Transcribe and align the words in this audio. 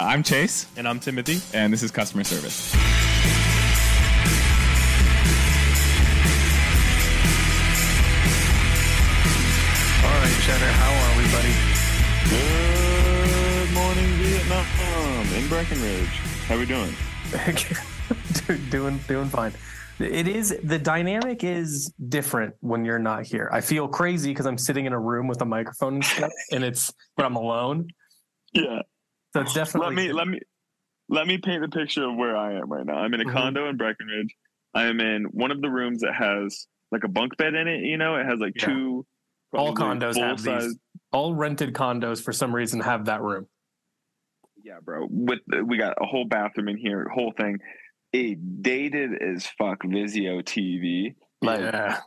I'm 0.00 0.22
Chase, 0.24 0.66
And 0.76 0.88
I'm 0.88 0.98
Timothy. 0.98 1.40
and 1.56 1.72
this 1.72 1.82
is 1.82 1.90
customer 1.92 2.24
service. 2.24 2.74
All 10.04 10.10
right, 10.10 10.36
Cheddar, 10.44 10.72
how 10.82 10.92
are 10.92 11.14
we, 11.16 11.24
buddy? 11.32 11.54
Good 12.28 13.72
morning, 13.72 14.10
Vietnam 14.20 15.26
in 15.34 15.48
Breckenridge. 15.48 16.08
How 16.46 16.56
are 16.56 16.58
we 16.58 16.66
doing? 16.66 16.92
buddy? 17.32 18.68
doing 18.70 18.98
doing 19.08 19.28
fine. 19.30 19.52
It 19.98 20.28
is 20.28 20.54
the 20.62 20.78
dynamic 20.78 21.42
is 21.44 21.92
different 22.08 22.54
when 22.60 22.84
you're 22.84 22.98
not 22.98 23.24
here. 23.24 23.48
I 23.52 23.60
feel 23.62 23.88
crazy 23.88 24.30
because 24.30 24.44
I'm 24.46 24.58
sitting 24.58 24.84
in 24.84 24.92
a 24.92 25.00
room 25.00 25.26
with 25.28 25.40
a 25.40 25.46
microphone 25.46 25.94
and 25.94 26.04
stuff, 26.04 26.32
and 26.52 26.62
it's 26.64 26.92
but 27.16 27.24
I'm 27.26 27.36
alone. 27.36 27.88
Yeah. 28.56 28.82
So 29.34 29.40
it's 29.40 29.52
definitely 29.52 29.88
Let 29.88 30.06
me 30.06 30.12
let 30.12 30.28
me 30.28 30.40
let 31.08 31.26
me 31.26 31.38
paint 31.38 31.60
the 31.60 31.68
picture 31.68 32.04
of 32.08 32.16
where 32.16 32.36
I 32.36 32.54
am 32.54 32.70
right 32.72 32.86
now. 32.86 32.94
I'm 32.94 33.12
in 33.14 33.20
a 33.20 33.24
Mhm. 33.24 33.32
condo 33.32 33.68
in 33.68 33.76
Breckenridge. 33.76 34.34
I 34.74 34.84
am 34.84 35.00
in 35.00 35.24
one 35.24 35.50
of 35.50 35.60
the 35.60 35.68
rooms 35.70 36.00
that 36.02 36.14
has 36.14 36.66
like 36.92 37.02
a 37.04 37.08
bunk 37.08 37.36
bed 37.36 37.54
in 37.54 37.66
it. 37.66 37.80
You 37.84 37.98
know, 37.98 38.14
it 38.16 38.24
has 38.26 38.38
like 38.38 38.54
Yeah. 38.56 38.66
two. 38.66 39.06
all 39.52 39.72
condos 39.72 40.16
have 40.18 40.38
full-size- 40.40 40.64
these. 40.66 40.78
All 41.12 41.32
rented 41.32 41.74
condos 41.74 42.20
for 42.20 42.32
some 42.32 42.52
reason 42.54 42.80
have 42.80 43.04
that 43.04 43.22
room. 43.22 43.46
Yeah, 44.64 44.80
bro. 44.82 45.06
With 45.08 45.40
we 45.64 45.76
got 45.78 45.96
a 46.00 46.06
whole 46.06 46.24
bathroom 46.24 46.68
in 46.68 46.76
here, 46.76 47.08
whole 47.08 47.30
thing. 47.32 47.58
A 48.14 48.34
dated 48.34 49.20
as 49.22 49.46
fuck 49.46 49.82
Vizio 49.84 50.44
TV. 50.44 51.14
Like 51.40 51.60
yeah. 51.60 52.00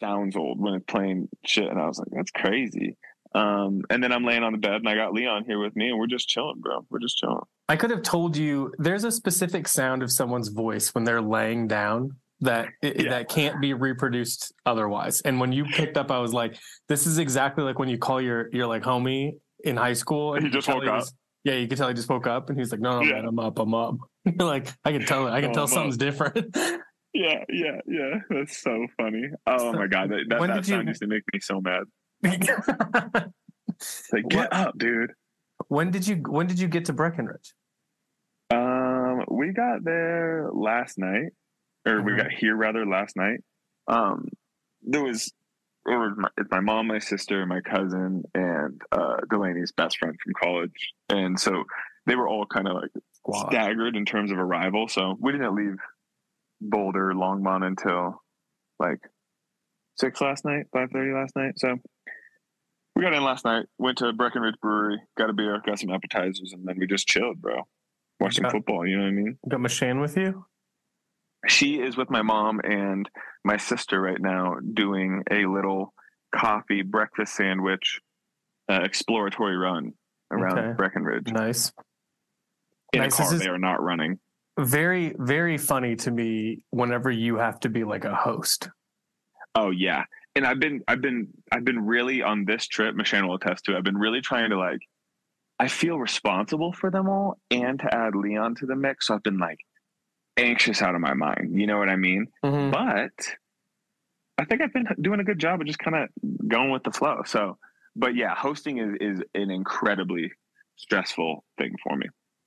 sounds 0.00 0.34
old 0.36 0.58
when 0.60 0.74
it's 0.74 0.84
playing 0.86 1.28
shit, 1.46 1.68
and 1.68 1.80
I 1.80 1.86
was 1.86 1.98
like, 2.00 2.08
that's 2.10 2.30
crazy. 2.32 2.96
Um, 3.34 3.82
and 3.90 4.02
then 4.02 4.12
I'm 4.12 4.24
laying 4.24 4.42
on 4.42 4.52
the 4.52 4.58
bed, 4.58 4.74
and 4.74 4.88
I 4.88 4.94
got 4.94 5.12
Leon 5.12 5.44
here 5.46 5.58
with 5.58 5.74
me, 5.76 5.88
and 5.88 5.98
we're 5.98 6.06
just 6.06 6.28
chilling, 6.28 6.60
bro. 6.60 6.84
We're 6.90 6.98
just 7.00 7.16
chilling. 7.16 7.40
I 7.68 7.76
could 7.76 7.90
have 7.90 8.02
told 8.02 8.36
you 8.36 8.72
there's 8.78 9.04
a 9.04 9.10
specific 9.12 9.66
sound 9.68 10.02
of 10.02 10.10
someone's 10.12 10.48
voice 10.48 10.94
when 10.94 11.04
they're 11.04 11.22
laying 11.22 11.66
down 11.68 12.16
that 12.40 12.68
Yeah. 12.82 13.08
that 13.10 13.28
can't 13.28 13.60
be 13.60 13.72
reproduced 13.72 14.52
otherwise. 14.66 15.20
And 15.22 15.38
when 15.40 15.52
you 15.52 15.64
picked 15.64 15.96
up, 15.96 16.10
I 16.10 16.18
was 16.18 16.34
like, 16.34 16.56
this 16.88 17.06
is 17.06 17.18
exactly 17.18 17.62
like 17.64 17.78
when 17.78 17.88
you 17.88 17.98
call 17.98 18.20
your 18.20 18.48
your 18.52 18.66
like 18.66 18.82
homie 18.82 19.34
in 19.64 19.76
high 19.76 19.92
school 19.92 20.34
He 20.34 20.48
just 20.50 20.66
woke 20.68 20.84
up. 20.86 20.96
was- 20.96 21.14
yeah, 21.44 21.54
you 21.54 21.66
could 21.68 21.78
tell 21.78 21.88
he 21.88 21.94
just 21.94 22.08
woke 22.08 22.26
up 22.26 22.50
and 22.50 22.58
he's 22.58 22.70
like, 22.72 22.80
no, 22.80 23.00
no, 23.00 23.02
Yeah. 23.06 23.14
man, 23.14 23.26
I'm 23.26 23.38
up, 23.38 23.58
I'm 23.58 23.74
up. 23.74 23.96
You're 24.24 24.34
like, 24.46 24.68
I 24.84 24.92
can 24.92 25.04
tell, 25.06 25.26
I 25.28 25.40
can 25.40 25.50
Oh, 25.50 25.54
tell 25.54 25.62
I'm 25.64 25.68
something's 25.68 25.96
different. 25.96 26.56
Yeah, 27.14 27.44
yeah, 27.50 27.76
yeah. 27.86 28.20
That's 28.30 28.56
so 28.56 28.86
funny. 28.96 29.24
Oh 29.46 29.70
my 29.74 29.86
god, 29.86 30.08
that 30.10 30.24
that, 30.30 30.40
that 30.40 30.46
did 30.46 30.56
you- 30.68 30.74
sound 30.76 30.88
used 30.88 31.02
to 31.02 31.06
make 31.06 31.22
me 31.32 31.40
so 31.40 31.60
mad. 31.60 31.82
Like, 32.22 32.40
get 34.28 34.50
What- 34.50 34.52
up, 34.52 34.78
dude. 34.78 35.12
when 35.68 35.90
did 35.90 36.06
you 36.06 36.16
when 36.16 36.46
did 36.46 36.58
you 36.60 36.68
get 36.68 36.84
to 36.86 36.92
Breckenridge? 36.92 37.54
Um, 38.50 39.24
we 39.30 39.52
got 39.52 39.82
there 39.84 40.50
last 40.52 40.98
night, 40.98 41.32
or 41.86 42.02
we 42.02 42.12
Mhm. 42.12 42.16
got 42.18 42.30
here 42.32 42.54
rather 42.54 42.84
last 42.86 43.16
night. 43.16 43.40
Um, 43.88 44.28
there 44.82 45.02
was, 45.02 45.32
or 45.86 46.14
my, 46.14 46.28
it's 46.36 46.50
my 46.50 46.60
mom, 46.60 46.86
my 46.88 46.98
sister, 46.98 47.44
my 47.46 47.60
cousin, 47.60 48.22
and 48.34 48.80
uh, 48.92 49.16
Delaney's 49.30 49.72
best 49.72 49.98
friend 49.98 50.16
from 50.22 50.34
college, 50.40 50.92
and 51.08 51.38
so 51.40 51.64
they 52.06 52.14
were 52.14 52.28
all 52.28 52.46
kind 52.46 52.68
of 52.68 52.74
like 52.74 52.90
Squad. 53.14 53.50
staggered 53.50 53.96
in 53.96 54.04
terms 54.04 54.30
of 54.30 54.38
arrival. 54.38 54.86
So 54.88 55.16
we 55.20 55.32
didn't 55.32 55.54
leave 55.54 55.78
Boulder 56.60 57.12
Longmont 57.14 57.64
until 57.66 58.22
like 58.78 59.00
six 60.02 60.20
last 60.20 60.44
night, 60.44 60.66
five 60.72 60.90
thirty 60.92 61.12
last 61.12 61.34
night. 61.36 61.58
So 61.58 61.76
we 62.96 63.02
got 63.02 63.14
in 63.14 63.22
last 63.24 63.44
night, 63.44 63.66
went 63.78 63.98
to 63.98 64.12
Breckenridge 64.12 64.56
Brewery, 64.60 64.98
got 65.16 65.30
a 65.30 65.32
beer, 65.32 65.60
got 65.64 65.78
some 65.78 65.90
appetizers, 65.90 66.52
and 66.52 66.66
then 66.66 66.76
we 66.78 66.86
just 66.86 67.06
chilled, 67.06 67.40
bro. 67.40 67.62
Watched 68.20 68.36
some 68.36 68.50
football. 68.50 68.86
You 68.86 68.96
know 68.98 69.04
what 69.04 69.08
I 69.08 69.12
mean? 69.12 69.38
Got 69.48 69.60
Machine 69.60 70.00
with 70.00 70.16
you? 70.16 70.44
She 71.48 71.80
is 71.80 71.96
with 71.96 72.10
my 72.10 72.22
mom 72.22 72.60
and 72.62 73.08
my 73.44 73.56
sister 73.56 74.00
right 74.00 74.20
now 74.20 74.56
doing 74.74 75.22
a 75.30 75.46
little 75.46 75.92
coffee 76.34 76.82
breakfast 76.82 77.34
sandwich 77.34 78.00
uh, 78.70 78.80
exploratory 78.84 79.56
run 79.56 79.92
around 80.30 80.58
Okay. 80.58 80.72
Breckenridge 80.76 81.26
Nice. 81.32 81.72
in 82.92 83.00
Nice. 83.00 83.18
a 83.18 83.22
car. 83.22 83.34
is- 83.34 83.40
They 83.40 83.48
are 83.48 83.58
not 83.58 83.82
running. 83.82 84.18
Very, 84.60 85.14
very 85.18 85.56
funny 85.58 85.96
to 85.96 86.10
me 86.10 86.62
whenever 86.70 87.10
you 87.10 87.36
have 87.38 87.58
to 87.60 87.68
be 87.70 87.84
like 87.84 88.04
a 88.04 88.14
host. 88.14 88.68
Oh 89.54 89.70
yeah. 89.70 90.04
And 90.34 90.46
I've 90.46 90.60
been 90.60 90.82
I've 90.88 91.00
been 91.00 91.28
I've 91.50 91.64
been 91.64 91.84
really 91.84 92.22
on 92.22 92.44
this 92.44 92.66
trip, 92.66 92.94
Michelle 92.94 93.28
will 93.28 93.34
attest 93.34 93.64
to, 93.66 93.76
I've 93.76 93.84
been 93.84 93.98
really 93.98 94.20
trying 94.20 94.50
to 94.50 94.58
like 94.58 94.80
I 95.58 95.68
feel 95.68 95.98
responsible 95.98 96.72
for 96.72 96.90
them 96.90 97.08
all 97.08 97.38
and 97.50 97.78
to 97.80 97.94
add 97.94 98.14
Leon 98.16 98.56
to 98.56 98.66
the 98.66 98.74
mix. 98.74 99.06
So 99.08 99.14
I've 99.14 99.22
been 99.22 99.38
like 99.38 99.58
anxious 100.36 100.82
out 100.82 100.94
of 100.94 101.00
my 101.00 101.14
mind. 101.14 101.58
You 101.60 101.66
know 101.66 101.78
what 101.78 101.88
I 101.90 101.96
mean? 101.96 102.26
Mhm. 102.44 102.72
But 102.72 103.36
I 104.38 104.44
think 104.44 104.62
I've 104.62 104.72
been 104.72 104.88
doing 105.00 105.20
a 105.20 105.24
good 105.24 105.38
job 105.38 105.60
of 105.60 105.66
just 105.66 105.78
kind 105.78 105.96
of 105.96 106.08
going 106.48 106.70
with 106.70 106.82
the 106.82 106.92
flow. 106.92 107.22
So 107.26 107.58
but 107.94 108.14
yeah, 108.16 108.34
hosting 108.34 108.78
is 108.78 108.96
is 109.00 109.22
an 109.34 109.50
incredibly 109.50 110.32
stressful 110.76 111.44
thing 111.58 111.74
for 111.84 111.94
me. 111.96 112.06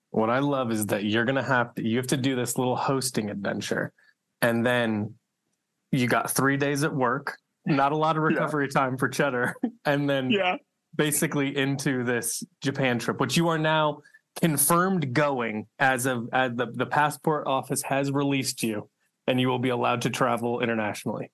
What 0.09 0.29
I 0.29 0.39
love 0.39 0.72
is 0.72 0.87
that 0.87 1.03
you're 1.05 1.25
gonna 1.25 1.43
have 1.43 1.75
to 1.75 1.87
you 1.87 1.97
have 1.97 2.07
to 2.07 2.17
do 2.17 2.35
this 2.35 2.57
little 2.57 2.75
hosting 2.75 3.29
adventure, 3.29 3.93
and 4.41 4.66
then 4.66 5.16
you 5.95 6.07
got 6.07 6.29
three 6.31 6.57
days 6.57 6.83
at 6.83 6.94
work, 6.94 7.38
not 7.66 7.91
a 7.91 7.97
lot 7.97 8.17
of 8.17 8.23
Yeah. 8.23 8.28
recovery 8.39 8.67
time 8.67 8.97
for 8.97 9.07
Cheddar, 9.09 9.56
and 9.85 10.09
then 10.09 10.29
Yeah. 10.31 10.57
basically 10.95 11.56
into 11.57 12.03
this 12.03 12.44
Japan 12.61 13.00
trip, 13.00 13.19
which 13.19 13.38
you 13.38 13.47
are 13.50 13.57
now 13.57 14.01
confirmed 14.41 15.13
going 15.13 15.66
as 15.79 16.05
of 16.05 16.28
as 16.34 16.53
the 16.55 16.67
the 16.73 16.85
passport 16.85 17.47
office 17.47 17.81
has 17.84 18.11
released 18.11 18.61
you, 18.63 18.89
and 19.28 19.39
you 19.39 19.47
will 19.47 19.59
be 19.59 19.69
allowed 19.69 20.01
to 20.01 20.09
travel 20.09 20.59
internationally. 20.61 21.31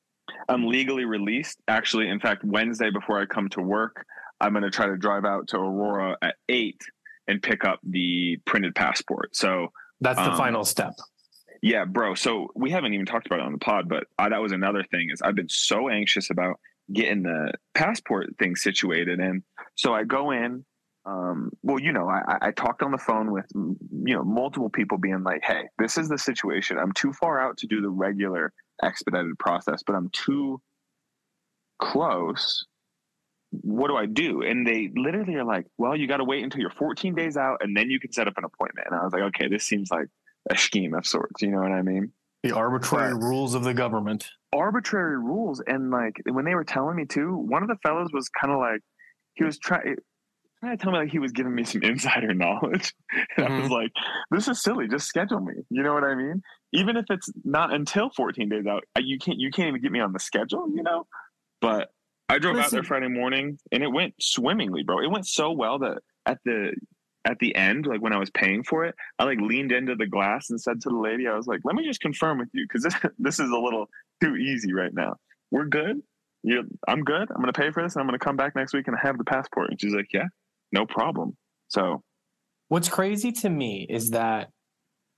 I'm 0.47 0.65
legally 0.67 1.05
released. 1.05 1.59
Actually, 1.67 2.07
in 2.09 2.19
fact, 2.19 2.43
Wednesday 2.43 2.89
before 2.91 3.19
I 3.19 3.25
come 3.25 3.49
to 3.49 3.61
work, 3.61 4.05
I'm 4.39 4.53
going 4.53 4.63
to 4.63 4.69
try 4.69 4.87
to 4.87 4.97
drive 4.97 5.25
out 5.25 5.47
to 5.49 5.57
Aurora 5.57 6.17
at 6.21 6.35
eight 6.49 6.81
and 7.27 7.41
pick 7.41 7.63
up 7.65 7.79
the 7.83 8.37
printed 8.45 8.75
passport. 8.75 9.35
So, 9.35 9.71
That's 10.03 10.17
the 10.17 10.31
Um, 10.31 10.37
final 10.37 10.65
step. 10.65 10.93
Yeah, 11.61 11.85
bro. 11.85 12.15
So 12.15 12.49
we 12.55 12.71
haven't 12.71 12.93
even 12.93 13.05
talked 13.05 13.27
about 13.27 13.39
it 13.39 13.45
on 13.45 13.51
the 13.51 13.57
pod, 13.59 13.87
but 13.87 14.05
uh, 14.19 14.29
that 14.29 14.41
was 14.41 14.51
another 14.51 14.83
thing 14.91 15.09
is 15.11 15.21
I've 15.21 15.35
been 15.35 15.49
so 15.49 15.89
anxious 15.89 16.29
about 16.29 16.59
getting 16.93 17.23
the 17.23 17.53
passport 17.73 18.35
thing 18.39 18.55
situated, 18.55 19.19
and 19.19 19.43
so 19.75 19.93
I 19.93 20.03
go 20.03 20.31
in. 20.31 20.65
Um, 21.03 21.51
well, 21.63 21.79
you 21.79 21.91
know, 21.93 22.07
I, 22.07 22.21
I- 22.27 22.47
I 22.47 22.51
talked 22.51 22.83
on 22.83 22.91
the 22.91 22.97
phone 22.97 23.31
with 23.31 23.45
you 23.55 24.15
know 24.15 24.23
multiple 24.23 24.69
people 24.69 24.97
being 24.99 25.23
like, 25.23 25.41
"Hey, 25.43 25.63
this 25.79 25.97
is 25.97 26.09
the 26.09 26.17
situation. 26.17 26.77
I'm 26.77 26.91
too 26.91 27.11
far 27.13 27.39
out 27.39 27.57
to 27.57 27.67
do 27.67 27.81
the 27.81 27.89
regular 27.89 28.53
expedited 28.83 29.37
process, 29.39 29.81
but 29.85 29.95
I'm 29.95 30.09
too 30.13 30.61
close. 31.81 32.65
What 33.51 33.87
do 33.87 33.95
I 33.97 34.05
do?" 34.05 34.43
And 34.43 34.65
they 34.65 34.91
literally 34.95 35.35
are 35.35 35.43
like, 35.43 35.65
"Well, 35.77 35.95
you 35.95 36.07
got 36.07 36.17
to 36.17 36.23
wait 36.23 36.43
until 36.43 36.61
you're 36.61 36.69
14 36.69 37.15
days 37.15 37.35
out, 37.37 37.57
and 37.61 37.75
then 37.75 37.89
you 37.89 37.99
can 37.99 38.11
set 38.11 38.27
up 38.27 38.37
an 38.37 38.43
appointment." 38.43 38.87
And 38.91 38.99
I 38.99 39.03
was 39.03 39.11
like, 39.13 39.23
"Okay, 39.23 39.47
this 39.47 39.63
seems 39.65 39.89
like 39.91 40.07
a 40.49 40.57
scheme 40.57 40.93
of 40.93 41.05
sorts." 41.05 41.41
You 41.41 41.51
know 41.51 41.59
what 41.61 41.71
I 41.71 41.81
mean? 41.81 42.11
The 42.43 42.51
arbitrary 42.53 43.13
Right. 43.13 43.21
rules 43.23 43.53
of 43.53 43.63
the 43.63 43.73
government. 43.73 44.27
arbitrary 44.53 45.17
rules 45.17 45.61
and 45.65 45.91
like 45.91 46.21
when 46.29 46.43
they 46.43 46.55
were 46.55 46.63
telling 46.63 46.95
me 46.95 47.05
too 47.05 47.37
one 47.37 47.61
of 47.63 47.69
the 47.69 47.77
fellows 47.83 48.09
was 48.11 48.27
kind 48.29 48.51
of 48.51 48.59
like 48.59 48.81
he 49.35 49.45
was 49.45 49.57
trying 49.57 49.87
eh, 49.87 49.95
trying 50.59 50.77
to 50.77 50.83
tell 50.83 50.91
me 50.91 50.97
like 50.97 51.09
he 51.09 51.19
was 51.19 51.31
giving 51.31 51.55
me 51.55 51.63
some 51.63 51.81
insider 51.91 52.33
knowledge 52.33 52.93
and 53.37 53.45
i 53.47 53.49
was 53.49 53.63
mm-hmm. 53.65 53.71
like 53.71 53.91
this 54.29 54.49
is 54.49 54.61
silly 54.61 54.89
just 54.89 55.07
schedule 55.07 55.39
me 55.39 55.53
you 55.69 55.81
know 55.81 55.93
what 55.93 56.03
i 56.03 56.13
mean 56.15 56.41
even 56.73 56.97
if 56.97 57.05
it's 57.09 57.31
not 57.45 57.73
until 57.73 58.09
14 58.09 58.49
days 58.49 58.65
out 58.65 58.83
you 58.99 59.17
can't 59.17 59.39
you 59.39 59.51
can't 59.51 59.69
even 59.69 59.81
get 59.81 59.91
me 59.91 60.01
on 60.01 60.11
the 60.11 60.19
schedule 60.19 60.67
you 60.75 60.83
know 60.83 61.05
but 61.61 61.89
i 62.27 62.37
drove 62.37 62.57
out 62.57 62.71
there 62.71 62.83
friday 62.83 63.07
morning 63.07 63.57
and 63.71 63.83
it 63.83 63.87
went 63.87 64.13
swimmingly 64.19 64.83
bro 64.83 64.99
it 64.99 65.09
went 65.09 65.25
so 65.25 65.51
well 65.51 65.79
that 65.79 65.99
at 66.25 66.39
the 66.43 66.73
at 67.25 67.37
the 67.39 67.55
end 67.55 67.85
like 67.85 68.01
when 68.01 68.13
i 68.13 68.17
was 68.17 68.31
paying 68.31 68.63
for 68.63 68.83
it 68.83 68.95
i 69.19 69.23
like 69.23 69.39
leaned 69.39 69.71
into 69.71 69.95
the 69.95 70.07
glass 70.07 70.49
and 70.49 70.59
said 70.59 70.81
to 70.81 70.89
the 70.89 70.97
lady 70.97 71.27
i 71.27 71.35
was 71.35 71.45
like 71.45 71.59
let 71.63 71.75
me 71.75 71.85
just 71.85 72.01
confirm 72.01 72.39
with 72.39 72.49
you 72.53 72.65
because 72.67 72.83
this, 72.83 72.95
this 73.19 73.39
is 73.39 73.49
a 73.51 73.57
little 73.57 73.87
too 74.21 74.35
easy 74.35 74.73
right 74.73 74.93
now. 74.93 75.15
We're 75.49 75.65
good. 75.65 76.01
You, 76.43 76.63
I'm 76.87 77.03
good. 77.03 77.29
I'm 77.29 77.41
going 77.41 77.51
to 77.51 77.59
pay 77.59 77.71
for 77.71 77.83
this. 77.83 77.95
And 77.95 78.01
I'm 78.01 78.07
going 78.07 78.17
to 78.17 78.23
come 78.23 78.37
back 78.37 78.55
next 78.55 78.73
week 78.73 78.87
and 78.87 78.97
have 79.01 79.17
the 79.17 79.23
passport. 79.23 79.69
And 79.69 79.81
she's 79.81 79.93
like, 79.93 80.07
yeah, 80.13 80.27
no 80.71 80.85
problem. 80.85 81.35
So 81.67 82.03
What's 82.69 82.87
crazy 82.87 83.33
to 83.33 83.49
me 83.49 83.85
is 83.89 84.11
that, 84.11 84.49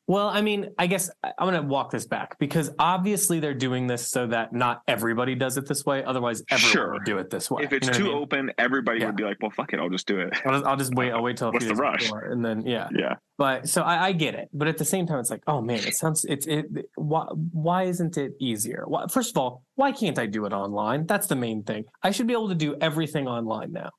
well, 0.07 0.27
I 0.27 0.41
mean, 0.41 0.71
I 0.77 0.87
guess 0.87 1.09
I'm 1.23 1.33
going 1.49 1.61
to 1.61 1.67
walk 1.67 1.91
this 1.91 2.05
back 2.05 2.37
because 2.39 2.69
obviously 2.77 3.39
they're 3.39 3.53
doing 3.53 3.87
this 3.87 4.09
so 4.09 4.27
that 4.27 4.51
not 4.53 4.81
everybody 4.87 5.33
does 5.35 5.57
it 5.57 5.65
this 5.67 5.85
way. 5.85 6.03
Otherwise, 6.03 6.43
everyone 6.51 6.71
Sure. 6.71 6.93
would 6.93 7.05
do 7.05 7.17
it 7.19 7.29
this 7.29 7.49
way. 7.49 7.63
if 7.63 7.71
it's 7.73 7.87
You 7.87 7.93
know 7.93 7.99
too 7.99 8.05
I 8.05 8.13
mean? 8.13 8.17
open, 8.23 8.51
everybody 8.57 8.99
Yeah. 8.99 9.05
would 9.07 9.15
be 9.15 9.23
like, 9.23 9.37
well, 9.41 9.51
fuck 9.51 9.71
it. 9.73 9.79
I'll 9.79 9.89
just 9.89 10.05
do 10.07 10.19
it. 10.19 10.33
I'll 10.45 10.53
just, 10.53 10.65
I'll 10.65 10.75
just 10.77 10.93
wait. 10.93 11.11
I'll 11.11 11.23
wait 11.23 11.37
till 11.37 11.51
What's 11.51 11.65
the 11.65 11.75
rush? 11.75 12.11
and 12.11 12.43
then 12.43 12.65
yeah. 12.65 12.89
Yeah. 12.93 13.15
But 13.37 13.67
so 13.69 13.81
I, 13.81 14.07
I 14.07 14.11
get 14.11 14.35
it, 14.35 14.49
but 14.53 14.67
at 14.67 14.77
the 14.77 14.85
same 14.85 15.07
time, 15.07 15.19
it's 15.19 15.31
like, 15.31 15.41
oh 15.47 15.59
man, 15.61 15.79
it 15.79 15.95
sounds 15.95 16.23
it's 16.25 16.45
it. 16.47 16.65
Why 16.95 17.23
why 17.51 17.83
isn't 17.83 18.15
it 18.17 18.33
easier? 18.39 18.83
Why, 18.85 19.07
first 19.07 19.31
of 19.31 19.37
all, 19.37 19.63
why 19.75 19.91
can't 19.91 20.19
I 20.19 20.27
do 20.27 20.45
it 20.45 20.53
online? 20.53 21.07
That's 21.07 21.27
the 21.27 21.35
main 21.35 21.63
thing. 21.63 21.85
I 22.03 22.11
should 22.11 22.27
be 22.27 22.33
able 22.33 22.49
to 22.49 22.55
do 22.55 22.75
everything 22.79 23.27
online 23.27 23.71
now. 23.71 23.89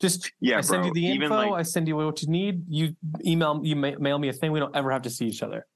Just 0.00 0.32
Yeah, 0.40 0.58
I 0.58 0.60
send 0.60 0.80
bro. 0.82 0.86
you 0.88 0.92
the 0.94 1.06
info. 1.12 1.34
like 1.34 1.52
I 1.52 1.62
send 1.62 1.88
you 1.88 1.96
what 1.96 2.22
you 2.22 2.28
need. 2.28 2.62
You 2.68 2.94
email, 3.24 3.60
you 3.64 3.74
mail 3.76 4.18
me 4.18 4.28
a 4.28 4.32
thing. 4.32 4.52
We 4.52 4.60
don't 4.60 4.74
ever 4.76 4.90
have 4.92 5.02
to 5.02 5.10
see 5.10 5.26
each 5.26 5.42
other. 5.42 5.66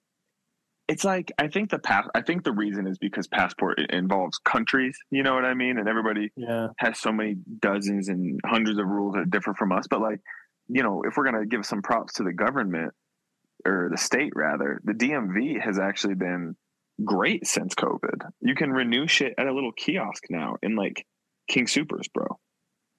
it's 0.89 1.05
like 1.05 1.33
I 1.39 1.49
think 1.49 1.71
the 1.71 1.79
path. 1.79 2.07
I 2.15 2.21
think 2.23 2.45
the 2.45 2.53
reason 2.53 2.87
is 2.87 2.99
because 2.99 3.27
passport 3.29 3.79
involves 3.91 4.39
countries. 4.39 4.97
You 5.11 5.23
know 5.23 5.35
what 5.35 5.45
I 5.45 5.55
mean? 5.55 5.79
And 5.79 5.89
everybody 5.89 6.31
Yeah. 6.37 6.69
has 6.79 6.99
so 6.99 7.11
many 7.13 7.37
dozens 7.61 8.09
and 8.09 8.39
hundreds 8.45 8.79
of 8.79 8.87
rules 8.87 9.15
that 9.15 9.31
differ 9.31 9.55
from 9.55 9.73
us. 9.73 9.87
But 9.89 10.01
like, 10.01 10.21
you 10.69 10.83
know, 10.83 11.03
if 11.07 11.17
we're 11.17 11.25
gonna 11.25 11.47
give 11.47 11.65
some 11.65 11.83
props 11.83 12.15
to 12.15 12.25
the 12.25 12.33
government 12.33 12.93
or 13.65 13.89
the 13.91 13.97
state 13.99 14.33
rather, 14.37 14.81
the 14.85 14.93
DMV 14.93 15.61
has 15.61 15.79
actually 15.79 16.15
been 16.15 16.57
great 17.05 17.47
since 17.47 17.75
COVID. 17.75 18.31
You 18.41 18.55
can 18.55 18.71
renew 18.71 19.07
shit 19.07 19.35
at 19.39 19.47
a 19.47 19.53
little 19.55 19.73
kiosk 19.73 20.25
now 20.31 20.57
in 20.63 20.77
like 20.77 21.07
King 21.49 21.67
Soopers, 21.67 22.13
bro. 22.13 22.39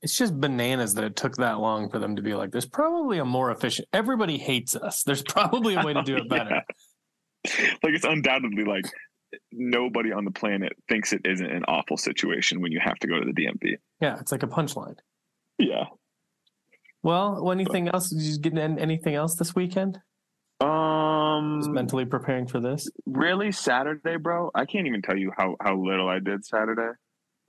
It's 0.03 0.17
just 0.17 0.39
bananas 0.39 0.93
that 0.95 1.03
it 1.05 1.15
took 1.15 1.37
that 1.37 1.59
long 1.59 1.89
for 1.89 1.97
them 1.97 2.17
to 2.17 2.21
be 2.21 2.35
like, 2.35 2.51
there's 2.51 2.65
probably 2.67 3.17
a 3.19 3.25
more 3.25 3.49
efficient. 3.51 3.87
Everybody 3.93 4.37
hates 4.37 4.75
us. 4.75 5.01
There's 5.03 5.23
probably 5.27 5.75
a 5.75 5.83
way 5.83 5.93
to 5.93 6.03
do 6.03 6.17
it 6.17 6.29
better. 6.35 6.61
Yeah. 7.45 7.65
like 7.83 7.93
it's 7.93 8.05
undoubtedly 8.05 8.63
like 8.65 8.85
nobody 9.51 10.11
on 10.11 10.25
the 10.25 10.31
planet 10.31 10.73
thinks 10.87 11.11
it 11.13 11.21
isn't 11.25 11.49
an 11.49 11.63
awful 11.67 11.97
situation 11.97 12.61
when 12.61 12.71
you 12.71 12.79
have 12.79 12.95
to 12.99 13.07
go 13.07 13.19
to 13.19 13.25
the 13.25 13.33
DMV. 13.33 13.77
yeah. 14.01 14.19
It's 14.19 14.31
like 14.31 14.43
a 14.43 14.47
punchline. 14.47 14.95
Yeah. 15.57 15.85
Well, 17.01 17.51
anything 17.51 17.87
else? 17.89 18.09
Did 18.09 18.21
you 18.21 18.37
get 18.39 18.57
anything 18.57 19.15
else 19.15 19.35
this 19.35 19.55
weekend? 19.55 19.99
Just 20.61 20.69
Um 20.71 21.73
mentally 21.73 22.05
preparing 22.05 22.47
for 22.47 22.59
this. 22.61 22.89
really 23.05 23.51
Saturday, 23.51 24.17
bro. 24.17 24.51
I 24.55 24.65
can't 24.65 24.87
even 24.87 25.01
tell 25.01 25.17
you 25.17 25.31
how 25.37 25.55
how 25.61 25.75
little 25.77 26.07
I 26.07 26.19
did 26.19 26.45
Saturday. 26.45 26.91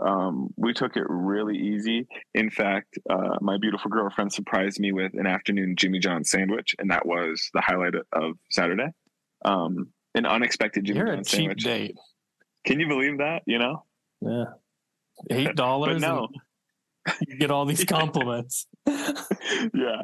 Um, 0.00 0.52
we 0.56 0.73
took 0.73 0.96
it 0.96 1.05
really 1.08 1.56
easy. 1.56 2.06
In 2.35 2.50
fact, 2.50 2.99
uh, 3.08 3.37
my 3.41 3.58
beautiful 3.58 3.91
girlfriend 3.91 4.32
surprised 4.32 4.81
me 4.81 4.93
with 4.93 5.12
an 5.14 5.26
afternoon 5.26 5.76
Jimmy 5.76 5.99
John 6.00 6.25
sandwich, 6.25 6.75
and 6.79 6.91
that 6.91 7.06
was 7.06 7.50
the 7.55 7.61
highlight 7.61 7.94
of 8.12 8.32
Saturday. 8.50 8.88
Um, 9.44 9.88
an 10.14 10.26
unexpected 10.26 10.85
Jimmy 10.85 10.99
You're 10.99 11.08
John 11.08 11.19
a 11.20 11.25
cheap 11.25 11.38
sandwich. 11.38 11.64
date. 11.64 11.96
Can 12.67 12.81
you 12.81 12.88
believe 12.88 13.19
that? 13.19 13.43
You 13.46 13.58
know, 13.58 13.85
Yeah. 14.20 14.44
Eight 15.31 15.55
dollars. 15.55 16.02
no, 16.02 16.29
You 17.29 17.37
get 17.37 17.50
all 17.52 17.64
these 17.67 17.85
compliments. 17.88 18.67
yeah, 18.87 20.02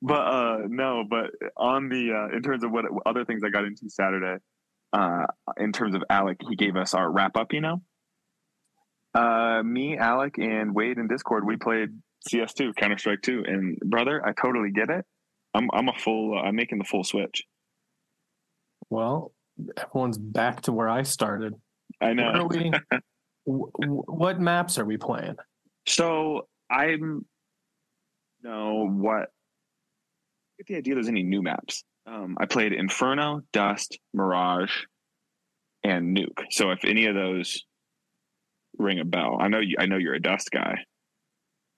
but 0.00 0.14
uh, 0.14 0.58
no, 0.68 1.04
but 1.08 1.30
on 1.56 1.88
the 1.88 2.12
uh, 2.12 2.36
in 2.36 2.42
terms 2.42 2.64
of 2.64 2.70
what 2.70 2.84
other 3.04 3.24
things 3.24 3.42
I 3.44 3.50
got 3.50 3.64
into 3.64 3.88
Saturday, 3.90 4.36
uh, 4.92 5.26
in 5.58 5.72
terms 5.72 5.94
of 5.94 6.02
Alec, 6.08 6.38
he 6.48 6.56
gave 6.56 6.76
us 6.76 6.94
our 6.94 7.10
wrap 7.10 7.36
up. 7.36 7.52
You 7.52 7.60
know, 7.60 7.82
uh, 9.16 9.62
me, 9.62 9.96
Alec, 9.96 10.38
and 10.38 10.74
Wade 10.74 10.98
in 10.98 11.08
Discord, 11.08 11.46
we 11.46 11.56
played 11.56 11.88
CS2, 12.30 12.76
Counter 12.76 12.98
Strike 12.98 13.22
2, 13.22 13.44
and 13.46 13.78
brother, 13.80 14.24
I 14.26 14.32
totally 14.32 14.70
get 14.70 14.90
it. 14.90 15.04
I'm 15.54 15.70
I'm 15.72 15.88
a 15.88 15.94
full. 15.94 16.36
Uh, 16.36 16.42
I'm 16.42 16.54
making 16.54 16.78
the 16.78 16.84
full 16.84 17.02
switch. 17.02 17.42
Well, 18.90 19.32
everyone's 19.78 20.18
back 20.18 20.62
to 20.62 20.72
where 20.72 20.88
I 20.88 21.02
started. 21.02 21.54
I 22.00 22.12
know. 22.12 22.46
we, 22.50 22.70
wh- 23.44 23.72
what 23.78 24.38
maps 24.38 24.78
are 24.78 24.84
we 24.84 24.98
playing? 24.98 25.36
So 25.86 26.46
I'm 26.70 27.24
no 28.42 28.86
what. 28.86 29.30
Get 30.58 30.66
the 30.66 30.76
idea. 30.76 30.94
There's 30.94 31.08
any 31.08 31.22
new 31.22 31.42
maps? 31.42 31.84
Um, 32.06 32.36
I 32.38 32.44
played 32.44 32.72
Inferno, 32.72 33.40
Dust, 33.52 33.98
Mirage, 34.12 34.72
and 35.82 36.16
Nuke. 36.16 36.44
So 36.50 36.70
if 36.70 36.84
any 36.84 37.06
of 37.06 37.14
those 37.14 37.64
ring 38.78 39.00
a 39.00 39.04
bell, 39.04 39.38
I 39.40 39.48
know 39.48 39.60
you. 39.60 39.76
I 39.78 39.86
know 39.86 39.96
you're 39.96 40.14
a 40.14 40.20
Dust 40.20 40.50
guy. 40.50 40.84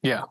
Yeah. 0.02 0.22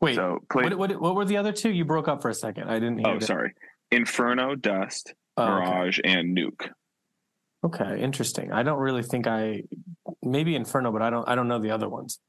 Wait, 0.00 0.16
so 0.16 0.38
played. 0.50 0.74
what, 0.74 0.78
what, 0.78 1.00
what 1.00 1.14
were 1.14 1.24
the 1.24 1.36
other 1.36 1.52
two? 1.52 1.70
You 1.70 1.84
broke 1.84 2.08
up 2.08 2.20
for 2.22 2.28
a 2.28 2.34
second. 2.34 2.68
I 2.68 2.74
didn't 2.74 2.98
hear. 2.98 3.08
oh, 3.08 3.18
that. 3.18 3.26
sorry. 3.26 3.54
Inferno, 3.90 4.54
Dust, 4.54 5.14
Oh, 5.36 5.42
okay. 5.44 5.52
Mirage, 5.52 6.00
and 6.04 6.36
Nuke. 6.36 6.68
okay, 7.64 8.00
interesting. 8.00 8.52
I 8.52 8.62
don't 8.62 8.78
really 8.78 9.02
think 9.02 9.26
I 9.26 9.64
maybe 10.22 10.54
Inferno, 10.54 10.92
but 10.92 11.02
I 11.02 11.10
don't. 11.10 11.28
I 11.28 11.34
don't 11.34 11.48
know 11.48 11.58
the 11.58 11.70
other 11.72 11.88
ones. 11.88 12.20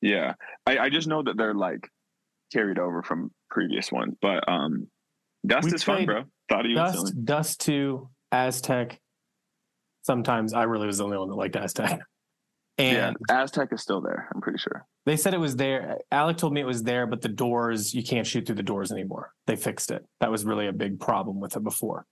Yeah, 0.00 0.34
I, 0.66 0.78
I 0.78 0.88
just 0.88 1.08
know 1.08 1.22
that 1.22 1.36
they're 1.36 1.54
like 1.54 1.88
carried 2.52 2.78
over 2.78 3.02
from 3.02 3.30
previous 3.50 3.92
ones. 3.92 4.14
But 4.22 4.48
um, 4.48 4.86
Dust 5.46 5.66
We 5.66 5.74
is 5.74 5.82
fun, 5.82 6.06
bro. 6.06 6.24
Thought 6.48 6.64
was 6.66 6.92
silly. 6.92 7.12
Dust, 7.12 7.24
Dust 7.24 7.60
Two, 7.60 8.08
Aztec. 8.32 8.98
Sometimes 10.02 10.54
I 10.54 10.62
really 10.62 10.86
was 10.86 10.98
the 10.98 11.04
only 11.04 11.18
one 11.18 11.28
that 11.28 11.34
liked 11.34 11.56
Aztec. 11.56 12.00
Yeah, 12.78 13.08
And 13.08 13.16
Aztec 13.28 13.72
is 13.72 13.82
still 13.82 14.00
there. 14.00 14.28
I'm 14.32 14.40
pretty 14.40 14.58
sure. 14.58 14.86
they 15.04 15.16
said 15.16 15.34
it 15.34 15.40
was 15.40 15.56
there. 15.56 15.98
Alec 16.12 16.36
told 16.36 16.52
me 16.52 16.60
it 16.60 16.66
was 16.66 16.82
there, 16.84 17.06
but 17.06 17.20
the 17.20 17.28
doors 17.28 17.92
you 17.92 18.04
can't 18.04 18.26
shoot 18.26 18.46
through 18.46 18.54
the 18.54 18.62
doors 18.62 18.92
anymore. 18.92 19.32
They 19.46 19.56
fixed 19.56 19.90
it. 19.90 20.04
That 20.20 20.30
was 20.30 20.44
really 20.44 20.68
a 20.68 20.72
big 20.72 21.00
problem 21.00 21.40
with 21.40 21.56
it 21.56 21.64
before. 21.64 22.06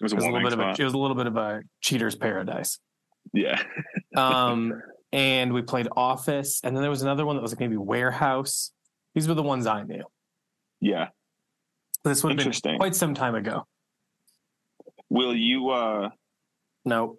It 0.00 0.04
was 0.04 0.12
a 0.12 0.16
It 0.16 0.16
was 0.16 0.24
a 0.24 0.26
little 0.26 0.32
warming 0.40 0.50
bit 0.50 0.66
of 0.66 0.78
a, 0.78 0.82
it 0.82 0.84
was 0.84 0.94
a 0.94 0.98
little 0.98 1.16
bit 1.16 1.26
of 1.26 1.36
a 1.36 1.62
cheater's 1.80 2.16
paradise. 2.16 2.78
Yeah. 3.32 3.62
Um, 4.16 4.72
and 5.12 5.52
we 5.52 5.62
played 5.62 5.86
Office, 5.94 6.60
and 6.64 6.74
then 6.74 6.82
there 6.82 6.90
was 6.90 7.02
another 7.02 7.24
one 7.24 7.36
that 7.36 7.42
was 7.42 7.52
like 7.52 7.60
maybe 7.60 7.76
Warehouse. 7.76 8.72
These 9.14 9.28
were 9.28 9.34
the 9.34 9.42
ones 9.44 9.66
I 9.66 9.84
knew. 9.84 10.02
Yeah. 10.80 11.08
This 12.04 12.24
would 12.24 12.30
have 12.30 12.36
been 12.38 12.46
Interesting. 12.46 12.78
quite 12.78 12.96
some 12.96 13.14
time 13.14 13.34
ago. 13.36 13.66
Will 15.10 15.34
you 15.36 15.70
uh 15.70 16.08
No, 16.84 17.18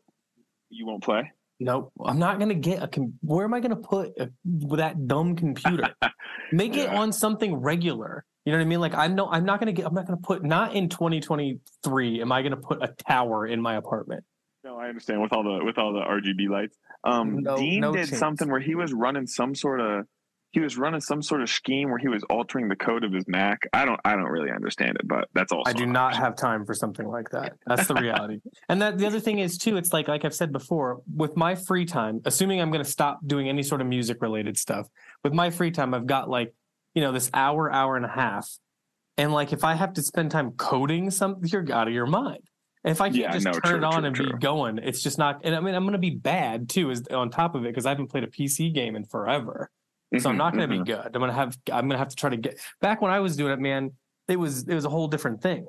you 0.69 0.85
won't 0.85 1.03
play? 1.03 1.31
Nope. 1.59 1.91
I'm 2.05 2.19
not 2.19 2.39
gonna 2.39 2.53
get 2.53 2.81
a. 2.81 2.87
Com- 2.87 3.13
where 3.21 3.43
am 3.45 3.53
I 3.53 3.59
gonna 3.59 3.75
put 3.75 4.13
a, 4.17 4.29
that 4.77 5.07
dumb 5.07 5.35
computer? 5.35 5.89
Make 6.53 6.77
it 6.77 6.89
on 6.89 7.11
something 7.11 7.53
regular. 7.55 8.25
You 8.45 8.53
know 8.53 8.59
what 8.59 8.63
I 8.63 8.67
mean? 8.67 8.79
Like 8.79 8.95
I'm 8.95 9.15
no. 9.15 9.27
I'm 9.29 9.43
not 9.45 9.59
gonna 9.59 9.73
get. 9.73 9.85
I'm 9.85 9.93
not 9.93 10.05
gonna 10.07 10.17
put. 10.21 10.43
Not 10.43 10.73
in 10.73 10.87
2023. 10.89 12.21
Am 12.21 12.31
I 12.31 12.41
gonna 12.41 12.55
put 12.57 12.81
a 12.81 12.87
tower 13.07 13.45
in 13.45 13.61
my 13.61 13.75
apartment? 13.75 14.23
No, 14.63 14.77
I 14.77 14.87
understand 14.87 15.21
with 15.21 15.33
all 15.33 15.43
the 15.43 15.63
with 15.63 15.77
all 15.77 15.93
the 15.93 16.01
RGB 16.01 16.49
lights. 16.49 16.77
Um 17.03 17.43
No- 17.43 17.57
Dean 17.57 17.81
no 17.81 17.91
did 17.93 18.07
chance. 18.07 18.19
something 18.19 18.49
where 18.49 18.59
he 18.61 18.75
was 18.75 18.93
running 18.93 19.27
some 19.27 19.53
sort 19.55 19.81
of 19.81 20.05
he 20.51 20.59
was 20.59 20.77
running 20.77 21.01
some 21.01 21.21
sort 21.21 21.41
of 21.41 21.49
scheme 21.49 21.89
where 21.89 21.99
he 21.99 22.07
was 22.07 22.23
altering 22.23 22.69
the 22.69 22.75
code 22.75 23.03
of 23.03 23.13
his 23.13 23.27
Mac. 23.27 23.67
I 23.73 23.85
don't 23.85 23.99
I 24.03 24.15
don't 24.15 24.25
really 24.25 24.51
understand 24.51 24.97
it, 24.99 25.07
but 25.07 25.29
that's 25.33 25.51
also 25.51 25.69
I 25.69 25.73
do 25.73 25.85
not 25.85 26.15
have 26.15 26.35
time 26.35 26.65
for 26.65 26.73
something 26.73 27.07
like 27.07 27.29
that. 27.29 27.53
That's 27.67 27.87
the 27.87 27.95
reality. 27.95 28.39
and 28.69 28.81
that 28.81 28.97
the 28.97 29.05
other 29.05 29.19
thing 29.19 29.39
is 29.39 29.57
too. 29.57 29.77
It's 29.77 29.93
like 29.93 30.07
like 30.07 30.25
I've 30.25 30.33
said 30.33 30.51
before. 30.51 31.01
With 31.15 31.37
my 31.37 31.55
free 31.55 31.85
time, 31.85 32.21
assuming 32.25 32.61
I'm 32.61 32.71
gonna 32.71 32.83
stop 32.83 33.19
doing 33.25 33.47
any 33.47 33.61
sort 33.61 33.81
of 33.81 33.87
music 33.87 34.21
related 34.21 34.57
stuff, 34.57 34.87
with 35.23 35.33
my 35.33 35.51
free 35.51 35.71
time, 35.71 35.93
I've 35.93 36.07
got 36.07 36.29
like 36.29 36.53
you 36.95 37.01
know 37.01 37.11
this 37.11 37.29
hour, 37.33 37.71
hour 37.71 37.95
and 37.95 38.05
a 38.05 38.09
half, 38.09 38.49
and 39.17 39.31
like 39.31 39.53
if 39.53 39.63
I 39.63 39.75
have 39.75 39.93
to 39.93 40.01
spend 40.01 40.31
time 40.31 40.51
coding 40.51 41.11
something, 41.11 41.47
you're 41.47 41.71
out 41.71 41.87
of 41.87 41.93
your 41.93 42.07
mind. 42.07 42.41
And 42.83 42.91
if 42.91 43.01
I 43.01 43.09
can't 43.09 43.17
Yeah, 43.17 43.31
just 43.33 43.45
no, 43.45 43.51
turn 43.51 43.61
true, 43.61 43.77
it 43.77 43.83
on 43.83 44.13
true, 44.13 44.25
and 44.25 44.33
be 44.33 44.39
going, 44.39 44.77
it's 44.79 45.03
just 45.03 45.17
not. 45.17 45.41
And 45.43 45.53
I 45.53 45.59
mean, 45.59 45.75
I'm 45.75 45.83
going 45.83 45.93
to 45.93 45.99
be 45.99 46.11
bad 46.11 46.69
too, 46.69 46.91
is 46.91 47.05
on 47.09 47.29
top 47.29 47.53
of 47.53 47.65
it 47.65 47.67
because 47.67 47.85
I 47.85 47.89
haven't 47.89 48.07
played 48.07 48.23
a 48.23 48.27
PC 48.27 48.73
game 48.73 48.95
in 48.95 49.03
forever. 49.03 49.69
So 50.17 50.29
I'm 50.29 50.35
Mhm, 50.35 50.37
not 50.39 50.53
going 50.53 50.69
to 50.69 50.75
mhm. 50.75 50.85
be 50.85 50.91
good. 50.91 51.05
I'm 51.05 51.11
going 51.21 51.29
to 51.29 51.33
have. 51.35 51.55
I'm 51.71 51.81
going 51.87 51.91
to 51.91 51.97
have 51.99 52.07
to 52.09 52.15
try 52.15 52.31
to 52.31 52.37
get 52.37 52.59
back 52.81 53.01
when 53.01 53.11
I 53.11 53.19
was 53.19 53.35
doing 53.35 53.53
it, 53.53 53.59
man. 53.59 53.91
It 54.27 54.37
was 54.37 54.67
it 54.67 54.73
was 54.73 54.85
a 54.85 54.89
whole 54.89 55.07
different 55.07 55.41
thing. 55.41 55.67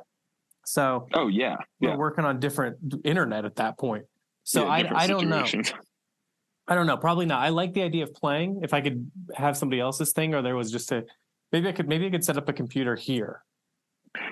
So 0.64 1.08
Oh 1.12 1.28
yeah. 1.28 1.56
we're 1.80 1.90
Yeah. 1.90 1.96
working 1.96 2.24
on 2.24 2.40
different 2.40 2.76
internet 3.04 3.44
at 3.44 3.56
that 3.56 3.78
point. 3.78 4.04
So 4.44 4.64
Yeah, 4.64 4.70
I 4.94 5.04
I 5.04 5.06
don't 5.06 5.28
know. 5.28 5.44
I 6.68 6.74
don't 6.74 6.86
know. 6.86 6.96
Probably 6.96 7.26
not. 7.26 7.42
I 7.42 7.48
like 7.48 7.74
the 7.74 7.82
idea 7.82 8.04
of 8.04 8.14
playing. 8.14 8.60
If 8.62 8.72
I 8.72 8.80
could 8.80 9.10
have 9.34 9.56
somebody 9.56 9.80
else's 9.80 10.12
thing, 10.12 10.34
or 10.34 10.40
there 10.42 10.56
was 10.56 10.70
just 10.70 10.90
a 10.92 11.04
maybe 11.52 11.68
I 11.68 11.72
could 11.72 11.88
maybe 11.88 12.06
I 12.06 12.10
could 12.10 12.24
set 12.24 12.36
up 12.38 12.48
a 12.48 12.52
computer 12.52 12.94
here. 12.96 13.42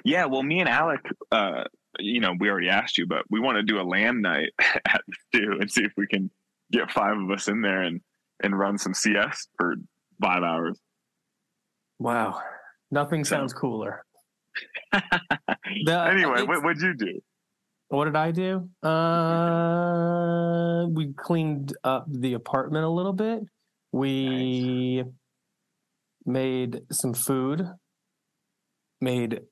Yeah, 0.05 0.25
well, 0.27 0.43
me 0.43 0.61
and 0.61 0.69
Alec, 0.69 1.01
uh, 1.33 1.65
you 1.99 2.21
know, 2.21 2.35
we 2.39 2.49
already 2.51 2.69
asked 2.69 2.99
you, 2.99 3.07
but 3.07 3.25
we 3.31 3.41
want 3.41 3.57
to 3.57 3.63
do 3.63 3.81
a 3.81 3.83
land 3.85 4.23
night 4.23 4.51
at 4.59 5.03
the 5.07 5.15
zoo 5.37 5.59
and 5.61 5.71
see 5.71 5.83
if 5.85 5.93
we 5.97 6.07
can 6.07 6.31
get 6.73 6.91
five 6.91 7.17
of 7.19 7.31
us 7.31 7.49
in 7.49 7.61
there 7.61 7.83
and 7.83 8.01
and 8.43 8.57
run 8.59 8.79
some 8.79 8.95
CS 8.95 9.49
for 9.57 9.77
five 10.23 10.43
hours. 10.43 10.79
Wow, 11.99 12.41
nothing 12.91 13.25
So- 13.25 13.37
sounds 13.37 13.53
cooler. 13.53 14.05
The- 14.93 16.09
anyway, 16.11 16.43
what 16.43 16.65
would 16.65 16.81
you 16.81 16.95
do? 16.97 17.21
What 17.89 18.07
did 18.07 18.17
I 18.17 18.33
do? 18.33 18.69
Uh, 18.83 20.87
we 20.89 21.13
cleaned 21.15 21.75
up 21.85 22.07
the 22.09 22.35
apartment 22.35 22.85
a 22.85 22.89
little 22.89 23.13
bit. 23.13 23.41
We 23.93 25.05
made 26.27 26.81
some 26.91 27.15
food. 27.15 27.67
Made 29.01 29.43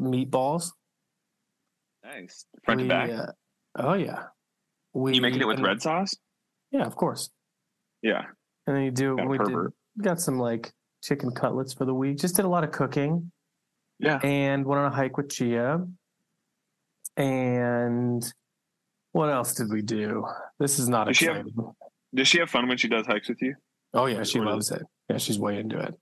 meatballs. 0.00 0.70
Nice, 2.04 2.46
front 2.64 2.78
We, 2.80 2.84
to 2.84 2.88
back. 2.88 3.10
uh, 3.10 3.26
oh 3.76 3.94
yeah. 3.94 4.24
We 4.94 5.14
you 5.14 5.20
making 5.20 5.40
it 5.42 5.46
with 5.46 5.60
red 5.60 5.82
sauce? 5.82 6.14
Yeah, 6.70 6.84
of 6.86 6.96
course. 6.96 7.30
Yeah, 8.02 8.22
And 8.66 8.76
then 8.76 8.84
you 8.84 8.90
do. 8.90 9.16
We 9.16 9.36
did. 9.38 9.54
Got 10.02 10.20
some 10.20 10.38
like 10.38 10.72
chicken 11.02 11.30
cutlets 11.32 11.72
for 11.72 11.84
the 11.84 11.94
week. 11.94 12.18
Just 12.18 12.36
did 12.36 12.44
a 12.44 12.48
lot 12.48 12.64
of 12.64 12.70
cooking 12.72 13.30
yeah. 13.98 14.18
and 14.22 14.64
went 14.64 14.80
on 14.80 14.92
a 14.92 14.94
hike 14.94 15.16
with 15.16 15.30
Chia. 15.30 15.86
And 17.16 18.24
what 19.12 19.30
else 19.30 19.54
did 19.54 19.70
we 19.70 19.82
do? 19.82 20.24
This 20.58 20.78
is 20.78 20.88
not 20.88 21.06
Does 21.06 21.16
she 21.16 21.26
have- 21.26 21.36
exciting. 21.38 21.72
Does 22.14 22.28
she 22.28 22.38
have 22.38 22.50
fun 22.50 22.68
when 22.68 22.78
she 22.78 22.88
does 22.88 23.06
hikes 23.06 23.28
with 23.28 23.42
you? 23.42 23.54
Oh 23.94 24.06
yeah, 24.06 24.22
she 24.22 24.38
Or- 24.38 24.46
loves 24.46 24.70
it. 24.70 24.82
Yeah, 25.08 25.18
she's 25.18 25.38
way 25.38 25.58
into 25.58 25.78
it. 25.78 25.94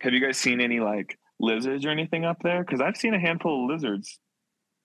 Have 0.00 0.12
you 0.12 0.20
guys 0.20 0.36
seen 0.38 0.60
any 0.60 0.78
like 0.80 1.18
lizards 1.40 1.84
or 1.84 1.90
anything 1.90 2.24
up 2.24 2.38
there? 2.42 2.64
Because 2.64 2.80
I've 2.80 2.96
seen 2.96 3.14
a 3.14 3.18
handful 3.18 3.64
of 3.64 3.70
lizards. 3.70 4.18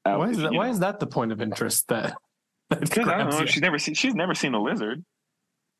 out, 0.05 0.19
Why 0.19 0.29
is 0.29 0.37
that? 0.37 0.51
Why 0.53 0.65
know. 0.67 0.71
is 0.71 0.79
that 0.79 0.99
the 0.99 1.07
point 1.07 1.31
of 1.31 1.41
interest 1.41 1.87
that? 1.89 2.15
that 2.69 2.81
Because 2.81 3.07
I 3.07 3.17
don't 3.19 3.29
know. 3.29 3.39
you? 3.41 3.47
She's 3.47 3.61
never 3.61 3.77
seen. 3.77 3.93
She's 3.93 4.15
never 4.15 4.33
seen 4.35 4.53
a 4.53 4.61
lizard. 4.61 5.03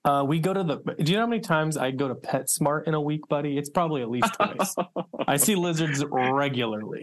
Uh, 0.05 0.23
we 0.27 0.37
go 0.39 0.53
to 0.53 0.63
the. 0.63 0.77
Do 1.01 1.11
you 1.11 1.17
know 1.17 1.23
how 1.23 1.27
many 1.29 1.41
times 1.41 1.77
I 1.77 1.91
go 1.91 2.09
to 2.09 2.15
PetSmart 2.15 2.87
in 2.87 2.93
a 2.93 2.99
week, 2.99 3.21
buddy? 3.29 3.57
It's 3.57 3.69
probably 3.69 4.01
at 4.01 4.09
least 4.09 4.33
twice. 4.33 4.75
I 5.27 5.37
see 5.37 5.55
lizards 5.55 6.03
regularly. 6.11 7.01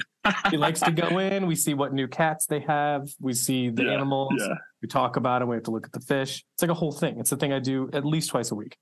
He 0.51 0.59
likes 0.59 0.81
to 0.81 0.91
go 0.91 1.19
in. 1.19 1.47
We 1.47 1.57
see 1.57 1.73
what 1.73 1.95
new 1.95 2.09
cats 2.09 2.45
they 2.47 2.61
have. 2.61 3.09
We 3.19 3.33
see 3.33 3.71
the 3.71 3.85
Yeah, 3.85 3.93
animals. 3.93 4.35
yeah. 4.39 4.55
We 4.83 4.89
talk 4.89 5.17
about 5.17 5.39
them. 5.39 5.49
We 5.49 5.57
have 5.57 5.65
to 5.65 5.71
look 5.71 5.87
at 5.87 5.93
the 5.93 6.01
fish. 6.01 6.45
It's 6.55 6.63
like 6.63 6.71
a 6.71 6.75
whole 6.75 6.93
thing. 6.93 7.19
It's 7.19 7.33
a 7.33 7.37
thing 7.37 7.55
I 7.55 7.59
do 7.59 7.89
at 7.95 8.05
least 8.05 8.31
twice 8.31 8.51
a 8.51 8.55
week. 8.55 8.77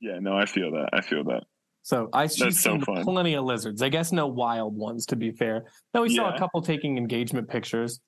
Yeah, 0.00 0.18
no, 0.18 0.34
I 0.36 0.46
feel 0.46 0.70
that. 0.72 0.88
I 0.94 1.02
feel 1.02 1.22
that. 1.24 1.44
So 1.82 2.08
I 2.12 2.28
That's 2.28 2.60
so 2.60 2.78
plenty 2.78 3.34
of 3.34 3.44
lizards. 3.44 3.82
I 3.82 3.88
guess 3.90 4.12
no 4.12 4.28
wild 4.28 4.76
ones, 4.76 5.04
to 5.06 5.16
be 5.16 5.30
fair. 5.32 5.64
Now 5.92 6.02
we 6.02 6.14
saw 6.14 6.34
a 6.34 6.38
couple 6.38 6.62
taking 6.62 6.96
engagement 6.96 7.48
pictures. 7.48 8.00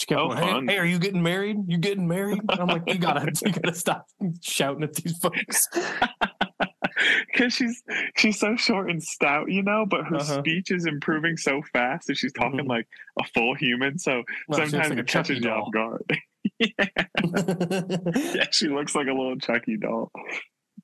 She 0.00 0.06
kept 0.06 0.18
Oh, 0.18 0.28
going, 0.30 0.66
hey, 0.66 0.72
hey, 0.74 0.78
are 0.78 0.86
you 0.86 0.98
getting 0.98 1.22
married? 1.22 1.58
You 1.68 1.76
getting 1.76 2.08
married? 2.08 2.40
And 2.48 2.58
I'm 2.58 2.68
like, 2.68 2.84
you 2.86 2.96
gotta, 2.96 3.30
you 3.44 3.52
gotta 3.52 3.74
stop 3.74 4.06
shouting 4.40 4.82
at 4.82 4.94
these 4.94 5.18
folks. 5.18 5.68
Because 7.32 7.54
she's 7.54 7.82
she's 8.16 8.38
so 8.38 8.56
short 8.56 8.90
and 8.90 9.02
stout, 9.02 9.50
you 9.50 9.62
know, 9.62 9.86
but 9.88 10.04
her 10.04 10.16
Uh-huh. 10.16 10.40
speech 10.40 10.70
is 10.70 10.84
improving 10.84 11.34
so 11.38 11.62
fast 11.72 12.08
that 12.08 12.18
she's 12.18 12.32
talking 12.34 12.60
Mhm. 12.60 12.68
like 12.68 12.86
a 13.18 13.24
full 13.32 13.54
human. 13.54 13.98
So 13.98 14.22
Well, 14.48 14.58
she 14.58 14.62
looks 14.64 14.70
sometimes 14.72 14.90
like 14.90 14.98
a 14.98 15.02
it 15.02 15.06
catches 15.06 15.40
you 15.42 15.50
off 15.50 15.72
guard. 15.72 16.04
yeah, 16.58 18.46
she 18.50 18.68
looks 18.68 18.94
like 18.94 19.06
a 19.06 19.12
little 19.12 19.36
Chucky 19.38 19.78
doll. 19.78 20.10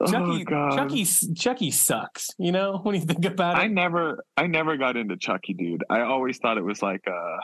oh 0.00 0.10
Chucky, 0.10 0.44
god, 0.44 0.76
Chucky, 0.76 1.04
Chucky 1.34 1.70
sucks. 1.70 2.30
You 2.38 2.52
know 2.52 2.78
when 2.82 2.94
you 2.94 3.02
think 3.02 3.24
about 3.26 3.58
it. 3.58 3.60
I 3.62 3.66
never, 3.66 4.24
I 4.38 4.46
never 4.46 4.78
got 4.78 4.96
into 4.96 5.16
Chucky, 5.18 5.52
dude. 5.52 5.84
I 5.90 6.00
always 6.00 6.38
thought 6.38 6.56
it 6.56 6.64
was 6.64 6.82
like 6.82 7.02
uh, 7.06 7.36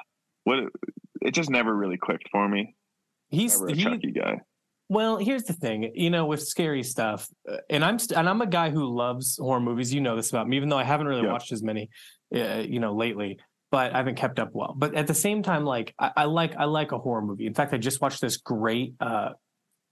what? 0.44 0.64
It, 1.24 1.32
just 1.32 1.50
never 1.50 1.74
really 1.74 1.96
clicked 1.96 2.28
for 2.30 2.48
me. 2.48 2.74
He's 3.30 3.58
Never 3.60 3.72
a 3.72 3.74
he, 3.74 3.82
Chucky 3.84 4.10
guy. 4.12 4.40
well. 4.88 5.16
Here's 5.16 5.44
the 5.44 5.52
thing, 5.54 5.90
you 5.94 6.10
know, 6.10 6.26
with 6.26 6.42
scary 6.42 6.82
stuff, 6.82 7.28
uh, 7.50 7.56
and 7.70 7.84
I'm 7.84 7.98
st- 7.98 8.18
and 8.18 8.28
I'm 8.28 8.40
a 8.42 8.46
guy 8.46 8.70
who 8.70 8.94
loves 8.94 9.38
horror 9.38 9.60
movies. 9.60 9.92
You 9.94 10.00
know 10.02 10.16
this 10.16 10.30
about 10.30 10.48
me, 10.48 10.56
even 10.56 10.68
though 10.68 10.78
I 10.78 10.84
haven't 10.84 11.06
really 11.08 11.22
Yeah. 11.22 11.32
watched 11.32 11.52
as 11.52 11.62
many, 11.62 11.88
uh, 12.34 12.62
you 12.66 12.78
know, 12.80 12.94
lately. 12.94 13.38
But 13.70 13.94
I 13.94 13.96
haven't 13.96 14.16
kept 14.16 14.38
up 14.38 14.50
well. 14.52 14.74
But 14.76 14.94
at 14.94 15.06
the 15.06 15.14
same 15.14 15.42
time, 15.42 15.64
like 15.64 15.94
I, 15.98 16.10
I 16.14 16.24
like 16.24 16.54
I 16.56 16.64
like 16.64 16.92
a 16.92 16.98
horror 16.98 17.22
movie. 17.22 17.46
In 17.46 17.54
fact, 17.54 17.72
I 17.72 17.78
just 17.78 18.02
watched 18.02 18.20
this 18.20 18.36
great 18.36 18.92
uh, 19.00 19.30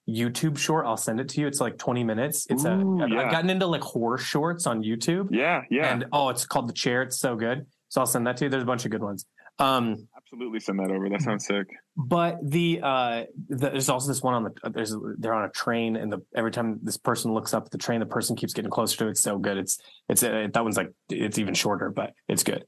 YouTube 0.09 0.59
short. 0.59 0.85
I'll 0.85 0.99
send 0.99 1.19
it 1.19 1.31
to 1.31 1.41
you. 1.41 1.47
It's 1.47 1.61
like 1.63 1.79
20 1.79 2.05
minutes. 2.05 2.47
It's 2.51 2.65
a. 2.65 2.75
Ooh, 2.77 3.01
I've 3.03 3.09
yeah. 3.09 3.21
I've 3.23 3.31
gotten 3.31 3.49
into 3.49 3.67
like 3.67 3.81
horror 3.83 4.19
shorts 4.19 4.67
on 4.67 4.83
YouTube. 4.83 5.29
Yeah, 5.31 5.63
yeah. 5.71 5.93
And 5.93 6.05
oh, 6.13 6.29
it's 6.29 6.45
called 6.45 6.69
The 6.69 6.75
Chair. 6.75 7.01
It's 7.01 7.19
so 7.19 7.37
good. 7.37 7.65
So 7.89 8.03
I'll 8.03 8.07
send 8.07 8.27
that 8.27 8.37
to 8.39 8.45
you. 8.45 8.51
There's 8.51 8.65
a 8.65 8.67
bunch 8.67 8.85
of 8.85 8.91
good 8.91 9.03
ones. 9.03 9.25
Um, 9.59 10.09
Absolutely 10.33 10.61
send 10.61 10.79
that 10.79 10.93
over. 10.93 11.09
That 11.09 11.23
sounds 11.23 11.45
sick. 11.45 11.67
but 11.97 12.39
the 12.41 12.81
uh, 12.83 13.25
the, 13.49 13.71
there's 13.71 13.89
also 13.89 14.07
this 14.07 14.23
one 14.23 14.35
on 14.35 14.45
the 14.45 14.71
there's 14.71 14.95
they're 15.19 15.35
on 15.35 15.45
a 15.45 15.51
train, 15.51 15.97
and 15.97 16.13
the 16.13 16.19
every 16.37 16.53
time 16.53 16.79
this 16.85 16.97
person 16.97 17.35
looks 17.35 17.53
up 17.53 17.65
at 17.65 17.71
the 17.73 17.79
train, 17.79 17.99
the 17.99 18.07
person 18.07 18.37
keeps 18.37 18.53
getting 18.53 18.71
closer 18.71 18.97
to 18.99 19.07
it. 19.09 19.11
It's 19.11 19.23
so 19.23 19.39
good. 19.39 19.57
It's 19.59 19.79
it's 20.09 20.23
uh, 20.23 20.47
that 20.55 20.63
one's 20.63 20.77
like 20.77 20.93
it's 21.09 21.39
even 21.39 21.55
shorter, 21.55 21.91
but 21.91 22.13
it's 22.29 22.45
good. 22.45 22.65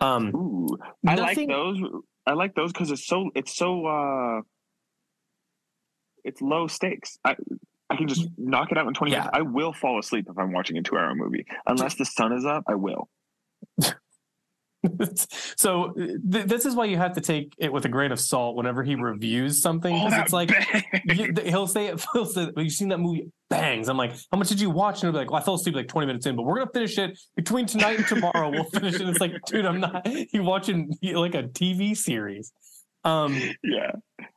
Um, 0.00 0.28
Ooh, 0.36 0.68
I 1.06 1.14
like 1.14 1.38
those. 1.48 1.78
I 2.26 2.34
like 2.34 2.54
those 2.54 2.70
because 2.72 2.90
it's 2.90 3.06
so 3.06 3.30
it's 3.34 3.56
so 3.56 3.86
uh 3.86 4.40
it's 6.22 6.42
low 6.42 6.66
stakes. 6.66 7.16
I 7.24 7.34
I 7.88 7.96
can 7.96 8.08
just 8.08 8.28
knock 8.36 8.72
it 8.72 8.76
out 8.76 8.86
in 8.88 8.92
twenty 8.92 9.12
Yeah. 9.12 9.20
minutes. 9.20 9.30
I 9.38 9.40
will 9.40 9.72
fall 9.72 9.98
asleep 9.98 10.26
if 10.28 10.36
I'm 10.38 10.52
watching 10.52 10.76
a 10.76 10.82
two 10.82 10.98
hour 10.98 11.14
movie. 11.14 11.46
Unless 11.66 11.94
the 11.94 12.04
sun 12.04 12.34
is 12.34 12.44
up, 12.44 12.64
I 12.68 12.74
will. 12.74 13.08
so 15.56 15.92
th- 15.94 16.46
this 16.46 16.64
is 16.64 16.74
why 16.74 16.84
you 16.84 16.96
have 16.96 17.14
to 17.14 17.20
take 17.20 17.54
it 17.58 17.72
with 17.72 17.84
a 17.84 17.88
grain 17.88 18.12
of 18.12 18.20
salt 18.20 18.56
whenever 18.56 18.82
he 18.82 18.94
reviews 18.94 19.60
something 19.62 19.94
Oh, 19.94 20.04
because 20.04 20.12
that 20.12 20.24
it's 20.24 20.32
like 20.32 20.50
you, 21.04 21.32
he'll 21.44 21.66
say 21.66 21.86
it. 21.86 22.04
He'll 22.12 22.26
say, 22.26 22.48
"You've 22.56 22.72
seen 22.72 22.88
that 22.88 22.98
movie? 22.98 23.30
Bangs." 23.50 23.88
I'm 23.88 23.96
like, 23.96 24.12
"How 24.30 24.38
much 24.38 24.48
did 24.48 24.60
you 24.60 24.70
watch?" 24.70 24.96
And 24.96 25.02
he'll 25.04 25.12
be 25.12 25.18
like, 25.18 25.30
"Well, 25.30 25.40
I 25.40 25.44
fell 25.44 25.54
asleep 25.54 25.74
like 25.74 25.88
20 25.88 26.06
minutes 26.06 26.26
in, 26.26 26.36
but 26.36 26.42
we're 26.42 26.58
gonna 26.58 26.70
finish 26.72 26.98
it 26.98 27.18
between 27.34 27.66
tonight 27.66 27.98
and 27.98 28.06
tomorrow. 28.06 28.50
We'll 28.50 28.64
finish 28.64 28.94
it." 28.94 29.08
It's 29.08 29.20
like, 29.20 29.32
dude, 29.46 29.66
I'm 29.66 29.80
not. 29.80 30.06
You 30.32 30.42
watching 30.42 30.96
like 31.02 31.34
a 31.34 31.44
TV 31.44 31.96
series? 31.96 32.52
Um, 33.04 33.40
yeah. 33.62 33.92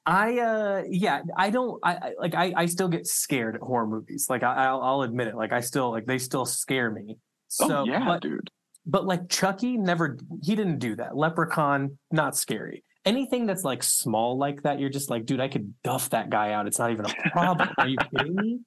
I 0.06 0.40
uh, 0.40 0.84
yeah, 0.90 1.22
I 1.36 1.50
don't. 1.50 1.80
I, 1.84 1.94
I 1.94 2.14
like. 2.20 2.36
I, 2.36 2.54
I 2.56 2.66
still 2.68 2.88
get 2.88 3.08
scared 3.08 3.56
at 3.56 3.62
horror 3.62 3.88
movies. 3.88 4.28
Like 4.30 4.44
I, 4.44 4.68
I'll, 4.68 4.82
I'll 4.82 5.02
admit 5.02 5.28
it. 5.28 5.36
Like 5.36 5.52
I 5.52 5.62
still 5.62 5.92
like 5.92 6.06
they 6.06 6.20
still 6.20 6.46
scare 6.46 6.90
me. 6.92 7.18
So, 7.48 7.80
oh 7.80 7.84
yeah, 7.86 8.06
but 8.06 8.22
dude. 8.22 8.50
But 8.86 9.06
like 9.06 9.30
Chucky 9.30 9.78
never 9.78 10.18
he 10.44 10.56
didn't 10.56 10.80
do 10.80 10.96
that. 10.96 11.16
Leprechaun 11.16 11.98
not 12.12 12.36
scary. 12.36 12.84
Anything 13.06 13.46
that's 13.46 13.64
like 13.64 13.82
small 13.82 14.38
like 14.38 14.64
that, 14.64 14.80
you're 14.80 14.90
just 14.90 15.10
like, 15.10 15.26
dude, 15.26 15.40
I 15.40 15.48
could 15.48 15.74
duff 15.84 16.10
that 16.12 16.30
guy 16.30 16.52
out. 16.52 16.68
It's 16.68 16.80
not 16.80 16.92
even 16.92 17.06
a 17.06 17.30
problem. 17.32 17.70
Are 17.78 17.88
you 17.88 17.98
kidding 18.18 18.36
me? 18.36 18.60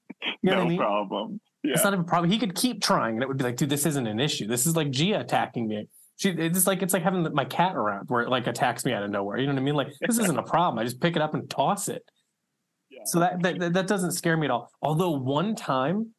You 0.43 0.51
know 0.51 0.57
no 0.57 0.63
I 0.63 0.69
mean? 0.69 0.79
problem. 0.79 1.41
Yeah. 1.63 1.75
It's 1.75 1.85
not 1.85 1.93
even 1.93 2.05
a 2.05 2.09
problem. 2.09 2.31
He 2.31 2.39
could 2.39 2.55
keep 2.55 2.83
trying, 2.83 3.15
and 3.15 3.23
it 3.23 3.29
would 3.29 3.37
be 3.37 3.45
like, 3.45 3.57
dude, 3.57 3.69
this 3.69 3.87
isn't 3.87 4.07
an 4.07 4.19
issue. 4.19 4.47
This 4.47 4.67
is 4.67 4.75
like 4.75 4.91
Gia 4.91 5.21
attacking 5.21 5.69
me. 5.69 5.87
She, 6.17 6.31
it's 6.31 6.67
like 6.67 6.83
it's 6.83 6.93
like 6.93 7.03
having 7.03 7.27
my 7.35 7.45
cat 7.45 7.75
around 7.75 8.09
where 8.09 8.23
it 8.23 8.29
like 8.29 8.47
attacks 8.47 8.85
me 8.85 8.93
out 8.93 9.03
of 9.03 9.11
nowhere. 9.11 9.39
You 9.39 9.47
know 9.47 9.55
what 9.55 9.61
I 9.61 9.65
mean? 9.65 9.75
Like 9.75 9.89
this 10.01 10.19
isn't 10.19 10.39
a 10.39 10.43
problem. 10.43 10.79
I 10.79 10.85
just 10.85 11.01
pick 11.01 11.17
it 11.17 11.23
up 11.23 11.35
and 11.35 11.49
toss 11.49 11.89
it. 11.89 12.05
Yeah. 12.91 13.01
So 13.05 13.21
that 13.21 13.43
that 13.43 13.73
that 13.73 13.87
doesn't 13.87 14.13
scare 14.13 14.37
me 14.37 14.47
at 14.47 14.51
all. 14.51 14.71
Although 14.83 15.11
one 15.13 15.55
time, 15.55 16.15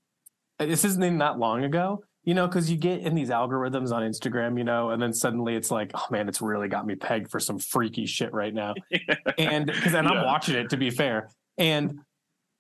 uh, 0.60 0.66
this 0.66 0.84
isn't 0.84 1.04
even 1.04 1.20
that 1.20 1.40
long 1.40 1.64
ago, 1.64 2.04
you 2.26 2.34
know, 2.34 2.48
because 2.48 2.72
you 2.72 2.78
get 2.78 3.02
in 3.02 3.16
these 3.16 3.30
algorithms 3.30 3.92
on 3.92 4.02
Instagram, 4.02 4.58
you 4.58 4.64
know, 4.64 4.92
and 4.92 5.02
then 5.02 5.14
suddenly 5.14 5.56
it's 5.56 5.70
like, 5.70 5.92
oh 5.94 6.06
man, 6.10 6.30
it's 6.30 6.42
really 6.42 6.70
got 6.70 6.86
me 6.86 6.96
pegged 6.96 7.30
for 7.30 7.40
some 7.40 7.60
freaky 7.60 8.06
shit 8.06 8.34
right 8.34 8.54
now. 8.54 8.74
And 9.38 9.66
because 9.66 9.94
and 9.94 10.08
I'm 10.08 10.26
watching 10.26 10.56
it 10.56 10.70
to 10.70 10.78
be 10.78 10.90
fair, 10.90 11.30
and 11.58 12.00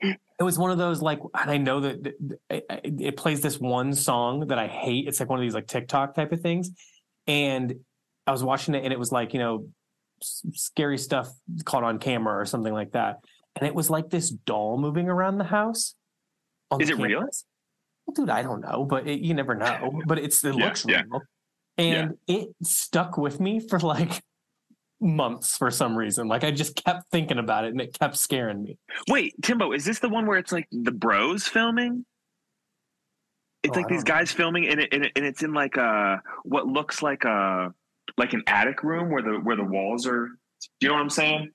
it 0.01 0.43
was 0.43 0.57
one 0.57 0.71
of 0.71 0.77
those 0.77 1.01
like, 1.01 1.19
and 1.33 1.51
I 1.51 1.57
know 1.57 1.81
that 1.81 2.03
th- 2.03 2.15
th- 2.49 2.63
it, 2.83 3.17
plays 3.17 3.41
this 3.41 3.59
one 3.59 3.93
song 3.93 4.47
that 4.47 4.57
I 4.57 4.67
hate. 4.67 5.07
It's 5.07 5.19
like 5.19 5.29
one 5.29 5.39
of 5.39 5.43
these 5.43 5.53
like 5.53 5.67
TikTok 5.67 6.15
type 6.15 6.31
of 6.31 6.41
things, 6.41 6.71
and 7.27 7.75
I 8.25 8.31
was 8.31 8.43
watching 8.43 8.75
it, 8.75 8.83
and 8.83 8.91
it 8.91 8.99
was 8.99 9.11
like 9.11 9.33
you 9.33 9.39
know, 9.39 9.67
scary 10.21 10.97
stuff 10.97 11.29
caught 11.63 11.83
on 11.83 11.99
camera 11.99 12.35
or 12.35 12.45
something 12.45 12.73
like 12.73 12.93
that, 12.93 13.17
and 13.55 13.67
it 13.67 13.75
was 13.75 13.89
like 13.89 14.09
this 14.09 14.29
doll 14.29 14.77
moving 14.77 15.09
around 15.09 15.37
the 15.37 15.45
house. 15.45 15.95
Is 16.79 16.87
the 16.87 16.95
it 16.95 16.99
real? 16.99 17.27
Well, 18.05 18.13
dude, 18.13 18.29
I 18.29 18.41
don't 18.41 18.61
know, 18.61 18.85
but 18.85 19.07
it, 19.07 19.19
you 19.21 19.33
never 19.33 19.55
know. 19.55 20.01
But 20.05 20.19
it's 20.19 20.43
it 20.43 20.55
Yeah, 20.55 20.65
looks 20.65 20.85
yeah. 20.85 21.03
real, 21.09 21.21
and 21.77 22.13
it 22.27 22.49
stuck 22.63 23.17
with 23.17 23.39
me 23.39 23.59
for 23.59 23.79
like 23.79 24.21
months 24.99 25.57
for 25.57 25.71
some 25.71 25.95
reason. 25.97 26.27
Like 26.27 26.43
I 26.43 26.51
just 26.51 26.75
kept 26.83 27.09
thinking 27.11 27.37
about 27.37 27.65
it, 27.65 27.69
and 27.71 27.81
it 27.81 27.97
kept 27.97 28.17
scaring 28.17 28.63
me. 28.63 28.77
Wait, 29.09 29.33
Timbo, 29.41 29.71
is 29.71 29.85
this 29.85 29.99
the 29.99 30.09
one 30.09 30.25
where 30.25 30.37
it's 30.37 30.51
like 30.51 30.67
the 30.71 30.91
bros 30.91 31.47
filming? 31.47 32.05
It's 33.63 33.77
Oh, 33.77 33.79
like 33.79 33.87
these 33.87 33.99
know. 34.03 34.15
guys 34.15 34.31
filming, 34.31 34.67
and, 34.67 34.81
it, 34.81 34.89
and, 34.93 35.05
it, 35.05 35.11
and 35.15 35.25
it's 35.25 35.41
in 35.41 35.53
like 35.53 35.77
a 35.77 36.21
what 36.43 36.67
looks 36.67 37.01
like 37.01 37.23
a 37.23 37.73
like 38.17 38.33
an 38.33 38.43
attic 38.47 38.83
room 38.83 39.09
where 39.09 39.21
the 39.21 39.39
where 39.39 39.55
the 39.55 39.63
walls 39.63 40.05
are. 40.05 40.27
Do 40.27 40.67
you 40.81 40.89
know 40.89 40.95
what 40.95 41.01
I'm 41.01 41.09
saying? 41.09 41.51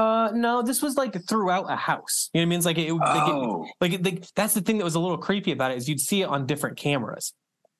Uh, 0.00 0.30
no, 0.32 0.62
this 0.62 0.80
was 0.82 0.96
like 0.96 1.14
throughout 1.28 1.70
a 1.70 1.76
house. 1.76 2.30
You 2.32 2.40
know 2.40 2.44
what 2.44 2.46
I 2.46 2.50
mean? 2.50 2.56
It's 2.58 2.66
like 2.66 2.78
it, 2.78 2.92
like, 2.92 3.28
it, 3.28 3.32
Oh, 3.34 3.66
like, 3.80 3.92
it- 3.92 4.04
like 4.04 4.24
that's 4.34 4.54
the 4.54 4.60
thing 4.62 4.78
that 4.78 4.84
was 4.84 4.94
a 4.94 5.00
little 5.00 5.18
creepy 5.18 5.52
about 5.52 5.72
it 5.72 5.76
is 5.78 5.88
you'd 5.88 6.00
see 6.00 6.22
it 6.22 6.26
on 6.26 6.46
different 6.46 6.76
cameras. 6.78 7.34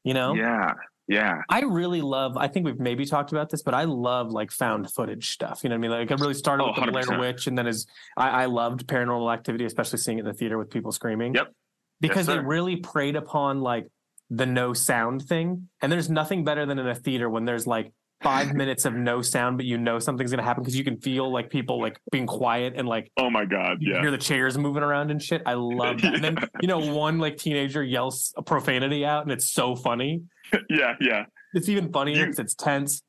You 0.04 0.14
know, 0.14 0.34
yeah, 0.34 0.72
yeah. 1.08 1.42
I 1.48 1.60
really 1.60 2.00
love. 2.00 2.36
I 2.36 2.48
think 2.48 2.64
we've 2.66 2.78
maybe 2.80 3.04
talked 3.04 3.32
about 3.32 3.50
this, 3.50 3.62
but 3.62 3.74
I 3.74 3.84
love 3.84 4.30
like 4.30 4.50
found 4.50 4.90
footage 4.90 5.30
stuff. 5.32 5.60
You 5.62 5.68
know 5.70 5.74
what 5.76 5.78
I 5.86 5.88
mean? 5.88 5.90
Like 6.08 6.10
I 6.10 6.14
really 6.14 6.34
started 6.34 6.64
Oh, 6.64 6.72
with 6.74 6.84
the 6.86 6.90
Blair 6.92 7.18
Witch, 7.20 7.46
and 7.46 7.56
then 7.58 7.66
as 7.66 7.86
I, 8.16 8.42
I 8.42 8.44
loved 8.46 8.86
Paranormal 8.86 9.32
Activity, 9.32 9.64
especially 9.66 9.98
seeing 9.98 10.18
it 10.18 10.22
in 10.22 10.26
the 10.26 10.32
theater 10.34 10.56
with 10.58 10.70
people 10.70 10.92
screaming. 10.92 11.34
Yep. 11.34 11.52
because 12.00 12.26
they 12.26 12.34
sir. 12.36 12.42
really 12.42 12.76
preyed 12.76 13.16
upon 13.16 13.60
like 13.60 13.88
the 14.30 14.46
no 14.46 14.72
sound 14.72 15.22
thing. 15.22 15.68
And 15.82 15.90
there's 15.92 16.08
nothing 16.08 16.44
better 16.44 16.64
than 16.64 16.78
in 16.78 16.86
a 16.86 16.94
theater 16.94 17.28
when 17.28 17.44
there's 17.44 17.66
like 17.66 17.92
five 18.22 18.54
minutes 18.54 18.84
of 18.84 18.94
no 18.94 19.22
sound, 19.22 19.56
but 19.56 19.66
you 19.66 19.78
know 19.78 19.98
something's 19.98 20.30
gonna 20.30 20.42
happen 20.42 20.62
because 20.62 20.76
you 20.76 20.84
can 20.84 21.00
feel 21.00 21.32
like 21.32 21.50
people 21.50 21.80
like 21.80 21.98
being 22.10 22.26
quiet 22.26 22.74
and 22.76 22.86
like 22.88 23.10
Oh 23.16 23.30
my 23.30 23.44
god, 23.44 23.78
you 23.80 23.94
yeah. 23.94 24.00
hear 24.00 24.10
the 24.10 24.18
chairs 24.18 24.58
moving 24.58 24.82
around 24.82 25.10
and 25.10 25.22
shit. 25.22 25.42
I 25.46 25.54
love 25.54 26.00
that. 26.02 26.14
And 26.14 26.24
then 26.24 26.38
you 26.60 26.68
know 26.68 26.94
one 26.94 27.18
like 27.18 27.36
teenager 27.36 27.82
yells 27.82 28.32
a 28.36 28.42
profanity 28.42 29.04
out, 29.04 29.22
and 29.22 29.32
it's 29.32 29.50
so 29.50 29.74
funny. 29.74 30.22
yeah, 30.70 30.94
yeah. 31.00 31.24
It's 31.54 31.68
even 31.68 31.92
funnier 31.92 32.26
because 32.26 32.38
it's 32.38 32.54
tense. 32.54 33.02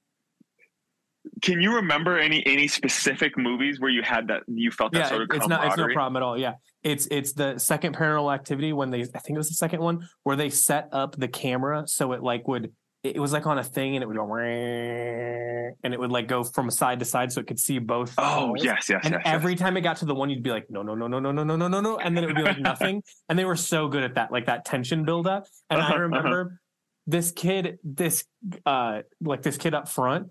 Can 1.42 1.62
you 1.62 1.76
remember 1.76 2.18
any 2.18 2.46
any 2.46 2.68
specific 2.68 3.38
movies 3.38 3.80
where 3.80 3.92
you 3.92 4.02
had 4.02 4.28
that 4.30 4.44
you 4.48 4.72
felt 4.72 4.92
that 4.94 5.00
Yeah, 5.00 5.10
sort 5.10 5.22
of 5.24 5.30
it's 5.34 5.48
not. 5.48 5.68
It's 5.68 5.78
no 5.78 5.88
problem 5.94 6.16
at 6.18 6.24
all. 6.24 6.38
Yeah, 6.38 6.54
it's 6.84 7.08
it's 7.12 7.34
the 7.34 7.60
second 7.60 7.96
Paranormal 7.96 8.34
Activity 8.34 8.74
when 8.74 8.90
they. 8.90 9.02
I 9.02 9.20
think 9.20 9.36
it 9.36 9.38
was 9.38 9.50
the 9.50 9.56
second 9.56 9.82
one 9.82 10.08
where 10.24 10.36
they 10.36 10.50
set 10.50 10.90
up 10.92 11.16
the 11.16 11.28
camera 11.28 11.84
so 11.88 12.14
it 12.14 12.24
like 12.24 12.48
would. 12.48 12.72
It 13.04 13.20
was 13.20 13.34
like 13.34 13.48
on 13.48 13.58
a 13.58 13.64
thing 13.64 13.96
and 13.96 14.04
it 14.04 14.08
would 14.08 14.16
go, 14.18 14.32
and 14.36 15.94
it 15.94 16.00
would 16.00 16.12
like 16.12 16.28
go 16.28 16.44
from 16.44 16.70
side 16.70 17.00
to 17.00 17.06
side 17.06 17.32
so 17.32 17.42
it 17.42 17.48
could 17.48 17.60
see 17.60 17.80
both. 17.80 18.14
Oh 18.18 18.48
walls. 18.48 18.64
yes, 18.64 18.90
yes, 18.90 19.02
And 19.04 19.14
yes. 19.16 19.22
every 19.26 19.56
time 19.56 19.76
it 19.78 19.82
got 19.82 19.98
to 19.98 20.06
the 20.06 20.14
one, 20.14 20.30
you'd 20.30 20.44
be 20.44 20.52
like, 20.52 20.70
no, 20.70 20.84
no, 20.84 20.94
no, 20.94 21.08
no, 21.08 21.20
no, 21.20 21.32
no, 21.32 21.44
no, 21.44 21.56
no, 21.56 21.68
no, 21.68 21.82
no, 21.82 21.98
and 21.98 22.16
then 22.16 22.24
it 22.24 22.28
would 22.28 22.36
be 22.36 22.44
like 22.44 22.60
nothing. 22.72 23.02
And 23.28 23.40
they 23.40 23.46
were 23.46 23.56
so 23.56 23.88
good 23.88 24.04
at 24.04 24.16
that, 24.16 24.32
like 24.32 24.46
that 24.46 24.66
tension 24.66 25.04
builduth. 25.04 25.50
And 25.70 25.80
Uh-huh, 25.80 25.88
I 25.88 25.96
uh-huh. 25.96 26.02
remember 26.04 26.60
this 27.08 27.32
kid, 27.32 27.80
this 27.84 28.24
uh, 28.66 29.02
like 29.20 29.42
this 29.42 29.58
kid 29.58 29.74
up 29.74 29.90
front, 29.90 30.28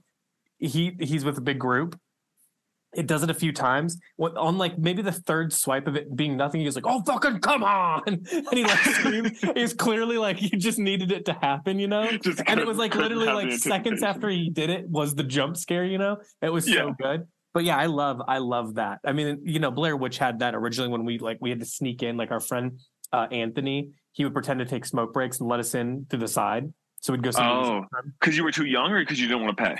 he 0.59 0.97
he's 1.01 1.25
with 1.25 1.39
a 1.39 1.43
big 1.43 1.59
group. 1.59 1.99
It 2.95 3.07
does 3.07 3.23
it 3.23 3.31
a 3.31 3.35
few 3.35 3.53
times. 3.53 3.99
What 4.17 4.37
on 4.37 4.59
like 4.59 4.77
maybe 4.77 5.03
the 5.03 5.13
third 5.13 5.53
swipe 5.53 5.87
of 5.87 5.97
it 5.97 6.15
being 6.15 6.37
nothing, 6.37 6.61
he 6.61 6.67
was 6.67 6.75
like, 6.75 6.87
"Oh 6.87 7.03
fucking 7.03 7.41
come 7.41 7.63
on!" 7.63 8.03
and 8.07 8.49
he 8.53 8.65
like 8.65 8.79
screams. 8.79 9.39
He's 9.55 9.75
clearly 9.75 10.19
like 10.19 10.37
he 10.37 10.51
just 10.57 10.79
needed 10.79 11.13
it 11.13 11.25
to 11.27 11.33
happen, 11.35 11.79
you 11.79 11.87
know. 11.87 12.11
Just 12.19 12.43
and 12.47 12.59
it 12.59 12.67
was 12.67 12.79
like 12.79 12.95
literally 12.95 13.27
like 13.27 13.53
seconds 13.53 14.03
after 14.03 14.29
he 14.29 14.51
did 14.51 14.71
it 14.71 14.89
was 14.89 15.15
the 15.15 15.23
jump 15.23 15.57
scare, 15.57 15.85
you 15.85 15.99
know. 15.99 16.19
It 16.43 16.53
was 16.53 16.67
so 16.67 16.95
good. 17.01 17.27
But 17.53 17.65
yeah, 17.65 17.77
I 17.77 17.87
love 17.87 18.23
I 18.27 18.39
love 18.39 18.75
that. 18.75 19.01
I 19.05 19.13
mean, 19.13 19.41
you 19.45 19.59
know, 19.59 19.71
Blair 19.71 19.97
Witch 19.97 20.19
had 20.19 20.41
that 20.41 20.55
originally 20.55 20.91
when 20.91 21.05
we 21.05 21.19
like 21.19 21.39
we 21.41 21.51
had 21.51 21.61
to 21.61 21.67
sneak 21.67 22.03
in. 22.03 22.17
Like 22.17 22.31
our 22.31 22.41
friend 22.41 22.81
uh, 23.13 23.27
Anthony, 23.31 23.91
he 24.13 24.25
would 24.25 24.33
pretend 24.33 24.61
to 24.61 24.67
take 24.67 24.85
smoke 24.85 25.13
breaks 25.13 25.41
and 25.41 25.49
let 25.49 25.61
us 25.61 25.75
in 25.75 26.07
through 26.09 26.21
the 26.21 26.29
side, 26.29 26.73
so 27.01 27.13
we'd 27.13 27.23
go. 27.23 27.31
Oh. 27.37 27.43
all 27.43 27.65
the 27.65 27.71
time. 27.71 28.15
Because 28.21 28.37
you 28.37 28.45
were 28.45 28.53
too 28.53 28.67
young, 28.67 28.93
or 28.93 29.01
because 29.01 29.21
you 29.21 29.27
didn't 29.27 29.45
want 29.45 29.57
to 29.57 29.65
pay? 29.65 29.77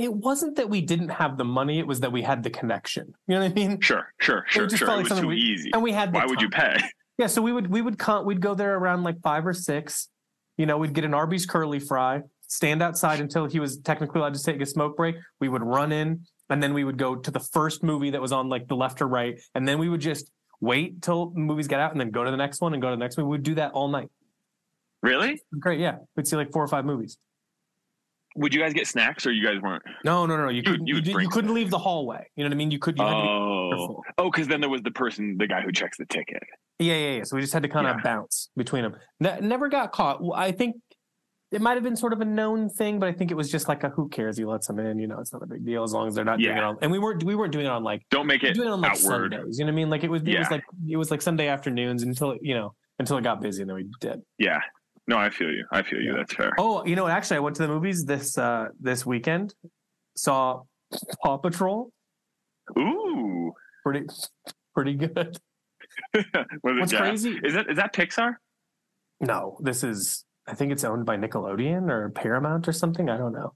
It 0.00 0.14
wasn't 0.14 0.56
that 0.56 0.68
we 0.70 0.80
didn't 0.80 1.10
have 1.10 1.36
the 1.36 1.44
money; 1.44 1.78
it 1.78 1.86
was 1.86 2.00
that 2.00 2.10
we 2.12 2.22
had 2.22 2.42
the 2.42 2.50
connection. 2.50 3.14
You 3.26 3.34
know 3.34 3.42
what 3.42 3.50
I 3.50 3.54
mean? 3.54 3.80
Sure, 3.80 4.12
sure, 4.20 4.44
sure, 4.48 4.66
just 4.66 4.78
sure. 4.78 4.86
felt 4.86 4.96
It 5.00 5.02
like 5.02 5.04
was 5.04 5.08
something 5.18 5.24
too 5.24 5.28
we- 5.28 5.36
easy. 5.36 5.70
And 5.72 5.82
we 5.82 5.92
had. 5.92 6.12
The 6.12 6.18
Why 6.18 6.26
would 6.26 6.40
you 6.40 6.48
pay? 6.48 6.76
Yeah, 7.18 7.26
so 7.26 7.42
we 7.42 7.52
would 7.52 7.66
we 7.66 7.82
would 7.82 7.98
come 7.98 8.24
we'd 8.24 8.40
go 8.40 8.54
there 8.54 8.76
around 8.76 9.02
like 9.02 9.20
five 9.20 9.46
or 9.46 9.52
six. 9.52 10.08
You 10.56 10.66
know, 10.66 10.78
we'd 10.78 10.94
get 10.94 11.04
an 11.04 11.12
Arby's 11.14 11.44
curly 11.46 11.78
fry, 11.78 12.22
stand 12.46 12.82
outside 12.82 13.20
until 13.20 13.46
he 13.46 13.60
was 13.60 13.78
technically 13.78 14.20
allowed 14.20 14.34
to 14.34 14.42
take 14.42 14.60
a 14.60 14.66
smoke 14.66 14.96
break. 14.96 15.16
We 15.38 15.48
would 15.50 15.62
run 15.62 15.92
in, 15.92 16.26
and 16.48 16.62
then 16.62 16.72
we 16.72 16.82
would 16.84 16.96
go 16.96 17.16
to 17.16 17.30
the 17.30 17.40
first 17.40 17.82
movie 17.82 18.10
that 18.10 18.20
was 18.22 18.32
on 18.32 18.48
like 18.48 18.68
the 18.68 18.76
left 18.76 19.02
or 19.02 19.06
right, 19.08 19.38
and 19.54 19.68
then 19.68 19.78
we 19.78 19.88
would 19.90 20.00
just 20.00 20.30
wait 20.62 21.02
till 21.02 21.30
movies 21.34 21.68
get 21.68 21.78
out, 21.80 21.92
and 21.92 22.00
then 22.00 22.10
go 22.10 22.24
to 22.24 22.30
the 22.30 22.36
next 22.38 22.60
one 22.62 22.72
and 22.72 22.80
go 22.82 22.88
to 22.88 22.96
the 22.96 23.00
next 23.00 23.16
one. 23.18 23.26
We 23.26 23.30
would 23.32 23.42
do 23.42 23.54
that 23.56 23.72
all 23.72 23.88
night. 23.88 24.08
Really? 25.02 25.40
Great, 25.58 25.80
yeah. 25.80 25.96
We'd 26.16 26.26
see 26.26 26.36
like 26.36 26.52
four 26.52 26.62
or 26.62 26.68
five 26.68 26.84
movies. 26.84 27.16
Would 28.40 28.52
you 28.54 28.60
guys 28.60 28.72
get 28.72 28.86
snacks, 28.86 29.26
or 29.26 29.32
you 29.32 29.44
guys 29.46 29.60
weren't? 29.62 29.82
No, 30.04 30.26
no, 30.26 30.36
no. 30.36 30.48
You 30.48 30.56
You- 30.56 30.62
couldn't. 30.62 30.86
you 30.86 30.94
You, 30.94 30.94
would 30.96 31.04
did- 31.04 31.12
bring 31.14 31.24
you 31.24 31.30
couldn't 31.30 31.54
leave 31.54 31.70
the 31.70 31.78
hallway. 31.78 32.26
You 32.36 32.44
know 32.44 32.48
what 32.48 32.54
I 32.54 32.56
mean? 32.56 32.70
You 32.70 32.78
could. 32.78 32.96
You 32.98 33.04
to 33.04 33.10
be 33.10 33.16
Oh, 33.16 34.02
oh, 34.18 34.30
because 34.30 34.48
then 34.48 34.60
there 34.60 34.70
was 34.70 34.82
the 34.82 34.90
person, 34.90 35.36
the 35.38 35.46
guy 35.46 35.60
who 35.60 35.70
checks 35.72 35.98
the 35.98 36.06
ticket. 36.06 36.42
Yeah, 36.78 36.94
yeah, 36.94 37.16
yeah. 37.18 37.24
So 37.24 37.36
we 37.36 37.42
just 37.42 37.52
had 37.52 37.62
to 37.62 37.68
kind 37.68 37.86
of 37.86 37.96
Yeah. 37.96 38.02
bounce 38.02 38.50
between 38.56 38.82
them. 38.82 38.96
Ne- 39.20 39.40
never 39.40 39.68
got 39.68 39.92
caught. 39.92 40.20
I 40.34 40.52
think 40.52 40.76
it 41.52 41.60
might 41.60 41.74
have 41.74 41.82
been 41.82 41.96
sort 41.96 42.12
of 42.12 42.20
a 42.20 42.24
known 42.24 42.68
thing, 42.70 42.98
but 42.98 43.08
I 43.08 43.12
think 43.12 43.30
it 43.30 43.34
was 43.34 43.50
just 43.50 43.68
like 43.68 43.82
a 43.84 43.90
who 43.90 44.08
cares? 44.08 44.38
He 44.38 44.44
lets 44.44 44.68
them 44.68 44.78
in. 44.78 44.98
You 44.98 45.06
know, 45.08 45.18
it's 45.18 45.32
not 45.32 45.42
a 45.42 45.46
big 45.46 45.66
deal 45.66 45.82
as 45.82 45.92
long 45.92 46.08
as 46.08 46.14
they're 46.14 46.24
not 46.24 46.38
doing 46.38 46.56
it 46.56 46.62
on. 46.64 46.78
And 46.80 46.90
we 46.90 46.98
weren't 46.98 47.22
we 47.24 47.34
weren't 47.34 47.52
doing 47.52 47.66
it 47.66 47.70
on 47.70 47.82
like 47.84 48.02
Don't 48.10 48.26
make 48.26 48.42
it 48.44 48.54
doing 48.54 48.68
it 48.68 48.72
on 48.72 48.80
like 48.80 48.92
outward. 48.92 49.32
Sundays. 49.34 49.58
You 49.58 49.64
know 49.66 49.72
what 49.72 49.74
I 49.74 49.76
mean? 49.76 49.90
Like 49.90 50.04
it 50.04 50.10
was 50.10 50.22
it 50.22 50.26
was 50.28 50.34
Yeah. 50.34 50.48
like 50.48 50.64
it 50.88 50.96
was 50.96 51.10
like 51.10 51.20
Sunday 51.20 51.48
afternoons 51.48 52.02
until 52.04 52.36
you 52.40 52.54
know 52.54 52.74
until 52.98 53.18
it 53.18 53.22
got 53.24 53.40
busy 53.42 53.62
and 53.62 53.68
then 53.68 53.76
we 53.76 53.86
did. 54.00 54.22
Yeah. 54.38 54.60
No, 55.06 55.16
I 55.18 55.30
feel 55.30 55.50
you. 55.50 55.64
I 55.72 55.82
feel 55.82 56.00
you. 56.00 56.12
Yeah. 56.12 56.18
That's 56.18 56.34
fair. 56.34 56.52
Oh, 56.58 56.84
you 56.84 56.94
know? 56.96 57.06
Actually, 57.08 57.38
I 57.38 57.40
went 57.40 57.56
to 57.56 57.62
the 57.62 57.68
movies 57.68 58.04
this 58.04 58.38
uh 58.38 58.68
this 58.80 59.04
weekend. 59.04 59.54
Saw 60.16 60.62
Paw 61.22 61.36
Patrol. 61.38 61.90
Ooh. 62.78 63.52
Pretty 63.84 64.06
pretty 64.74 64.94
good. 64.94 65.36
What's 66.62 66.92
crazy? 66.92 67.38
Is 67.42 67.54
that 67.54 67.70
is 67.70 67.76
that 67.76 67.92
Pixar? 67.94 68.34
No, 69.20 69.58
this 69.60 69.82
is. 69.84 70.24
I 70.46 70.54
think 70.54 70.72
it's 70.72 70.84
owned 70.84 71.06
by 71.06 71.16
Nickelodeon 71.16 71.90
or 71.90 72.10
Paramount 72.10 72.66
or 72.68 72.72
something. 72.72 73.08
I 73.08 73.16
don't 73.16 73.32
know. 73.32 73.52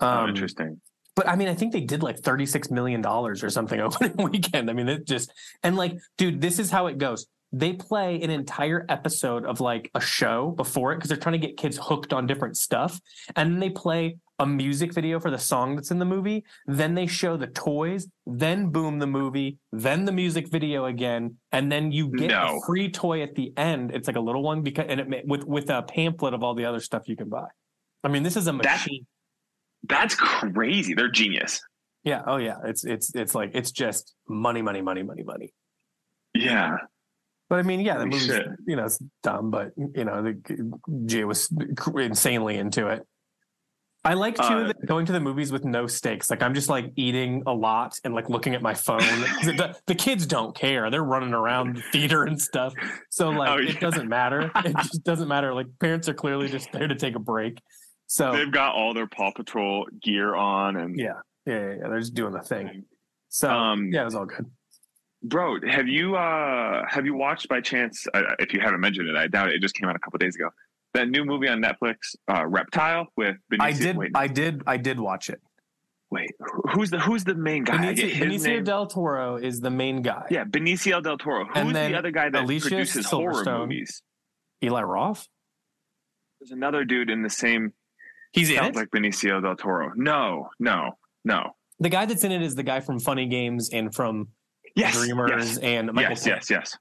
oh, 0.00 0.06
Um, 0.06 0.28
interesting. 0.30 0.80
but 1.16 1.28
I 1.28 1.36
mean, 1.36 1.48
I 1.48 1.54
think 1.54 1.72
they 1.72 1.80
did 1.80 2.02
like 2.02 2.18
thirty-six 2.18 2.70
million 2.70 3.00
dollars 3.00 3.42
or 3.44 3.50
something 3.50 3.80
opening 3.86 4.16
weekend. 4.30 4.70
I 4.70 4.72
mean, 4.72 4.88
it 4.88 5.06
just 5.06 5.32
and 5.62 5.76
like, 5.76 5.96
dude, 6.18 6.40
this 6.40 6.58
is 6.58 6.70
how 6.70 6.86
it 6.86 6.98
goes. 6.98 7.26
They 7.52 7.72
play 7.72 8.20
an 8.22 8.30
entire 8.30 8.86
episode 8.88 9.44
of 9.44 9.60
like 9.60 9.90
a 9.94 10.00
show 10.00 10.50
before 10.50 10.92
it 10.92 10.96
because 10.96 11.08
they're 11.08 11.18
trying 11.18 11.40
to 11.40 11.46
get 11.46 11.56
kids 11.56 11.78
hooked 11.82 12.12
on 12.12 12.26
different 12.26 12.56
stuff, 12.56 13.00
and 13.36 13.52
then 13.52 13.60
they 13.60 13.70
play 13.70 14.18
a 14.38 14.46
music 14.46 14.94
video 14.94 15.20
for 15.20 15.30
the 15.30 15.38
song 15.38 15.74
that's 15.76 15.90
in 15.90 15.98
the 15.98 16.04
movie. 16.04 16.44
Then 16.66 16.94
they 16.94 17.06
show 17.06 17.36
the 17.36 17.48
toys. 17.48 18.06
Then 18.26 18.70
boom, 18.70 18.98
the 18.98 19.06
movie. 19.06 19.58
Then 19.72 20.04
the 20.06 20.12
music 20.12 20.48
video 20.48 20.84
again, 20.86 21.36
and 21.52 21.70
then 21.70 21.92
you 21.92 22.08
get 22.08 22.30
No. 22.30 22.58
a 22.62 22.66
free 22.66 22.90
toy 22.90 23.22
at 23.22 23.34
the 23.34 23.52
end. 23.56 23.90
It's 23.94 24.06
like 24.06 24.16
a 24.16 24.20
little 24.20 24.42
one 24.42 24.62
because 24.62 24.86
and 24.88 25.00
it 25.00 25.26
with 25.26 25.44
with 25.44 25.68
a 25.70 25.82
pamphlet 25.82 26.34
of 26.34 26.42
all 26.44 26.54
the 26.54 26.64
other 26.64 26.80
stuff 26.80 27.08
you 27.08 27.16
can 27.16 27.28
buy. 27.28 27.48
I 28.04 28.08
mean, 28.08 28.22
this 28.22 28.36
is 28.36 28.46
a 28.46 28.52
That's- 28.52 28.86
machine. 28.86 29.06
That's 29.88 30.14
crazy. 30.14 30.94
They're 30.94 31.10
genius. 31.10 31.60
Yeah. 32.04 32.22
Oh 32.26 32.36
yeah. 32.36 32.58
It's 32.64 32.84
it's 32.84 33.14
it's 33.14 33.34
like 33.34 33.50
it's 33.54 33.72
just 33.72 34.14
money, 34.28 34.62
money, 34.62 34.80
money, 34.82 35.02
money, 35.02 35.22
money. 35.22 35.52
Yeah. 36.34 36.76
But 37.50 37.58
I 37.58 37.62
mean, 37.62 37.80
yeah, 37.80 37.98
the 37.98 38.06
movie's 38.06 38.26
shit. 38.26 38.46
you 38.66 38.76
know 38.76 38.84
it's 38.84 38.98
dumb, 39.22 39.50
but 39.50 39.72
you 39.76 40.04
know, 40.04 40.22
the 40.22 40.72
Jay 41.04 41.24
was 41.24 41.52
insanely 41.96 42.56
into 42.56 42.86
it. 42.88 43.02
I 44.02 44.14
like 44.14 44.36
too 44.36 44.42
Uh, 44.42 44.72
going 44.86 45.04
to 45.06 45.12
the 45.12 45.20
movies 45.20 45.52
with 45.52 45.64
no 45.64 45.86
stakes. 45.86 46.30
Like 46.30 46.42
I'm 46.42 46.54
just 46.54 46.70
like 46.70 46.92
eating 46.96 47.42
a 47.46 47.52
lot 47.52 47.98
and 48.04 48.14
like 48.14 48.30
looking 48.30 48.54
at 48.54 48.62
my 48.62 48.72
phone. 48.72 49.00
do- 49.42 49.74
the 49.86 49.94
kids 49.94 50.24
don't 50.26 50.54
care; 50.56 50.90
they're 50.90 51.02
running 51.04 51.34
around 51.34 51.76
the 51.76 51.82
theater 51.92 52.22
and 52.24 52.40
stuff. 52.40 52.72
So 53.10 53.28
like 53.28 53.50
Oh, 53.50 53.58
it 53.58 53.78
doesn't 53.80 54.08
matter. 54.08 54.50
It 54.64 54.74
just 54.76 55.02
doesn't 55.04 55.28
matter. 55.28 55.52
Like 55.52 55.66
parents 55.80 56.08
are 56.08 56.14
clearly 56.14 56.48
just 56.48 56.70
there 56.72 56.88
to 56.88 56.94
take 56.94 57.14
a 57.16 57.18
break. 57.18 57.58
So 58.06 58.32
They've 58.32 58.50
got 58.50 58.74
all 58.74 58.94
their 58.94 59.06
Paw 59.06 59.32
Patrol 59.32 59.86
gear 60.02 60.34
on 60.34 60.76
and 60.76 60.98
yeah, 60.98 61.14
yeah, 61.46 61.54
yeah, 61.54 61.74
yeah, 61.82 61.88
they're 61.88 62.00
just 62.00 62.14
doing 62.14 62.32
the 62.32 62.40
thing. 62.40 62.84
So 63.28 63.50
Um, 63.50 63.90
yeah, 63.92 64.02
it 64.02 64.04
was 64.06 64.14
all 64.14 64.26
good. 64.26 64.46
Bro, 65.22 65.58
have 65.68 65.86
you 65.86 66.16
uh 66.16 66.82
have 66.88 67.04
you 67.04 67.14
watched 67.14 67.48
by 67.48 67.60
chance? 67.60 68.06
Uh, 68.14 68.22
if 68.38 68.54
you 68.54 68.60
haven't 68.60 68.80
mentioned 68.80 69.08
it, 69.08 69.16
I 69.16 69.26
doubt 69.26 69.48
it. 69.48 69.56
It 69.56 69.60
just 69.62 69.74
came 69.74 69.88
out 69.88 69.96
a 69.96 69.98
couple 69.98 70.18
days 70.18 70.34
ago. 70.34 70.48
That 70.94 71.08
new 71.08 71.24
movie 71.24 71.46
on 71.48 71.60
Netflix, 71.62 72.16
uh, 72.28 72.46
Reptile, 72.46 73.06
with 73.16 73.36
Benicio. 73.52 73.60
I 73.60 73.72
did, 73.72 73.96
Wait, 73.96 74.10
I 74.14 74.26
did, 74.26 74.62
I 74.66 74.76
did 74.76 74.98
watch 74.98 75.30
it. 75.30 75.40
wait, 76.10 76.30
who's 76.72 76.90
the 76.90 76.98
who's 76.98 77.22
the 77.24 77.34
main 77.34 77.64
guy? 77.64 77.76
Benicio, 77.94 78.10
Benicio 78.12 78.44
name. 78.46 78.64
del 78.64 78.86
Toro 78.86 79.36
is 79.36 79.60
the 79.60 79.70
main 79.70 80.02
guy. 80.02 80.24
yeah, 80.30 80.44
Benicio 80.44 81.02
del 81.02 81.18
Toro. 81.18 81.46
And 81.54 81.66
Who's 81.66 81.74
then 81.74 81.92
the 81.92 81.98
other 81.98 82.10
guy 82.10 82.30
that 82.30 82.42
Alicia 82.44 82.68
produces 82.70 83.06
horror 83.06 83.44
movies? 83.44 84.02
Eli 84.64 84.82
Roth. 84.82 85.28
There's 86.40 86.50
another 86.50 86.84
dude 86.84 87.10
in 87.10 87.22
the 87.22 87.30
same. 87.30 87.72
He's 88.32 88.54
sounds 88.54 88.74
like 88.74 88.88
Benicio 88.90 89.42
del 89.42 89.54
Toro. 89.56 89.92
No, 89.96 90.48
no, 90.58 90.92
no. 91.24 91.50
the 91.78 91.88
guy 91.90 92.06
that's 92.06 92.24
in 92.24 92.32
it 92.32 92.42
is 92.42 92.54
the 92.54 92.62
guy 92.62 92.80
from 92.80 92.98
Funny 92.98 93.26
Games 93.26 93.68
and 93.72 93.94
from 93.94 94.28
Yes, 94.76 94.94
Dreamers 94.96 95.30
yes, 95.36 95.58
and 95.58 95.92
Michael 95.92 96.10
yes, 96.12 96.24
Pitt. 96.24 96.32
yes, 96.34 96.50
yes. 96.50 96.78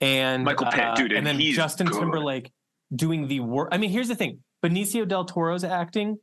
and 0.00 0.44
Michael 0.44 0.66
Pitt, 0.66 0.80
uh, 0.84 0.94
dude, 0.94 1.12
and 1.12 1.26
and 1.28 1.40
then 1.40 1.52
Justin 1.52 1.86
good. 1.86 1.98
Timberlake 2.00 2.50
doing 2.94 3.28
the 3.28 3.40
work. 3.40 3.68
I 3.72 3.78
mean, 3.78 3.90
here's 3.90 4.08
the 4.08 4.14
thing: 4.14 4.40
Benicio 4.64 5.06
del 5.06 5.24
Toro's 5.24 5.64
acting, 5.64 6.18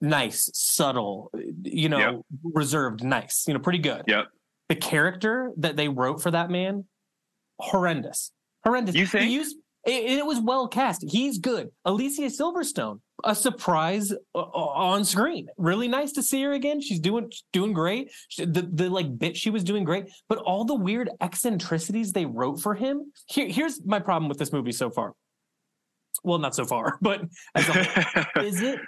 nice, 0.00 0.50
subtle, 0.54 1.30
you 1.62 1.88
know, 1.88 1.98
Yep. 1.98 2.20
reserved, 2.54 3.02
nice, 3.04 3.44
you 3.46 3.54
know, 3.54 3.60
pretty 3.60 3.78
good. 3.78 4.02
Yep. 4.06 4.26
The 4.68 4.76
character 4.76 5.52
that 5.58 5.76
they 5.76 5.88
wrote 5.88 6.20
for 6.22 6.30
that 6.30 6.50
man, 6.50 6.84
horrendous, 7.58 8.32
horrendous. 8.64 8.94
You 8.94 9.06
think? 9.06 9.30
used- 9.30 9.56
it, 9.86 10.18
it 10.18 10.26
was 10.26 10.40
well 10.40 10.66
cast. 10.68 11.04
He's 11.08 11.38
good. 11.38 11.70
Alicia 11.84 12.22
Silverstone, 12.22 13.00
a 13.24 13.34
surprise 13.34 14.12
uh, 14.34 14.38
on 14.38 15.04
screen. 15.04 15.48
Really 15.56 15.88
nice 15.88 16.12
to 16.12 16.22
see 16.22 16.42
her 16.42 16.52
again. 16.52 16.80
She's 16.80 17.00
doing 17.00 17.30
doing 17.52 17.72
great. 17.72 18.10
She- 18.28 18.44
the 18.44 18.62
the 18.62 18.90
like 18.90 19.18
bit 19.18 19.36
she 19.36 19.50
was 19.50 19.64
doing 19.64 19.84
great, 19.84 20.06
but 20.28 20.38
all 20.38 20.64
the 20.64 20.74
weird 20.74 21.10
eccentricities 21.20 22.12
they 22.12 22.26
wrote 22.26 22.60
for 22.60 22.74
him. 22.74 23.12
Here, 23.26 23.48
here's 23.48 23.84
my 23.84 24.00
problem 24.00 24.28
with 24.28 24.38
this 24.38 24.52
movie 24.52 24.72
so 24.72 24.90
far. 24.90 25.12
Well, 26.22 26.38
not 26.38 26.54
so 26.54 26.64
far, 26.64 26.98
but 27.02 27.22
as 27.54 27.68
a 27.68 27.72
whole 27.72 28.44
is 28.44 28.60
it 28.62 28.80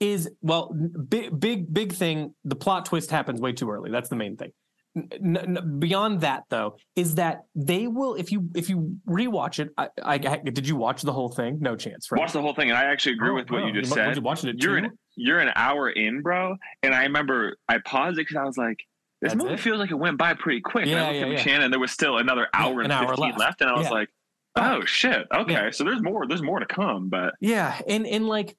is 0.00 0.28
well 0.40 0.74
big 1.08 1.38
big 1.38 1.72
big 1.72 1.92
thing 1.92 2.34
the 2.44 2.56
plot 2.56 2.84
twist 2.84 3.10
happens 3.10 3.40
way 3.40 3.52
too 3.52 3.70
early 3.70 3.88
that's 3.88 4.08
the 4.08 4.16
main 4.16 4.36
thing 4.36 4.50
N- 4.94 5.36
n- 5.56 5.78
beyond 5.78 6.20
that 6.20 6.44
though 6.50 6.76
is 6.96 7.14
that 7.14 7.44
they 7.54 7.86
will 7.86 8.14
if 8.14 8.30
you 8.30 8.50
if 8.54 8.68
you 8.68 8.96
rewatch 9.08 9.58
it 9.58 9.70
I, 9.78 9.88
I 10.02 10.18
did 10.18 10.68
you 10.68 10.76
watch 10.76 11.00
the 11.00 11.14
whole 11.14 11.30
thing 11.30 11.58
no 11.60 11.76
chance 11.76 12.10
right 12.12 12.20
Watch 12.20 12.32
the 12.32 12.42
whole 12.42 12.52
thing, 12.54 12.68
and 12.68 12.76
I 12.78 12.84
actually 12.84 13.14
agree 13.14 13.30
Oh, 13.30 13.34
with 13.36 13.50
what 13.50 13.64
you 13.64 13.70
oh, 13.70 13.80
just 13.80 13.88
mu- 13.90 13.94
said. 13.96 14.14
you 14.16 14.20
watching 14.22 14.50
it 14.50 14.62
You're 14.62 14.80
too? 14.80 14.86
an 14.86 14.98
you're 15.16 15.38
an 15.38 15.50
hour 15.56 15.88
in, 15.88 16.20
bro. 16.20 16.56
And 16.82 16.94
I 16.94 17.04
remember 17.04 17.56
I 17.68 17.78
paused 17.78 18.18
it 18.18 18.22
because 18.22 18.36
I 18.36 18.44
was 18.44 18.58
like, 18.58 18.78
this 19.22 19.32
That's 19.32 19.42
movie 19.42 19.54
it? 19.54 19.60
feels 19.60 19.78
like 19.78 19.90
it 19.90 19.94
went 19.94 20.18
by 20.18 20.34
pretty 20.34 20.60
quick. 20.60 20.82
and 20.84 20.90
Yeah, 20.92 21.04
I 21.04 21.06
looked 21.06 21.16
yeah, 21.16 21.22
at 21.26 21.32
yeah. 21.32 21.38
Shannon, 21.38 21.62
and 21.64 21.72
there 21.72 21.80
was 21.80 21.90
still 21.92 22.18
another 22.18 22.48
hour 22.52 22.80
an 22.80 22.84
and 22.90 22.92
hour 22.92 23.08
15 23.08 23.24
left. 23.28 23.38
left. 23.38 23.60
And 23.62 23.70
I 23.70 23.74
was 23.74 23.84
Yeah. 23.86 23.90
like, 23.92 24.08
oh 24.56 24.84
shit. 24.84 25.26
Okay. 25.34 25.70
So 25.72 25.84
there's 25.84 26.02
more, 26.02 26.26
there's 26.26 26.42
more 26.42 26.60
to 26.60 26.66
come. 26.66 27.08
But 27.08 27.34
Yeah, 27.40 27.78
and 27.88 28.06
and 28.06 28.26
like 28.26 28.56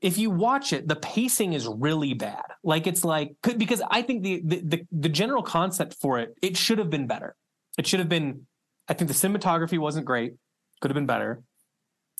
if 0.00 0.18
you 0.18 0.30
watch 0.30 0.72
it, 0.72 0.86
the 0.86 0.96
pacing 0.96 1.52
is 1.54 1.66
really 1.66 2.14
bad. 2.14 2.42
Like 2.62 2.86
it's 2.86 3.04
like 3.04 3.34
could- 3.42 3.58
because 3.58 3.82
I 3.90 4.02
think 4.02 4.22
the 4.22 4.42
the 4.44 4.60
the, 4.60 4.86
the 4.92 5.08
general 5.08 5.42
concept 5.42 5.94
for 5.94 6.18
it 6.18 6.34
it 6.42 6.56
should 6.56 6.78
have 6.78 6.90
been 6.90 7.06
better. 7.06 7.34
It 7.78 7.86
should 7.86 8.00
have 8.00 8.08
been. 8.08 8.46
I 8.88 8.94
think 8.94 9.08
the 9.08 9.14
cinematography 9.14 9.78
wasn't 9.78 10.06
great. 10.06 10.34
Could 10.80 10.90
have 10.90 10.94
been 10.94 11.06
better. 11.06 11.42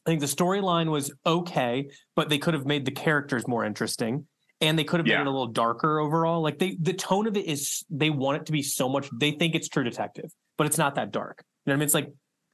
I 0.05 0.11
think 0.11 0.21
the 0.21 0.27
storyline 0.27 0.91
was 0.91 1.13
okay, 1.25 1.89
but 2.15 2.29
they 2.29 2.39
could 2.39 2.55
have 2.55 2.65
made 2.65 2.85
the 2.85 2.91
characters 2.93 3.47
more 3.49 3.65
interesting, 3.65 4.27
and 4.61 4.79
they 4.79 4.85
could 4.85 5.01
have 5.01 5.07
made 5.07 5.23
it 5.23 5.27
a 5.27 5.31
little 5.31 5.49
darker 5.49 5.99
overall. 5.99 6.43
Like 6.43 6.59
they, 6.59 6.77
the 6.81 6.93
tone 6.93 7.27
of 7.27 7.37
it 7.37 7.47
is 7.47 7.85
they 7.91 8.11
want 8.11 8.41
it 8.41 8.47
to 8.47 8.53
be 8.53 8.63
so 8.63 8.89
much. 8.89 9.09
They 9.13 9.33
think 9.33 9.55
it's 9.55 9.69
True 9.69 9.85
Detective, 9.85 10.31
but 10.57 10.67
it's 10.67 10.79
not 10.79 10.95
that 10.95 11.11
dark. 11.11 11.43
You 11.65 11.71
know 11.71 11.73
what 11.73 11.75
I 11.75 11.79
mean? 11.79 11.85
It's 11.87 11.95
like 11.95 12.13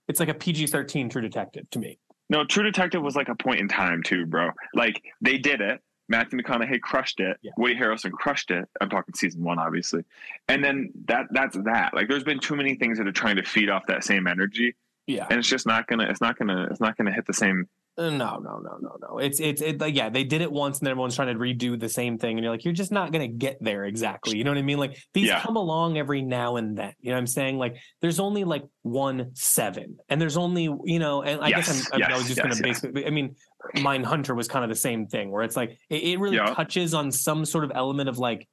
it's 0.08 0.20
like 0.20 0.30
a 0.30 0.34
PG 0.34 0.68
thirteen 0.68 1.08
True 1.08 1.22
Detective 1.22 1.68
to 1.70 1.78
me. 1.78 1.98
No, 2.32 2.44
True 2.46 2.64
Detective 2.64 3.02
was 3.02 3.14
like 3.14 3.28
a 3.28 3.34
point 3.34 3.60
in 3.60 3.68
time 3.68 4.02
too, 4.02 4.24
bro. 4.24 4.48
Like 4.74 5.02
they 5.20 5.36
did 5.36 5.60
it. 5.60 5.80
Matthew 6.08 6.38
McConaughey 6.40 6.80
crushed 6.80 7.20
it. 7.20 7.36
Yeah. 7.42 7.52
Woody 7.58 7.74
Harrelson 7.76 8.10
crushed 8.10 8.50
it. 8.50 8.66
I'm 8.80 8.88
talking 8.88 9.14
season 9.14 9.44
one, 9.44 9.58
obviously. 9.58 10.02
And 10.48 10.64
then 10.64 10.90
that 11.04 11.26
that's 11.30 11.56
that. 11.64 11.92
Like 11.94 12.08
there's 12.08 12.24
been 12.24 12.40
too 12.40 12.56
many 12.56 12.74
things 12.74 12.96
that 12.98 13.06
are 13.06 13.12
trying 13.12 13.36
to 13.36 13.42
feed 13.42 13.68
off 13.68 13.86
that 13.88 14.02
same 14.02 14.26
energy, 14.26 14.74
Yeah. 15.06 15.26
and 15.30 15.38
it's 15.38 15.48
just 15.48 15.66
not 15.66 15.86
gonna. 15.86 16.04
It's 16.04 16.22
not 16.22 16.38
gonna. 16.38 16.68
It's 16.70 16.80
not 16.80 16.96
gonna 16.96 17.12
hit 17.12 17.26
the 17.26 17.34
same. 17.34 17.68
Uh, 17.98 18.08
No, 18.08 18.38
no, 18.38 18.58
no, 18.58 18.78
no, 18.80 18.96
no. 19.02 19.18
It's 19.18 19.38
it's 19.38 19.60
it 19.60 19.78
like 19.80 19.94
yeah, 19.94 20.08
they 20.08 20.24
did 20.24 20.40
it 20.40 20.50
once 20.50 20.78
and 20.78 20.86
then 20.86 20.92
everyone's 20.92 21.14
trying 21.14 21.28
to 21.28 21.38
redo 21.38 21.78
the 21.78 21.90
same 21.90 22.16
thing 22.16 22.38
and 22.38 22.42
you're 22.44 22.52
like, 22.52 22.64
you're 22.64 22.72
just 22.72 22.90
not 22.90 23.12
gonna 23.12 23.28
get 23.28 23.58
there 23.60 23.84
exactly. 23.84 24.38
You 24.38 24.44
know 24.44 24.50
what 24.50 24.58
I 24.58 24.62
mean? 24.62 24.78
Like 24.78 24.96
these 25.12 25.28
Yeah. 25.28 25.42
come 25.42 25.56
along 25.56 25.98
every 25.98 26.22
now 26.22 26.56
and 26.56 26.76
then. 26.76 26.94
You 27.00 27.10
know 27.10 27.16
what 27.16 27.20
I'm 27.20 27.26
saying? 27.26 27.58
Like 27.58 27.76
there's 28.00 28.18
only 28.18 28.44
like 28.44 28.64
one 28.80 29.32
seven. 29.34 29.98
And 30.08 30.18
there's 30.18 30.38
only, 30.38 30.64
you 30.84 30.98
know, 30.98 31.22
and 31.22 31.40
I 31.42 31.48
Yes, 31.50 31.66
guess 31.68 31.92
I'm, 31.92 32.02
I 32.02 32.08
yes, 32.08 32.18
was 32.18 32.26
just 32.28 32.38
yes, 32.38 32.46
gonna 32.46 32.62
basically 32.62 33.06
I 33.06 33.10
mean, 33.10 33.36
Mindhunter 33.76 34.34
was 34.34 34.48
kind 34.48 34.64
of 34.64 34.70
the 34.70 34.76
same 34.76 35.06
thing 35.06 35.30
where 35.30 35.42
it's 35.42 35.56
like 35.56 35.78
it, 35.90 36.02
it 36.02 36.18
really 36.18 36.36
Yeah. 36.36 36.54
touches 36.54 36.94
on 36.94 37.12
some 37.12 37.44
sort 37.44 37.64
of 37.64 37.72
element 37.74 38.08
of 38.08 38.16
like 38.18 38.48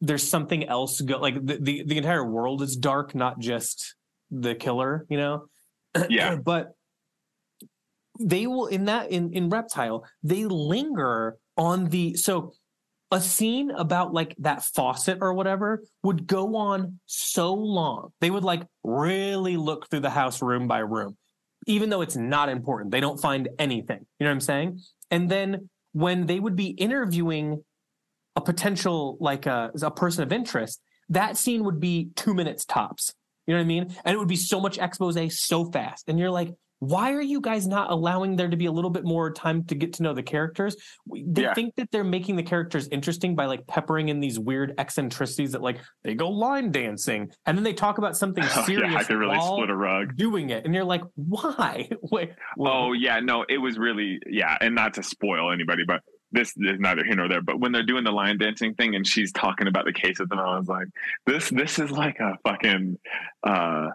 there's 0.00 0.26
something 0.26 0.64
else 0.66 1.00
go 1.02 1.18
like 1.18 1.34
the, 1.34 1.58
the, 1.60 1.82
the 1.84 1.96
entire 1.98 2.24
world 2.24 2.62
is 2.62 2.76
dark, 2.76 3.14
not 3.14 3.38
just 3.40 3.94
the 4.30 4.54
killer, 4.54 5.04
you 5.10 5.18
know? 5.18 5.46
Yeah. 6.08 6.36
but 6.36 6.68
they 8.18 8.46
will 8.46 8.66
in 8.66 8.86
that 8.86 9.10
in 9.10 9.32
in 9.32 9.48
reptile 9.48 10.04
they 10.22 10.44
linger 10.44 11.36
on 11.56 11.86
the 11.86 12.14
so 12.14 12.52
a 13.10 13.20
scene 13.20 13.70
about 13.70 14.12
like 14.12 14.34
that 14.38 14.62
faucet 14.62 15.18
or 15.20 15.32
whatever 15.32 15.82
would 16.02 16.26
go 16.26 16.56
on 16.56 17.00
so 17.06 17.54
long. 17.54 18.12
They 18.20 18.30
would 18.30 18.44
like 18.44 18.66
really 18.84 19.56
look 19.56 19.88
through 19.88 20.00
the 20.00 20.10
house 20.10 20.42
room 20.42 20.68
by 20.68 20.80
room 20.80 21.16
even 21.66 21.90
though 21.90 22.00
it's 22.00 22.16
not 22.16 22.48
important. 22.48 22.90
They 22.90 23.00
don't 23.00 23.20
find 23.20 23.48
anything. 23.58 24.06
You 24.18 24.24
know 24.24 24.30
what 24.30 24.36
i'm 24.36 24.40
saying? 24.40 24.80
And 25.10 25.30
then 25.30 25.68
when 25.92 26.26
they 26.26 26.40
would 26.40 26.56
be 26.56 26.68
interviewing 26.68 27.62
a 28.36 28.40
potential 28.40 29.16
like 29.20 29.46
a, 29.46 29.70
a 29.82 29.90
person 29.90 30.22
of 30.22 30.32
interest 30.32 30.80
that 31.10 31.38
scene 31.38 31.64
would 31.64 31.80
be 31.80 32.10
two 32.16 32.34
minutes 32.34 32.64
tops. 32.64 33.14
You 33.46 33.54
know 33.54 33.60
what 33.60 33.64
i 33.64 33.68
mean? 33.68 33.94
And 34.04 34.14
it 34.14 34.18
would 34.18 34.28
be 34.28 34.36
so 34.36 34.60
much 34.60 34.78
expose 34.78 35.16
so 35.38 35.70
fast. 35.70 36.08
And 36.08 36.18
you're 36.18 36.30
like 36.30 36.52
why 36.80 37.12
are 37.12 37.20
you 37.22 37.40
guys 37.40 37.66
not 37.66 37.90
allowing 37.90 38.36
there 38.36 38.48
to 38.48 38.56
be 38.56 38.66
a 38.66 38.72
little 38.72 38.90
bit 38.90 39.04
more 39.04 39.32
time 39.32 39.64
to 39.64 39.74
get 39.74 39.94
to 39.94 40.02
know 40.02 40.14
the 40.14 40.22
characters? 40.22 40.76
They 41.12 41.42
Yeah. 41.42 41.54
think 41.54 41.74
that 41.76 41.90
they're 41.90 42.04
making 42.04 42.36
the 42.36 42.42
characters 42.42 42.88
interesting 42.88 43.34
by 43.34 43.46
like 43.46 43.66
peppering 43.66 44.08
in 44.10 44.20
these 44.20 44.38
weird 44.38 44.74
eccentricities 44.78 45.52
that 45.52 45.62
like 45.62 45.78
they 46.04 46.14
go 46.14 46.28
line 46.30 46.70
dancing 46.70 47.30
and 47.46 47.56
then 47.56 47.64
they 47.64 47.72
talk 47.72 47.98
about 47.98 48.16
something 48.16 48.44
Oh, 48.56 48.64
serious 48.64 48.92
yeah, 48.92 48.98
I 48.98 49.04
could 49.04 49.16
really 49.16 49.36
while 49.36 49.56
split 49.56 49.70
a 49.70 49.76
rug. 49.76 50.16
doing 50.16 50.50
it, 50.50 50.64
and 50.64 50.74
you're 50.74 50.84
like, 50.84 51.02
why? 51.16 51.88
Wait, 52.12 52.30
Oh 52.58 52.92
yeah, 52.92 53.20
no, 53.20 53.44
it 53.48 53.58
was 53.58 53.78
really 53.78 54.20
yeah, 54.28 54.56
and 54.60 54.74
not 54.74 54.94
to 54.94 55.02
spoil 55.02 55.52
anybody, 55.52 55.84
but 55.86 56.02
this 56.30 56.50
is 56.58 56.78
neither 56.78 57.02
here 57.04 57.16
nor 57.16 57.26
there. 57.26 57.40
But 57.40 57.58
when 57.58 57.72
they're 57.72 57.82
doing 57.82 58.04
the 58.04 58.12
line 58.12 58.36
dancing 58.36 58.74
thing 58.74 58.94
and 58.94 59.06
she's 59.06 59.32
talking 59.32 59.66
about 59.66 59.86
the 59.86 59.94
case 59.94 60.18
with 60.18 60.28
them, 60.28 60.38
I 60.38 60.58
was 60.58 60.68
like, 60.68 60.86
this 61.26 61.48
this 61.50 61.78
is 61.78 61.90
like 61.90 62.18
a 62.20 62.34
fucking 62.46 62.98
uh 63.44 63.88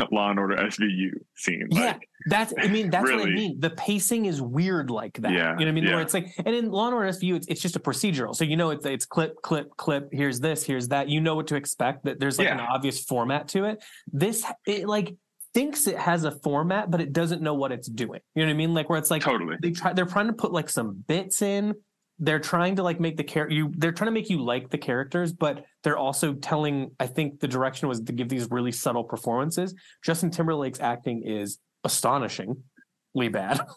Law 0.12 0.30
and 0.30 0.38
Order 0.38 0.56
SVU 0.56 1.10
scene. 1.34 1.68
Yeah, 1.70 1.84
Like, 1.84 2.08
that's. 2.26 2.52
I 2.58 2.68
mean, 2.68 2.90
that's 2.90 3.10
what 3.10 3.20
I 3.20 3.30
mean. 3.30 3.60
The 3.60 3.70
pacing 3.70 4.26
is 4.26 4.40
weird 4.40 4.90
like 4.90 5.14
that. 5.20 5.32
Yeah, 5.32 5.38
you 5.38 5.42
know 5.42 5.54
what 5.54 5.68
I 5.68 5.72
mean. 5.72 5.84
yeah. 5.84 5.94
Where 5.94 6.02
it's 6.02 6.14
like, 6.14 6.32
and 6.44 6.54
in 6.54 6.70
Law 6.70 6.86
and 6.86 6.94
Order 6.94 7.08
SVU, 7.08 7.36
it's, 7.36 7.46
it's 7.48 7.60
just 7.60 7.76
a 7.76 7.80
procedural. 7.80 8.34
So 8.34 8.44
you 8.44 8.56
know, 8.56 8.70
it's 8.70 8.84
it's 8.86 9.06
clip, 9.06 9.40
clip, 9.42 9.76
clip. 9.76 10.08
Here's 10.12 10.40
this, 10.40 10.64
here's 10.64 10.88
that. 10.88 11.08
You 11.08 11.20
know 11.20 11.34
what 11.34 11.48
to 11.48 11.56
expect. 11.56 12.04
That 12.04 12.20
there's 12.20 12.38
like 12.38 12.48
an 12.48 12.60
obvious 12.60 13.02
format 13.04 13.48
to 13.48 13.64
it. 13.64 13.82
This 14.12 14.44
it 14.66 14.86
like 14.86 15.16
thinks 15.56 15.86
it 15.86 15.96
has 15.96 16.24
a 16.24 16.30
format, 16.30 16.90
but 16.90 17.00
it 17.00 17.14
doesn't 17.14 17.40
know 17.40 17.54
what 17.54 17.72
it's 17.72 17.88
doing. 17.88 18.20
You 18.34 18.42
know 18.42 18.48
what 18.48 18.54
I 18.54 18.56
mean? 18.56 18.74
Like 18.74 18.90
where 18.90 18.98
it's 18.98 19.10
like 19.10 19.22
totally. 19.22 19.56
they 19.62 19.70
try 19.70 19.94
they're 19.94 20.04
trying 20.04 20.26
to 20.26 20.34
put 20.34 20.52
like 20.52 20.68
some 20.68 21.02
bits 21.08 21.40
in 21.40 21.74
they're 22.18 22.38
trying 22.40 22.76
to 22.76 22.82
like 22.82 22.98
make 22.98 23.16
the 23.16 23.24
character 23.24 23.54
you 23.54 23.70
they're 23.76 23.92
trying 23.92 24.06
to 24.06 24.12
make 24.12 24.30
you 24.30 24.42
like 24.42 24.70
the 24.70 24.78
characters 24.78 25.32
but 25.34 25.64
they're 25.82 25.98
also 25.98 26.32
telling 26.32 26.90
i 26.98 27.06
think 27.06 27.40
the 27.40 27.48
direction 27.48 27.88
was 27.88 28.00
to 28.00 28.12
give 28.12 28.28
these 28.28 28.50
really 28.50 28.72
subtle 28.72 29.04
performances. 29.04 29.74
Justin 30.02 30.30
timberlake's 30.30 30.80
acting 30.80 31.22
is 31.24 31.58
astonishingly 31.84 33.28
bad. 33.30 33.60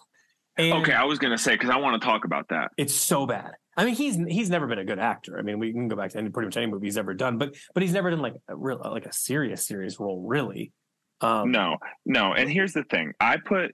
And 0.58 0.74
Okay, 0.74 0.92
I 0.92 1.06
was 1.06 1.20
gonna 1.20 1.38
say 1.38 1.54
because 1.54 1.70
I 1.70 1.78
want 1.78 2.02
to 2.02 2.06
talk 2.06 2.26
about 2.26 2.50
that. 2.50 2.72
it's 2.76 2.94
so 2.94 3.26
bad. 3.26 3.52
I 3.78 3.86
mean 3.86 3.96
he's 3.96 4.18
he's 4.28 4.50
never 4.50 4.68
been 4.68 4.80
a 4.80 4.84
good 4.84 5.00
actor. 5.00 5.40
I 5.40 5.42
mean 5.42 5.58
we 5.58 5.72
can 5.72 5.88
go 5.88 5.96
back 5.96 6.10
to 6.12 6.18
any 6.18 6.30
pretty 6.30 6.48
much 6.48 6.58
any 6.58 6.68
movie 6.68 6.88
he's 6.88 6.98
ever 6.98 7.14
done 7.14 7.38
but 7.38 7.56
but 7.74 7.82
he's 7.82 7.94
never 7.94 8.10
done 8.10 8.20
like 8.20 8.34
a 8.50 8.56
real 8.58 8.82
like 8.84 9.06
a 9.06 9.14
serious 9.14 9.66
serious 9.66 10.02
role 10.02 10.22
really. 10.28 10.74
Um 11.22 11.52
No, 11.52 11.78
no. 12.06 12.34
And 12.34 12.50
here's 12.52 12.74
the 12.74 12.84
thing: 12.84 13.14
I 13.22 13.38
put 13.38 13.74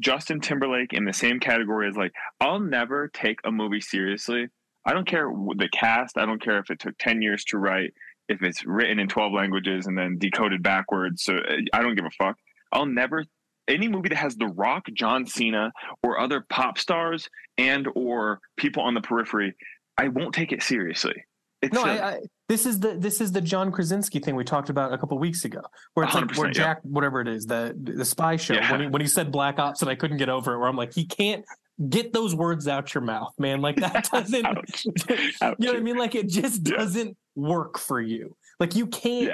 Justin 0.00 0.40
Timberlake 0.40 0.92
in 0.92 1.04
the 1.04 1.12
same 1.12 1.40
category 1.40 1.88
as 1.88 1.96
like 1.96 2.12
I'll 2.40 2.60
never 2.60 3.08
take 3.08 3.38
a 3.44 3.52
movie 3.52 3.80
seriously. 3.80 4.48
I 4.84 4.92
don't 4.92 5.06
care 5.06 5.30
the 5.56 5.68
cast. 5.72 6.18
I 6.18 6.26
don't 6.26 6.42
care 6.42 6.58
if 6.58 6.70
it 6.70 6.80
took 6.80 6.96
ten 6.98 7.22
years 7.22 7.44
to 7.46 7.58
write, 7.58 7.92
if 8.28 8.42
it's 8.42 8.64
written 8.64 8.98
in 8.98 9.08
twelve 9.08 9.32
languages 9.32 9.86
and 9.86 9.96
then 9.96 10.18
decoded 10.18 10.62
backwards. 10.62 11.22
So 11.22 11.36
uh, 11.36 11.56
I 11.72 11.82
don't 11.82 11.94
give 11.94 12.06
a 12.06 12.10
fuck. 12.10 12.36
I'll 12.72 12.86
never 12.86 13.24
any 13.68 13.88
movie 13.88 14.08
that 14.08 14.18
has 14.18 14.36
The 14.36 14.48
Rock, 14.48 14.86
John 14.94 15.26
Cena, 15.26 15.72
or 16.02 16.18
other 16.18 16.44
pop 16.48 16.78
stars 16.78 17.28
and 17.56 17.86
or 17.94 18.40
people 18.56 18.82
on 18.82 18.94
the 18.94 19.00
periphery. 19.00 19.54
I 19.96 20.08
won't 20.08 20.34
take 20.34 20.52
it 20.52 20.62
seriously. 20.62 21.14
It's 21.62 21.74
No, 21.74 21.84
silly. 21.84 22.00
I, 22.00 22.10
I, 22.10 22.18
this 22.50 22.66
is 22.66 22.80
the 22.80 22.96
this 22.98 23.20
is 23.20 23.30
the 23.30 23.40
John 23.40 23.70
Krasinski 23.70 24.18
thing 24.18 24.34
we 24.34 24.42
talked 24.42 24.70
about 24.70 24.92
a 24.92 24.98
couple 24.98 25.16
weeks 25.20 25.44
ago, 25.44 25.60
where 25.94 26.04
it's 26.04 26.16
like 26.16 26.24
100%, 26.24 26.36
where 26.36 26.48
yeah. 26.48 26.52
Jack, 26.52 26.78
whatever 26.82 27.20
it 27.20 27.28
is, 27.28 27.46
the 27.46 27.76
the 27.80 28.04
spy 28.04 28.34
show, 28.34 28.54
Yeah. 28.54 28.72
when 28.72 28.80
he 28.80 28.86
when 28.88 29.00
he 29.00 29.06
said 29.06 29.30
Black 29.30 29.60
Ops, 29.60 29.82
and 29.82 29.88
I 29.90 29.94
couldn't 29.94 30.16
get 30.16 30.28
over 30.28 30.54
it, 30.54 30.58
where 30.58 30.66
I'm 30.68 30.74
like, 30.76 30.92
he 30.92 31.04
can't 31.06 31.44
get 31.88 32.12
those 32.12 32.34
words 32.34 32.66
out 32.66 32.92
your 32.92 33.04
mouth, 33.04 33.32
man. 33.38 33.60
Like 33.60 33.76
that 33.76 34.08
doesn't, 34.12 34.44
Ouch. 34.44 34.84
you 35.08 35.32
know 35.60 35.70
what 35.72 35.76
I 35.76 35.80
mean? 35.80 35.96
Like 35.96 36.16
it 36.16 36.28
just 36.28 36.66
Yeah. 36.68 36.78
doesn't 36.78 37.16
work 37.36 37.78
for 37.78 38.00
you. 38.00 38.34
Like 38.58 38.74
you 38.74 38.88
can't 38.88 39.32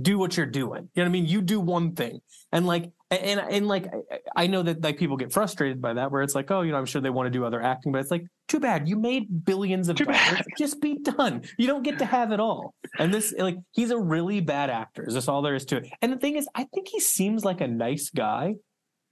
do 0.00 0.18
what 0.18 0.36
you're 0.36 0.46
doing. 0.46 0.88
You 0.94 1.02
know 1.02 1.04
what 1.04 1.08
I 1.08 1.12
mean? 1.12 1.26
You 1.26 1.40
do 1.40 1.60
one 1.60 1.94
thing, 1.94 2.20
and 2.52 2.66
like, 2.66 2.90
and 3.10 3.38
and 3.40 3.68
like, 3.68 3.86
I- 4.34 4.48
know 4.48 4.62
that 4.62 4.82
like 4.82 4.98
people 4.98 5.16
get 5.16 5.32
frustrated 5.32 5.80
by 5.80 5.94
that, 5.94 6.10
where 6.10 6.22
it's 6.22 6.34
like, 6.34 6.50
oh, 6.50 6.62
you 6.62 6.72
know, 6.72 6.78
I'm 6.78 6.84
sure 6.86 7.00
they 7.00 7.10
want 7.10 7.26
to 7.26 7.30
do 7.30 7.44
other 7.44 7.62
acting, 7.62 7.92
but 7.92 8.00
it's 8.00 8.10
like, 8.10 8.24
too 8.48 8.60
bad 8.60 8.88
you 8.88 8.96
made 8.96 9.44
billions 9.44 9.88
of 9.88 9.96
Too 9.96 10.04
dollars. 10.04 10.18
bad. 10.20 10.44
Just 10.58 10.80
be 10.80 10.98
done. 10.98 11.42
You 11.58 11.66
don't 11.66 11.82
get 11.82 11.98
to 12.00 12.04
have 12.04 12.32
it 12.32 12.40
all. 12.40 12.74
And 12.98 13.14
this, 13.14 13.32
like, 13.38 13.56
he's 13.72 13.90
a 13.90 13.98
really 13.98 14.40
bad 14.40 14.68
actor. 14.68 15.04
Is 15.06 15.14
this 15.14 15.28
all 15.28 15.42
there 15.42 15.54
is 15.54 15.64
to 15.66 15.76
it? 15.78 15.88
And 16.02 16.12
the 16.12 16.16
thing 16.16 16.36
is, 16.36 16.48
I 16.54 16.64
think 16.74 16.88
he 16.88 17.00
seems 17.00 17.44
like 17.44 17.60
a 17.60 17.68
nice 17.68 18.10
guy 18.10 18.54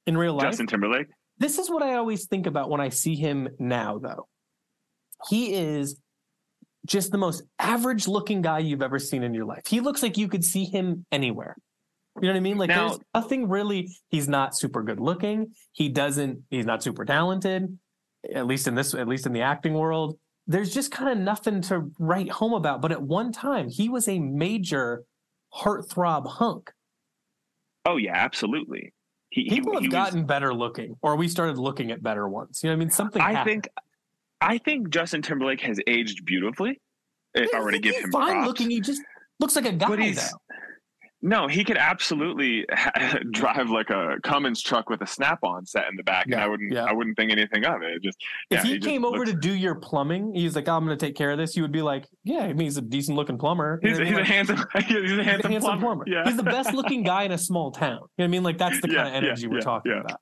in 0.07 0.17
real 0.17 0.35
life. 0.35 0.49
Justin 0.49 0.67
Timberlake. 0.67 1.07
This 1.39 1.59
is 1.59 1.71
what 1.71 1.83
I 1.83 1.95
always 1.95 2.27
think 2.27 2.47
about 2.47 2.69
when 2.71 2.81
I 2.81 2.89
see 2.91 3.15
him 3.17 3.49
now, 3.59 3.99
though. 3.99 4.27
He 5.29 5.55
is 5.55 6.01
just 6.87 7.13
the 7.13 7.19
most 7.19 7.43
average 7.59 8.09
looking 8.09 8.43
guy 8.43 8.59
you've 8.59 8.83
ever 8.83 8.99
seen 8.99 9.23
in 9.23 9.35
your 9.35 9.45
life. 9.45 9.63
He 9.67 9.81
looks 9.81 10.03
like 10.03 10.17
you 10.19 10.29
could 10.29 10.45
see 10.45 10.65
him 10.65 11.05
anywhere. 11.13 11.57
You 12.17 12.23
know 12.29 12.35
what 12.35 12.37
I 12.37 12.41
mean? 12.41 12.59
Like 12.59 12.69
Now- 12.69 12.89
there's 12.89 13.01
nothing 13.15 13.49
really 13.49 13.89
he's 14.11 14.29
not 14.29 14.57
super 14.57 14.83
good 14.83 15.01
looking. 15.01 15.55
He 15.73 15.89
doesn't 15.89 16.43
he's 16.51 16.67
not 16.67 16.83
super 16.83 17.05
talented, 17.05 17.79
at 18.35 18.47
least 18.47 18.67
in 18.69 18.75
this 18.75 18.95
at 18.95 19.09
least 19.09 19.27
in 19.27 19.33
the 19.33 19.43
acting 19.43 19.75
world. 19.75 20.19
There's 20.47 20.75
just 20.75 20.91
kind 20.91 21.09
of 21.11 21.19
nothing 21.19 21.63
to 21.63 21.91
write 21.99 22.29
home 22.31 22.53
about. 22.53 22.83
But 22.83 22.91
at 22.93 23.01
one 23.01 23.31
time, 23.33 23.69
he 23.71 23.89
was 23.89 24.09
a 24.09 24.19
major 24.19 25.05
heartthrob 25.55 26.27
hunk. 26.27 26.73
Oh 27.87 27.97
yeah, 27.97 28.15
absolutely. 28.15 28.93
He, 29.31 29.45
he- 29.45 29.51
People 29.51 29.73
have 29.75 29.83
he 29.83 29.89
was- 29.89 29.93
gotten 29.93 30.27
better 30.27 30.53
looking, 30.53 30.97
or 31.01 31.17
we 31.17 31.29
started 31.29 31.59
looking 31.59 31.91
at 31.93 32.03
better 32.03 32.29
ones. 32.29 32.61
You 32.63 32.69
know 32.69 32.75
what 32.75 32.77
I 32.77 32.79
mean? 32.81 32.91
Something 32.91 33.23
I 33.23 33.33
happened. 33.33 33.63
think, 33.65 33.69
I 34.43 34.59
think 34.59 34.91
Justin 34.91 35.23
Timberlake 35.23 35.61
has 35.63 35.79
aged 35.87 36.25
beautifully. 36.25 36.81
If 37.35 37.55
I 37.55 37.61
were 37.61 37.71
to 37.73 37.79
give 37.79 37.95
He's 37.95 38.05
him 38.05 38.11
fine 38.13 38.33
props. 38.35 38.47
looking. 38.47 38.71
He 38.71 38.81
just 38.81 39.01
looks 39.41 39.57
like 39.57 39.65
a 39.67 39.73
guy 39.73 39.89
but 39.89 39.99
he's 39.99 40.33
no, 41.25 41.47
he 41.47 41.63
could 41.63 41.79
absolutely 41.79 42.67
ha- 42.73 43.21
drive 43.31 43.71
like 43.71 43.91
a 43.91 44.17
Cummins 44.25 44.61
truck 44.61 44.91
with 44.91 45.03
a 45.03 45.07
snap-on 45.07 45.65
set 45.65 45.89
in 45.89 45.95
the 45.97 46.03
back, 46.03 46.27
and 46.27 46.35
I 46.35 46.49
wouldn't, 46.49 46.73
yeah. 46.73 46.83
I 46.85 46.93
wouldn't 46.93 47.17
think 47.17 47.31
anything 47.31 47.65
of 47.65 47.81
it. 47.83 47.93
It 47.95 48.03
Just 48.03 48.19
If 48.51 48.59
yeah, 48.59 48.63
he, 48.65 48.79
just 48.79 48.89
came 48.89 49.05
over 49.05 49.19
looks- 49.19 49.31
to 49.31 49.37
do 49.37 49.55
your 49.55 49.77
plumbing, 49.77 50.35
he's 50.35 50.57
like, 50.57 50.67
I'm 50.69 50.85
going 50.85 50.99
to 50.99 51.07
take 51.07 51.15
care 51.15 51.31
of 51.31 51.39
this. 51.39 51.55
You 51.55 51.63
would 51.63 51.71
be 51.71 51.81
like, 51.81 52.09
Yeah, 52.25 52.39
I 52.41 52.49
mean, 52.49 52.63
he's 52.67 52.77
a 52.77 52.83
decent 52.83 53.17
looking 53.17 53.39
plumber. 53.39 53.79
You 53.85 53.91
he's, 53.91 53.99
know 54.01 54.05
a, 54.05 54.13
what 54.15 54.23
I 54.23 54.25
he's 54.25 54.31
a 54.31 54.33
handsome, 54.35 54.57
he's 54.89 55.13
a 55.19 55.23
handsome, 55.23 55.53
handsome 55.53 55.61
plumber. 55.79 55.81
plumber. 55.87 56.05
Yeah, 56.09 56.25
He's 56.25 56.37
the 56.37 56.43
best 56.43 56.75
looking 56.75 57.05
guy 57.05 57.23
in 57.23 57.31
a 57.31 57.39
small 57.39 57.71
town. 57.71 57.91
You 57.93 57.95
know 57.95 58.01
what 58.17 58.25
I 58.25 58.27
mean? 58.27 58.43
Like 58.43 58.59
that's 58.59 58.81
the 58.81 58.89
Yeah, 58.91 59.05
kind 59.05 59.09
of 59.17 59.23
yeah, 59.23 59.29
energy 59.29 59.47
we're 59.47 59.59
yeah, 59.59 59.61
talking 59.63 59.93
yeah. 59.93 60.01
about. 60.01 60.21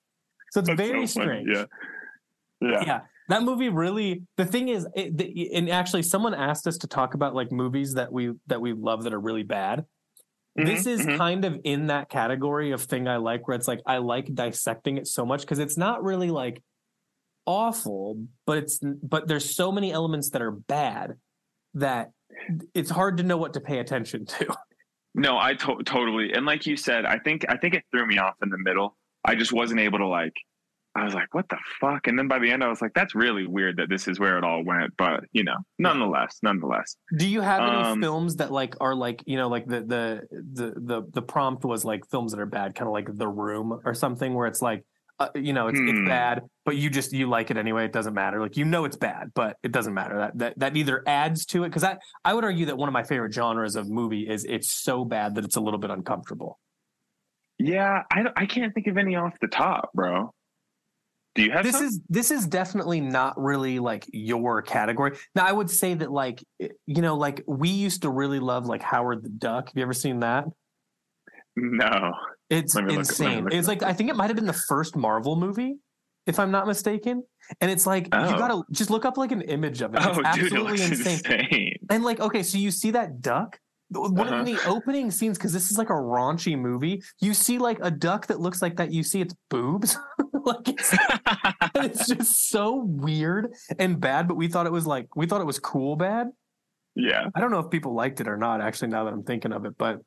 So 0.50 0.60
it's 0.60 0.68
That's 0.68 0.76
very 0.80 1.06
so 1.06 1.22
strange. 1.22 1.48
Yeah, 1.50 1.64
yeah. 2.60 2.82
yeah 2.84 3.00
that 3.30 3.42
movie 3.42 3.68
really 3.68 4.22
the 4.36 4.44
thing 4.44 4.68
is 4.68 4.86
it, 4.94 5.16
the, 5.16 5.54
and 5.54 5.70
actually 5.70 6.02
someone 6.02 6.34
asked 6.34 6.66
us 6.66 6.78
to 6.78 6.86
talk 6.86 7.14
about 7.14 7.34
like 7.34 7.50
movies 7.52 7.94
that 7.94 8.12
we 8.12 8.32
that 8.48 8.60
we 8.60 8.72
love 8.72 9.04
that 9.04 9.14
are 9.14 9.20
really 9.20 9.42
bad 9.44 9.84
this 10.56 10.84
Mhm, 10.84 10.86
is 10.88 11.06
mhm. 11.06 11.16
kind 11.16 11.44
of 11.44 11.58
in 11.64 11.86
that 11.86 12.08
category 12.10 12.72
of 12.72 12.82
thing 12.82 13.06
i 13.08 13.16
like 13.16 13.46
where 13.46 13.56
it's 13.56 13.68
like 13.68 13.80
i 13.86 13.98
like 13.98 14.32
dissecting 14.34 14.98
it 14.98 15.06
so 15.06 15.24
much 15.24 15.40
because 15.42 15.60
it's 15.60 15.76
not 15.76 16.02
really 16.02 16.30
like 16.30 16.60
awful 17.46 18.22
but 18.46 18.58
it's 18.58 18.80
but 19.02 19.26
there's 19.28 19.54
so 19.56 19.72
many 19.72 19.92
elements 19.92 20.30
that 20.30 20.42
are 20.42 20.50
bad 20.50 21.14
that 21.74 22.10
it's 22.74 22.90
hard 22.90 23.16
to 23.18 23.22
know 23.22 23.36
what 23.36 23.54
to 23.54 23.60
pay 23.60 23.78
attention 23.78 24.26
to 24.26 24.54
No, 25.12 25.36
I 25.38 25.54
to- 25.54 25.82
totally 25.84 26.32
and 26.34 26.46
like 26.46 26.66
you 26.66 26.76
said, 26.76 27.04
I 27.04 27.18
think 27.18 27.44
I 27.48 27.56
think 27.56 27.74
it 27.74 27.82
threw 27.90 28.06
me 28.06 28.18
off 28.18 28.34
in 28.44 28.48
the 28.48 28.58
middle 28.58 28.96
I 29.24 29.34
just 29.34 29.52
wasn't 29.52 29.80
able 29.80 29.98
to 29.98 30.06
like. 30.06 30.32
I 30.96 31.04
was 31.04 31.14
like, 31.14 31.32
what 31.34 31.48
the 31.48 31.58
fuck? 31.80 32.08
And 32.08 32.18
then 32.18 32.26
by 32.26 32.40
the 32.40 32.50
end, 32.50 32.64
I 32.64 32.68
was 32.68 32.82
like, 32.82 32.92
that's 32.94 33.14
really 33.14 33.46
weird 33.46 33.76
that 33.76 33.88
this 33.88 34.08
is 34.08 34.18
where 34.18 34.36
it 34.38 34.44
all 34.44 34.64
went. 34.64 34.92
But 34.98 35.24
you 35.32 35.44
know, 35.44 35.56
nonetheless, 35.78 36.38
nonetheless. 36.42 36.96
Do 37.16 37.28
you 37.28 37.40
have 37.42 37.60
any 37.62 37.76
Um, 37.82 38.00
films 38.00 38.36
that 38.36 38.50
like 38.50 38.74
are 38.80 38.94
like 38.94 39.22
you 39.26 39.36
know 39.36 39.48
like 39.48 39.66
the 39.66 39.80
the 39.82 40.22
the 40.32 40.72
the 40.76 41.02
the 41.12 41.22
prompt 41.22 41.64
was 41.64 41.84
like 41.84 42.04
films 42.10 42.32
that 42.32 42.40
are 42.40 42.46
bad, 42.46 42.74
kind 42.74 42.88
of 42.88 42.92
like 42.92 43.08
The 43.16 43.28
Room 43.28 43.80
or 43.84 43.94
something, 43.94 44.34
where 44.34 44.48
it's 44.48 44.60
like 44.62 44.84
uh, 45.20 45.28
you 45.36 45.52
know 45.52 45.68
it's 45.68 45.78
Hmm. 45.78 45.88
it's 45.88 46.00
bad, 46.08 46.42
but 46.64 46.74
you 46.76 46.90
just 46.90 47.12
you 47.12 47.28
like 47.28 47.52
it 47.52 47.56
anyway. 47.56 47.84
It 47.84 47.92
doesn't 47.92 48.14
matter. 48.14 48.40
Like 48.40 48.56
you 48.56 48.64
know 48.64 48.84
it's 48.84 48.96
bad, 48.96 49.30
but 49.34 49.58
it 49.62 49.70
doesn't 49.70 49.94
matter. 49.94 50.16
That 50.18 50.38
that 50.38 50.58
that 50.58 50.76
either 50.76 51.04
adds 51.06 51.46
to 51.46 51.62
it 51.62 51.68
because 51.68 51.84
I 51.84 51.98
I 52.24 52.34
would 52.34 52.42
argue 52.42 52.66
that 52.66 52.76
one 52.76 52.88
of 52.88 52.92
my 52.94 53.04
favorite 53.04 53.32
genres 53.32 53.76
of 53.76 53.88
movie 53.88 54.28
is 54.28 54.44
it's 54.44 54.70
so 54.72 55.04
bad 55.04 55.36
that 55.36 55.44
it's 55.44 55.56
a 55.56 55.60
little 55.60 55.78
bit 55.78 55.90
uncomfortable. 55.90 56.58
Yeah, 57.58 58.02
I 58.10 58.24
I 58.36 58.46
can't 58.46 58.74
think 58.74 58.86
of 58.88 58.96
any 58.96 59.14
off 59.14 59.34
the 59.40 59.46
top, 59.48 59.90
bro. 59.94 60.34
Do 61.36 61.42
you 61.44 61.50
have 61.52 61.64
this 61.64 61.76
some? 61.76 61.84
is 61.84 62.00
this 62.08 62.30
is 62.30 62.46
definitely 62.46 63.00
not 63.00 63.40
really 63.40 63.78
like 63.78 64.04
your 64.12 64.62
category. 64.62 65.16
Now 65.34 65.46
I 65.46 65.52
would 65.52 65.70
say 65.70 65.94
that 65.94 66.10
like 66.10 66.42
you 66.58 67.02
know 67.02 67.16
like 67.16 67.42
we 67.46 67.68
used 67.68 68.02
to 68.02 68.10
really 68.10 68.40
love 68.40 68.66
like 68.66 68.82
Howard 68.82 69.22
the 69.22 69.28
Duck. 69.28 69.68
Have 69.68 69.76
you 69.76 69.82
ever 69.82 69.92
seen 69.94 70.20
that? 70.20 70.44
no. 71.56 72.12
It's 72.48 72.74
Let 72.74 72.84
me 72.84 72.96
look- 72.96 73.06
let 73.06 73.20
me 73.20 73.26
insane. 73.26 73.44
look 73.44 73.54
it's 73.54 73.68
like 73.68 73.82
I 73.82 73.92
think 73.92 74.10
it 74.10 74.16
might 74.16 74.26
have 74.26 74.36
been 74.36 74.46
the 74.46 74.52
first 74.52 74.96
Marvel 74.96 75.36
movie, 75.36 75.76
if 76.26 76.38
I'm 76.40 76.50
not 76.50 76.66
mistaken. 76.66 77.22
And 77.60 77.70
it's 77.70 77.86
like 77.86 78.04
you 78.06 78.10
Oh. 78.12 78.36
gotta 78.38 78.62
just 78.72 78.90
look 78.90 79.04
up 79.04 79.16
like 79.16 79.30
an 79.32 79.42
image 79.42 79.82
of 79.82 79.94
it. 79.94 79.98
It's 79.98 80.06
Oh, 80.06 80.14
dude, 80.14 80.24
it 80.24 80.26
absolutely 80.26 80.82
insane. 80.82 81.12
insane. 81.14 81.76
And 81.90 82.02
like, 82.04 82.18
okay, 82.20 82.42
so 82.42 82.58
you 82.58 82.70
see 82.72 82.90
that 82.92 83.20
duck? 83.20 83.58
One 83.92 84.20
Uh-huh. 84.28 84.36
of 84.36 84.46
the 84.46 84.56
opening 84.68 85.10
scenes, 85.10 85.36
because 85.36 85.52
this 85.52 85.70
is 85.70 85.76
like 85.78 85.90
a 85.90 85.94
raunchy 85.94 86.56
movie, 86.58 87.02
you 87.20 87.34
see 87.34 87.58
like 87.58 87.78
a 87.82 87.90
duck 87.90 88.26
that 88.28 88.38
looks 88.40 88.62
like 88.62 88.76
that. 88.76 88.92
You 88.92 89.02
see 89.02 89.20
its 89.20 89.34
boobs. 89.48 89.96
like 90.44 90.68
it's, 90.68 90.94
it's 91.84 92.08
just 92.08 92.48
so 92.48 92.76
weird 92.76 93.54
and 93.78 94.00
bad, 94.00 94.28
but 94.28 94.36
we 94.36 94.48
thought 94.48 94.66
it 94.66 94.72
was 94.72 94.86
like 94.86 95.14
we 95.16 95.26
thought 95.26 95.40
it 95.40 95.46
was 95.46 95.58
cool 95.58 95.96
bad. 95.96 96.28
yeah. 96.94 97.26
I 97.34 97.40
don't 97.40 97.50
know 97.50 97.60
if 97.60 97.70
people 97.70 97.94
liked 97.94 98.20
it 98.20 98.28
or 98.28 98.36
not, 98.36 98.60
actually, 98.60 98.88
now 98.88 99.04
that 99.04 99.12
I'm 99.12 99.22
thinking 99.22 99.52
of 99.52 99.64
it. 99.64 99.74
But 99.78 100.00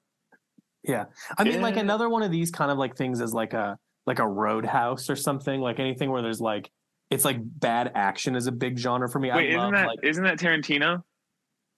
yeah. 0.84 1.06
I 1.38 1.44
mean, 1.44 1.62
like 1.62 1.78
another 1.78 2.10
one 2.10 2.24
of 2.24 2.32
these 2.32 2.52
kind 2.52 2.72
of 2.72 2.78
like 2.78 2.96
things 2.96 3.22
is 3.22 3.34
like 3.34 3.54
a 3.54 3.78
like 4.06 4.20
a 4.20 4.28
roadhouse 4.28 5.10
or 5.10 5.16
something, 5.16 5.62
like 5.62 5.80
anything 5.80 6.12
where 6.12 6.22
there's 6.22 6.42
like 6.42 6.70
it's 7.10 7.26
like 7.26 7.38
bad 7.42 7.92
action 7.96 8.36
is 8.36 8.48
a 8.48 8.52
big 8.52 8.78
genre 8.78 9.10
for 9.10 9.20
me. 9.20 9.30
Wait, 9.30 9.36
I 9.36 9.42
isn't 9.50 9.60
love 9.60 9.72
that 9.74 9.88
like 9.88 10.00
not 10.04 10.24
that 10.24 10.40
Tarantino? 10.40 11.04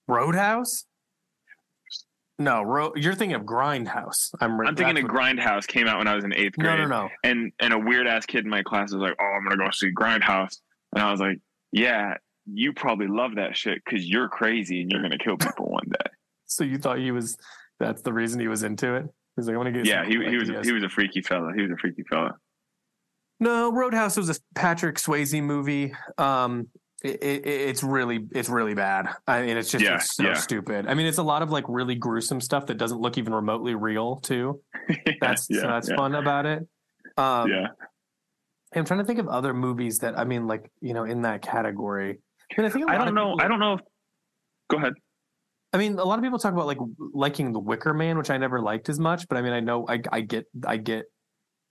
Roadhouse. 0.08 0.84
No, 2.38 2.62
ro- 2.62 2.92
you're 2.96 3.14
thinking 3.14 3.34
of 3.34 3.42
Grindhouse. 3.46 4.30
I'm, 4.40 4.60
I'm 4.60 4.76
thinking 4.76 4.98
of 4.98 5.04
Grindhouse 5.10 5.66
came 5.66 5.86
out 5.88 5.98
when 5.98 6.06
I 6.06 6.14
was 6.14 6.24
in 6.24 6.34
eighth 6.34 6.56
grade. 6.58 6.78
no, 6.78 6.84
no. 6.86 6.86
no. 7.04 7.08
And 7.24 7.52
and 7.60 7.72
a 7.72 7.78
weird 7.78 8.06
ass 8.06 8.26
kid 8.26 8.44
in 8.44 8.50
my 8.50 8.62
class 8.62 8.92
was 8.92 9.00
like, 9.00 9.14
"Oh, 9.20 9.24
I'm 9.24 9.44
gonna 9.44 9.56
go 9.56 9.70
see 9.70 9.90
Grindhouse," 9.92 10.58
and 10.92 11.02
I 11.02 11.10
was 11.10 11.18
like, 11.20 11.38
"Yeah, 11.72 12.14
you 12.44 12.72
probably 12.74 13.06
love 13.06 13.36
that 13.36 13.56
shit 13.56 13.82
because 13.84 14.06
you're 14.06 14.28
crazy 14.28 14.82
and 14.82 14.90
you're 14.92 15.00
gonna 15.00 15.16
kill 15.18 15.36
people 15.38 15.66
one 15.70 15.88
day." 15.90 16.10
So 16.48 16.62
you 16.62 16.78
thought 16.78 16.98
he 16.98 17.10
was? 17.10 17.36
That's 17.80 18.02
the 18.02 18.12
reason 18.12 18.38
he 18.38 18.46
was 18.46 18.62
into 18.62 18.94
it. 18.94 19.06
He's 19.34 19.46
like, 19.48 19.54
I 19.54 19.56
want 19.56 19.66
to 19.66 19.72
get. 19.72 19.84
yeah, 19.84 20.04
he 20.04 20.12
he 20.12 20.36
was 20.36 20.48
ideas. 20.48 20.64
he 20.66 20.72
was 20.72 20.84
a 20.84 20.88
freaky 20.88 21.20
fella. 21.20 21.52
He 21.56 21.62
was 21.62 21.72
a 21.72 21.76
freaky 21.76 22.04
fella. 22.08 22.36
No, 23.40 23.72
Roadhouse 23.72 24.16
was 24.16 24.30
a 24.30 24.36
Patrick 24.54 24.96
Swayze 24.96 25.42
movie. 25.42 25.92
Um, 26.18 26.68
it, 27.02 27.22
it, 27.22 27.46
it's 27.46 27.82
really 27.82 28.26
it's 28.32 28.48
really 28.48 28.74
bad. 28.74 29.08
I 29.26 29.42
mean, 29.42 29.56
it's 29.56 29.70
just 29.70 29.84
Yeah, 29.84 29.96
it's 29.96 30.16
so 30.16 30.24
yeah. 30.24 30.34
stupid. 30.34 30.86
I 30.86 30.94
mean, 30.94 31.06
it's 31.06 31.18
a 31.18 31.22
lot 31.22 31.42
of 31.42 31.50
like 31.50 31.64
really 31.68 31.94
gruesome 31.94 32.40
stuff 32.40 32.66
that 32.66 32.78
doesn't 32.78 33.00
look 33.00 33.18
even 33.18 33.34
remotely 33.34 33.74
real 33.74 34.16
too. 34.16 34.60
That's 35.20 35.46
yeah, 35.50 35.60
so 35.60 35.66
that's 35.68 35.92
fun 35.92 36.14
about 36.14 36.46
it. 36.46 36.66
Um, 37.16 37.50
yeah. 37.50 37.66
I'm 38.74 38.84
trying 38.84 39.00
to 39.00 39.04
think 39.04 39.18
of 39.18 39.28
other 39.28 39.54
movies 39.54 39.98
that 39.98 40.18
I 40.18 40.24
mean, 40.24 40.46
like 40.46 40.70
you 40.80 40.94
know, 40.94 41.04
in 41.04 41.22
that 41.22 41.42
category. 41.42 42.18
I 42.56 42.60
mean, 42.60 42.66
I 42.66 42.70
think 42.72 42.90
I 42.90 42.98
don't 42.98 43.14
know. 43.14 43.32
people- 43.32 43.44
I 43.44 43.48
don't 43.48 43.60
know. 43.60 43.74
If, 43.74 43.80
go 44.68 44.76
ahead. 44.78 44.92
I 45.72 45.78
mean, 45.78 45.98
a 45.98 46.04
lot 46.04 46.18
of 46.18 46.24
people 46.24 46.38
talk 46.38 46.52
about 46.52 46.66
like 46.66 46.78
liking 47.12 47.52
The 47.52 47.58
Wicker 47.58 47.92
Man, 47.92 48.16
which 48.16 48.30
I 48.30 48.38
never 48.38 48.60
liked 48.60 48.88
as 48.88 48.98
much. 48.98 49.28
But 49.28 49.38
I 49.38 49.42
mean, 49.42 49.52
I 49.52 49.60
know 49.60 49.86
I, 49.88 50.00
I 50.10 50.20
get 50.20 50.46
I 50.66 50.76
get 50.76 51.06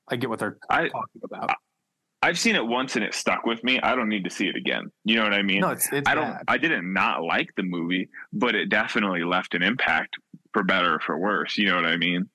I 0.07 0.15
get 0.17 0.29
what 0.29 0.39
they're 0.39 0.57
I 0.69 0.89
talking 0.89 1.21
about. 1.23 1.55
I've 2.25 2.39
seen 2.39 2.55
it 2.55 2.65
once 2.65 2.95
and 2.95 3.05
it 3.05 3.13
stuck 3.13 3.45
with 3.45 3.63
me. 3.63 3.79
I 3.81 3.95
don't 3.95 4.09
need 4.09 4.23
to 4.23 4.29
see 4.31 4.47
it 4.47 4.55
again. 4.55 4.91
You 5.03 5.15
know 5.17 5.23
what 5.23 5.33
I 5.33 5.43
mean? 5.43 5.59
No, 5.61 5.69
it's 5.69 5.87
it's 5.93 6.09
I 6.09 6.15
don't. 6.15 6.31
bad. 6.31 6.43
I 6.47 6.57
didn't 6.57 6.91
not 6.91 7.21
like 7.23 7.49
the 7.55 7.63
movie, 7.63 8.09
but 8.33 8.55
it 8.55 8.69
definitely 8.69 9.23
left 9.23 9.53
an 9.53 9.61
impact 9.61 10.15
for 10.53 10.63
better 10.63 10.95
or 10.95 10.99
for 10.99 11.17
worse. 11.19 11.57
You 11.57 11.65
know 11.67 11.75
what 11.75 11.85
I 11.85 11.97
mean? 11.97 12.27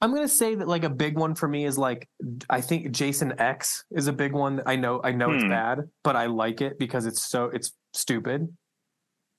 I'm 0.00 0.14
gonna 0.14 0.28
say 0.28 0.54
that 0.54 0.66
like 0.66 0.84
a 0.84 0.88
big 0.90 1.18
one 1.18 1.34
for 1.34 1.46
me 1.46 1.66
is 1.66 1.76
like 1.76 2.08
I 2.48 2.62
think 2.62 2.90
Jason 2.92 3.34
X 3.38 3.84
is 3.90 4.06
a 4.06 4.12
big 4.14 4.32
one. 4.32 4.62
I 4.64 4.76
know 4.76 5.02
I 5.04 5.12
know 5.12 5.30
it's 5.32 5.42
Hmm. 5.44 5.50
bad, 5.50 5.78
but 6.02 6.16
I 6.16 6.24
like 6.26 6.62
it 6.62 6.78
because 6.78 7.04
it's 7.04 7.28
so 7.28 7.44
it's 7.52 7.72
stupid. 7.92 8.48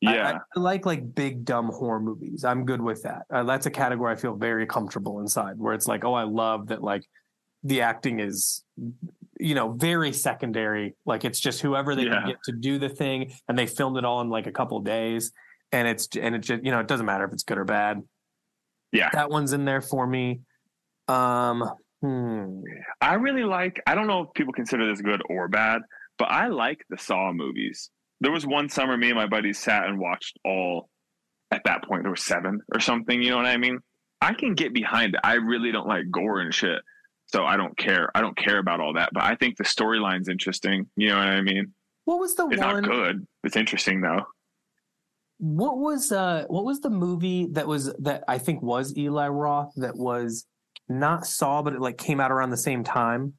Yeah. 0.02 0.40
I, 0.56 0.60
I 0.60 0.60
like 0.60 0.86
like 0.86 1.16
big 1.16 1.46
dumb 1.46 1.68
horror 1.70 2.00
movies. 2.00 2.44
I'm 2.44 2.66
good 2.66 2.82
with 2.82 3.02
that. 3.04 3.24
Uh, 3.34 3.44
that's 3.44 3.66
a 3.66 3.72
category 3.72 4.14
I 4.14 4.16
feel 4.18 4.36
very 4.36 4.68
comfortable 4.68 5.20
inside, 5.22 5.58
where 5.58 5.74
it's 5.74 5.88
like, 5.88 6.06
oh, 6.06 6.14
I 6.14 6.24
love 6.24 6.68
that 6.68 6.84
like 6.84 7.04
the 7.64 7.82
acting 7.82 8.20
is, 8.20 8.64
you 9.42 9.56
know, 9.56 9.72
very 9.72 10.14
secondary. 10.14 10.96
Like 11.06 11.26
it's 11.26 11.40
just 11.40 11.62
whoever 11.62 11.96
they 11.96 12.04
Yeah. 12.04 12.20
can 12.22 12.28
get 12.28 12.44
to 12.46 12.52
do 12.52 12.80
the 12.80 12.90
thing, 12.90 13.34
and 13.48 13.58
they 13.58 13.66
filmed 13.68 13.98
it 13.98 14.06
all 14.06 14.22
in 14.22 14.30
like 14.30 14.48
a 14.48 14.52
couple 14.52 14.80
days, 14.82 15.32
and 15.72 15.88
it's 15.88 16.08
and 16.16 16.36
it 16.36 16.40
just 16.40 16.64
you 16.64 16.72
know 16.72 16.80
it 16.80 16.88
doesn't 16.88 17.06
matter 17.06 17.26
if 17.26 17.34
it's 17.34 17.44
good 17.44 17.58
or 17.58 17.66
bad. 17.66 18.02
Yeah. 18.92 19.10
that 19.14 19.30
one's 19.30 19.54
in 19.54 19.64
there 19.66 19.82
for 19.82 20.06
me. 20.06 20.42
Um, 21.08 21.64
hmm. 22.02 22.62
I 23.00 23.16
really 23.16 23.44
like. 23.44 23.82
I 23.88 23.96
don't 23.96 24.08
know 24.08 24.22
if 24.24 24.34
people 24.34 24.54
consider 24.54 24.86
this 24.90 25.02
good 25.02 25.22
or 25.30 25.48
bad, 25.48 25.82
but 26.18 26.26
I 26.26 26.48
like 26.48 26.84
the 26.90 26.98
Saw 26.98 27.32
movies. 27.34 27.90
There 28.20 28.32
was 28.32 28.46
one 28.46 28.70
summer 28.70 28.96
me 28.98 29.08
and 29.10 29.16
my 29.18 29.28
buddies 29.28 29.58
sat 29.60 29.86
and 29.86 29.98
watched 30.00 30.38
all. 30.46 30.90
At 31.52 31.64
that 31.66 31.84
point, 31.84 32.04
there 32.04 32.12
were 32.12 32.16
seven 32.16 32.62
or 32.74 32.80
something. 32.80 33.22
You 33.22 33.32
know 33.32 33.38
what 33.38 33.46
I 33.46 33.58
mean? 33.58 33.80
I 34.22 34.34
can 34.34 34.54
get 34.54 34.74
behind 34.74 35.16
it. 35.16 35.22
I 35.24 35.34
really 35.34 35.72
don't 35.72 35.88
like 35.88 36.10
gore 36.12 36.40
and 36.40 36.54
shit, 36.54 36.80
so 37.32 37.46
I 37.46 37.58
don't 37.58 37.76
care. 37.78 38.10
I 38.16 38.22
don't 38.22 38.36
care 38.36 38.60
about 38.60 38.80
all 38.80 38.94
that. 38.94 39.10
But 39.14 39.24
I 39.24 39.36
think 39.36 39.58
the 39.58 39.64
storyline's 39.64 40.28
interesting. 40.28 40.88
You 40.96 41.10
know 41.10 41.18
what 41.18 41.28
I 41.28 41.42
mean? 41.42 41.74
What 42.06 42.20
was 42.20 42.36
the 42.36 42.46
one? 42.46 42.54
It's 42.54 42.62
one? 42.62 42.82
not 42.82 42.90
good. 42.90 43.28
It's 43.44 43.56
interesting 43.56 44.02
though. 44.02 44.24
What 45.38 45.78
was 45.78 46.12
uh 46.12 46.46
what 46.48 46.66
was 46.66 46.82
the 46.82 46.90
movie 46.90 47.48
that 47.52 47.68
was 47.68 47.94
that 48.00 48.24
I 48.28 48.38
think 48.38 48.62
was 48.62 48.96
Eli 48.98 49.28
Roth 49.28 49.72
that 49.78 49.96
was 49.96 50.46
not 50.90 51.26
Saw 51.26 51.62
but 51.62 51.74
it 51.74 51.82
like 51.82 51.98
came 51.98 52.20
out 52.20 52.32
around 52.32 52.50
the 52.50 52.58
same 52.58 52.84
time? 52.84 53.34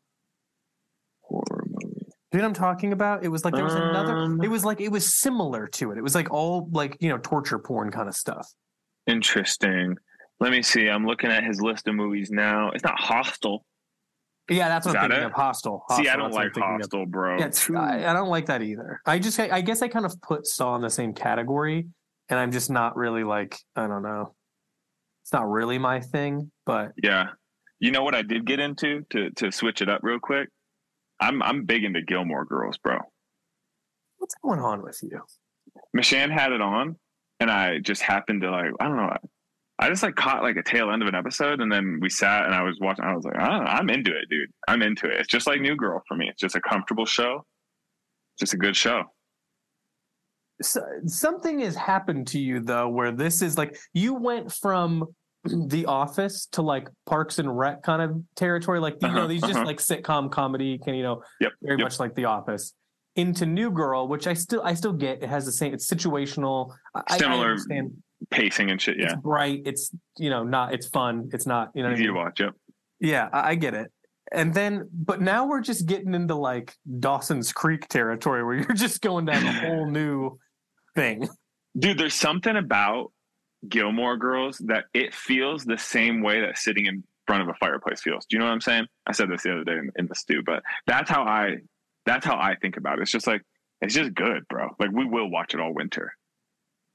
Horror 1.20 1.64
movie. 1.66 2.06
Do 2.30 2.38
you 2.38 2.38
know 2.38 2.48
what 2.48 2.48
I'm 2.48 2.54
talking 2.54 2.92
about? 2.92 3.24
It 3.24 3.28
was 3.28 3.44
like 3.44 3.54
there 3.54 3.64
was 3.64 3.74
another 3.74 4.16
Um, 4.16 4.40
it 4.42 4.48
was 4.48 4.64
like 4.64 4.80
it 4.80 4.90
was 4.90 5.14
similar 5.14 5.66
to 5.68 5.92
it. 5.92 5.98
It 5.98 6.02
was 6.02 6.14
like 6.14 6.32
all 6.32 6.68
like, 6.72 6.96
you 7.00 7.10
know, 7.10 7.18
torture 7.18 7.58
porn 7.58 7.90
kind 7.90 8.08
of 8.08 8.14
stuff. 8.14 8.48
Interesting. 9.06 9.96
Let 10.40 10.50
me 10.50 10.62
see. 10.62 10.88
I'm 10.88 11.06
looking 11.06 11.30
at 11.30 11.44
his 11.44 11.60
list 11.60 11.86
of 11.88 11.94
movies 11.94 12.30
now. 12.30 12.70
It's 12.70 12.82
not 12.82 12.98
Hostel. 12.98 13.64
Yeah, 14.50 14.68
that's 14.68 14.86
what 14.86 14.96
I'm 14.96 15.08
thinking 15.08 15.22
it? 15.22 15.26
of. 15.26 15.32
Hostel. 15.32 15.84
See, 15.96 16.08
I 16.08 16.16
don't 16.16 16.32
that's 16.32 16.36
like 16.36 16.54
thinking 16.54 16.80
of. 16.82 17.10
Bro. 17.10 17.38
Yeah, 17.38 17.50
I, 17.76 18.10
I 18.10 18.12
don't 18.12 18.28
like 18.28 18.46
that 18.46 18.62
either. 18.62 19.00
I 19.06 19.18
just 19.18 19.38
I 19.38 19.60
guess 19.60 19.82
I 19.82 19.88
kind 19.88 20.04
of 20.04 20.20
put 20.20 20.46
Saw 20.46 20.74
in 20.76 20.82
the 20.82 20.90
same 20.90 21.14
category 21.14 21.86
and 22.28 22.40
I'm 22.40 22.50
just 22.50 22.70
not 22.70 22.96
really 22.96 23.24
like 23.24 23.58
I 23.76 23.86
don't 23.86 24.02
know. 24.02 24.34
It's 25.22 25.32
not 25.32 25.48
really 25.48 25.78
my 25.78 26.00
thing, 26.00 26.50
but 26.66 26.92
Yeah. 27.02 27.26
You 27.78 27.90
know 27.90 28.02
what 28.04 28.14
I 28.14 28.22
did 28.22 28.46
get 28.46 28.58
into 28.60 29.02
to 29.10 29.30
to 29.32 29.52
switch 29.52 29.82
it 29.82 29.88
up 29.88 30.00
real 30.02 30.18
quick? 30.18 30.48
I'm 31.20 31.42
I'm 31.42 31.64
big 31.64 31.84
into 31.84 32.02
Gilmore 32.02 32.44
Girls, 32.44 32.78
bro. 32.78 32.98
what's 34.18 34.34
going 34.42 34.60
on 34.60 34.82
with 34.82 34.98
you? 35.02 35.20
Mishan 35.96 36.30
had 36.30 36.52
it 36.52 36.60
on 36.60 36.96
and 37.38 37.50
I 37.50 37.78
just 37.78 38.02
happened 38.02 38.42
to 38.42 38.50
like 38.50 38.70
I 38.80 38.88
don't 38.88 38.96
know. 38.96 39.16
I 39.82 39.88
just 39.88 40.02
like 40.02 40.14
caught 40.16 40.42
like 40.42 40.56
a 40.56 40.62
tail 40.62 40.90
end 40.90 41.02
of 41.02 41.08
an 41.08 41.14
episode 41.14 41.60
and 41.60 41.70
then 41.70 41.98
we 42.00 42.08
sat 42.08 42.44
and 42.46 42.54
I 42.54 42.62
was 42.62 42.78
watching 42.80 43.04
I 43.04 43.14
was 43.14 43.24
like, 43.24 43.36
"Ah, 43.38 43.64
I'm 43.76 43.90
into 43.90 44.10
it, 44.12 44.28
dude. 44.30 44.48
I'm 44.68 44.82
into 44.82 45.06
it. 45.08 45.18
It's 45.20 45.28
just 45.28 45.46
like 45.46 45.60
New 45.60 45.76
Girl 45.76 46.02
for 46.06 46.16
me. 46.16 46.28
It's 46.28 46.40
just 46.40 46.54
a 46.56 46.60
comfortable 46.60 47.06
show. 47.06 47.44
Just 48.38 48.54
a 48.54 48.56
good 48.56 48.76
show. 48.76 49.04
so, 50.62 50.80
something 51.06 51.60
has 51.60 51.74
happened 51.74 52.26
to 52.28 52.38
you 52.38 52.60
though 52.60 52.88
where 52.88 53.10
this 53.12 53.42
is 53.42 53.58
like 53.58 53.76
you 53.92 54.14
went 54.14 54.52
from 54.52 55.04
the 55.44 55.86
office 55.86 56.46
to 56.52 56.62
like 56.62 56.88
parks 57.06 57.38
and 57.38 57.56
rec 57.58 57.82
kind 57.82 58.00
of 58.02 58.16
territory 58.36 58.78
like 58.78 58.96
you 59.02 59.08
know 59.08 59.18
Uh-huh, 59.18 59.26
these 59.26 59.40
just 59.42 59.54
uh-huh. 59.56 59.64
like 59.66 59.78
sitcom 59.78 60.30
comedy 60.30 60.78
can 60.78 60.94
you 60.94 61.02
know 61.02 61.22
Yep, 61.40 61.52
very 61.62 61.78
yep. 61.78 61.84
much 61.86 61.98
like 61.98 62.14
the 62.14 62.26
office 62.26 62.74
into 63.16 63.44
new 63.44 63.70
girl 63.70 64.06
which 64.08 64.26
i 64.26 64.34
still 64.34 64.62
i 64.62 64.72
still 64.72 64.92
get 64.92 65.22
it 65.22 65.28
has 65.28 65.44
the 65.44 65.52
same 65.52 65.74
it's 65.74 65.86
situational 65.92 66.72
I- 66.94 67.00
I, 67.00 67.14
I 67.14 67.18
Similar, 67.18 67.46
understand 67.50 67.92
Pacing 68.30 68.70
and 68.70 68.80
shit, 68.80 68.98
yeah. 68.98 69.06
it's 69.06 69.14
bright 69.16 69.62
it's 69.64 69.90
you 70.18 70.30
know 70.30 70.44
not 70.44 70.74
it's 70.74 70.86
fun 70.88 71.28
it's 71.32 71.46
not 71.46 71.70
you 71.74 71.82
know 71.82 71.88
what 71.88 71.94
I 71.94 71.98
Easy 71.98 72.06
to 72.06 72.12
watch, 72.12 72.40
yep. 72.40 72.54
yeah 73.00 73.28
I, 73.32 73.50
I 73.50 73.54
get 73.54 73.74
it 73.74 73.90
and 74.30 74.54
then 74.54 74.88
but 74.92 75.20
now 75.20 75.46
we're 75.46 75.60
just 75.60 75.86
getting 75.86 76.14
into 76.14 76.34
like 76.34 76.74
dawson's 77.00 77.52
creek 77.52 77.88
territory 77.88 78.44
where 78.44 78.54
you're 78.58 78.74
just 78.74 79.00
going 79.00 79.24
down 79.24 79.44
a 79.44 79.52
whole 79.52 79.86
new 79.90 80.38
thing 80.94 81.28
Dude, 81.78 81.98
there's 81.98 82.14
something 82.14 82.56
about 82.56 83.12
Gilmore 83.68 84.16
Girls 84.16 84.58
that 84.66 84.84
it 84.92 85.14
feels 85.14 85.64
the 85.64 85.78
same 85.78 86.22
way 86.22 86.40
that 86.40 86.58
sitting 86.58 86.86
in 86.86 87.02
front 87.26 87.42
of 87.42 87.48
a 87.48 87.54
fireplace 87.54 88.02
feels. 88.02 88.26
Do 88.26 88.36
you 88.36 88.40
know 88.40 88.46
what 88.46 88.52
I'm 88.52 88.60
saying? 88.60 88.86
I 89.06 89.12
said 89.12 89.30
this 89.30 89.42
the 89.42 89.52
other 89.52 89.64
day 89.64 89.72
in, 89.78 89.90
in 89.96 90.06
the 90.06 90.14
stew, 90.14 90.42
but 90.44 90.62
that's 90.86 91.10
how 91.10 91.22
I 91.22 91.56
that's 92.04 92.26
how 92.26 92.36
I 92.36 92.56
think 92.60 92.76
about 92.76 92.98
it. 92.98 93.02
It's 93.02 93.10
just 93.10 93.26
like 93.26 93.42
it's 93.80 93.94
just 93.94 94.14
good, 94.14 94.46
bro. 94.48 94.70
Like 94.78 94.90
we 94.92 95.04
will 95.04 95.30
watch 95.30 95.54
it 95.54 95.60
all 95.60 95.72
winter. 95.72 96.12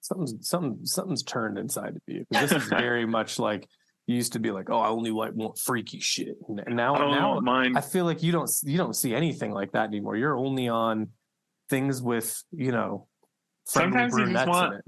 Something's 0.01 0.47
something 0.47 0.79
something's 0.85 1.23
turned 1.23 1.57
inside 1.57 1.95
of 1.95 2.01
you. 2.07 2.25
This 2.29 2.51
is 2.51 2.63
very 2.69 3.05
much 3.05 3.39
like 3.39 3.67
you 4.05 4.15
used 4.15 4.33
to 4.33 4.39
be 4.39 4.51
like, 4.51 4.69
oh, 4.69 4.79
I 4.79 4.87
only 4.87 5.11
like 5.11 5.33
want 5.33 5.57
freaky 5.57 5.99
shit, 5.99 6.37
and 6.47 6.75
now 6.75 6.95
I 6.95 7.11
now 7.11 7.39
mind. 7.39 7.77
I 7.77 7.81
feel 7.81 8.05
like 8.05 8.23
you 8.23 8.31
don't 8.31 8.49
you 8.63 8.77
don't 8.77 8.95
see 8.95 9.13
anything 9.13 9.51
like 9.51 9.73
that 9.73 9.87
anymore. 9.87 10.15
You're 10.15 10.37
only 10.37 10.69
on 10.69 11.09
things 11.69 12.01
with 12.01 12.41
you 12.51 12.71
know 12.71 13.07
Sometimes 13.67 14.17
you 14.17 14.31
just 14.31 14.47
want- 14.47 14.81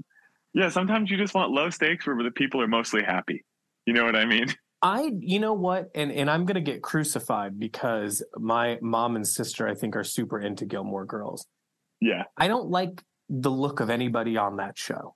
yeah, 0.52 0.68
sometimes 0.68 1.10
you 1.10 1.16
just 1.16 1.34
want 1.34 1.52
low 1.52 1.70
stakes 1.70 2.06
where 2.06 2.20
the 2.22 2.30
people 2.30 2.60
are 2.60 2.66
mostly 2.66 3.02
happy. 3.02 3.44
You 3.86 3.92
know 3.92 4.04
what 4.04 4.16
I 4.16 4.24
mean? 4.24 4.46
I, 4.82 5.12
you 5.20 5.38
know 5.38 5.52
what, 5.52 5.90
and 5.94 6.10
and 6.10 6.30
I'm 6.30 6.46
gonna 6.46 6.62
get 6.62 6.82
crucified 6.82 7.60
because 7.60 8.24
my 8.36 8.78
mom 8.80 9.16
and 9.16 9.28
sister, 9.28 9.68
I 9.68 9.74
think, 9.74 9.94
are 9.94 10.04
super 10.04 10.40
into 10.40 10.64
Gilmore 10.64 11.04
Girls. 11.04 11.46
Yeah. 12.00 12.24
I 12.38 12.48
don't 12.48 12.70
like 12.70 13.02
the 13.30 13.50
look 13.50 13.80
of 13.80 13.88
anybody 13.90 14.36
on 14.36 14.56
that 14.56 14.76
show. 14.76 15.14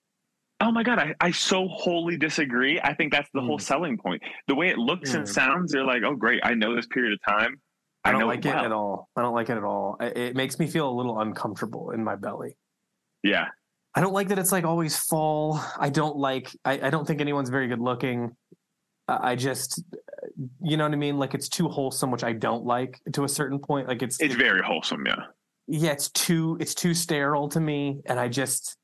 Oh 0.60 0.70
my 0.70 0.82
god, 0.84 0.98
I, 1.00 1.14
I 1.20 1.30
so 1.32 1.66
wholly 1.68 2.16
disagree. 2.16 2.80
I 2.80 2.94
think 2.94 3.12
that's 3.12 3.28
the 3.34 3.40
whole 3.42 3.58
Mm. 3.58 3.62
selling 3.62 3.98
point. 3.98 4.22
The 4.46 4.54
way 4.54 4.68
it 4.68 4.78
looks 4.78 5.12
and 5.14 5.24
Mm. 5.24 5.28
sounds, 5.28 5.74
you're 5.74 5.84
like, 5.84 6.02
oh 6.04 6.14
great, 6.14 6.40
I 6.44 6.54
know 6.54 6.74
this 6.76 6.86
period 6.86 7.12
of 7.12 7.20
time. 7.28 7.60
I 8.04 8.12
don't 8.12 8.20
know 8.20 8.26
like 8.28 8.44
it 8.44 8.54
well. 8.54 8.64
at 8.64 8.72
all. 8.72 9.08
I 9.16 9.22
don't 9.22 9.34
like 9.34 9.50
it 9.50 9.56
at 9.56 9.64
all. 9.64 9.96
It 10.00 10.36
makes 10.36 10.58
me 10.58 10.66
feel 10.68 10.88
a 10.88 10.94
little 10.94 11.18
uncomfortable 11.20 11.90
in 11.90 12.04
my 12.04 12.14
belly. 12.16 12.56
Yeah. 13.22 13.48
I 13.94 14.00
don't 14.00 14.12
like 14.12 14.28
that 14.28 14.38
it's 14.38 14.52
like 14.52 14.64
always 14.64 14.96
fall. 14.98 15.58
I 15.78 15.88
don't 15.90 16.16
like. 16.16 16.50
I, 16.64 16.86
I 16.86 16.90
don't 16.90 17.06
think 17.06 17.20
anyone's 17.20 17.48
very 17.50 17.66
good 17.66 17.80
looking. 17.80 18.36
I 19.08 19.32
I 19.32 19.36
just, 19.36 19.82
you 20.62 20.76
know 20.76 20.84
what 20.84 20.92
I 20.92 20.96
mean. 20.96 21.18
Like 21.18 21.34
it's 21.34 21.48
too 21.48 21.68
wholesome, 21.68 22.10
which 22.10 22.24
I 22.24 22.32
don't 22.32 22.64
like 22.64 23.00
to 23.12 23.24
a 23.24 23.28
certain 23.28 23.58
point. 23.58 23.88
Like 23.88 24.02
it's, 24.02 24.20
It's 24.20 24.34
very 24.34 24.62
wholesome, 24.62 25.04
yeah. 25.06 25.26
Yeah, 25.66 25.92
it's 25.92 26.10
too 26.10 26.56
it's 26.60 26.74
too 26.74 26.94
sterile 26.94 27.48
to 27.50 27.60
me, 27.60 28.00
and 28.06 28.18
I 28.20 28.28
just, 28.28 28.76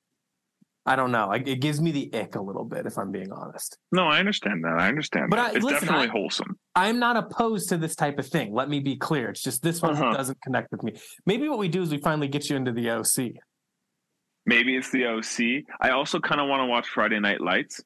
I 0.86 0.96
don't 0.96 1.12
know. 1.12 1.28
Like 1.28 1.46
it 1.46 1.60
gives 1.60 1.80
me 1.80 1.90
the 1.92 2.10
ick 2.14 2.34
a 2.36 2.40
little 2.40 2.64
bit, 2.64 2.86
if 2.86 2.96
I'm 2.98 3.10
being 3.12 3.32
honest. 3.32 3.76
No, 3.92 4.04
I 4.06 4.18
understand 4.18 4.64
that. 4.64 4.76
I 4.78 4.88
understand 4.88 5.30
But 5.30 5.36
that. 5.36 5.52
I- 5.52 5.56
it's 5.56 5.64
listen, 5.64 5.80
definitely 5.86 6.08
I- 6.08 6.12
wholesome. 6.12 6.58
I'm 6.74 6.98
not 6.98 7.16
opposed 7.16 7.68
to 7.70 7.76
this 7.76 7.94
type 7.94 8.18
of 8.18 8.26
thing. 8.26 8.54
Let 8.54 8.68
me 8.70 8.80
be 8.80 8.96
clear. 8.96 9.28
It's 9.30 9.42
just 9.42 9.62
this 9.62 9.82
one 9.82 9.92
Uh-huh. 9.92 10.12
doesn't 10.14 10.40
connect 10.42 10.70
with 10.72 10.82
me. 10.82 10.94
Maybe 11.26 11.48
what 11.48 11.58
we 11.58 11.68
do 11.68 11.82
is 11.82 11.90
we 11.90 11.98
finally 11.98 12.28
get 12.28 12.48
you 12.48 12.56
into 12.56 12.72
the 12.72 12.90
OC. 12.90 13.34
Maybe 14.46 14.74
it's 14.76 14.90
the 14.90 15.06
OC. 15.06 15.64
I 15.80 15.90
also 15.90 16.18
kind 16.18 16.40
of 16.40 16.48
want 16.48 16.60
to 16.60 16.66
watch 16.66 16.88
Friday 16.88 17.20
Night 17.20 17.40
Lights. 17.40 17.82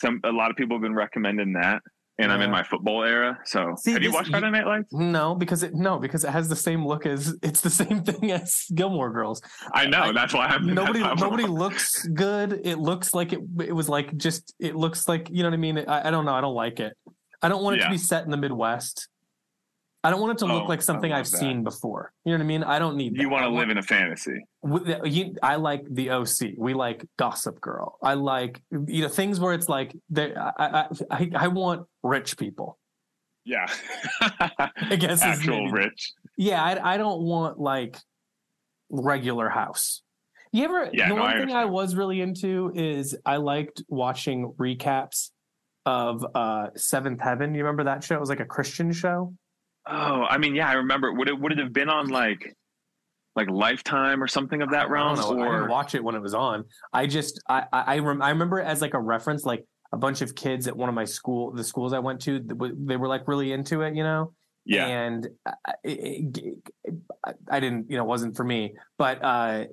Some 0.00 0.20
a 0.24 0.30
lot 0.30 0.50
of 0.50 0.56
people 0.56 0.76
have 0.76 0.82
been 0.82 0.94
recommending 0.94 1.54
that, 1.54 1.82
and 2.18 2.32
I'm 2.32 2.40
in 2.42 2.50
my 2.50 2.62
football 2.62 3.02
era. 3.04 3.38
So 3.44 3.74
See, 3.78 3.92
have 3.92 4.02
you 4.02 4.12
watched 4.12 4.30
Friday 4.30 4.50
Night 4.50 4.66
Lights? 4.66 4.92
No, 4.92 5.34
because 5.34 5.62
it 5.62 5.74
no, 5.74 5.98
because 5.98 6.24
it 6.24 6.30
has 6.30 6.48
the 6.48 6.56
same 6.56 6.86
look 6.86 7.06
as 7.06 7.34
it's 7.42 7.60
the 7.60 7.70
same 7.82 8.02
thing 8.04 8.32
as 8.32 8.66
Gilmore 8.74 9.10
Girls. 9.12 9.42
I 9.74 9.86
know. 9.86 10.12
That's 10.12 10.32
why 10.32 10.46
I'm 10.46 10.66
nobody 10.66 11.00
that's 11.00 11.20
why 11.20 11.26
I'm- 11.28 11.30
nobody 11.30 11.44
looks 11.48 12.06
good. 12.08 12.60
It 12.64 12.76
looks 12.78 13.14
like 13.14 13.32
it 13.32 13.40
it 13.60 13.72
was 13.72 13.88
like 13.88 14.16
just 14.16 14.54
it 14.58 14.74
looks 14.76 15.08
like 15.08 15.28
you 15.30 15.42
know 15.42 15.50
what 15.50 15.54
I 15.54 15.58
mean. 15.58 15.78
I, 15.78 16.08
I 16.08 16.10
don't 16.10 16.24
know. 16.24 16.34
I 16.34 16.40
don't 16.40 16.54
like 16.54 16.80
it. 16.80 16.96
I 17.42 17.48
don't 17.48 17.62
want 17.62 17.76
it 17.76 17.80
Yeah. 17.80 17.86
to 17.86 17.90
be 17.92 17.98
set 17.98 18.24
in 18.24 18.30
the 18.30 18.36
Midwest. 18.38 19.08
I 20.04 20.10
don't 20.10 20.20
want 20.20 20.32
it 20.34 20.38
to 20.38 20.46
look 20.46 20.64
Oh, 20.64 20.66
like 20.66 20.82
something 20.82 21.12
I've 21.12 21.28
that. 21.30 21.36
seen 21.38 21.64
before. 21.64 22.12
You 22.24 22.32
know 22.32 22.38
what 22.38 22.44
I 22.44 22.46
mean? 22.46 22.62
I 22.62 22.78
don't 22.78 22.96
need. 22.96 23.16
You 23.16 23.28
want 23.28 23.42
to 23.44 23.48
live 23.50 23.70
in 23.70 23.78
a 23.78 23.82
fantasy. 23.82 24.38
with 24.62 24.86
the- 24.86 25.08
you, 25.08 25.34
I 25.42 25.56
like 25.56 25.82
the 25.90 26.10
OC. 26.10 26.54
We 26.56 26.74
like 26.74 27.04
Gossip 27.18 27.60
Girl. 27.60 27.98
I 28.02 28.14
like 28.14 28.62
you 28.70 29.02
know 29.02 29.08
things 29.08 29.40
where 29.40 29.52
it's 29.52 29.68
like 29.68 29.96
I, 30.16 30.32
I 30.58 30.86
I 31.10 31.30
I 31.34 31.48
want 31.48 31.86
rich 32.02 32.36
people. 32.38 32.78
Yeah. 33.44 33.66
I 34.20 34.96
guess 34.98 35.22
Actual 35.22 35.70
rich. 35.70 36.12
Yeah, 36.36 36.62
I, 36.62 36.94
I 36.94 36.96
don't 36.98 37.22
want 37.22 37.58
like 37.58 37.96
regular 38.90 39.48
house. 39.48 40.02
You 40.52 40.64
ever? 40.64 40.88
Yeah, 40.92 41.08
the 41.08 41.14
no, 41.16 41.22
I 41.22 41.36
one 41.38 41.46
thing 41.48 41.56
I 41.56 41.64
was 41.66 41.94
really 41.94 42.20
into 42.20 42.72
is 42.74 43.16
I 43.26 43.36
liked 43.36 43.82
watching 43.88 44.52
recaps 44.58 45.30
of 45.84 46.24
uh 46.34 46.68
Seventh 46.76 47.20
Heaven. 47.20 47.54
You 47.54 47.62
remember 47.64 47.84
that 47.84 48.04
show? 48.04 48.14
It 48.14 48.20
was 48.20 48.28
like 48.28 48.40
a 48.40 48.44
Christian 48.46 48.92
show. 48.92 49.34
Oh, 49.88 50.24
I 50.24 50.38
mean, 50.38 50.54
yeah, 50.54 50.68
I 50.68 50.74
remember. 50.74 51.12
Would 51.12 51.28
it 51.28 51.38
would 51.38 51.52
it 51.52 51.58
have 51.58 51.72
been 51.72 51.88
on 51.88 52.08
like 52.08 52.54
like 53.36 53.48
Lifetime 53.50 54.22
or 54.22 54.26
something 54.28 54.62
of 54.62 54.70
that 54.70 54.86
I 54.86 54.88
realm? 54.88 55.16
know. 55.16 55.22
I 55.30 55.34
didn't 55.34 55.46
Or 55.46 55.68
watch 55.68 55.94
it 55.94 56.02
when 56.02 56.14
it 56.14 56.22
was 56.22 56.34
on. 56.34 56.64
I 56.92 57.06
just 57.06 57.40
I 57.48 57.64
I 57.72 57.80
I, 57.96 57.98
rem- 57.98 58.22
I 58.22 58.30
remember 58.30 58.58
it 58.60 58.64
as 58.66 58.80
like 58.80 58.94
a 58.94 59.00
reference, 59.00 59.44
like 59.44 59.64
a 59.92 59.96
bunch 59.96 60.20
of 60.22 60.34
kids 60.34 60.66
at 60.66 60.76
one 60.76 60.88
of 60.88 60.94
my 60.94 61.04
school, 61.04 61.52
the 61.52 61.62
schools 61.62 61.92
I 61.92 62.00
went 62.00 62.20
to, 62.22 62.40
they 62.40 62.96
were 62.96 63.06
like 63.08 63.28
really 63.28 63.52
into 63.52 63.82
it, 63.82 63.94
you 63.94 64.02
know. 64.02 64.32
yeah, 64.64 64.86
and 64.86 65.28
I, 65.46 65.52
it, 65.84 66.38
it, 66.84 66.94
I- 67.24 67.32
I 67.50 67.60
didn't, 67.60 67.88
you 67.90 67.96
know, 67.96 68.02
it 68.02 68.08
wasn't 68.08 68.36
for 68.36 68.44
me. 68.44 68.74
But 68.98 69.22
uh, 69.22 69.64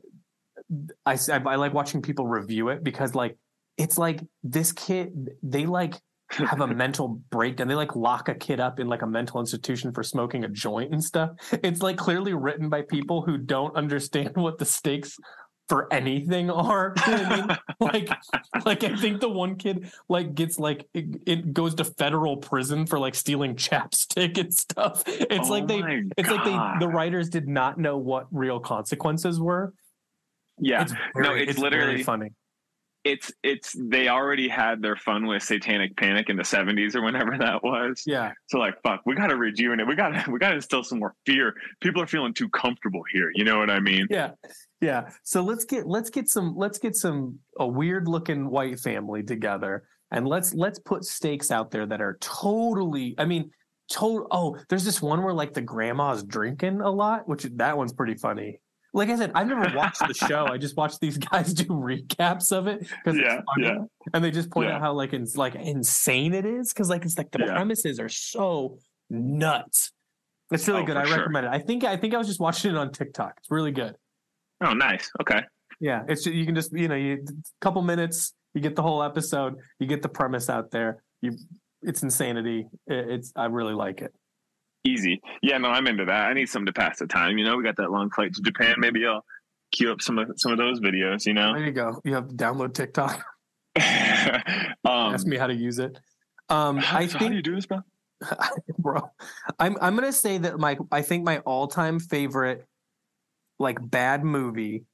I 1.06 1.16
like 1.56 1.74
watching 1.74 2.02
people 2.02 2.28
review 2.28 2.70
it 2.70 2.84
because 2.84 3.16
like 3.16 3.38
it's 3.78 3.98
like 3.98 4.22
this 4.44 4.72
kid 4.72 5.32
they 5.42 5.66
like 5.66 5.96
have 6.30 6.62
a 6.62 6.68
mental 6.84 7.22
breakdown. 7.30 7.68
They 7.68 7.76
like 7.76 7.96
lock 7.96 8.30
a 8.30 8.36
kid 8.36 8.60
up 8.60 8.80
in 8.80 8.88
like 8.88 9.02
a 9.02 9.08
mental 9.08 9.40
institution 9.40 9.92
for 9.94 10.04
smoking 10.04 10.44
a 10.44 10.50
joint 10.50 10.92
and 10.94 11.04
stuff. 11.04 11.32
It's 11.64 11.82
like 11.82 11.98
clearly 11.98 12.34
written 12.34 12.70
by 12.70 12.82
people 12.82 13.22
who 13.22 13.38
don't 13.38 13.76
understand 13.76 14.32
what 14.36 14.58
the 14.58 14.66
stakes 14.66 15.18
for 15.70 15.92
anything 15.94 16.50
are. 16.50 16.94
You 17.08 17.14
know 17.14 17.20
I 17.24 17.36
mean? 17.48 17.58
like 17.80 18.10
like 18.66 18.84
I 18.84 18.96
think 18.96 19.22
the 19.22 19.30
one 19.30 19.56
kid 19.56 19.92
like 20.10 20.36
gets 20.36 20.60
like 20.60 20.88
it, 20.94 21.22
it 21.26 21.54
goes 21.54 21.76
to 21.76 21.84
federal 21.86 22.38
prison 22.38 22.86
for 22.86 23.00
like 23.00 23.16
stealing 23.16 23.56
chapstick 23.56 24.38
and 24.38 24.54
stuff. 24.54 25.04
It's 25.08 25.48
Oh 25.48 25.52
like 25.52 25.68
they 25.68 25.82
it's 26.18 26.30
like 26.30 26.44
they 26.44 26.58
the 26.80 26.88
writers 26.90 27.30
did 27.30 27.48
not 27.48 27.78
know 27.78 27.98
what 27.98 28.28
real 28.32 28.60
consequences 28.60 29.40
were. 29.40 29.74
yeah. 30.60 30.82
It's 30.84 30.94
No, 31.16 31.24
very, 31.30 31.48
it's 31.48 31.58
literally- 31.60 32.04
funny. 32.04 32.32
It's 33.04 33.32
it's 33.44 33.76
they 33.78 34.08
already 34.08 34.48
had 34.48 34.82
their 34.82 34.96
fun 34.96 35.26
with 35.28 35.44
Satanic 35.44 35.96
Panic 35.98 36.30
in 36.30 36.38
the 36.38 36.44
'70s 36.44 36.96
or 36.96 37.02
whenever 37.02 37.38
that 37.38 37.64
was. 37.64 38.04
Yeah. 38.06 38.32
So 38.48 38.60
like, 38.60 38.76
fuck, 38.82 39.02
we 39.06 39.16
got 39.16 39.28
to 39.28 39.36
rejuvenate. 39.36 39.88
We 39.88 39.96
got 39.96 40.10
to 40.10 40.32
we 40.32 40.40
got 40.40 40.50
to 40.50 40.56
instill 40.56 40.84
some 40.84 41.00
more 41.00 41.14
fear. 41.26 41.54
People 41.82 42.02
are 42.02 42.08
feeling 42.08 42.34
too 42.34 42.50
comfortable 42.50 43.04
here. 43.12 43.32
You 43.36 43.44
know 43.44 43.60
what 43.60 43.70
I 43.70 43.80
mean? 43.80 44.08
Yeah. 44.10 44.32
Yeah. 44.82 45.10
So 45.24 45.42
let's 45.44 45.66
get 45.66 45.88
let's 45.88 46.10
get 46.10 46.30
some 46.30 46.56
let's 46.56 46.78
get 46.78 46.96
some 46.96 47.40
a 47.60 47.68
weird 47.68 48.08
looking 48.08 48.50
white 48.50 48.80
family 48.80 49.24
together 49.24 49.84
and 50.12 50.28
let's 50.28 50.54
let's 50.54 50.80
put 50.80 51.04
stakes 51.04 51.52
out 51.52 51.72
there 51.72 51.86
that 51.86 52.02
are 52.02 52.18
totally 52.22 53.16
I 53.18 53.26
mean 53.26 53.52
total 53.92 54.28
oh 54.32 54.58
there's 54.70 54.86
this 54.86 55.02
one 55.02 55.24
where 55.24 55.34
like 55.34 55.54
the 55.54 55.62
grandma's 55.62 56.24
drinking 56.24 56.82
a 56.82 56.90
lot 56.90 57.28
which 57.28 57.44
that 57.56 57.78
one's 57.78 57.94
pretty 57.94 58.16
funny. 58.16 58.60
Like 58.96 59.10
I 59.10 59.16
said, 59.16 59.32
I've 59.34 59.48
never 59.48 59.76
watched 59.76 60.08
the 60.08 60.14
show. 60.14 60.46
I 60.46 60.58
just 60.58 60.78
watched 60.78 61.00
these 61.02 61.18
guys 61.32 61.54
do 61.54 61.66
recaps 61.66 62.52
of 62.56 62.68
it 62.68 62.80
because 62.82 63.18
Yeah, 63.18 63.36
it's 63.40 63.44
funny. 63.56 63.68
yeah. 63.68 63.86
and 64.14 64.24
they 64.24 64.30
just 64.32 64.52
point 64.52 64.70
Yeah. 64.70 64.76
out 64.76 64.82
how 64.82 64.94
like 64.94 65.14
it's 65.14 65.36
like 65.36 65.56
insane 65.56 66.34
it 66.34 66.46
is 66.46 66.72
because 66.72 66.90
like 66.90 67.04
it's 67.04 67.18
like 67.18 67.32
the 67.32 67.40
Yeah. 67.40 67.54
premises 67.56 68.00
are 68.00 68.10
so 68.10 68.78
nuts. 69.10 69.92
It's 70.52 70.68
really 70.68 70.82
Oh, 70.82 70.86
good. 70.86 70.98
I 70.98 71.06
sure. 71.06 71.18
recommend 71.18 71.48
it. 71.48 71.52
I 71.52 71.60
think 71.60 71.84
I 71.84 71.98
think 71.98 72.14
I 72.14 72.18
was 72.20 72.28
just 72.28 72.40
watching 72.40 72.72
it 72.72 72.78
on 72.78 72.92
TikTok. 72.92 73.34
It's 73.38 73.50
really 73.50 73.72
good. 73.72 73.96
Oh, 74.62 74.74
nice. 74.74 75.10
Okay. 75.22 75.42
Yeah, 75.80 76.04
it's 76.08 76.26
you 76.28 76.46
can 76.46 76.54
just 76.56 76.72
you 76.72 76.88
know 76.88 76.96
you 76.96 77.26
couple 77.62 77.82
minutes, 77.82 78.34
you 78.54 78.62
get 78.62 78.76
the 78.76 78.84
whole 78.84 79.02
episode, 79.02 79.56
you 79.80 79.88
get 79.88 80.02
the 80.04 80.10
premise 80.10 80.50
out 80.50 80.70
there. 80.70 81.02
You, 81.22 81.36
it's 81.82 82.04
insanity. 82.04 82.68
It, 82.86 83.10
it's 83.10 83.34
I 83.36 83.46
really 83.46 83.74
like 83.74 84.02
it. 84.02 84.14
Easy. 84.86 85.22
Yeah, 85.42 85.58
no, 85.58 85.70
I'm 85.70 85.88
into 85.88 86.06
that. 86.06 86.30
I 86.30 86.34
need 86.34 86.50
something 86.50 86.68
to 86.68 86.74
pass 86.74 87.00
the 87.00 87.08
time. 87.08 87.38
You 87.38 87.46
know, 87.46 87.56
we 87.56 87.64
got 87.64 87.78
that 87.78 87.92
long 87.92 88.10
flight 88.10 88.34
to 88.34 88.42
Japan. 88.42 88.76
Maybe 88.78 89.06
I'll 89.06 89.24
queue 89.72 89.92
up 89.92 90.02
some 90.02 90.20
of 90.20 90.30
some 90.36 90.52
of 90.52 90.58
those 90.58 90.80
videos. 90.80 91.26
You 91.26 91.34
know. 91.34 91.54
There 91.54 91.66
you 91.66 91.72
go. 91.72 92.02
You 92.04 92.16
have 92.16 92.28
to 92.28 92.36
download 92.36 92.74
TikTok. 92.74 93.24
um, 93.76 95.14
Ask 95.16 95.26
me 95.26 95.38
how 95.38 95.48
to 95.48 95.56
use 95.56 95.80
it. 95.80 95.98
Um, 96.50 96.78
how, 96.78 97.00
I 97.00 97.08
so 97.08 97.14
how 97.14 97.20
do 97.20 97.26
you 97.26 97.42
think, 97.42 97.46
do 97.46 97.56
this, 97.56 97.66
bro? 97.66 97.82
bro, 98.78 99.10
I'm 99.60 99.78
I'm 99.82 99.96
gonna 99.96 100.12
say 100.12 100.38
that 100.38 100.60
my 100.60 100.78
I 100.92 101.02
think 101.02 101.24
my 101.24 101.40
all 101.40 101.68
time 101.68 102.00
favorite 102.00 102.68
like 103.60 103.78
bad 103.82 104.24
movie 104.24 104.86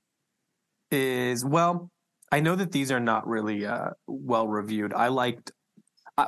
is 0.91 1.43
well. 1.43 1.89
I 2.32 2.39
know 2.39 2.55
that 2.55 2.72
these 2.72 2.91
are 2.91 2.99
not 2.99 3.28
really 3.28 3.66
uh, 3.66 3.89
well 4.07 4.47
reviewed. 4.47 4.93
I 4.93 5.07
liked 5.07 5.51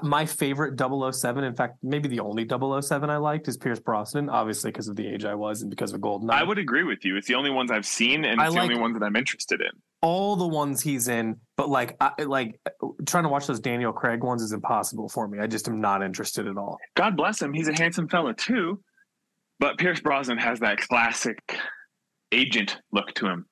my 0.01 0.25
favorite 0.25 0.79
007. 0.79 1.43
In 1.43 1.55
fact, 1.55 1.77
maybe 1.83 2.07
the 2.07 2.19
only 2.19 2.47
007 2.47 3.09
I 3.09 3.17
liked 3.17 3.47
is 3.47 3.57
Pierce 3.57 3.79
Brosnan, 3.79 4.29
obviously 4.29 4.71
because 4.71 4.87
of 4.87 4.95
the 4.95 5.07
age 5.07 5.25
I 5.25 5.35
was 5.35 5.61
and 5.61 5.69
because 5.69 5.93
of 5.93 6.01
Goldeneye. 6.01 6.31
I 6.31 6.43
would 6.43 6.57
agree 6.57 6.83
with 6.83 7.03
you. 7.05 7.17
It's 7.17 7.27
the 7.27 7.35
only 7.35 7.49
ones 7.51 7.71
I've 7.71 7.85
seen, 7.85 8.25
and 8.25 8.39
I 8.39 8.45
it's 8.45 8.53
the 8.53 8.59
like- 8.61 8.69
only 8.71 8.81
ones 8.81 8.97
that 8.99 9.05
I'm 9.05 9.15
interested 9.15 9.61
in. 9.61 9.69
all 10.01 10.35
the 10.35 10.47
ones 10.47 10.81
he's 10.81 11.07
in, 11.07 11.37
but 11.57 11.69
like 11.69 11.95
I, 12.01 12.23
like 12.23 12.59
trying 13.05 13.23
to 13.23 13.29
watch 13.29 13.47
those 13.47 13.59
Daniel 13.59 13.93
Craig 13.93 14.23
ones 14.23 14.41
is 14.41 14.51
impossible 14.51 15.09
for 15.09 15.27
me. 15.27 15.39
I 15.39 15.47
just 15.47 15.67
am 15.67 15.79
not 15.81 16.01
interested 16.03 16.47
at 16.47 16.57
all. 16.57 16.77
God 16.95 17.15
bless 17.15 17.41
him. 17.41 17.53
He's 17.53 17.67
a 17.67 17.73
handsome 17.73 18.07
fella 18.07 18.33
too, 18.33 18.81
but 19.59 19.77
Pierce 19.77 19.99
Brosnan 19.99 20.37
has 20.39 20.59
that 20.61 20.77
classic 20.79 21.37
agent 22.31 22.77
look 22.91 23.13
to 23.15 23.27
him. 23.27 23.45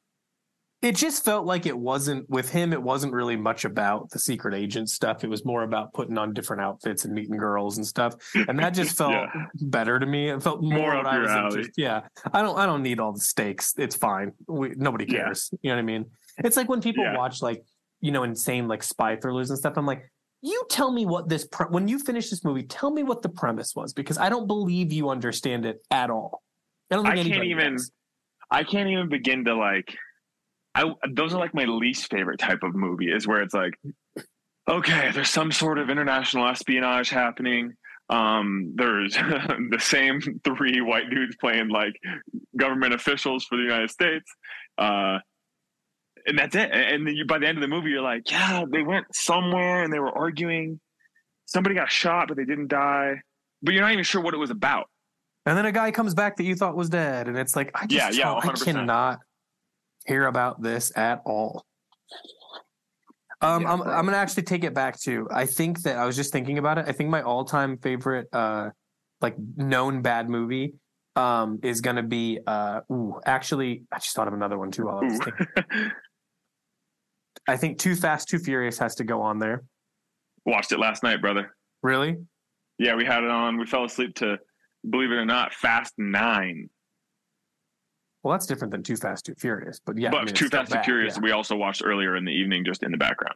It 0.82 0.96
just 0.96 1.26
felt 1.26 1.46
like 1.46 1.66
it 1.66 1.78
wasn't 1.78 2.30
with 2.30 2.50
him 2.50 2.72
it 2.74 2.82
wasn't 2.82 3.12
really 3.14 3.36
much 3.36 3.66
about 3.66 4.10
the 4.12 4.20
secret 4.20 4.54
agent 4.54 4.90
stuff 4.90 5.24
it 5.24 5.30
was 5.30 5.44
more 5.44 5.64
about 5.64 5.94
putting 5.94 6.18
on 6.18 6.34
different 6.34 6.62
outfits 6.62 7.04
and 7.06 7.14
meeting 7.14 7.36
girls 7.38 7.78
and 7.78 7.86
stuff 7.86 8.16
and 8.48 8.58
that 8.60 8.70
just 8.72 8.98
felt 9.02 9.12
Yeah. 9.12 9.26
better 9.62 10.00
to 10.00 10.06
me 10.06 10.30
it 10.30 10.42
felt 10.42 10.62
more, 10.62 10.78
More 10.80 10.96
what 10.98 11.06
i 11.06 11.20
was 11.20 11.32
interested 11.32 11.74
yeah 11.78 12.02
i 12.34 12.42
don't 12.42 12.58
i 12.58 12.66
don't 12.66 12.82
need 12.84 13.00
all 13.00 13.12
the 13.14 13.20
stakes 13.20 13.74
it's 13.78 13.96
fine 13.96 14.32
we, 14.48 14.74
nobody 14.78 15.06
Yeah. 15.08 15.24
cares 15.26 15.50
you 15.62 15.70
know 15.70 15.76
what 15.76 15.80
i 15.82 15.86
mean 15.86 16.06
it's 16.38 16.56
like 16.58 16.70
when 16.70 16.82
people 16.82 17.04
Yeah. 17.04 17.18
watch 17.18 17.42
like 17.42 17.62
you 18.02 18.12
know 18.12 18.24
insane 18.24 18.68
like 18.68 18.82
spy 18.84 19.16
thrillers 19.18 19.50
and 19.50 19.60
stuff 19.60 19.74
i'm 19.78 19.86
like 19.86 20.10
you 20.42 20.64
tell 20.70 20.90
me 20.94 21.06
what 21.06 21.28
this 21.28 21.46
pre- 21.46 21.66
when 21.68 21.90
you 21.90 22.00
finish 22.00 22.30
this 22.30 22.46
movie 22.46 22.64
tell 22.64 22.92
me 22.92 23.04
what 23.04 23.22
the 23.22 23.28
premise 23.30 23.76
was 23.76 23.92
because 23.94 24.18
i 24.18 24.30
don't 24.30 24.48
believe 24.48 24.94
you 24.94 25.10
understand 25.10 25.66
it 25.66 25.84
at 25.92 26.10
all 26.10 26.42
i 26.90 26.96
don't 26.96 27.04
think 27.04 27.14
I 27.14 27.16
can't 27.18 27.28
anybody 27.32 27.50
even- 27.50 27.74
does. 27.74 27.92
I 28.52 28.64
can't 28.64 28.90
even 28.90 29.10
begin 29.10 29.46
to 29.46 29.54
like. 29.54 29.96
I 30.76 30.92
those 31.14 31.34
are 31.34 31.40
like 31.40 31.54
my 31.54 31.66
least 31.66 32.10
favorite 32.10 32.40
type 32.40 32.64
of 32.64 32.76
movie 32.76 33.12
is 33.12 33.28
where 33.28 33.42
it's 33.42 33.54
like, 33.54 33.74
okay, 34.70 35.12
there's 35.14 35.30
some 35.30 35.52
sort 35.52 35.80
of 35.80 35.90
international 35.90 36.48
espionage 36.48 37.10
happening. 37.10 37.74
Um, 38.10 38.74
there's 38.76 39.14
the 39.16 39.80
same 39.80 40.22
three 40.44 40.82
white 40.82 41.10
dudes 41.10 41.36
playing 41.40 41.70
like 41.70 41.94
government 42.58 42.94
officials 42.94 43.46
for 43.46 43.58
the 43.58 43.64
United 43.64 43.90
States, 43.90 44.32
uh, 44.78 45.20
and 46.26 46.38
that's 46.38 46.56
it. 46.56 46.72
And 46.72 47.08
then 47.08 47.16
you, 47.16 47.26
by 47.26 47.40
the 47.40 47.48
end 47.48 47.58
of 47.58 47.62
the 47.62 47.68
movie, 47.68 47.90
you're 47.90 48.02
like, 48.02 48.30
yeah, 48.30 48.64
they 48.72 48.84
went 48.84 49.06
somewhere 49.14 49.84
and 49.84 49.92
they 49.92 50.00
were 50.00 50.16
arguing. 50.16 50.80
Somebody 51.46 51.76
got 51.76 51.92
shot, 51.92 52.28
but 52.28 52.38
they 52.38 52.46
didn't 52.46 52.68
die. 52.68 53.16
But 53.64 53.74
you're 53.74 53.82
not 53.82 53.92
even 53.92 54.04
sure 54.04 54.22
what 54.22 54.36
it 54.36 54.38
was 54.38 54.52
about. 54.52 54.88
And 55.46 55.58
then 55.58 55.66
a 55.66 55.72
guy 55.72 55.90
comes 55.90 56.14
back 56.14 56.38
that 56.38 56.44
you 56.44 56.56
thought 56.56 56.76
was 56.76 56.90
dead, 56.90 57.28
and 57.28 57.38
it's 57.38 57.56
like 57.56 57.72
I 57.74 57.88
just 57.88 58.20
Yeah, 58.20 58.34
yeah, 58.34 58.50
I 58.50 58.54
cannot 58.54 59.20
hear 60.10 60.26
about 60.28 60.62
this 60.62 60.92
at 60.98 61.22
all. 61.26 61.64
Um, 63.42 63.62
Yeah, 63.62 63.72
I'm. 63.72 63.82
I'm 63.84 64.06
gonna 64.06 64.18
actually 64.18 64.44
take 64.44 64.66
it 64.66 64.74
back 64.74 65.00
to. 65.02 65.28
I 65.32 65.46
think 65.46 65.84
that 65.84 65.96
I 65.96 66.06
was 66.06 66.18
just 66.18 66.34
thinking 66.34 66.58
about 66.58 66.78
it. 66.78 66.86
I 66.88 66.92
think 66.92 67.10
my 67.10 67.22
all 67.22 67.46
time 67.46 67.78
favorite, 67.78 68.28
uh, 68.34 68.72
like 69.22 69.36
known 69.56 70.02
bad 70.02 70.30
movie, 70.30 70.74
um, 71.16 71.60
is 71.64 71.80
gonna 71.80 72.04
be. 72.04 72.40
Uh, 72.46 72.82
ooh, 72.92 73.22
actually, 73.26 73.84
I 73.94 74.00
just 74.00 74.14
thought 74.14 74.28
of 74.28 74.34
another 74.34 74.58
one 74.58 74.72
too. 74.72 74.88
While 74.88 75.00
I 75.00 75.06
was 75.06 75.20
thinking. 75.20 75.48
I 77.48 77.58
think 77.58 77.80
Too 77.80 77.96
Fast, 77.96 78.28
Too 78.28 78.38
Furious 78.38 78.78
has 78.80 78.96
to 78.96 79.04
go 79.04 79.22
on 79.22 79.40
there. 79.40 79.64
Watched 80.46 80.72
it 80.72 80.80
last 80.80 81.02
night, 81.02 81.22
brother. 81.22 81.56
Really? 81.82 82.18
Yeah, 82.78 82.96
we 82.96 83.06
had 83.06 83.24
it 83.24 83.30
on. 83.32 83.58
We 83.58 83.66
fell 83.66 83.86
asleep 83.86 84.16
to, 84.16 84.38
believe 84.88 85.12
it 85.12 85.16
or 85.16 85.26
not, 85.26 85.54
Fast 85.54 85.94
Nine. 85.98 86.70
Well, 88.24 88.34
that's 88.34 88.46
different 88.46 88.72
than 88.72 88.84
Too 88.84 88.98
Fast, 88.98 89.26
Too 89.26 89.36
Furious. 89.38 89.80
But 89.86 89.98
yeah, 89.98 90.14
I 90.14 90.26
mean, 90.26 90.34
Too 90.34 90.50
Fast 90.50 90.72
Too 90.72 90.80
Furious, 90.84 91.16
yeah. 91.16 91.22
we 91.22 91.32
also 91.32 91.56
watched 91.56 91.82
earlier 91.86 92.16
in 92.16 92.26
the 92.26 92.32
evening, 92.32 92.66
just 92.66 92.84
in 92.84 92.92
the 92.92 92.98
background. 92.98 93.36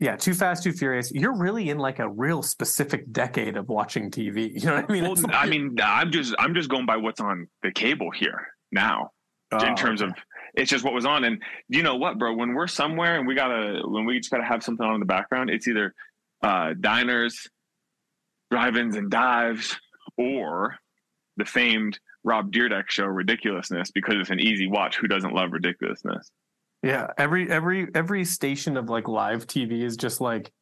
Yeah, 0.00 0.16
Too 0.16 0.32
Fast, 0.32 0.62
Too 0.62 0.72
Furious. 0.72 1.12
You're 1.12 1.36
really 1.36 1.68
in 1.68 1.78
like 1.78 1.98
a 1.98 2.08
real 2.08 2.42
specific 2.42 3.12
decade 3.12 3.56
of 3.56 3.68
watching 3.68 4.10
TV. 4.10 4.52
You 4.58 4.66
know 4.66 4.76
what 4.76 4.86
I 4.88 4.92
mean? 4.92 5.02
Well, 5.02 5.14
like- 5.16 5.34
I 5.34 5.46
mean, 5.46 5.76
I'm 5.82 6.10
just 6.10 6.34
I'm 6.38 6.54
just 6.54 6.68
going 6.68 6.86
by 6.86 6.96
what's 6.96 7.20
on 7.20 7.48
the 7.62 7.70
cable 7.72 8.10
here 8.10 8.48
now. 8.72 9.10
Oh, 9.50 9.64
in 9.64 9.74
terms 9.76 10.02
okay. 10.02 10.10
of 10.10 10.16
it's 10.54 10.70
just 10.70 10.84
what 10.84 10.92
was 10.92 11.06
on. 11.06 11.24
And 11.24 11.42
you 11.68 11.82
know 11.82 11.96
what, 11.96 12.18
bro? 12.18 12.34
When 12.34 12.54
we're 12.54 12.66
somewhere 12.66 13.18
and 13.18 13.26
we 13.26 13.34
gotta 13.34 13.80
when 13.84 14.04
we 14.04 14.18
just 14.18 14.30
gotta 14.30 14.44
have 14.44 14.62
something 14.62 14.84
on 14.84 14.94
in 14.94 15.00
the 15.00 15.06
background, 15.06 15.50
it's 15.50 15.66
either 15.66 15.94
uh, 16.42 16.74
diners, 16.78 17.48
drive-ins 18.50 18.96
and 18.96 19.10
dives, 19.10 19.76
or 20.16 20.76
the 21.36 21.44
famed 21.44 21.98
Rob 22.28 22.52
Dyrdek 22.52 22.90
show, 22.90 23.06
Ridiculousness, 23.06 23.90
because 23.90 24.16
it's 24.18 24.30
an 24.30 24.38
easy 24.40 24.66
watch. 24.68 24.96
Who 24.98 25.08
doesn't 25.08 25.34
love 25.34 25.52
ridiculousness? 25.52 26.30
yeah, 26.82 27.08
every 27.16 27.50
every 27.50 27.88
every 27.94 28.24
station 28.24 28.76
of 28.76 28.88
like 28.90 29.08
live 29.08 29.46
TV 29.46 29.82
is 29.82 29.96
just 29.96 30.20
like, 30.20 30.52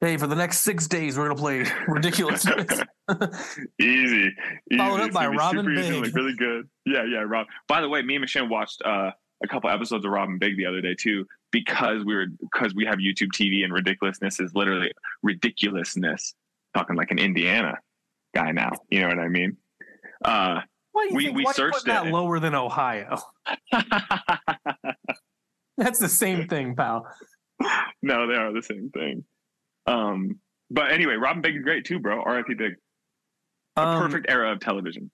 hey, 0.00 0.16
for 0.16 0.26
the 0.26 0.34
next 0.34 0.60
six 0.60 0.88
days 0.88 1.16
we're 1.18 1.28
gonna 1.28 1.38
play 1.38 1.64
ridiculousness. 1.88 2.80
Easy. 3.80 4.30
easy. 4.70 4.78
Followed 4.78 5.00
up 5.00 5.06
It's 5.08 5.14
by 5.14 5.26
Robin 5.26 5.64
super 5.66 5.72
easy, 5.72 5.90
Big. 5.90 6.02
like 6.04 6.14
really 6.14 6.34
good. 6.36 6.68
Yeah, 6.86 7.04
yeah, 7.04 7.24
Rob. 7.26 7.46
By 7.68 7.80
the 7.80 7.88
way, 7.88 8.02
me 8.02 8.14
and 8.14 8.20
Michelle 8.22 8.48
watched 8.48 8.80
uh, 8.84 9.10
a 9.42 9.48
couple 9.48 9.68
episodes 9.68 10.04
of 10.04 10.12
Rob 10.12 10.28
& 10.34 10.38
Big 10.38 10.56
the 10.56 10.66
other 10.66 10.80
day 10.80 10.94
too, 10.94 11.26
because 11.50 12.04
we 12.04 12.14
were 12.14 12.26
because 12.40 12.72
we 12.74 12.84
have 12.86 12.96
YouTube 12.98 13.32
TV 13.34 13.64
and 13.64 13.72
ridiculousness 13.72 14.38
is 14.40 14.54
literally 14.54 14.92
ridiculousness. 15.24 16.34
Talking 16.74 16.94
like 16.96 17.10
an 17.10 17.18
Indiana 17.18 17.78
guy 18.34 18.52
now. 18.52 18.70
You 18.90 19.00
know 19.00 19.08
what 19.08 19.18
I 19.18 19.28
mean? 19.28 19.56
Uh, 20.24 20.60
Why 20.92 21.04
do 21.06 21.10
you 21.10 21.16
We- 21.16 21.24
think 21.26 21.36
we 21.36 21.44
why 21.44 21.52
searched 21.52 21.84
that 21.86 22.06
it. 22.06 22.12
lower 22.12 22.40
than 22.40 22.54
Ohio? 22.54 23.18
That's 25.76 25.98
the 25.98 26.08
same 26.08 26.46
thing, 26.48 26.76
pal. 26.76 27.06
no, 28.02 28.26
they 28.26 28.34
are 28.34 28.52
the 28.52 28.62
same 28.62 28.90
thing. 28.90 29.24
Um, 29.86 30.38
but 30.70 30.92
anyway, 30.92 31.14
Rob 31.14 31.40
& 31.42 31.42
Big 31.42 31.56
is 31.56 31.62
great 31.62 31.84
too, 31.84 31.98
bro. 31.98 32.22
R.I.P. 32.22 32.54
Big. 32.54 32.74
A 33.76 33.82
Um, 33.82 34.02
perfect 34.02 34.26
era 34.28 34.52
of 34.52 34.60
television. 34.60 35.10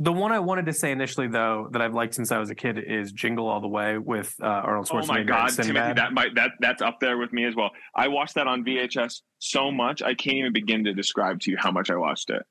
The 0.00 0.12
one 0.12 0.32
I 0.32 0.40
wanted 0.40 0.66
to 0.66 0.72
say 0.72 0.90
initially, 0.90 1.28
though, 1.28 1.68
that 1.72 1.80
I've 1.80 1.94
liked 1.94 2.14
since 2.14 2.32
I 2.32 2.38
was 2.38 2.50
a 2.50 2.54
kid 2.56 2.78
is 2.84 3.12
"Jingle 3.12 3.46
All 3.46 3.60
the 3.60 3.68
Way" 3.68 3.96
with 3.98 4.34
uh, 4.42 4.46
Arnold 4.46 4.88
Schwarzenegger. 4.88 5.02
Oh 5.04 5.06
my 5.12 5.18
and 5.20 5.28
god, 5.28 5.48
Timothy, 5.50 5.92
that 5.92 6.12
might 6.12 6.34
that 6.34 6.50
that's 6.58 6.82
up 6.82 6.98
there 7.00 7.16
with 7.16 7.32
me 7.32 7.44
as 7.44 7.54
well. 7.54 7.70
I 7.94 8.08
watched 8.08 8.34
that 8.34 8.48
on 8.48 8.64
VHS 8.64 9.20
so 9.38 9.70
much 9.70 10.02
I 10.02 10.14
can't 10.14 10.36
even 10.38 10.52
begin 10.52 10.82
to 10.84 10.94
describe 10.94 11.38
to 11.42 11.50
you 11.52 11.56
how 11.58 11.70
much 11.70 11.90
I 11.90 11.96
watched 11.96 12.30
it. 12.30 12.42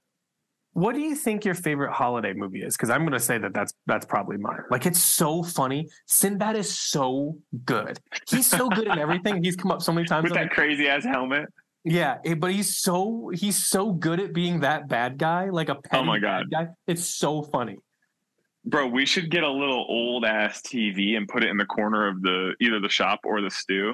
What 0.73 0.95
do 0.95 1.01
you 1.01 1.15
think 1.15 1.45
your 1.45 1.53
favorite 1.53 1.91
holiday 1.91 2.33
movie 2.33 2.63
is? 2.63 2.75
Because 2.75 2.89
I'm 2.89 3.01
going 3.01 3.13
to 3.13 3.19
say 3.19 3.37
that 3.37 3.53
that's 3.53 3.73
that's 3.85 4.05
probably 4.05 4.37
mine. 4.37 4.61
Like 4.71 4.85
it's 4.85 5.01
so 5.01 5.43
funny. 5.43 5.87
Sinbad 6.07 6.55
is 6.57 6.75
so 6.77 7.37
good. 7.65 7.99
He's 8.27 8.47
so 8.47 8.69
good 8.69 8.87
in 8.87 8.97
everything. 8.97 9.43
He's 9.43 9.55
come 9.55 9.71
up 9.71 9.81
so 9.83 9.91
many 9.91 10.07
times. 10.07 10.23
With 10.23 10.31
I'm 10.33 10.37
that 10.37 10.43
like, 10.45 10.51
crazy 10.51 10.87
ass 10.87 11.03
helmet. 11.03 11.45
yeah, 11.83 12.17
eh, 12.25 12.33
but 12.33 12.51
he's 12.51 12.75
so 12.77 13.29
he's 13.33 13.55
so 13.63 13.91
good 13.91 14.19
at 14.19 14.33
being 14.33 14.61
that 14.61 14.87
bad 14.87 15.17
guy, 15.19 15.49
like 15.49 15.69
a 15.69 15.77
Oh 15.91 16.03
my 16.03 16.17
God. 16.17 16.49
bad 16.49 16.67
guy. 16.67 16.71
It's 16.87 17.05
so 17.05 17.43
funny. 17.43 17.77
Bro, 18.65 18.87
we 18.87 19.05
should 19.05 19.29
get 19.29 19.43
a 19.43 19.51
little 19.51 19.85
old 19.87 20.25
ass 20.25 20.61
TV 20.61 21.17
and 21.17 21.27
put 21.27 21.43
it 21.43 21.49
in 21.49 21.57
the 21.57 21.65
corner 21.65 22.07
of 22.07 22.21
the 22.21 22.55
either 22.61 22.79
the 22.79 22.89
shop 22.89 23.19
or 23.25 23.41
the 23.41 23.51
stew, 23.51 23.93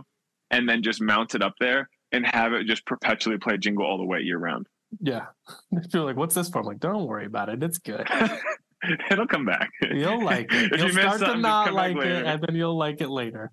and 0.51 0.69
then 0.69 0.81
just 0.83 1.01
mount 1.01 1.35
it 1.35 1.41
up 1.41 1.55
there 1.59 1.89
and 2.13 2.25
have 2.25 2.53
it 2.53 2.65
just 2.67 2.85
perpetually 2.85 3.37
play 3.37 3.57
Jingle 3.57 3.85
all 3.85 3.97
the 3.97 4.05
way 4.05 4.21
year 4.21 4.37
round. 4.37 4.67
Yeah, 5.01 5.27
you're 5.93 6.03
like, 6.03 6.15
what's 6.15 6.35
this 6.35 6.49
for? 6.49 6.59
I'm 6.59 6.65
like, 6.65 6.79
don't 6.79 7.05
worry 7.05 7.25
about 7.25 7.49
it. 7.49 7.61
It's 7.63 7.77
good. 7.77 8.07
It'll 9.11 9.27
come 9.27 9.45
back. 9.45 9.69
You'll 9.81 10.23
like 10.23 10.47
it. 10.51 10.71
You'll 10.77 10.87
you 10.87 10.93
start 10.93 11.19
to 11.19 11.37
not 11.37 11.73
like 11.73 11.97
it, 11.97 12.25
and 12.25 12.41
then 12.41 12.55
you'll 12.55 12.77
like 12.77 13.01
it 13.01 13.09
later. 13.09 13.51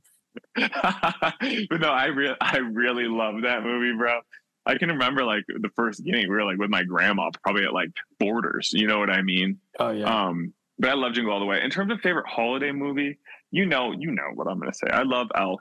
but 0.54 1.80
no, 1.80 1.88
I 1.88 2.06
really, 2.06 2.36
I 2.40 2.58
really 2.58 3.08
love 3.08 3.42
that 3.42 3.64
movie, 3.64 3.96
bro. 3.96 4.20
I 4.66 4.76
can 4.76 4.88
remember 4.88 5.24
like 5.24 5.44
the 5.48 5.70
first 5.76 6.04
beginning, 6.04 6.28
we 6.28 6.34
were 6.36 6.44
like 6.44 6.58
with 6.58 6.70
my 6.70 6.82
grandma, 6.84 7.30
probably 7.42 7.64
at 7.64 7.72
like 7.72 7.90
Borders. 8.20 8.70
You 8.72 8.86
know 8.86 8.98
what 8.98 9.10
I 9.10 9.22
mean? 9.22 9.58
Oh 9.78 9.90
yeah. 9.90 10.04
Um, 10.26 10.52
but 10.78 10.90
I 10.90 10.94
love 10.94 11.14
Jingle 11.14 11.32
All 11.32 11.40
the 11.40 11.46
Way. 11.46 11.62
In 11.62 11.70
terms 11.70 11.92
of 11.92 12.00
favorite 12.00 12.26
holiday 12.28 12.72
movie, 12.72 13.18
you 13.50 13.66
know, 13.66 13.92
you 13.92 14.10
know 14.10 14.30
what 14.34 14.46
I'm 14.48 14.58
gonna 14.58 14.74
say. 14.74 14.88
I 14.92 15.02
love 15.02 15.28
Elf. 15.34 15.60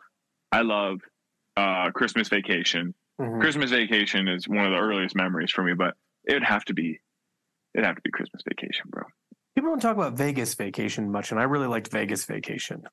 I 0.52 0.62
love 0.62 1.00
uh, 1.58 1.92
Christmas 1.92 2.28
Vacation. 2.30 2.94
Mhm. 3.20 3.40
Christmas 3.40 3.72
Vacation 3.72 4.28
is 4.28 4.48
one 4.48 4.66
of 4.66 4.72
the 4.72 4.78
earliest 4.80 5.16
memories 5.16 5.52
for 5.52 5.64
me, 5.64 5.74
but 5.74 5.96
it'd 6.28 6.44
have 6.44 6.66
to 6.66 6.74
be, 6.74 7.00
it'd 7.74 7.86
have 7.86 7.96
to 7.96 8.02
be 8.02 8.12
Christmas 8.12 8.42
Vacation, 8.48 8.86
bro. 8.90 9.04
People 9.56 9.70
don't 9.72 9.80
talk 9.82 9.96
about 9.96 10.18
Vegas 10.18 10.54
Vacation 10.54 11.12
much, 11.12 11.32
and 11.32 11.40
I 11.40 11.44
really 11.44 11.68
liked 11.68 11.90
Vegas 11.92 12.26
Vacation. 12.26 12.84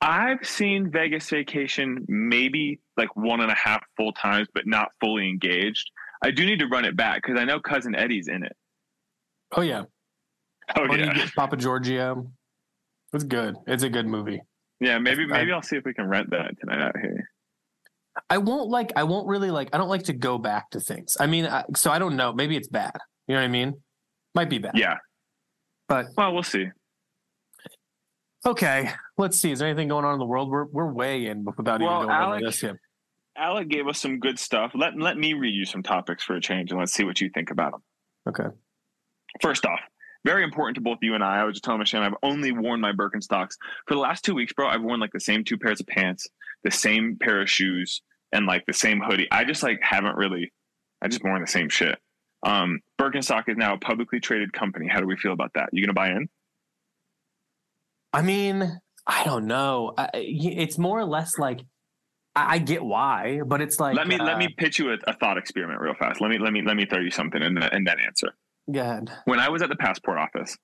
I've 0.00 0.46
seen 0.46 0.90
Vegas 0.90 1.28
Vacation 1.30 2.04
maybe 2.08 2.78
like 2.96 3.16
one 3.16 3.40
and 3.40 3.50
a 3.50 3.54
half 3.54 3.82
full 3.96 4.12
times, 4.12 4.46
but 4.54 4.66
not 4.66 4.90
fully 5.00 5.28
engaged. 5.28 5.90
I 6.22 6.30
do 6.30 6.44
need 6.46 6.58
to 6.60 6.66
run 6.66 6.84
it 6.84 6.96
back 6.96 7.22
because 7.22 7.40
I 7.40 7.44
know 7.44 7.58
cousin 7.58 7.94
Eddie's 7.94 8.28
in 8.28 8.44
it. 8.44 8.56
Oh 9.56 9.62
yeah. 9.62 9.84
Oh 10.76 10.84
you 10.84 10.98
yeah, 11.04 11.26
Papa 11.34 11.56
Giorgio. 11.56 12.30
It's 13.12 13.24
good. 13.24 13.56
It's 13.66 13.82
a 13.82 13.88
good 13.90 14.06
movie. 14.06 14.40
yeah. 14.80 14.98
Maybe 14.98 15.24
I- 15.24 15.26
maybe 15.26 15.52
I'll 15.52 15.62
see 15.62 15.76
if 15.76 15.84
we 15.84 15.94
can 15.94 16.06
rent 16.08 16.30
that 16.30 16.58
tonight 16.60 16.80
out 16.80 16.98
here. 16.98 17.23
I 18.30 18.38
won't 18.38 18.70
like. 18.70 18.92
I 18.96 19.02
won't 19.04 19.26
really 19.26 19.50
like. 19.50 19.70
I 19.72 19.78
don't 19.78 19.88
like 19.88 20.04
to 20.04 20.12
go 20.12 20.38
back 20.38 20.70
to 20.70 20.80
things. 20.80 21.16
I 21.18 21.26
mean, 21.26 21.46
I, 21.46 21.64
so 21.76 21.90
I 21.90 21.98
don't 21.98 22.16
know. 22.16 22.32
Maybe 22.32 22.56
it's 22.56 22.68
bad. 22.68 22.92
You 23.26 23.34
know 23.34 23.40
what 23.40 23.46
I 23.46 23.48
mean? 23.48 23.74
Might 24.34 24.50
be 24.50 24.58
bad. 24.58 24.72
Yeah. 24.76 24.96
But 25.88 26.06
Well, 26.16 26.32
we'll 26.32 26.42
see. 26.42 26.66
okay. 28.46 28.90
Let's 29.18 29.38
see. 29.38 29.50
Is 29.52 29.58
there 29.58 29.68
anything 29.68 29.88
going 29.88 30.04
on 30.04 30.14
in 30.14 30.18
the 30.18 30.26
world? 30.26 30.50
We're 30.50 30.64
we're 30.66 30.92
way 30.92 31.26
in 31.26 31.44
without 31.44 31.80
Well, 31.80 31.96
even 31.96 32.06
going 32.08 32.10
Alec- 32.10 32.36
over 32.42 32.46
this 32.50 32.62
yet. 32.62 32.76
Alec 33.36 33.68
gave 33.68 33.88
us 33.88 33.98
some 34.00 34.20
good 34.20 34.38
stuff. 34.38 34.72
Let 34.74 34.98
let 34.98 35.16
me 35.16 35.34
read 35.34 35.54
you 35.54 35.64
some 35.64 35.82
topics 35.82 36.22
for 36.24 36.34
a 36.36 36.40
change, 36.40 36.70
and 36.70 36.78
let's 36.78 36.92
see 36.92 37.04
what 37.04 37.20
you 37.20 37.30
think 37.30 37.50
about 37.50 37.72
them. 37.72 37.82
Okay. 38.28 38.54
First 39.42 39.66
off, 39.66 39.80
very 40.24 40.44
important 40.44 40.76
to 40.76 40.80
both 40.80 40.98
you 41.02 41.14
and 41.14 41.24
I. 41.24 41.40
I 41.40 41.44
was 41.44 41.54
just 41.54 41.64
telling 41.64 41.80
Michelle 41.80 42.02
I've 42.02 42.14
only 42.22 42.52
worn 42.52 42.80
my 42.80 42.92
Birkenstocks 42.92 43.54
for 43.86 43.94
the 43.94 44.00
last 44.00 44.24
two 44.24 44.34
weeks, 44.34 44.52
bro. 44.52 44.68
I've 44.68 44.82
worn 44.82 45.00
like 45.00 45.12
the 45.12 45.18
same 45.20 45.42
two 45.42 45.58
pairs 45.58 45.80
of 45.80 45.86
pants, 45.88 46.28
the 46.64 46.70
same 46.70 47.16
pair 47.20 47.40
of 47.40 47.50
shoes, 47.50 48.02
and 48.32 48.46
like 48.46 48.64
the 48.66 48.72
same 48.72 49.00
hoodie. 49.00 49.28
I 49.30 49.44
just 49.44 49.62
like 49.62 49.80
haven't 49.82 50.16
really. 50.16 50.52
I 51.02 51.08
just 51.08 51.22
worn 51.22 51.40
the 51.40 51.46
same 51.46 51.68
shit. 51.68 51.98
Um, 52.44 52.80
Birkenstock 53.00 53.48
is 53.48 53.56
now 53.56 53.74
a 53.74 53.78
publicly 53.78 54.20
traded 54.20 54.52
company. 54.52 54.88
How 54.88 55.00
do 55.00 55.06
we 55.06 55.16
feel 55.16 55.32
about 55.32 55.52
that? 55.54 55.68
You 55.72 55.84
gonna 55.84 55.94
buy 55.94 56.10
in? 56.10 56.28
I 58.12 58.22
mean, 58.22 58.80
I 59.06 59.24
don't 59.24 59.46
know. 59.46 59.92
I, 59.96 60.08
it's 60.14 60.78
more 60.78 60.98
or 60.98 61.04
less 61.04 61.38
like 61.38 61.60
I, 62.36 62.54
I 62.54 62.58
get 62.58 62.82
why, 62.84 63.40
but 63.46 63.60
it's 63.60 63.80
like 63.80 63.96
let 63.96 64.06
me 64.06 64.18
uh, 64.18 64.24
let 64.24 64.38
me 64.38 64.48
pitch 64.56 64.78
you 64.78 64.92
a, 64.92 64.98
a 65.06 65.14
thought 65.14 65.38
experiment 65.38 65.80
real 65.80 65.94
fast. 65.94 66.20
Let 66.20 66.30
me 66.30 66.38
let 66.38 66.52
me 66.52 66.62
let 66.62 66.76
me 66.76 66.86
throw 66.86 67.00
you 67.00 67.10
something 67.10 67.42
in 67.42 67.54
that 67.54 67.72
in 67.72 67.84
that 67.84 67.98
answer. 68.00 68.34
Go 68.70 68.80
ahead. 68.80 69.10
When 69.26 69.38
I 69.38 69.48
was 69.48 69.62
at 69.62 69.68
the 69.68 69.76
passport 69.76 70.18
office, 70.18 70.56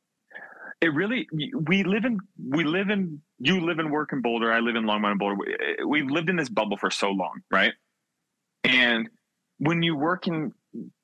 it 0.81 0.95
really 0.95 1.29
we 1.55 1.85
live 1.85 2.05
in 2.05 2.19
we 2.49 2.65
live 2.65 2.89
in 2.91 3.21
you 3.39 3.61
live 3.61 3.79
and 3.79 3.91
work 3.91 4.13
in 4.13 4.23
Boulder. 4.23 4.53
I 4.53 4.61
live 4.61 4.77
in 4.77 4.85
Longmont 4.85 5.11
and 5.11 5.19
Boulder. 5.19 5.37
We, 5.37 5.85
we've 5.85 6.11
lived 6.11 6.31
in 6.31 6.37
this 6.37 6.49
bubble 6.49 6.77
for 6.77 6.91
so 6.91 7.11
long, 7.11 7.41
right? 7.51 7.73
And 8.65 9.09
when 9.59 9.83
you 9.83 9.97
work 9.97 10.27
in 10.27 10.53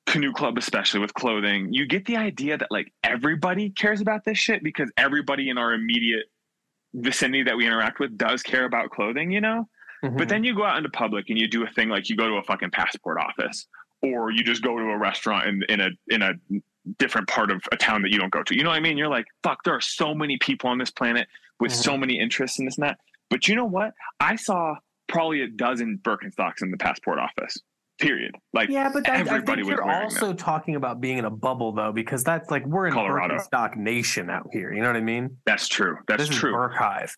canoe 0.05 0.31
club 0.31 0.57
especially 0.57 1.01
with 1.01 1.13
clothing 1.13 1.73
you 1.73 1.85
get 1.85 2.05
the 2.05 2.15
idea 2.15 2.57
that 2.57 2.69
like 2.71 2.93
everybody 3.03 3.69
cares 3.69 3.99
about 3.99 4.23
this 4.23 4.37
shit 4.37 4.63
because 4.63 4.89
everybody 4.95 5.49
in 5.49 5.57
our 5.57 5.73
immediate 5.73 6.27
vicinity 6.93 7.43
that 7.43 7.57
we 7.57 7.67
interact 7.67 7.99
with 7.99 8.17
does 8.17 8.41
care 8.41 8.63
about 8.63 8.89
clothing 8.89 9.29
you 9.29 9.41
know 9.41 9.67
Mm-hmm. 10.03 10.15
but 10.15 10.29
then 10.29 10.43
you 10.43 10.55
go 10.55 10.63
out 10.63 10.77
into 10.77 10.89
public 10.89 11.29
and 11.29 11.39
you 11.39 11.47
do 11.47 11.65
a 11.65 11.69
thing 11.71 11.89
like 11.89 12.07
you 12.07 12.15
go 12.15 12.27
to 12.27 12.35
a 12.35 12.43
fucking 12.43 12.69
passport 12.69 13.17
office 13.19 13.67
or 14.03 14.29
you 14.29 14.43
just 14.43 14.61
go 14.61 14.77
to 14.77 14.83
a 14.83 14.97
restaurant 14.97 15.47
in, 15.47 15.63
in 15.69 15.81
a 15.81 15.89
in 16.09 16.21
a 16.21 16.33
different 16.99 17.27
part 17.27 17.51
of 17.51 17.61
a 17.71 17.77
town 17.77 18.01
that 18.01 18.11
you 18.11 18.17
don't 18.19 18.31
go 18.31 18.43
to 18.43 18.55
you 18.55 18.63
know 18.63 18.69
what 18.69 18.75
i 18.77 18.79
mean 18.79 18.97
you're 18.97 19.07
like 19.09 19.25
fuck 19.43 19.63
there 19.63 19.73
are 19.75 19.81
so 19.81 20.13
many 20.13 20.37
people 20.37 20.69
on 20.69 20.77
this 20.77 20.91
planet 20.91 21.27
with 21.59 21.71
Mhm. 21.71 21.75
so 21.83 21.97
many 21.97 22.19
interests 22.19 22.59
in 22.59 22.65
this 22.65 22.77
and 22.77 22.83
that 22.87 22.97
but 23.29 23.47
you 23.47 23.55
know 23.55 23.65
what 23.65 23.93
i 24.19 24.35
saw 24.35 24.75
probably 25.07 25.41
a 25.41 25.47
dozen 25.47 25.99
birkenstocks 26.03 26.61
in 26.61 26.71
the 26.71 26.77
passport 26.77 27.19
office 27.19 27.57
period 27.99 28.35
like 28.53 28.69
yeah, 28.69 28.91
but 28.93 29.03
that, 29.05 29.27
I 29.27 29.41
think 29.41 29.65
you're 29.67 29.83
also 29.83 30.31
talking 30.33 30.75
about 30.75 31.01
being 31.01 31.17
in 31.17 31.25
a 31.25 31.31
bubble 31.31 31.71
though, 31.71 31.91
because 31.91 32.23
that's 32.23 32.51
like 32.51 32.63
we're 32.67 32.85
in 32.87 32.93
Colorado. 32.93 33.35
Birkenstock 33.37 33.75
Nation 33.75 34.29
out 34.29 34.47
here. 34.53 34.71
You 34.71 34.81
know 34.81 34.87
what 34.87 34.97
I 34.97 35.01
mean? 35.01 35.35
That's 35.47 35.67
true. 35.67 35.97
That's 36.07 36.27
this 36.27 36.37
true. 36.37 36.51
is 36.51 36.55
Burkhive. 36.55 37.09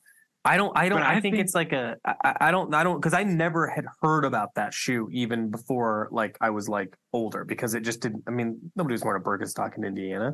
I 0.45 0.57
don't. 0.57 0.75
I 0.77 0.87
don't. 0.89 1.01
I, 1.01 1.11
I 1.17 1.19
think, 1.21 1.35
think- 1.35 1.43
it's 1.45 1.53
like 1.53 1.73
a. 1.73 1.97
I, 2.05 2.35
I 2.41 2.51
don't. 2.51 2.73
I 2.73 2.83
don't 2.83 2.99
because 2.99 3.13
I 3.13 3.23
never 3.23 3.67
had 3.67 3.85
heard 4.01 4.23
about 4.25 4.49
that 4.55 4.73
shoe 4.73 5.09
even 5.11 5.51
before 5.51 6.07
like 6.11 6.37
I 6.39 6.49
was 6.51 6.69
like 6.69 6.95
older 7.13 7.43
because 7.45 7.73
it 7.73 7.81
just 7.81 7.99
didn't. 7.99 8.23
I 8.27 8.31
mean, 8.31 8.71
nobody 8.75 8.93
was 8.93 9.03
wearing 9.03 9.21
a 9.21 9.25
Birkenstock 9.25 9.77
in 9.77 9.83
Indiana. 9.83 10.33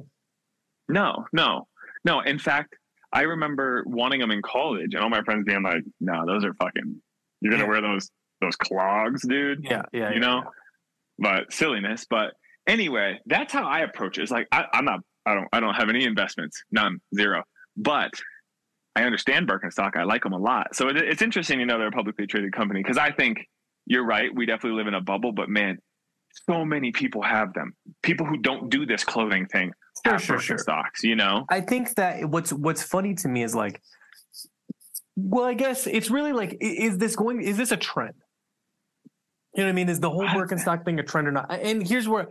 no, 0.88 1.26
no, 1.34 1.68
no. 2.04 2.20
In 2.22 2.38
fact, 2.38 2.76
I 3.12 3.22
remember 3.24 3.84
wanting 3.88 4.20
them 4.20 4.32
in 4.32 4.42
college, 4.42 4.94
and 4.94 5.02
all 5.04 5.10
my 5.10 5.24
friends 5.24 5.44
being 5.46 5.64
like, 5.64 5.84
"No, 6.00 6.26
those 6.26 6.46
are 6.46 6.54
fucking. 6.54 7.02
You're 7.42 7.52
gonna 7.52 7.64
Yeah. 7.64 7.70
wear 7.70 7.82
those 7.82 8.10
those 8.42 8.56
clogs, 8.56 9.28
dude." 9.28 9.64
Yeah, 9.64 9.82
yeah. 9.92 10.10
You 10.10 10.16
yeah, 10.16 10.20
know? 10.20 10.44
But 11.18 11.52
silliness. 11.52 12.06
But 12.10 12.34
anyway, 12.68 13.20
that's 13.26 13.52
how 13.52 13.66
I 13.68 13.80
approach 13.80 14.18
it. 14.20 14.24
It's 14.24 14.32
like 14.32 14.48
I, 14.52 14.66
I'm 14.72 14.86
not. 14.86 15.00
I 15.26 15.34
don't. 15.34 15.48
I 15.52 15.60
don't 15.60 15.74
have 15.74 15.90
any 15.90 16.06
investments. 16.06 16.64
None. 16.72 17.00
Zero. 17.16 17.44
But 17.76 18.12
I 18.96 19.04
understand 19.04 19.48
Birkenstock. 19.48 19.98
I 19.98 20.04
like 20.04 20.24
them 20.24 20.34
a 20.34 20.38
lot. 20.38 20.76
So 20.76 20.88
it, 20.90 20.98
it's 20.98 21.22
interesting 21.22 21.60
to 21.60 21.66
know 21.66 21.78
they're 21.78 21.88
a 21.88 21.92
publicly 21.92 22.28
traded 22.28 22.54
company 22.54 22.82
because 22.82 22.98
I 22.98 23.12
think 23.12 23.48
you're 23.86 24.06
right. 24.06 24.34
We 24.34 24.46
definitely 24.46 24.78
live 24.78 24.88
in 24.88 24.94
a 24.94 25.02
bubble. 25.02 25.32
But 25.32 25.50
man, 25.50 25.80
so 26.50 26.64
many 26.64 26.92
people 26.92 27.22
have 27.22 27.54
them. 27.54 27.74
People 28.02 28.26
who 28.26 28.38
don't 28.38 28.70
do 28.70 28.86
this 28.86 29.04
clothing 29.04 29.48
thing 29.48 29.72
Sure, 30.04 30.14
have 30.14 30.24
sure, 30.24 30.40
sure. 30.40 30.58
Birkenstocks. 30.58 31.04
You 31.04 31.16
know. 31.16 31.46
I 31.50 31.62
think 31.62 31.96
that 31.96 32.30
what's 32.30 32.54
what's 32.54 32.84
funny 32.84 33.16
to 33.16 33.28
me 33.28 33.44
is 33.44 33.56
like, 33.56 33.82
well, 35.16 35.46
I 35.46 35.54
guess 35.54 35.88
it's 35.88 36.10
really 36.10 36.34
like, 36.34 36.58
is 36.62 36.98
this 36.98 37.16
going? 37.16 37.42
Is 37.42 37.58
this 37.58 37.72
a 37.72 37.78
trend? 37.78 38.14
You 39.56 39.64
know 39.64 39.68
what 39.68 39.72
I 39.72 39.76
mean? 39.76 39.90
Is 39.90 40.00
the 40.00 40.10
whole 40.10 40.26
Birkenstock 40.26 40.84
thing 40.84 41.00
a 41.00 41.04
trend 41.04 41.28
or 41.28 41.32
not? 41.32 41.52
And 41.52 41.86
here's 41.86 42.08
where 42.08 42.28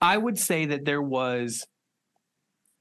I 0.00 0.16
would 0.16 0.38
say 0.38 0.66
that 0.66 0.84
there 0.84 1.02
was. 1.02 1.66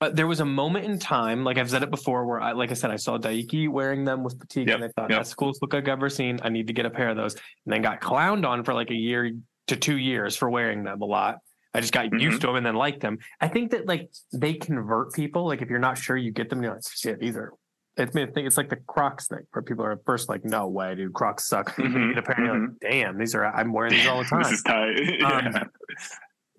Uh, 0.06 0.10
there 0.10 0.28
was 0.28 0.40
a 0.40 0.46
moment 0.46 0.86
in 0.86 1.00
time, 1.00 1.44
like 1.44 1.58
I've 1.58 1.70
said 1.70 1.84
it 1.84 1.90
before, 1.90 2.26
where 2.26 2.40
I, 2.40 2.52
like 2.52 2.72
I 2.72 2.74
said, 2.76 2.92
I 2.92 2.96
saw 2.96 3.18
Daiki 3.18 3.70
wearing 3.70 4.06
them 4.06 4.24
with 4.24 4.38
fatigue, 4.40 4.68
Yep, 4.68 4.76
and 4.76 4.84
I 4.86 4.88
thought 4.90 5.10
yep. 5.10 5.20
that's 5.20 5.32
the 5.32 5.36
coolest 5.36 5.62
look 5.62 5.74
I've 5.74 5.88
ever 5.88 6.10
seen. 6.10 6.40
I 6.44 6.50
need 6.50 6.68
to 6.68 6.74
get 6.74 6.86
a 6.86 6.90
pair 6.90 7.10
of 7.10 7.18
those, 7.18 7.34
and 7.34 7.74
then 7.74 7.82
got 7.82 8.02
clowned 8.02 8.46
on 8.48 8.64
for 8.64 8.74
like 8.74 8.92
a 8.92 8.96
year 8.96 9.32
to 9.68 9.76
two 9.76 9.98
years 9.98 10.36
for 10.36 10.50
wearing 10.50 10.84
them 10.84 11.02
a 11.02 11.06
lot. 11.06 11.40
I 11.74 11.82
just 11.82 11.92
got 11.92 12.06
Mhm. 12.06 12.22
used 12.22 12.42
to 12.42 12.48
them 12.48 12.56
and 12.56 12.66
then 12.66 12.76
liked 12.76 13.02
them. 13.02 13.18
I 13.42 13.48
think 13.48 13.72
that 13.72 13.86
like 13.88 14.10
they 14.32 14.54
convert 14.54 15.14
people. 15.14 15.46
Like 15.46 15.62
if 15.62 15.70
you're 15.70 15.80
not 15.80 15.98
sure, 15.98 16.16
you 16.16 16.32
get 16.32 16.50
them. 16.50 16.62
You're 16.64 16.74
like, 16.76 16.84
shit, 16.90 17.20
these 17.20 17.36
are. 17.36 17.52
It's 17.98 18.14
think 18.14 18.38
it's 18.38 18.58
like 18.58 18.70
the 18.70 18.76
Crocs 18.88 19.28
thing 19.28 19.40
where 19.52 19.62
people 19.64 19.84
are 19.86 19.94
at 19.94 20.06
first 20.06 20.28
like, 20.30 20.44
no 20.46 20.68
way, 20.68 20.96
dude, 20.96 21.14
Crocs 21.14 21.46
suck. 21.48 21.78
You 21.78 21.84
Mhm, 21.90 22.10
get 22.14 22.18
a 22.20 22.22
pair, 22.22 22.36
and 22.38 22.46
you're 22.46 22.60
like, 22.60 22.80
damn, 22.80 23.18
these 23.18 23.34
are. 23.36 23.46
I'm 23.46 23.72
wearing 23.74 23.94
these 23.94 24.06
all 24.08 24.20
the 24.20 24.26
time. 24.26 24.44
this 24.44 24.52
is 24.54 24.64
tight. 24.64 24.96
Um, 25.24 25.54
yeah. 25.54 25.64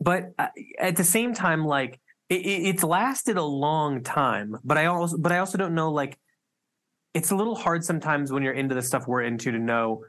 but 0.00 0.32
uh, 0.38 0.48
at 0.78 0.96
the 0.96 1.04
same 1.04 1.32
time, 1.32 1.64
like 1.64 2.00
it, 2.28 2.40
it- 2.46 2.66
it's 2.68 2.82
lasted 2.82 3.36
a 3.36 3.42
long 3.44 4.02
time. 4.02 4.56
But 4.64 4.78
I 4.78 4.86
also, 4.86 5.16
but 5.18 5.32
I 5.32 5.38
also 5.38 5.58
don't 5.58 5.74
know. 5.74 5.90
Like, 5.92 6.18
it's 7.14 7.30
a 7.30 7.36
little 7.36 7.54
hard 7.54 7.84
sometimes 7.84 8.30
when 8.32 8.42
you're 8.42 8.52
into 8.52 8.74
the 8.74 8.82
stuff 8.82 9.06
we're 9.08 9.22
into 9.22 9.50
to 9.52 9.58
know 9.58 10.04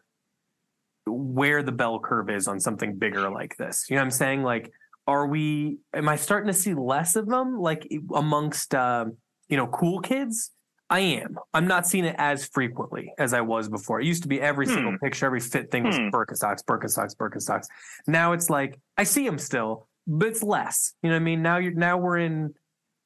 where 1.06 1.64
the 1.64 1.72
bell 1.72 2.00
curve 2.00 2.30
is 2.30 2.48
on 2.48 2.60
something 2.60 2.98
bigger 2.98 3.30
like 3.30 3.56
this. 3.58 3.86
You 3.90 3.96
know 3.96 4.02
what 4.02 4.06
I'm 4.08 4.12
saying? 4.12 4.44
Like, 4.44 4.72
are 5.08 5.26
we? 5.28 5.78
Am 5.94 6.10
I 6.10 6.18
starting 6.18 6.48
to 6.48 6.54
see 6.54 6.74
less 6.74 7.16
of 7.16 7.28
them? 7.28 7.58
Like 7.60 7.90
amongst 8.14 8.76
uh, 8.76 9.06
you 9.48 9.56
know 9.58 9.68
cool 9.68 10.02
kids. 10.02 10.52
I 10.90 11.00
am. 11.02 11.38
I'm 11.54 11.68
not 11.68 11.86
seeing 11.86 12.06
it 12.06 12.16
as 12.18 12.46
frequently 12.48 13.12
as 13.18 13.34
I 13.34 13.42
was 13.42 13.68
before. 13.68 14.00
It 14.00 14.06
used 14.06 14.24
to 14.24 14.30
be 14.30 14.40
every 14.40 14.66
Hmm. 14.68 14.74
single 14.74 14.98
picture, 15.00 15.26
every 15.26 15.42
fit 15.42 15.70
thing 15.70 15.84
was 15.84 15.98
Hmm. 15.98 16.08
Birkenstocks, 16.10 16.64
Birkenstocks, 16.64 17.16
Birkenstocks. 17.16 17.68
Now 18.08 18.32
it's 18.34 18.50
like 18.50 18.80
I 18.98 19.04
see 19.04 19.26
them 19.26 19.38
still, 19.38 19.88
but 20.08 20.28
it's 20.30 20.42
less. 20.44 20.94
You 21.04 21.10
know 21.10 21.16
what 21.16 21.22
I 21.22 21.24
mean? 21.26 21.42
Now 21.44 21.58
you're 21.58 21.74
now 21.74 21.98
we're 21.98 22.18
in. 22.18 22.54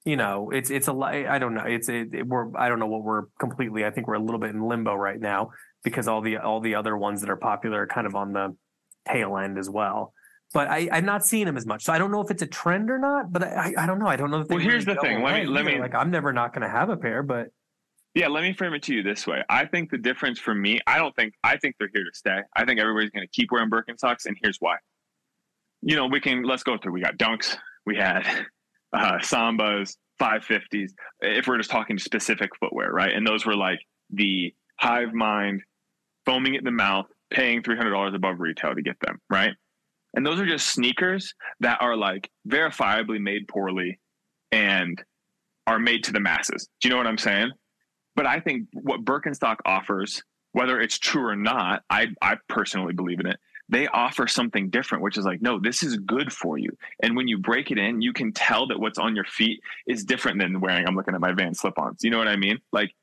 You 0.06 0.16
know, 0.18 0.50
it's 0.52 0.72
it's 0.72 0.88
a 0.88 0.94
I 0.94 1.38
don't 1.38 1.54
know. 1.54 1.64
It's 1.66 1.88
it, 1.90 2.14
it- 2.14 2.28
we're 2.28 2.56
I 2.58 2.70
don't 2.70 2.80
know 2.80 2.88
what 2.88 3.04
we're 3.04 3.24
completely. 3.40 3.86
I 3.86 3.92
think 3.92 4.08
we're 4.08 4.16
a 4.16 4.20
little 4.24 4.40
bit 4.40 4.50
in 4.52 4.62
limbo 4.62 4.96
right 4.96 5.20
now 5.20 5.50
because 5.84 6.08
all 6.08 6.22
the 6.22 6.38
all 6.38 6.60
the 6.60 6.76
other 6.76 6.98
ones 6.98 7.22
that 7.22 7.30
are 7.30 7.36
popular 7.36 7.82
are 7.84 7.88
kind 7.88 8.08
of 8.08 8.16
on 8.16 8.34
the 8.34 8.56
tail 9.08 9.38
end 9.38 9.58
as 9.60 9.70
well. 9.70 10.14
But 10.54 10.68
I, 10.70 10.90
I'm 10.92 11.06
not 11.06 11.26
seeing 11.26 11.46
them 11.46 11.56
as 11.56 11.66
much, 11.66 11.84
so 11.84 11.94
I 11.94 11.98
don't 11.98 12.12
know 12.12 12.20
if 12.22 12.30
it's 12.32 12.42
a 12.42 12.48
trend 12.48 12.90
or 12.90 12.98
not. 13.00 13.32
But 13.32 13.44
I, 13.44 13.48
I, 13.78 13.84
I 13.84 13.86
don't 13.86 14.00
know. 14.00 14.08
I 14.08 14.16
don't 14.16 14.32
know. 14.32 14.42
If 14.42 14.48
Well, 14.50 14.60
here's 14.60 14.86
the 14.86 14.96
thing. 14.96 15.22
Let 15.24 15.36
me- 15.36 15.46
let 15.46 15.66
me- 15.66 15.80
like. 15.80 15.94
I'm 15.96 16.10
never 16.12 16.34
not 16.34 16.52
going 16.54 16.64
to 16.64 16.70
have 16.70 16.90
a 16.90 16.98
pair, 16.98 17.22
but 17.24 17.48
Yeah, 18.16 18.28
let 18.28 18.42
me 18.44 18.52
frame 18.54 18.74
it 18.74 18.84
to 18.84 18.94
you 18.96 19.04
this 19.04 19.26
way. 19.28 19.44
I 19.50 19.66
think 19.66 19.92
the 19.92 19.98
difference 19.98 20.40
for 20.40 20.54
me, 20.56 20.80
I 20.88 20.98
don't 20.98 21.16
think 21.16 21.36
I 21.44 21.58
think 21.58 21.76
they're 21.80 21.90
here 21.94 22.04
to 22.04 22.12
stay. 22.18 22.40
I 22.56 22.66
think 22.66 22.80
everybody's 22.82 23.12
going 23.12 23.26
to 23.26 23.32
keep 23.32 23.52
wearing 23.52 23.70
Birkenstocks, 23.70 24.26
and 24.26 24.36
here's 24.42 24.58
why. 24.60 24.76
You 25.82 25.96
know, 25.96 26.08
we 26.08 26.20
can 26.20 26.44
let's 26.44 26.64
go 26.64 26.78
through. 26.78 26.94
We 26.94 27.02
got 27.02 27.18
Dunks, 27.18 27.58
we 27.86 27.96
had 27.96 28.26
uh, 28.94 29.18
Sambas, 29.20 29.96
550s. 30.22 30.92
If 31.22 31.48
we're 31.48 31.58
just 31.58 31.72
talking 31.72 31.98
specific 31.98 32.52
footwear, 32.60 32.92
right? 32.92 33.14
And 33.14 33.26
those 33.26 33.46
were 33.46 33.56
like 33.56 33.80
the 34.12 34.54
hive 34.80 35.14
mind, 35.14 35.62
foaming 36.26 36.56
at 36.56 36.64
the 36.64 36.72
mouth, 36.72 37.08
paying 37.32 37.64
three 37.64 37.78
hundred 37.78 37.92
dollars 37.92 38.14
above 38.14 38.40
retail 38.40 38.76
to 38.76 38.82
get 38.82 39.00
them, 39.00 39.20
right? 39.30 39.54
And 40.14 40.26
those 40.26 40.40
are 40.40 40.46
just 40.46 40.68
sneakers 40.68 41.34
that 41.62 41.82
are 41.82 41.96
like 41.96 42.30
verifiably 42.48 43.20
made 43.20 43.48
poorly 43.48 44.00
and 44.52 45.02
are 45.68 45.80
made 45.80 46.04
to 46.06 46.12
the 46.12 46.20
masses. 46.20 46.68
Do 46.82 46.88
you 46.88 46.94
know 46.94 46.98
what 46.98 47.08
I'm 47.08 47.18
saying? 47.18 47.52
But 48.16 48.26
I 48.26 48.40
think 48.42 48.68
what 48.74 49.06
Birkenstock 49.06 49.58
offers, 49.66 50.22
whether 50.52 50.80
it's 50.80 51.00
true 51.00 51.26
or 51.26 51.36
not, 51.36 51.84
I, 51.90 52.08
I 52.22 52.36
personally 52.50 52.94
believe 52.94 53.22
in 53.22 53.26
it. 53.28 53.40
They 53.72 53.88
offer 53.88 54.28
something 54.28 54.70
different, 54.70 55.04
which 55.04 55.18
is 55.18 55.26
like, 55.26 55.42
no, 55.42 55.58
this 55.58 55.82
is 55.82 55.98
good 55.98 56.32
for 56.32 56.58
you. 56.58 56.78
And 57.02 57.16
when 57.16 57.28
you 57.28 57.38
break 57.38 57.72
it 57.72 57.78
in, 57.78 58.02
you 58.02 58.12
can 58.14 58.34
tell 58.34 58.68
that 58.68 58.80
what's 58.80 59.00
on 59.00 59.16
your 59.16 59.26
feet 59.26 59.62
is 59.88 60.04
different 60.04 60.40
than 60.40 60.60
wearing, 60.60 60.86
I'm 60.86 60.96
looking 60.96 61.16
at 61.16 61.22
my 61.22 61.32
Van 61.32 61.56
slip 61.56 61.80
ons. 61.80 62.04
You 62.04 62.12
know 62.12 62.18
what 62.18 62.28
I 62.28 62.36
mean? 62.36 62.60
Like, 62.74 62.94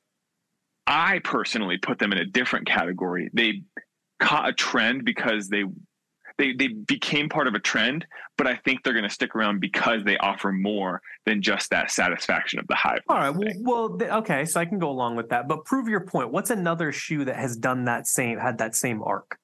I 0.87 1.21
personally 1.21 1.79
put 1.79 1.99
them 1.99 2.13
in 2.13 2.19
a 2.19 2.25
different 2.25 2.67
category. 2.67 3.31
They 3.33 3.63
caught 4.21 4.49
a 4.49 4.53
trend 4.53 5.05
because 5.05 5.49
they 5.49 5.65
they 6.39 6.53
they 6.53 6.69
became 6.69 7.29
part 7.29 7.47
of 7.47 7.55
a 7.55 7.59
trend, 7.59 8.07
but 8.37 8.47
I 8.47 8.55
think 8.55 8.83
they're 8.83 8.93
going 8.93 9.05
to 9.05 9.11
stick 9.11 9.35
around 9.35 9.61
because 9.61 10.05
they 10.05 10.17
offer 10.19 10.53
more 10.53 11.03
than 11.27 11.43
just 11.43 11.71
that 11.71 11.91
satisfaction 11.91 12.59
of 12.59 12.67
the 12.69 12.75
hive. 12.75 13.01
all 13.09 13.19
right. 13.19 13.31
Well, 13.31 13.49
thing. 13.49 13.65
well, 13.65 14.19
okay. 14.19 14.45
So 14.45 14.61
I 14.61 14.65
can 14.65 14.79
go 14.79 14.89
along 14.89 15.17
with 15.17 15.29
that. 15.31 15.49
But 15.49 15.65
prove 15.65 15.89
your 15.89 16.01
point. 16.01 16.31
What's 16.31 16.51
another 16.51 16.93
shoe 16.93 17.25
that 17.25 17.37
has 17.37 17.57
done 17.57 17.85
that 17.87 18.07
same 18.07 18.39
had 18.39 18.59
that 18.59 18.75
same 18.75 19.03
arc? 19.03 19.39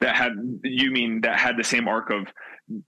That 0.00 0.16
had 0.16 0.32
you 0.62 0.90
mean 0.90 1.20
that 1.22 1.38
had 1.38 1.56
the 1.56 1.64
same 1.64 1.88
arc 1.88 2.10
of 2.10 2.26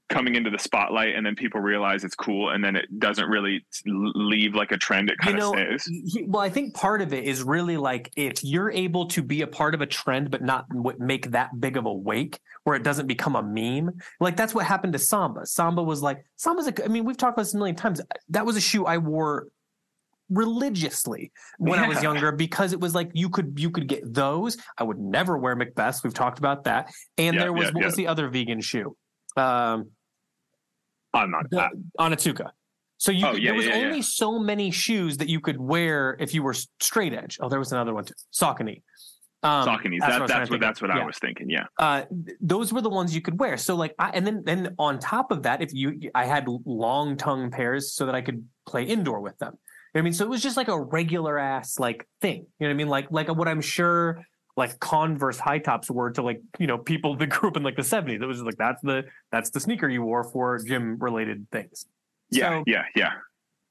coming 0.09 0.35
into 0.35 0.49
the 0.49 0.59
spotlight 0.59 1.15
and 1.15 1.27
then 1.27 1.35
people 1.35 1.61
realize 1.61 2.03
it's 2.03 2.15
cool 2.15 2.51
and 2.51 2.65
then 2.65 2.77
it 2.77 2.87
doesn't 2.99 3.29
really 3.29 3.65
leave 3.85 4.55
like 4.55 4.73
a 4.73 4.77
trend 4.79 5.11
it 5.11 5.19
kind 5.19 5.37
you 5.37 5.45
of 5.45 5.55
know, 5.55 5.77
stays 5.77 6.17
well, 6.27 6.43
I 6.43 6.49
think 6.49 6.75
part 6.75 7.03
of 7.03 7.13
it 7.13 7.25
is 7.25 7.43
really 7.43 7.77
like 7.77 8.11
if 8.17 8.43
you're 8.43 8.71
able 8.71 9.07
to 9.09 9.23
be 9.23 9.43
a 9.43 9.47
part 9.47 9.75
of 9.75 9.81
a 9.81 9.87
trend, 9.87 10.31
but 10.31 10.43
not 10.43 10.67
make 10.99 11.31
that 11.31 11.61
big 11.61 11.77
of 11.77 11.87
a 11.87 11.93
wake 11.93 12.39
where 12.65 12.77
it 12.77 12.83
doesn't 12.83 13.07
become 13.07 13.37
a 13.37 13.43
meme. 13.43 13.99
Like 14.21 14.37
that's 14.37 14.55
what 14.55 14.67
happened 14.67 14.93
to 14.95 14.99
Samba. 14.99 15.47
Samba 15.47 15.83
was 15.83 16.03
like 16.03 16.25
Samba's. 16.37 16.69
A, 16.69 16.85
I 16.85 16.89
mean, 16.89 17.05
we've 17.05 17.17
talked 17.17 17.35
about 17.35 17.43
this 17.43 17.55
a 17.55 17.59
million 17.59 17.77
times. 17.77 18.01
That 18.31 18.45
was 18.45 18.57
a 18.57 18.61
shoe 18.61 18.87
I 18.87 18.99
wore 18.99 19.49
religiously 20.31 21.31
when 21.59 21.79
I 21.79 21.89
was 21.89 22.03
younger 22.03 22.33
because 22.33 22.73
it 22.73 22.81
was 22.81 22.95
like 22.95 23.11
you 23.15 23.29
could 23.29 23.55
you 23.59 23.71
could 23.71 23.87
get 23.87 24.13
those. 24.13 24.57
I 24.79 24.85
would 24.85 24.99
never 24.99 25.39
wear 25.39 25.57
Macbeths. 25.57 26.03
We've 26.03 26.15
talked 26.15 26.39
about 26.39 26.65
that. 26.65 26.93
And 27.19 27.35
Yeah, 27.35 27.43
there 27.43 27.53
was 27.53 27.67
yeah, 27.67 27.73
what 27.73 27.85
was 27.85 27.95
the 27.95 28.09
other 28.09 28.29
vegan 28.29 28.61
shoe? 28.61 28.97
Um, 29.37 29.91
i'm 31.15 31.31
not 31.31 31.49
the, 31.51 31.69
Onitsuka. 31.99 32.51
So 32.99 33.13
you 33.13 33.27
Oh, 33.27 33.33
could, 33.33 33.43
yeah, 33.43 33.51
there 33.51 33.57
was 33.57 33.67
yeah, 33.67 33.77
yeah. 33.77 33.87
only 33.87 34.03
so 34.03 34.39
many 34.39 34.71
shoes 34.71 35.19
that 35.19 35.29
you 35.29 35.41
could 35.41 35.61
wear 35.61 36.17
if 36.19 36.33
you 36.35 36.43
were 36.43 36.55
straight 36.81 37.13
edge. 37.13 37.39
Oh, 37.41 37.49
there 37.49 37.59
was 37.59 37.73
another 37.73 37.93
one 37.95 38.05
too. 38.05 38.15
Saucony. 38.33 38.83
Um, 39.43 39.69
Sauconys. 39.69 39.99
that's 40.01 40.19
what 40.19 40.19
That, 40.19 40.21
was 40.21 40.31
that's 40.31 40.51
what 40.51 40.61
that's 40.61 40.83
what 40.83 40.91
I 40.91 40.99
Yeah. 40.99 41.05
was 41.05 41.19
thinking. 41.19 41.51
Yeah. 41.51 41.65
uh, 41.79 42.03
those 42.41 42.73
were 42.73 42.81
the 42.81 42.89
ones 42.91 43.15
you 43.15 43.21
could 43.21 43.39
wear. 43.39 43.59
So 43.59 43.77
like, 43.77 43.95
I, 43.99 44.11
and 44.11 44.27
then 44.27 44.43
then 44.45 44.75
on 44.79 44.99
top 44.99 45.31
of 45.31 45.43
that, 45.43 45.61
if 45.63 45.73
you, 45.75 46.11
I 46.15 46.25
had 46.25 46.47
long 46.65 47.17
tongue 47.19 47.51
pairs 47.51 47.93
so 47.93 48.07
that 48.07 48.15
I 48.15 48.23
could 48.23 48.47
play 48.67 48.85
indoor 48.85 49.21
with 49.21 49.37
them. 49.39 49.59
You 49.97 50.03
know 50.03 50.03
what 50.03 50.09
I 50.09 50.11
mean, 50.11 50.13
so 50.13 50.25
it 50.25 50.29
was 50.29 50.43
just 50.43 50.59
like 50.59 50.69
a 50.69 50.79
regular 50.79 51.39
ass 51.39 51.79
like 51.79 52.07
thing. 52.21 52.45
You 52.59 52.67
know 52.67 52.67
what 52.67 52.71
I 52.71 52.75
mean? 52.75 52.89
Like 52.89 53.07
like 53.11 53.35
what 53.35 53.49
I'm 53.49 53.63
sure 53.63 54.23
like 54.55 54.79
Converse 54.79 55.39
high 55.39 55.59
tops 55.59 55.91
were 55.91 56.11
to 56.11 56.21
like 56.21 56.43
you 56.59 56.67
know 56.67 56.77
people 56.77 57.17
that 57.17 57.29
grew 57.29 57.49
up 57.49 57.57
in 57.57 57.63
like 57.63 57.77
the 57.77 57.83
70s. 57.83 58.21
It 58.21 58.27
was 58.27 58.37
just 58.37 58.45
like 58.45 58.59
that's 58.59 58.83
the 58.83 59.05
that's 59.33 59.49
the 59.49 59.59
sneaker 59.59 59.89
you 59.89 60.03
wore 60.03 60.25
for 60.25 60.59
gym 60.63 60.99
related 60.99 61.47
things. 61.51 61.87
Yeah. 62.29 62.59
So- 62.59 62.65
yeah. 62.67 62.83
Yeah. 62.95 63.13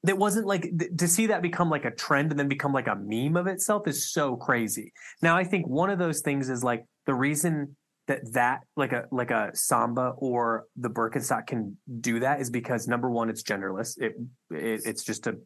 that 0.02 0.18
wasn't 0.18 0.48
like 0.48 0.62
th- 0.62 0.96
to 0.98 1.06
see 1.06 1.26
that 1.26 1.42
become 1.42 1.70
like 1.70 1.84
a 1.84 1.92
trend 1.92 2.32
and 2.32 2.40
then 2.40 2.48
become 2.48 2.72
like 2.72 2.88
a 2.88 2.96
meme 2.96 3.36
of 3.36 3.46
itself 3.46 3.86
is 3.86 4.10
so 4.10 4.34
crazy. 4.34 4.92
Now 5.22 5.36
I 5.36 5.44
think 5.44 5.68
one 5.68 5.90
of 5.90 6.00
those 6.00 6.22
things 6.22 6.50
is 6.50 6.64
like 6.64 6.86
the 7.04 7.14
reason 7.14 7.76
that 8.08 8.32
that 8.32 8.62
like 8.76 8.90
a 8.92 9.04
like 9.12 9.30
a 9.30 9.52
samba 9.54 10.14
or 10.16 10.64
the 10.74 10.90
Birkenstock 10.90 11.46
can 11.46 11.76
do 12.00 12.18
that 12.18 12.40
is 12.40 12.50
because 12.50 12.88
number 12.88 13.08
one 13.08 13.28
it's 13.30 13.44
genderless. 13.44 13.96
It, 13.96 14.16
it 14.50 14.80
it's 14.84 15.04
just 15.04 15.28
a 15.28 15.36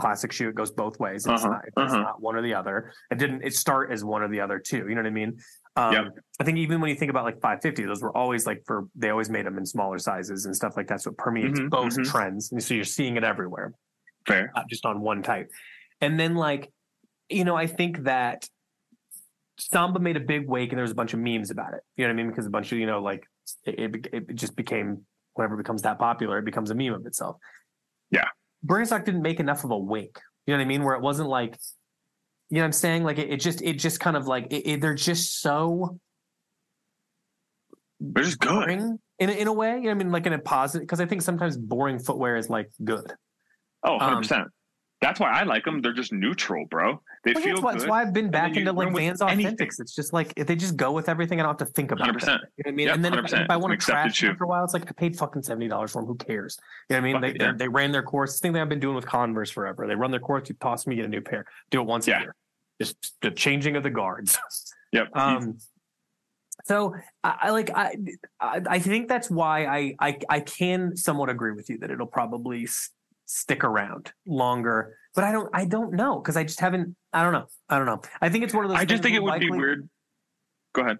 classic 0.00 0.32
shoe. 0.32 0.48
It 0.48 0.54
goes 0.54 0.70
both 0.70 0.98
ways. 0.98 1.26
It's, 1.26 1.44
Uh-huh, 1.44 1.48
not, 1.48 1.64
it's 1.66 1.72
uh-huh. 1.76 2.00
not 2.00 2.22
one 2.22 2.34
or 2.36 2.42
the 2.42 2.54
other. 2.54 2.92
It 3.10 3.18
didn't 3.18 3.42
it 3.44 3.54
start 3.54 3.92
as 3.92 4.02
one 4.04 4.22
or 4.22 4.28
the 4.28 4.40
other 4.40 4.58
too. 4.58 4.86
You 4.88 4.94
know 4.94 5.02
what 5.02 5.06
I 5.06 5.10
mean? 5.10 5.38
Um, 5.76 5.92
Yep. 5.92 6.04
I 6.40 6.44
think 6.44 6.58
even 6.58 6.80
when 6.80 6.90
you 6.90 6.96
think 6.96 7.10
about 7.10 7.24
like 7.24 7.40
550, 7.40 7.84
those 7.84 8.02
were 8.02 8.16
always 8.16 8.46
like 8.46 8.62
for 8.66 8.86
they 8.94 9.10
always 9.10 9.28
made 9.30 9.46
them 9.46 9.58
in 9.58 9.66
smaller 9.66 9.98
sizes 9.98 10.46
and 10.46 10.56
stuff 10.56 10.76
like 10.76 10.88
that. 10.88 11.00
So 11.02 11.10
it 11.10 11.18
permeates 11.18 11.60
Mhm, 11.60 11.70
both 11.70 11.96
mhm. 11.96 12.04
trends. 12.10 12.50
And 12.52 12.62
so 12.62 12.74
you're 12.74 12.84
seeing 12.84 13.16
it 13.16 13.24
everywhere 13.24 13.72
Fair. 14.26 14.50
not 14.56 14.68
just 14.68 14.84
on 14.86 15.00
one 15.00 15.22
type. 15.22 15.50
And 16.00 16.18
then 16.18 16.34
like, 16.34 16.72
you 17.28 17.44
know, 17.44 17.56
I 17.56 17.66
think 17.66 18.04
that 18.04 18.48
Samba 19.58 20.00
made 20.00 20.16
a 20.16 20.20
big 20.20 20.48
wake 20.48 20.70
and 20.72 20.78
there 20.78 20.82
was 20.84 20.90
a 20.92 20.94
bunch 20.94 21.12
of 21.12 21.20
memes 21.20 21.50
about 21.50 21.74
it. 21.74 21.80
You 21.96 22.04
know 22.04 22.08
what 22.08 22.14
I 22.14 22.16
mean? 22.22 22.28
Because 22.30 22.46
a 22.46 22.50
bunch 22.50 22.72
of, 22.72 22.78
you 22.78 22.86
know, 22.86 23.02
like 23.02 23.26
it, 23.64 23.94
it, 23.96 24.28
it 24.30 24.34
just 24.34 24.56
became 24.56 25.04
whenever 25.34 25.54
it 25.54 25.58
becomes 25.58 25.82
that 25.82 25.98
popular, 25.98 26.38
it 26.38 26.44
becomes 26.46 26.70
a 26.70 26.74
meme 26.74 26.94
of 26.94 27.04
itself. 27.06 27.36
Yeah. 28.10 28.24
Birkenstock 28.64 29.04
didn't 29.04 29.22
make 29.22 29.40
enough 29.40 29.64
of 29.64 29.70
a 29.70 29.78
wake. 29.78 30.18
You 30.46 30.54
know 30.54 30.58
what 30.58 30.64
I 30.64 30.68
mean? 30.68 30.84
Where 30.84 30.94
it 30.94 31.00
wasn't 31.02 31.28
like, 31.28 31.58
you 32.50 32.56
know 32.56 32.62
what 32.62 32.66
I'm 32.66 32.72
saying? 32.72 33.04
Like 33.04 33.18
it, 33.18 33.30
it 33.30 33.36
just, 33.40 33.62
it 33.62 33.74
just 33.74 34.00
kind 34.00 34.16
of 34.16 34.26
like, 34.26 34.48
it, 34.50 34.68
it, 34.68 34.80
they're 34.80 34.94
just 34.94 35.40
so 35.40 35.98
They're 38.00 38.24
just 38.24 38.38
good. 38.38 38.50
boring 38.50 38.98
in 39.18 39.30
a, 39.30 39.32
in 39.32 39.46
a 39.48 39.52
way. 39.52 39.74
You 39.76 39.82
know 39.82 39.88
what 39.88 39.90
I 39.90 39.94
mean? 39.94 40.12
Like 40.12 40.26
in 40.26 40.32
a 40.32 40.38
positive, 40.38 40.86
because 40.86 41.00
I 41.00 41.06
think 41.06 41.22
sometimes 41.22 41.56
boring 41.56 41.98
footwear 41.98 42.36
is 42.36 42.50
like 42.50 42.70
good. 42.82 43.12
Oh, 43.84 43.92
100 43.92 44.12
Um, 44.12 44.18
percent. 44.22 44.48
That's 45.00 45.18
why 45.20 45.30
I 45.30 45.44
like 45.44 45.64
them. 45.64 45.80
They're 45.80 45.92
just 45.92 46.12
neutral, 46.12 46.66
bro. 46.66 47.00
They 47.22 47.32
Well, 47.34 47.44
feel 47.44 47.52
that's, 47.56 47.62
why, 47.64 47.72
that's 47.74 47.86
why 47.86 48.02
I've 48.02 48.12
been 48.14 48.30
back 48.30 48.56
into 48.56 48.72
like 48.72 48.94
Vans. 48.94 49.20
Authentics. 49.20 49.78
It's 49.78 49.94
just 49.94 50.12
like 50.14 50.32
if 50.36 50.46
they 50.46 50.56
just 50.56 50.76
go 50.76 50.90
with 50.92 51.08
everything. 51.08 51.38
I 51.38 51.42
don't 51.42 51.58
have 51.60 51.68
to 51.68 51.74
think 51.74 51.90
about 51.90 52.08
it. 52.08 52.14
100%. 52.16 52.22
You 52.22 52.26
know 52.28 52.38
what 52.56 52.66
I 52.66 52.70
mean? 52.72 52.86
Yep, 52.86 52.94
and 52.94 53.04
then 53.04 53.14
if, 53.14 53.24
100%. 53.26 53.44
if 53.44 53.50
I 53.50 53.56
want 53.58 53.78
to 53.78 53.84
trash 53.84 54.20
them 54.20 54.30
after 54.30 54.44
a 54.44 54.46
while, 54.46 54.64
it's 54.64 54.72
like 54.72 54.88
I 54.88 54.92
paid 54.92 55.16
fucking 55.16 55.42
seventy 55.42 55.68
dollars 55.68 55.92
for 55.92 56.00
them. 56.00 56.06
Who 56.06 56.16
cares? 56.16 56.58
You 56.88 56.96
know 56.96 57.02
what 57.02 57.08
I 57.08 57.12
mean? 57.12 57.20
They, 57.20 57.32
they 57.38 57.44
yeah. 57.44 57.52
they 57.56 57.68
ran 57.68 57.92
their 57.92 58.02
course. 58.02 58.32
This 58.32 58.40
thing 58.40 58.52
that 58.54 58.62
I've 58.62 58.68
been 58.70 58.80
doing 58.80 58.96
with 58.96 59.04
Converse 59.06 59.50
forever. 59.50 59.86
They 59.86 59.94
run 59.94 60.10
their 60.10 60.20
course. 60.20 60.48
You 60.48 60.54
toss 60.60 60.86
me, 60.86 60.96
get 60.96 61.04
a 61.04 61.08
new 61.08 61.20
pair. 61.20 61.44
Do 61.70 61.80
it 61.82 61.86
once 61.86 62.06
Yeah. 62.08 62.18
a 62.18 62.22
year. 62.22 62.36
Just 62.80 62.96
the 63.20 63.30
changing 63.30 63.76
of 63.76 63.82
the 63.82 63.90
guards. 63.90 64.38
Yep. 64.92 65.08
Um, 65.14 65.58
so 66.64 66.96
I, 67.22 67.36
I 67.42 67.50
like 67.50 67.70
I, 67.74 67.94
I 68.40 68.60
I 68.68 68.78
think 68.80 69.08
that's 69.08 69.30
why 69.30 69.66
I, 69.66 69.94
I 70.00 70.18
I 70.28 70.40
can 70.40 70.96
somewhat 70.96 71.28
agree 71.30 71.52
with 71.52 71.70
you 71.70 71.78
that 71.78 71.92
it'll 71.92 72.08
probably 72.08 72.64
s- 72.64 72.90
stick 73.26 73.62
around 73.62 74.12
longer, 74.26 74.96
but 75.14 75.22
I 75.22 75.30
don't 75.30 75.48
I 75.54 75.64
don't 75.64 75.92
know 75.94 76.18
because 76.18 76.36
I 76.36 76.42
just 76.42 76.58
haven't 76.58 76.96
I 77.12 77.22
don't 77.22 77.32
know 77.32 77.46
I 77.68 77.76
don't 77.76 77.86
know 77.86 78.00
I 78.20 78.28
think 78.28 78.44
it's 78.44 78.54
one 78.54 78.64
of 78.64 78.70
those. 78.70 78.78
I 78.78 78.84
just 78.84 79.02
think 79.02 79.16
it 79.16 79.22
would 79.22 79.40
be 79.40 79.50
weird. 79.50 79.88
Go 80.74 80.82
ahead. 80.82 80.98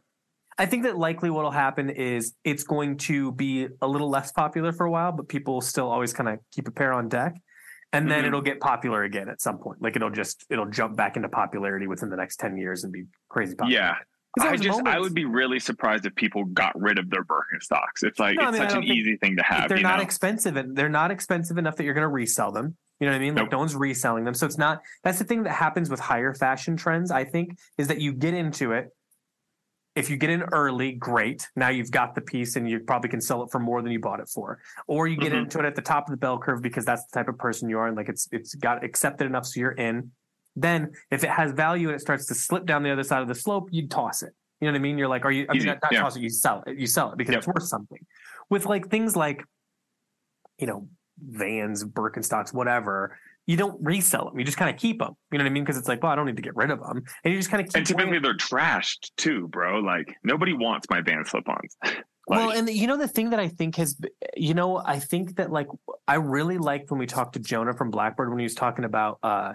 I 0.58 0.66
think 0.66 0.82
that 0.82 0.98
likely 0.98 1.30
what'll 1.30 1.50
happen 1.52 1.88
is 1.90 2.34
it's 2.44 2.64
going 2.64 2.96
to 2.98 3.32
be 3.32 3.68
a 3.80 3.86
little 3.88 4.10
less 4.10 4.30
popular 4.32 4.72
for 4.72 4.84
a 4.84 4.90
while, 4.90 5.12
but 5.12 5.28
people 5.28 5.54
will 5.54 5.60
still 5.62 5.88
always 5.90 6.12
kind 6.12 6.28
of 6.28 6.38
keep 6.52 6.68
a 6.68 6.70
pair 6.70 6.92
on 6.92 7.08
deck. 7.08 7.34
And 7.92 8.10
then 8.10 8.24
Mhm. 8.24 8.28
it'll 8.28 8.40
get 8.42 8.60
popular 8.60 9.02
again 9.04 9.28
at 9.28 9.40
some 9.40 9.58
point. 9.58 9.80
Like 9.82 9.96
it'll 9.96 10.10
just 10.10 10.44
it'll 10.50 10.66
jump 10.70 10.96
back 10.96 11.16
into 11.16 11.28
popularity 11.28 11.86
within 11.86 12.08
the 12.10 12.16
next 12.16 12.36
ten 12.36 12.56
years 12.56 12.84
and 12.84 12.92
be 12.92 13.04
crazy 13.28 13.54
popular. 13.54 13.80
Yeah, 13.80 13.94
I 14.40 14.56
just 14.56 14.82
I 14.86 14.98
would 15.00 15.14
be 15.14 15.24
really 15.24 15.58
surprised 15.58 16.06
if 16.06 16.14
people 16.14 16.44
got 16.44 16.78
rid 16.80 16.98
of 17.00 17.10
their 17.10 17.24
Birkenstocks. 17.24 18.02
It's 18.02 18.18
like 18.20 18.36
No, 18.36 18.44
I 18.44 18.48
it's 18.50 18.58
mean, 18.60 18.68
such 18.68 18.76
an 18.78 18.84
easy 18.84 19.16
thing 19.16 19.36
to 19.36 19.42
have. 19.42 19.68
they're 19.68 19.78
not 19.80 19.96
know? 19.98 20.02
expensive 20.04 20.56
and 20.56 20.76
they're 20.76 20.88
not 20.88 21.10
expensive 21.10 21.58
enough 21.58 21.76
that 21.76 21.84
you're 21.84 21.94
going 21.94 22.02
to 22.02 22.08
resell 22.08 22.52
them. 22.52 22.76
You 23.00 23.06
know 23.06 23.12
what 23.12 23.16
I 23.16 23.20
mean? 23.20 23.34
Like 23.34 23.44
Nope. 23.44 23.52
no 23.52 23.58
one's 23.58 23.74
reselling 23.74 24.24
them. 24.24 24.34
So 24.34 24.46
it's 24.46 24.58
not 24.58 24.80
that's 25.02 25.18
the 25.18 25.24
thing 25.24 25.42
that 25.44 25.52
happens 25.52 25.88
with 25.90 25.98
higher 26.00 26.34
fashion 26.34 26.76
trends, 26.76 27.10
I 27.10 27.24
think, 27.24 27.58
is 27.78 27.88
that 27.88 28.00
you 28.00 28.12
get 28.12 28.34
into 28.34 28.72
it. 28.72 28.90
If 29.96 30.08
you 30.08 30.16
get 30.16 30.30
in 30.30 30.42
early, 30.52 30.92
great. 30.92 31.48
Now 31.56 31.70
you've 31.70 31.90
got 31.90 32.14
the 32.14 32.20
piece 32.20 32.54
and 32.56 32.68
you 32.68 32.78
probably 32.80 33.10
can 33.10 33.20
sell 33.20 33.42
it 33.42 33.50
for 33.50 33.58
more 33.58 33.82
than 33.82 33.90
you 33.90 33.98
bought 33.98 34.20
it 34.20 34.28
for. 34.28 34.60
Or 34.86 35.08
you 35.08 35.16
get 35.16 35.32
Mhm. 35.32 35.42
into 35.44 35.58
it 35.58 35.64
at 35.64 35.74
the 35.74 35.82
top 35.82 36.06
of 36.06 36.10
the 36.12 36.16
bell 36.16 36.38
curve 36.38 36.62
because 36.62 36.84
that's 36.84 37.04
the 37.06 37.18
type 37.18 37.28
of 37.28 37.38
person 37.38 37.68
you 37.68 37.78
are 37.78 37.88
and 37.88 37.96
like 37.96 38.08
it's 38.08 38.28
it's 38.32 38.54
got 38.54 38.84
accepted 38.84 39.26
enough 39.26 39.46
so 39.46 39.58
you're 39.60 39.72
in. 39.72 40.12
Then 40.54 40.92
if 41.10 41.24
it 41.24 41.30
has 41.30 41.52
value 41.52 41.88
and 41.88 41.96
it 41.96 42.00
starts 42.00 42.26
to 42.26 42.34
slip 42.34 42.66
down 42.66 42.82
the 42.82 42.90
other 42.90 43.02
side 43.02 43.22
of 43.22 43.28
the 43.28 43.34
slope, 43.34 43.68
you 43.72 43.88
toss 43.88 44.22
it. 44.22 44.34
You 44.60 44.66
know 44.66 44.72
what 44.72 44.78
I 44.78 44.82
mean? 44.82 44.98
You're 44.98 45.08
like, 45.08 45.24
are 45.24 45.32
you 45.32 45.46
I 45.48 45.54
mean 45.54 45.64
not, 45.64 45.78
not 45.82 45.92
yeah. 45.92 46.02
toss 46.02 46.16
it, 46.16 46.20
you 46.22 46.28
sell 46.28 46.62
it. 46.66 46.76
You 46.78 46.86
sell 46.86 47.12
it 47.12 47.16
because 47.18 47.32
Yep. 47.32 47.38
it's 47.38 47.46
worth 47.48 47.62
something. 47.62 48.04
With 48.50 48.66
like 48.66 48.88
things 48.90 49.16
like 49.16 49.42
you 50.58 50.66
know, 50.66 50.86
Vans, 51.28 51.84
Birkenstocks, 51.84 52.52
whatever, 52.52 53.18
you 53.46 53.56
don't 53.56 53.82
resell 53.82 54.26
them. 54.26 54.38
You 54.38 54.44
just 54.44 54.58
kind 54.58 54.72
of 54.72 54.80
keep 54.80 54.98
them. 55.00 55.14
You 55.32 55.38
know 55.38 55.44
what 55.44 55.50
I 55.50 55.52
mean? 55.52 55.64
Because 55.64 55.76
it's 55.76 55.88
like, 55.88 56.02
well, 56.02 56.12
I 56.12 56.14
don't 56.14 56.26
need 56.26 56.36
to 56.36 56.42
get 56.42 56.54
rid 56.56 56.70
of 56.70 56.80
them, 56.80 57.02
and 57.24 57.32
you 57.32 57.38
just 57.38 57.50
kind 57.50 57.60
of 57.60 57.68
keep. 57.68 57.76
And 57.76 57.86
typically 57.86 58.18
they're 58.18 58.36
trashed 58.36 59.10
too, 59.16 59.48
bro. 59.48 59.80
Like 59.80 60.14
nobody 60.22 60.52
wants 60.52 60.86
my 60.90 61.00
Van 61.00 61.24
slip-ons. 61.24 61.76
well, 62.26 62.48
Like, 62.48 62.58
and 62.58 62.68
you 62.70 62.86
know 62.86 62.96
the 62.96 63.08
thing 63.08 63.30
that 63.30 63.40
I 63.40 63.48
think 63.48 63.76
has, 63.76 63.98
you 64.36 64.54
know, 64.54 64.76
I 64.76 64.98
think 65.00 65.36
that 65.36 65.50
like 65.50 65.66
I 66.06 66.14
really 66.16 66.58
liked 66.58 66.90
when 66.90 67.00
we 67.00 67.06
talked 67.06 67.32
to 67.34 67.40
Jonah 67.40 67.72
from 67.74 67.90
Blackbird 67.90 68.28
when 68.30 68.38
he 68.38 68.44
was 68.44 68.54
talking 68.54 68.84
about 68.84 69.18
uh 69.22 69.54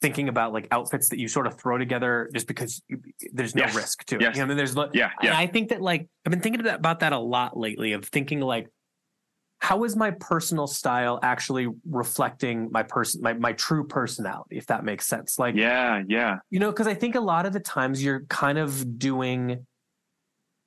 thinking 0.00 0.28
about 0.28 0.52
like 0.52 0.68
outfits 0.70 1.08
that 1.08 1.18
you 1.18 1.26
sort 1.28 1.46
of 1.46 1.58
throw 1.58 1.78
together 1.78 2.28
just 2.34 2.46
because 2.46 2.82
you, 2.88 3.00
there's 3.32 3.54
no 3.54 3.62
Yes. 3.64 3.74
risk 3.74 4.04
to 4.04 4.16
it. 4.16 4.20
Yes. 4.20 4.36
You 4.36 4.40
know, 4.40 4.44
I 4.44 4.48
mean, 4.48 4.56
there's 4.58 4.76
yeah, 4.92 5.10
And 5.18 5.28
yeah. 5.30 5.38
I 5.38 5.46
think 5.46 5.70
that 5.70 5.80
like 5.80 6.08
I've 6.26 6.30
been 6.30 6.40
thinking 6.40 6.66
about 6.66 7.00
that 7.00 7.12
a 7.14 7.18
lot 7.18 7.56
lately 7.56 7.92
of 7.92 8.04
thinking 8.04 8.40
like 8.40 8.68
how 9.68 9.82
is 9.84 9.96
my 9.96 10.10
personal 10.30 10.66
style 10.66 11.18
actually 11.22 11.66
reflecting 11.90 12.68
my 12.70 12.82
person 12.82 13.22
my, 13.22 13.32
my 13.32 13.52
true 13.54 13.84
personality 13.86 14.56
if 14.58 14.66
that 14.66 14.84
makes 14.84 15.06
sense 15.06 15.38
like 15.38 15.54
Yeah, 15.54 16.02
yeah. 16.06 16.36
you 16.50 16.58
know 16.60 16.70
because 16.70 16.86
i 16.86 16.92
think 16.94 17.14
a 17.14 17.20
lot 17.20 17.46
of 17.46 17.52
the 17.54 17.60
times 17.60 18.04
you're 18.04 18.24
kind 18.28 18.58
of 18.58 18.98
doing 18.98 19.64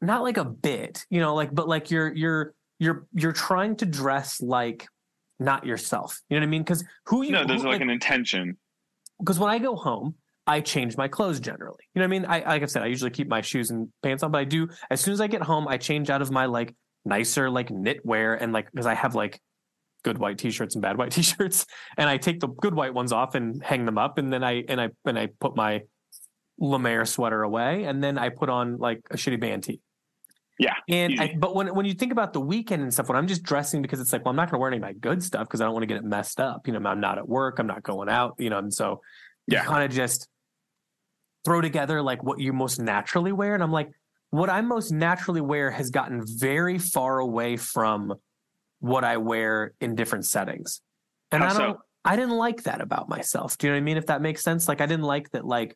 not 0.02 0.24
like 0.24 0.38
a 0.38 0.45
bit 0.45 1.06
you 1.10 1.20
know 1.20 1.36
like 1.36 1.54
but 1.54 1.68
like 1.68 1.91
you're 1.91 2.12
you're 2.14 2.54
you're 2.80 3.06
you're 3.14 3.34
trying 3.34 3.76
to 3.78 3.86
dress 3.86 4.41
like 4.41 4.88
not 5.39 5.66
yourself 5.66 6.20
you 6.30 6.36
know 6.36 6.41
what 6.41 6.48
i 6.48 6.50
mean 6.50 6.64
because 6.64 6.84
who 7.06 7.22
you 7.24 7.32
No, 7.32 7.45
there's 7.45 7.62
who- 7.62 7.70
like 7.70 7.82
an 7.82 7.89
intention. 7.91 8.58
because 9.20 9.38
when 9.39 9.50
I 9.52 9.60
go 9.60 9.76
home, 9.76 10.16
I 10.48 10.62
change 10.62 10.95
my 10.95 11.08
clothes 11.10 11.39
generally. 11.39 11.84
You 11.93 12.00
know 12.00 12.06
what 12.08 12.16
I 12.16 12.20
mean? 12.20 12.26
I 12.26 12.38
like 12.54 12.64
I 12.64 12.68
said, 12.68 12.82
I 12.82 12.86
usually 12.88 13.12
keep 13.12 13.28
my 13.28 13.41
shoes 13.41 13.70
and 13.70 13.89
pants 14.02 14.24
on, 14.24 14.32
but 14.32 14.39
I 14.39 14.45
do 14.45 14.70
as 14.89 15.02
soon 15.02 15.14
as 15.14 15.20
I 15.22 15.28
get 15.28 15.41
home, 15.41 15.68
I 15.68 15.78
change 15.78 16.10
out 16.10 16.22
of 16.22 16.32
my 16.32 16.45
like 16.45 16.74
nicer 17.08 17.49
like 17.49 17.70
knitwear 17.70 18.38
and 18.39 18.53
like 18.53 18.70
because 18.72 18.86
I 18.86 18.93
have 18.93 19.16
like 19.16 19.39
good 20.03 20.18
white 20.18 20.38
t-shirts 20.38 20.76
and 20.76 20.82
bad 20.82 20.97
white 20.97 21.12
t-shirts, 21.18 21.66
and 21.97 22.10
I 22.10 22.18
take 22.18 22.39
the 22.39 22.47
good 22.47 22.74
white 22.76 22.93
ones 22.93 23.12
off 23.12 23.36
and 23.36 23.64
hang 23.64 23.86
them 23.86 23.97
up, 23.97 24.18
and 24.18 24.32
then 24.32 24.43
I 24.43 24.64
and 24.68 24.80
I 24.80 24.89
and 25.05 25.18
I 25.18 25.28
put 25.39 25.55
my 25.55 25.84
Lemaire 26.60 27.05
sweater 27.05 27.43
away, 27.43 27.84
and 27.84 28.03
then 28.03 28.18
I 28.18 28.30
put 28.30 28.49
on 28.49 28.78
like 28.78 29.01
a 29.12 29.16
shitty 29.16 29.39
band 29.39 29.64
tee. 29.64 29.80
Yeah, 30.60 30.74
And 30.89 31.20
I, 31.22 31.36
but 31.38 31.53
when 31.53 31.68
when 31.76 31.86
you 31.86 31.93
think 31.93 32.12
about 32.12 32.34
the 32.34 32.41
weekend 32.41 32.82
and 32.82 32.91
stuff, 32.91 33.10
when 33.10 33.16
I'm 33.16 33.28
just 33.28 33.43
dressing 33.43 33.84
because 33.84 33.99
it's 33.99 34.12
like, 34.12 34.26
well, 34.26 34.32
I'm 34.32 34.36
not 34.36 34.49
going 34.49 34.58
to 34.58 34.62
wear 34.62 34.70
any 34.70 34.78
of 34.78 34.82
my 34.82 34.93
good 34.93 35.22
stuff 35.22 35.47
because 35.47 35.62
I 35.62 35.66
don't 35.66 35.74
want 35.74 35.84
to 35.84 35.88
get 35.88 35.97
it 35.97 36.03
messed 36.03 36.39
up. 36.41 36.66
You 36.66 36.74
know, 36.74 36.89
I'm 36.89 36.99
not 36.99 37.20
at 37.20 37.30
work, 37.30 37.60
I'm 37.60 37.68
not 37.68 37.84
going 37.84 38.10
out. 38.10 38.34
You 38.39 38.49
know, 38.49 38.58
and 38.58 38.74
so 38.74 39.01
Yeah. 39.45 39.62
you 39.62 39.70
kind 39.70 39.84
of 39.84 39.91
just 39.91 40.28
throw 41.45 41.62
together 41.62 42.01
like 42.01 42.24
what 42.24 42.39
you 42.39 42.53
most 42.53 42.80
naturally 42.80 43.32
wear. 43.32 43.53
And 43.53 43.62
I'm 43.62 43.72
like, 43.72 43.91
what 44.30 44.49
I 44.49 44.61
most 44.61 44.91
naturally 44.91 45.41
wear 45.41 45.71
has 45.71 45.89
gotten 45.89 46.23
very 46.25 46.78
far 46.78 47.19
away 47.19 47.57
from 47.57 48.13
what 48.80 49.03
I 49.03 49.17
wear 49.17 49.73
in 49.80 49.95
different 49.95 50.25
settings. 50.25 50.82
And 51.32 51.43
How 51.43 51.49
I 51.49 51.57
don't 51.57 51.80
I 52.05 52.15
didn't 52.15 52.38
like 52.38 52.63
that 52.63 52.80
about 52.80 53.09
myself. 53.09 53.57
Do 53.57 53.67
you 53.67 53.73
know 53.73 53.78
what 53.78 53.82
I 53.82 53.84
mean? 53.84 53.97
If 53.97 54.05
that 54.05 54.21
makes 54.21 54.41
sense. 54.41 54.67
Like 54.67 54.80
I 54.80 54.86
didn't 54.86 55.05
like 55.05 55.30
that 55.32 55.45
like, 55.45 55.75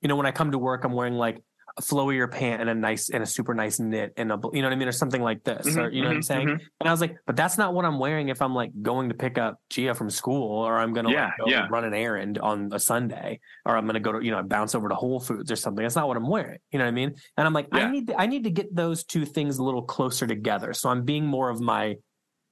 you 0.00 0.08
know, 0.08 0.16
when 0.16 0.24
I 0.24 0.30
come 0.30 0.52
to 0.52 0.58
work, 0.58 0.84
I'm 0.84 0.92
wearing 0.92 1.14
like 1.14 1.38
flowier 1.80 2.30
pant 2.30 2.60
and 2.60 2.70
a 2.70 2.74
nice 2.74 3.10
and 3.10 3.22
a 3.22 3.26
super 3.26 3.54
nice 3.54 3.80
knit 3.80 4.12
and 4.16 4.30
a 4.32 4.38
you 4.52 4.62
know 4.62 4.68
what 4.68 4.72
I 4.72 4.76
mean? 4.76 4.88
Or 4.88 4.92
something 4.92 5.22
like 5.22 5.42
this. 5.44 5.76
or 5.76 5.90
Mhm, 5.90 5.94
you 5.94 6.02
know 6.02 6.08
what 6.08 6.14
I'm 6.16 6.20
mhm, 6.20 6.24
saying? 6.24 6.48
mhm. 6.48 6.60
And 6.80 6.88
I 6.88 6.90
was 6.92 7.00
like, 7.00 7.16
but 7.26 7.36
that's 7.36 7.58
not 7.58 7.74
what 7.74 7.84
I'm 7.84 7.98
wearing 7.98 8.28
if 8.28 8.40
I'm 8.42 8.54
like 8.54 8.70
going 8.82 9.08
to 9.08 9.14
pick 9.14 9.38
up 9.38 9.60
Gia 9.70 9.94
from 9.94 10.10
school 10.10 10.50
or 10.64 10.78
I'm 10.78 10.92
gonna 10.92 11.10
Yeah, 11.10 11.26
like 11.26 11.38
go 11.38 11.46
yeah. 11.48 11.66
run 11.70 11.84
an 11.84 11.94
errand 11.94 12.38
on 12.38 12.70
a 12.72 12.78
Sunday 12.78 13.40
or 13.66 13.76
I'm 13.76 13.86
gonna 13.86 14.00
go 14.00 14.12
to, 14.12 14.24
you 14.24 14.30
know, 14.30 14.42
bounce 14.42 14.74
over 14.74 14.88
to 14.88 14.94
Whole 14.94 15.20
Foods 15.20 15.50
or 15.50 15.56
something. 15.56 15.82
That's 15.82 15.96
not 15.96 16.08
what 16.08 16.16
I'm 16.16 16.28
wearing. 16.28 16.58
You 16.70 16.78
know 16.78 16.84
what 16.84 16.88
I 16.90 16.92
mean? 16.92 17.14
And 17.36 17.46
I'm 17.46 17.52
like, 17.52 17.68
I 17.72 17.90
need 17.90 18.08
to, 18.08 18.20
I 18.20 18.26
need 18.26 18.44
to 18.44 18.50
get 18.50 18.74
those 18.74 19.04
two 19.04 19.24
things 19.24 19.58
a 19.58 19.62
little 19.64 19.82
closer 19.82 20.26
together. 20.26 20.72
So 20.72 20.88
I'm 20.88 21.04
being 21.04 21.26
more 21.26 21.50
of 21.50 21.60
my 21.60 21.96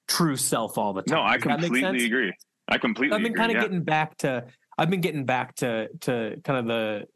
true 0.08 0.36
self 0.36 0.78
all 0.78 0.92
the 0.92 1.02
time. 1.02 1.16
No, 1.18 1.22
I 1.22 1.36
Does 1.38 1.42
completely 1.42 2.06
agree. 2.06 2.32
I 2.68 2.78
completely. 2.78 3.16
I've 3.16 3.22
been 3.22 3.34
kind 3.34 3.50
of 3.50 3.56
yeah. 3.56 3.62
getting 3.62 3.82
back 3.82 4.16
to 4.18 4.44
I've 4.76 4.90
been 4.90 5.00
getting 5.00 5.24
back 5.24 5.54
to 5.56 5.88
to 6.02 6.40
kind 6.44 6.58
of 6.58 6.66
the 6.66 7.06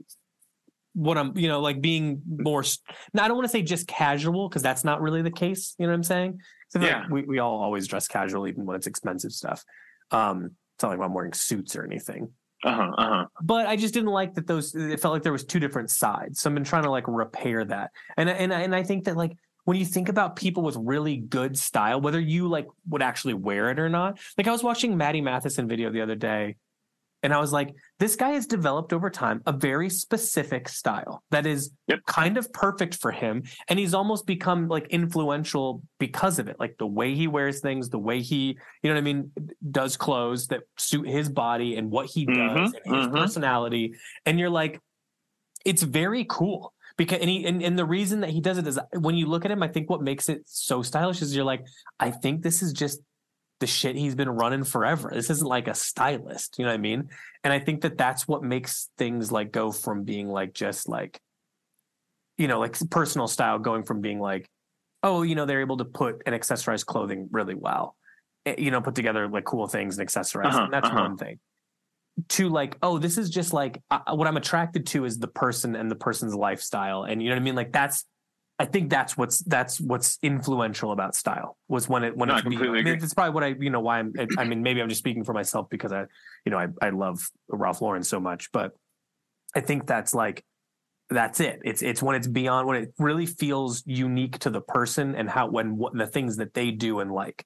what 0.95 1.17
I'm 1.19 1.37
you 1.39 1.49
know 1.49 1.61
like 1.61 1.81
being 1.81 2.21
more 2.27 2.63
now 3.15 3.25
I 3.25 3.29
don't 3.29 3.37
want 3.37 3.47
to 3.47 3.53
say 3.53 3.63
just 3.63 3.87
casual 3.87 4.49
because 4.49 4.63
that's 4.63 4.85
not 4.85 5.01
really 5.01 5.23
the 5.23 5.31
case 5.31 5.75
you 5.79 5.87
know 5.87 5.93
what 5.93 5.97
I'm 5.97 6.03
saying? 6.03 6.39
I 6.41 6.79
feel 6.79 6.83
like 6.83 6.91
Yeah. 6.91 7.07
we 7.11 7.23
we 7.23 7.39
all 7.39 7.61
always 7.63 7.87
dress 7.87 8.09
casual 8.09 8.47
even 8.47 8.67
when 8.67 8.77
it's 8.77 8.87
expensive 8.87 9.33
stuff 9.33 9.65
um 10.11 10.51
it's 10.77 10.83
not 10.83 10.91
like 10.91 11.01
I'm 11.01 11.15
wearing 11.15 11.33
suits 11.33 11.77
or 11.77 11.85
anything 11.85 12.31
Uh 12.65 12.75
huh. 12.75 12.91
Uh 12.99 13.09
huh. 13.09 13.27
but 13.43 13.67
I 13.67 13.77
just 13.77 13.95
didn't 13.95 14.11
like 14.11 14.35
that 14.35 14.47
those 14.47 14.75
it 14.75 15.01
felt 15.01 15.15
like 15.15 15.23
there 15.23 15.33
was 15.33 15.45
two 15.45 15.61
different 15.61 15.91
sides 15.91 16.41
so 16.41 16.51
I've 16.51 16.55
been 16.55 16.65
trying 16.65 16.85
to 16.85 16.91
like 16.91 17.05
repair 17.09 17.65
that 17.65 17.91
and 18.17 18.29
and 18.29 18.53
and 18.53 18.75
I 18.75 18.83
think 18.83 19.05
that 19.05 19.17
like 19.17 19.33
when 19.65 19.77
you 19.77 19.85
think 19.87 20.09
about 20.09 20.37
people 20.37 20.63
with 20.63 20.77
really 20.77 21.17
good 21.17 21.57
style 21.57 22.01
whether 22.01 22.21
you 22.21 22.49
like 22.49 22.67
would 22.89 23.01
actually 23.03 23.35
wear 23.35 23.71
it 23.71 23.79
or 23.79 23.89
not 23.89 24.19
like 24.37 24.47
I 24.47 24.51
was 24.53 24.63
watching 24.63 24.97
Matty 24.97 25.21
Matheson 25.21 25.69
video 25.69 25.91
the 25.91 26.01
other 26.03 26.17
day 26.17 26.57
and 27.23 27.33
I 27.33 27.39
was 27.39 27.53
like, 27.53 27.75
this 27.99 28.17
guy 28.17 28.31
has 28.31 28.47
developed 28.47 28.93
over 28.93 29.09
time 29.11 29.43
a 29.47 29.53
very 29.53 29.89
specific 29.89 30.69
style 30.69 31.23
that 31.31 31.47
is 31.47 31.71
Yep. 31.87 32.01
kind 32.07 32.37
of 32.37 32.53
perfect 32.53 32.97
for 32.97 33.11
him. 33.13 33.43
And 33.69 33.79
he's 33.79 33.95
almost 33.95 34.27
become 34.27 34.69
like 34.69 34.87
influential 34.89 35.83
because 35.99 36.39
of 36.39 36.49
it. 36.49 36.57
Like 36.59 36.77
the 36.79 36.87
way 36.87 37.15
he 37.15 37.29
wears 37.29 37.61
things, 37.61 37.89
the 37.91 37.99
way 37.99 38.21
he, 38.21 38.59
you 38.83 38.91
know 38.91 38.95
what 38.95 38.99
I 38.99 39.03
mean, 39.03 39.33
does 39.71 39.97
clothes 39.97 40.49
that 40.49 40.63
suit 40.79 41.09
his 41.09 41.29
body 41.29 41.77
and 41.77 41.91
what 41.91 42.07
he 42.07 42.27
does 42.27 42.73
Mhm, 42.73 42.73
and 42.85 42.97
his 42.97 43.07
mhm. 43.07 43.13
personality. 43.17 43.95
And 44.27 44.39
you're 44.39 44.51
like, 44.51 44.81
it's 45.65 45.83
very 45.83 46.25
cool. 46.29 46.73
Because 46.97 47.21
and, 47.21 47.31
he, 47.31 47.47
and 47.47 47.63
and 47.63 47.79
the 47.79 47.87
reason 47.87 48.21
that 48.21 48.31
he 48.31 48.41
does 48.41 48.59
it 48.59 48.67
is 48.67 48.79
when 48.93 49.15
you 49.15 49.27
look 49.27 49.45
at 49.47 49.51
him, 49.51 49.63
I 49.63 49.69
think 49.69 49.89
what 49.89 50.03
makes 50.03 50.29
it 50.29 50.43
so 50.45 50.83
stylish 50.83 51.23
is 51.23 51.35
you're 51.35 51.45
like, 51.45 51.65
I 51.99 52.11
think 52.11 52.43
this 52.43 52.63
is 52.63 52.73
just 52.73 53.01
the 53.63 53.67
shit 53.69 53.95
he's 53.95 54.17
been 54.17 54.29
running 54.29 54.65
forever. 54.65 55.13
This 55.15 55.31
isn't 55.31 55.47
like 55.47 55.69
a 55.69 55.75
stylist, 55.75 56.59
you 56.59 56.65
know 56.65 56.73
what 56.73 56.75
I 56.75 56.79
mean? 56.79 57.09
And 57.45 57.53
I 57.53 57.61
think 57.61 57.83
that 57.83 57.97
that's 57.97 58.27
what 58.27 58.43
makes 58.43 58.91
things 58.99 59.31
like 59.31 59.53
go 59.53 59.71
from 59.71 60.03
being 60.03 60.29
like 60.29 60.53
just 60.53 60.89
like, 60.89 61.21
you 62.39 62.49
know, 62.49 62.59
like 62.59 62.77
personal 62.91 63.29
style 63.29 63.61
going 63.61 63.85
from 63.85 64.01
being 64.01 64.19
like, 64.19 64.51
oh, 65.05 65.23
you 65.23 65.37
know, 65.37 65.47
they're 65.47 65.61
able 65.61 65.77
to 65.77 65.85
put 65.85 66.23
and 66.27 66.35
accessorize 66.35 66.85
clothing 66.85 67.29
really 67.31 67.55
well, 67.55 67.95
Eh, 68.47 68.57
you 68.59 68.71
know, 68.73 68.81
put 68.81 68.97
together 68.97 69.29
like 69.29 69.45
cool 69.45 69.69
things 69.69 69.99
and 69.99 70.09
accessorize. 70.09 70.47
Uh-huh, 70.47 70.65
and 70.65 70.73
that's 70.73 70.89
uh-huh. 70.89 71.01
one 71.01 71.17
thing. 71.17 71.39
To 72.31 72.49
like, 72.49 72.77
oh, 72.83 72.99
this 72.99 73.17
is 73.17 73.31
just 73.31 73.53
like 73.53 73.81
uh, 73.91 74.01
what 74.11 74.27
I'm 74.27 74.37
attracted 74.37 74.87
to 74.89 75.05
is 75.05 75.19
the 75.19 75.29
person 75.29 75.77
and 75.77 75.91
the 75.91 75.95
person's 75.95 76.35
lifestyle, 76.35 77.05
and 77.05 77.23
you 77.23 77.29
know 77.29 77.37
what 77.37 77.41
I 77.41 77.45
mean. 77.45 77.55
Like 77.55 77.73
that's, 77.73 78.05
I 78.59 78.65
think 78.67 78.91
that's 78.91 79.17
what's 79.17 79.39
that's 79.41 79.81
what's 79.81 80.19
influential 80.23 80.93
about 80.93 81.15
style 81.15 81.57
was 81.69 81.89
when 81.89 82.05
it 82.05 82.17
when 82.17 82.29
No, 82.29 82.37
I 82.37 82.43
completely 82.43 82.81
I 82.81 82.83
mean, 82.83 82.95
it's 82.95 83.15
probably 83.15 83.35
what 83.35 83.43
I 83.43 83.55
you 83.59 83.71
know 83.71 83.81
why 83.81 83.99
I'm 83.99 84.13
I 84.39 84.45
mean 84.45 84.63
maybe 84.63 84.81
I'm 84.81 84.89
just 84.89 85.01
speaking 85.01 85.25
for 85.25 85.33
myself 85.33 85.69
because 85.69 85.93
I 85.93 86.05
you 86.45 86.53
know 86.53 86.59
I 86.59 86.69
I 86.81 86.91
love 86.91 87.29
Ralph 87.49 87.81
Lauren 87.81 88.05
so 88.05 88.21
much, 88.21 88.53
but 88.53 88.73
I 89.55 89.61
think 89.61 89.87
that's 89.87 90.15
like 90.15 90.45
that's 91.11 91.41
it. 91.41 91.61
It's 91.65 91.83
it's 91.83 92.03
when 92.03 92.17
it's 92.17 92.27
beyond 92.27 92.69
when 92.69 92.83
it 92.83 92.95
really 92.99 93.27
feels 93.27 93.83
unique 93.87 94.39
to 94.41 94.51
the 94.51 94.61
person 94.61 95.15
and 95.15 95.29
how 95.29 95.49
when 95.49 95.77
what 95.77 95.95
the 95.95 96.07
things 96.07 96.37
that 96.37 96.55
they 96.55 96.71
do 96.71 97.01
and 97.01 97.13
like. 97.13 97.45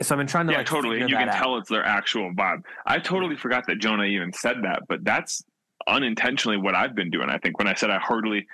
So 0.00 0.14
I've 0.14 0.18
been 0.18 0.26
trying 0.26 0.46
to 0.46 0.52
Yeah, 0.52 0.58
like 0.58 0.66
totally. 0.66 1.00
And 1.00 1.10
you 1.10 1.16
can 1.16 1.28
out. 1.28 1.36
tell 1.36 1.56
it's 1.56 1.68
their 1.68 1.84
actual 1.84 2.32
vibe. 2.32 2.62
I 2.86 2.98
totally 2.98 3.36
forgot 3.36 3.66
that 3.66 3.80
Jonah 3.80 4.04
even 4.04 4.32
said 4.32 4.58
that, 4.62 4.82
but 4.88 5.04
that's 5.04 5.42
unintentionally 5.86 6.56
what 6.56 6.74
I've 6.74 6.94
been 6.94 7.10
doing. 7.10 7.28
I 7.28 7.38
think 7.38 7.58
when 7.58 7.66
I 7.66 7.74
said 7.74 7.90
I 7.90 7.98
hardly, 7.98 8.46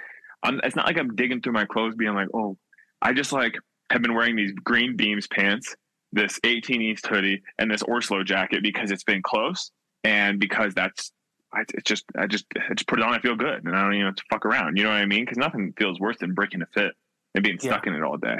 I'm, 0.44 0.60
it's 0.62 0.76
not 0.76 0.86
like 0.86 0.98
I'm 0.98 1.14
digging 1.16 1.40
through 1.40 1.54
my 1.54 1.64
clothes, 1.64 1.94
being 1.96 2.14
like, 2.14 2.28
oh, 2.34 2.56
I 3.02 3.12
just 3.12 3.32
like 3.32 3.54
have 3.90 4.02
been 4.02 4.14
wearing 4.14 4.36
these 4.36 4.52
green 4.52 4.96
beams 4.96 5.26
pants, 5.26 5.74
this 6.12 6.38
18 6.44 6.80
East 6.82 7.06
hoodie, 7.06 7.42
and 7.58 7.70
this 7.70 7.82
orSlow 7.82 8.24
jacket 8.24 8.62
because 8.62 8.90
it's 8.90 9.04
been 9.04 9.22
close 9.22 9.70
and 10.04 10.38
because 10.38 10.74
that's. 10.74 11.10
I, 11.56 11.60
it's 11.72 11.84
just, 11.84 12.04
I 12.18 12.26
just, 12.26 12.46
I 12.68 12.74
just 12.74 12.88
put 12.88 12.98
it 12.98 13.04
on. 13.04 13.14
I 13.14 13.20
feel 13.20 13.36
good, 13.36 13.64
and 13.64 13.76
I 13.76 13.82
don't 13.82 13.94
even 13.94 14.06
have 14.06 14.16
to 14.16 14.24
fuck 14.28 14.44
around. 14.44 14.76
You 14.76 14.82
know 14.82 14.90
what 14.90 14.96
I 14.96 15.06
mean? 15.06 15.24
Because 15.24 15.38
nothing 15.38 15.72
feels 15.78 16.00
worse 16.00 16.16
than 16.18 16.34
breaking 16.34 16.62
a 16.62 16.66
fit 16.74 16.90
and 17.36 17.44
being 17.44 17.58
Yeah. 17.62 17.70
stuck 17.74 17.86
in 17.86 17.94
it 17.94 18.02
all 18.02 18.16
day. 18.16 18.38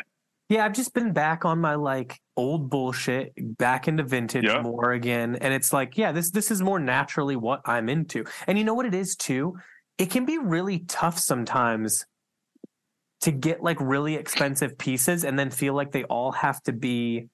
Yeah, 0.49 0.65
I've 0.65 0.73
just 0.73 0.93
been 0.95 1.13
back 1.13 1.45
on 1.45 1.61
my 1.61 1.77
like 1.77 2.19
old 2.37 2.69
bullshit, 2.71 3.33
back 3.57 3.87
into 3.87 4.03
vintage 4.03 4.43
Yeah. 4.45 4.63
more 4.63 4.91
again. 4.93 5.37
And 5.37 5.55
it's 5.55 5.73
like, 5.73 5.97
yeah, 5.97 6.11
this 6.11 6.33
this 6.33 6.51
is 6.51 6.61
more 6.61 6.81
naturally 6.81 7.37
what 7.37 7.61
I'm 7.67 7.89
into. 7.89 8.25
And 8.49 8.59
you 8.59 8.65
know 8.65 8.75
what 8.75 8.85
it 8.85 8.95
is 8.95 9.15
too? 9.15 9.55
It 9.99 10.11
can 10.11 10.25
be 10.25 10.39
really 10.39 10.81
tough 10.81 11.19
sometimes 11.19 12.05
to 13.23 13.31
get 13.31 13.63
like 13.63 13.79
really 13.81 14.17
expensive 14.17 14.77
pieces 14.77 15.25
and 15.25 15.39
then 15.39 15.51
feel 15.51 15.75
like 15.75 15.93
they 15.93 16.05
all 16.05 16.33
have 16.33 16.63
to 16.65 16.73
be 16.73 17.29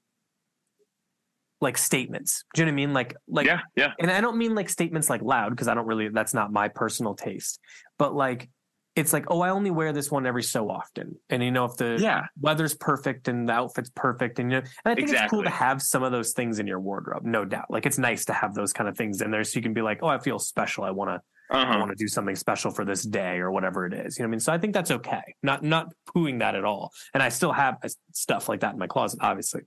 like 1.60 1.76
statements. 1.76 2.44
Do 2.54 2.62
you 2.62 2.66
know 2.66 2.70
what 2.70 2.74
I 2.74 2.76
mean? 2.76 2.92
Like 2.92 3.16
like 3.28 3.46
yeah, 3.46 3.60
yeah. 3.76 3.92
and 3.98 4.10
I 4.10 4.20
don't 4.20 4.38
mean 4.38 4.54
like 4.54 4.68
statements 4.68 5.10
like 5.10 5.22
loud 5.22 5.50
because 5.50 5.68
I 5.68 5.74
don't 5.74 5.86
really 5.86 6.08
that's 6.08 6.32
not 6.32 6.52
my 6.52 6.68
personal 6.68 7.14
taste. 7.14 7.60
But 7.98 8.14
like 8.14 8.48
it's 8.96 9.12
like, 9.12 9.26
oh, 9.28 9.40
I 9.40 9.50
only 9.50 9.70
wear 9.70 9.92
this 9.92 10.10
one 10.10 10.26
every 10.26 10.42
so 10.42 10.68
often. 10.68 11.16
And 11.28 11.42
you 11.42 11.50
know, 11.50 11.64
if 11.64 11.76
the 11.76 11.98
Yeah. 12.00 12.22
weather's 12.40 12.74
perfect 12.74 13.28
and 13.28 13.48
the 13.48 13.52
outfit's 13.52 13.90
perfect 13.94 14.38
and 14.38 14.50
you 14.50 14.60
know, 14.60 14.66
and 14.84 14.92
I 14.92 14.94
think 14.94 15.10
it's 15.10 15.30
cool 15.30 15.44
to 15.44 15.50
have 15.50 15.80
some 15.80 16.02
of 16.02 16.12
those 16.12 16.32
things 16.32 16.58
in 16.58 16.66
your 16.66 16.80
wardrobe, 16.80 17.24
no 17.24 17.44
doubt. 17.44 17.66
Like 17.70 17.86
it's 17.86 17.98
nice 17.98 18.24
to 18.26 18.32
have 18.32 18.54
those 18.54 18.72
kind 18.72 18.88
of 18.88 18.96
things 18.96 19.22
in 19.22 19.30
there 19.30 19.44
so 19.44 19.58
you 19.58 19.62
can 19.62 19.74
be 19.74 19.82
like, 19.82 20.00
oh, 20.02 20.08
I 20.08 20.18
feel 20.18 20.38
special. 20.38 20.84
I 20.84 20.90
want 20.90 21.10
to 21.10 21.20
I 21.50 21.62
Uh-huh. 21.62 21.78
want 21.80 21.90
to 21.90 21.96
do 21.96 22.06
something 22.06 22.36
special 22.36 22.70
for 22.70 22.84
this 22.84 23.02
day 23.02 23.38
or 23.38 23.50
whatever 23.50 23.84
it 23.84 23.92
is. 23.92 24.16
You 24.18 24.22
know 24.22 24.28
what 24.28 24.30
I 24.30 24.32
mean? 24.32 24.40
So 24.40 24.52
I 24.52 24.58
think 24.58 24.72
that's 24.72 24.90
okay. 24.90 25.34
Not 25.42 25.62
not 25.64 25.92
pooing 26.14 26.38
that 26.38 26.54
at 26.54 26.64
all. 26.64 26.92
And 27.12 27.22
I 27.22 27.28
still 27.28 27.52
have 27.52 27.76
uh, 27.82 27.88
stuff 28.12 28.48
like 28.48 28.60
that 28.60 28.72
in 28.74 28.78
my 28.78 28.86
closet, 28.86 29.18
obviously. 29.22 29.62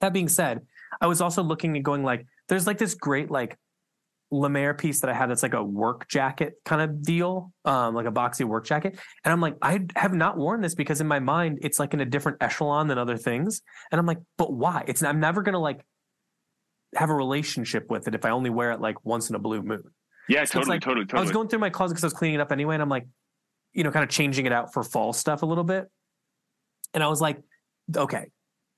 That 0.00 0.12
being 0.12 0.28
said, 0.28 0.62
I 1.00 1.06
was 1.06 1.20
also 1.20 1.42
looking 1.42 1.76
at 1.76 1.82
going 1.82 2.02
like, 2.02 2.26
there's 2.48 2.66
like 2.66 2.78
this 2.78 2.94
great 2.94 3.30
like 3.30 3.56
Lemaire 4.32 4.74
piece 4.74 5.00
that 5.02 5.10
I 5.10 5.14
have 5.14 5.28
that's 5.28 5.42
like 5.44 5.54
a 5.54 5.62
work 5.62 6.08
jacket 6.08 6.54
kind 6.64 6.82
of 6.82 7.00
deal, 7.02 7.52
um, 7.64 7.94
like 7.94 8.06
a 8.06 8.10
boxy 8.10 8.44
work 8.44 8.64
jacket. 8.66 8.98
And 9.24 9.32
I'm 9.32 9.40
like, 9.40 9.54
I 9.62 9.86
have 9.94 10.12
not 10.14 10.36
worn 10.36 10.60
this 10.62 10.74
because 10.74 11.00
in 11.00 11.06
my 11.06 11.20
mind 11.20 11.58
it's 11.62 11.78
like 11.78 11.94
in 11.94 12.00
a 12.00 12.04
different 12.04 12.38
echelon 12.40 12.88
than 12.88 12.98
other 12.98 13.16
things. 13.16 13.62
And 13.92 13.98
I'm 14.00 14.06
like, 14.06 14.18
but 14.36 14.52
why? 14.52 14.82
It's 14.88 15.02
I'm 15.02 15.20
never 15.20 15.42
gonna 15.42 15.60
like 15.60 15.84
have 16.96 17.10
a 17.10 17.14
relationship 17.14 17.88
with 17.90 18.08
it 18.08 18.14
if 18.14 18.24
I 18.24 18.30
only 18.30 18.50
wear 18.50 18.72
it 18.72 18.80
like 18.80 19.04
once 19.04 19.30
in 19.30 19.36
a 19.36 19.38
blue 19.38 19.62
moon. 19.62 19.82
Yeah, 20.28 20.42
it's 20.42 20.52
totally, 20.52 20.76
like- 20.76 20.82
totally, 20.82 21.06
I 21.12 21.20
was 21.20 21.30
going 21.30 21.48
through 21.48 21.60
my 21.60 21.70
closet 21.70 21.94
because 21.94 22.04
I 22.04 22.06
was 22.06 22.14
cleaning 22.14 22.36
it 22.36 22.40
up 22.40 22.52
anyway, 22.52 22.74
and 22.74 22.82
I'm 22.82 22.88
like, 22.88 23.06
you 23.72 23.84
know, 23.84 23.90
kind 23.90 24.02
of 24.02 24.10
changing 24.10 24.46
it 24.46 24.52
out 24.52 24.72
for 24.72 24.82
fall 24.82 25.12
stuff 25.12 25.42
a 25.42 25.46
little 25.46 25.64
bit. 25.64 25.86
And 26.94 27.02
I 27.02 27.08
was 27.08 27.20
like, 27.20 27.42
okay, 27.94 28.26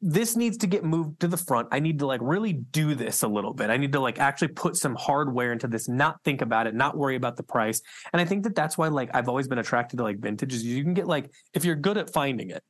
this 0.00 0.36
needs 0.36 0.58
to 0.58 0.66
get 0.66 0.84
moved 0.84 1.20
to 1.20 1.28
the 1.28 1.36
front. 1.36 1.68
I 1.72 1.80
need 1.80 1.98
to 2.00 2.06
like 2.06 2.20
really 2.22 2.52
do 2.52 2.94
this 2.94 3.22
a 3.22 3.28
little 3.28 3.52
bit. 3.52 3.70
I 3.70 3.76
need 3.76 3.92
to 3.92 4.00
like 4.00 4.18
actually 4.18 4.48
put 4.48 4.76
some 4.76 4.94
hardware 4.94 5.52
into 5.52 5.66
this, 5.66 5.88
not 5.88 6.22
think 6.24 6.40
about 6.40 6.66
it, 6.66 6.74
not 6.74 6.96
worry 6.96 7.16
about 7.16 7.36
the 7.36 7.42
price. 7.42 7.80
And 8.12 8.20
I 8.20 8.24
think 8.24 8.44
that 8.44 8.54
that's 8.54 8.78
why 8.78 8.88
like 8.88 9.10
I've 9.14 9.28
always 9.28 9.48
been 9.48 9.58
attracted 9.58 9.96
to 9.96 10.04
like 10.04 10.18
vintage 10.18 10.52
is 10.52 10.64
you 10.64 10.82
can 10.84 10.94
get 10.94 11.06
like 11.06 11.30
if 11.52 11.64
you're 11.64 11.76
good 11.76 11.96
at 11.96 12.12
finding 12.12 12.50
it, 12.50 12.62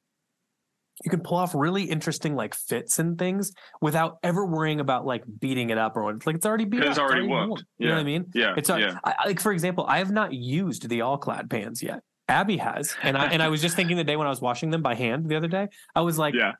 you 1.04 1.10
can 1.10 1.20
pull 1.20 1.36
off 1.38 1.54
really 1.54 1.84
interesting 1.84 2.34
like 2.34 2.54
fits 2.54 2.98
and 2.98 3.18
things 3.18 3.52
without 3.80 4.18
ever 4.22 4.44
worrying 4.46 4.80
about 4.80 5.06
like 5.06 5.22
beating 5.40 5.70
it 5.70 5.78
up 5.78 5.96
or 5.96 6.02
what. 6.04 6.26
Like 6.26 6.36
it's 6.36 6.46
already 6.46 6.64
beat 6.64 6.82
up. 6.82 6.88
It's 6.90 6.98
already 6.98 7.26
worn. 7.26 7.50
whooped. 7.50 7.64
You 7.78 7.88
know 7.88 7.94
what 7.94 8.00
I 8.00 8.04
mean? 8.04 8.26
yeah, 8.34 8.54
It's 8.56 8.68
a, 8.70 8.80
yeah. 8.80 8.98
I, 9.04 9.14
like 9.26 9.40
for 9.40 9.52
example, 9.52 9.84
I 9.88 9.98
have 9.98 10.10
not 10.10 10.32
used 10.32 10.88
the 10.88 11.02
All-Clad 11.02 11.48
pans 11.50 11.82
yet. 11.82 12.00
Abby 12.28 12.56
has, 12.58 12.94
and 13.02 13.16
I 13.16 13.26
and 13.26 13.42
I 13.42 13.48
was 13.48 13.62
just 13.62 13.74
thinking 13.74 13.96
the 13.96 14.04
day 14.04 14.16
when 14.16 14.26
I 14.26 14.30
was 14.30 14.40
washing 14.42 14.70
them 14.70 14.82
by 14.82 14.94
hand 14.94 15.28
the 15.30 15.36
other 15.36 15.48
day, 15.48 15.68
I 15.94 16.02
was 16.02 16.18
like, 16.18 16.34
Yeah. 16.34 16.52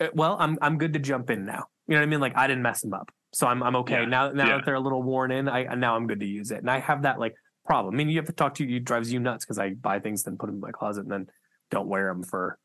"Eh, 0.00 0.08
well, 0.14 0.36
I'm 0.40 0.56
I'm 0.62 0.78
good 0.78 0.94
to 0.94 0.98
jump 0.98 1.28
in 1.30 1.44
now. 1.44 1.64
You 1.86 1.94
know 1.94 2.00
what 2.00 2.04
I 2.04 2.06
mean? 2.06 2.20
Like 2.20 2.36
I 2.38 2.46
didn't 2.46 2.62
mess 2.62 2.80
them 2.80 2.94
up, 2.94 3.10
so 3.34 3.46
I'm 3.46 3.62
I'm 3.62 3.76
okay 3.76 4.00
Yeah. 4.00 4.06
now. 4.06 4.30
Now 4.30 4.46
Yeah. 4.48 4.56
that 4.56 4.64
they're 4.64 4.76
a 4.76 4.80
little 4.80 5.02
worn 5.02 5.30
in, 5.30 5.46
I 5.46 5.74
now 5.74 5.94
I'm 5.96 6.06
good 6.06 6.20
to 6.20 6.26
use 6.26 6.50
it, 6.52 6.58
and 6.60 6.70
I 6.70 6.78
have 6.78 7.02
that 7.02 7.18
like 7.20 7.34
problem. 7.66 7.94
I 7.94 7.96
mean, 7.98 8.08
you 8.08 8.16
have 8.16 8.24
to 8.26 8.32
talk 8.32 8.54
to 8.54 8.64
you. 8.64 8.76
It 8.76 8.84
drives 8.86 9.12
you 9.12 9.20
nuts 9.20 9.44
because 9.44 9.58
I 9.58 9.74
buy 9.74 9.98
things 9.98 10.22
then 10.22 10.38
put 10.38 10.46
them 10.46 10.54
in 10.54 10.60
my 10.62 10.70
closet 10.70 11.02
and 11.02 11.10
then 11.12 11.26
don't 11.70 11.86
wear 11.88 12.08
them 12.08 12.22
for 12.22 12.58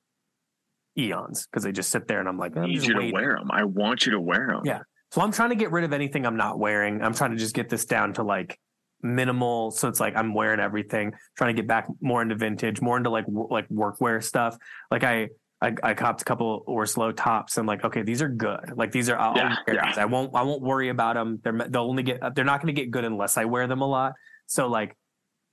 eons 1.06 1.48
because 1.48 1.64
they 1.64 1.72
just 1.72 1.90
sit 1.90 2.08
there 2.08 2.20
and 2.20 2.28
I'm 2.30 2.38
like, 2.38 2.56
I 2.58 2.66
need 2.66 2.84
you 2.84 2.94
to 2.94 3.12
wear 3.12 3.36
them. 3.36 3.50
I 3.52 3.64
want 3.64 4.06
you 4.06 4.12
to 4.14 4.20
wear 4.20 4.48
them. 4.48 4.62
Yeah. 4.66 4.80
So 5.12 5.22
I'm 5.22 5.32
trying 5.32 5.50
to 5.50 5.56
get 5.56 5.72
rid 5.72 5.84
of 5.84 5.94
anything 5.94 6.26
I'm 6.26 6.38
not 6.38 6.60
wearing. 6.60 7.02
I'm 7.02 7.14
trying 7.14 7.32
to 7.32 7.38
just 7.38 7.56
get 7.56 7.70
this 7.70 7.86
down 7.86 8.14
to 8.14 8.24
like 8.24 8.60
minimal. 9.02 9.72
So 9.72 9.88
it's 9.88 10.00
like 10.00 10.16
I'm 10.16 10.34
wearing 10.34 10.60
everything. 10.60 11.14
Trying 11.38 11.56
to 11.56 11.62
get 11.62 11.68
back 11.68 11.88
more 12.02 12.22
into 12.22 12.36
vintage, 12.36 12.82
more 12.82 12.98
into 12.98 13.10
like 13.10 13.26
w- 13.26 13.48
like 13.50 13.68
workwear 13.70 14.24
stuff. 14.24 14.58
Like 14.92 15.04
I 15.04 15.30
I, 15.62 15.76
I 15.84 15.94
copped 15.94 16.22
a 16.22 16.26
couple 16.26 16.64
orSlow 16.68 17.14
tops. 17.16 17.58
And 17.58 17.68
like, 17.68 17.84
okay, 17.84 18.02
these 18.02 18.22
are 18.22 18.30
good. 18.30 18.74
Like 18.76 18.92
these 18.92 19.10
are 19.10 19.18
I'll 19.20 19.36
Yeah, 19.36 19.56
wear 19.68 19.76
yeah. 19.76 19.88
these. 19.88 19.98
I 19.98 20.06
won't 20.06 20.36
I 20.36 20.44
won't 20.44 20.62
worry 20.62 20.90
about 20.90 21.16
them. 21.16 21.40
They're 21.44 21.68
they'll 21.70 21.90
only 21.90 22.04
get 22.04 22.22
they're 22.36 22.46
not 22.46 22.62
going 22.62 22.74
to 22.74 22.80
get 22.82 22.92
good 22.92 23.04
unless 23.04 23.36
I 23.38 23.46
wear 23.46 23.68
them 23.68 23.82
a 23.82 23.88
lot. 23.88 24.14
So 24.46 24.68
like, 24.68 24.96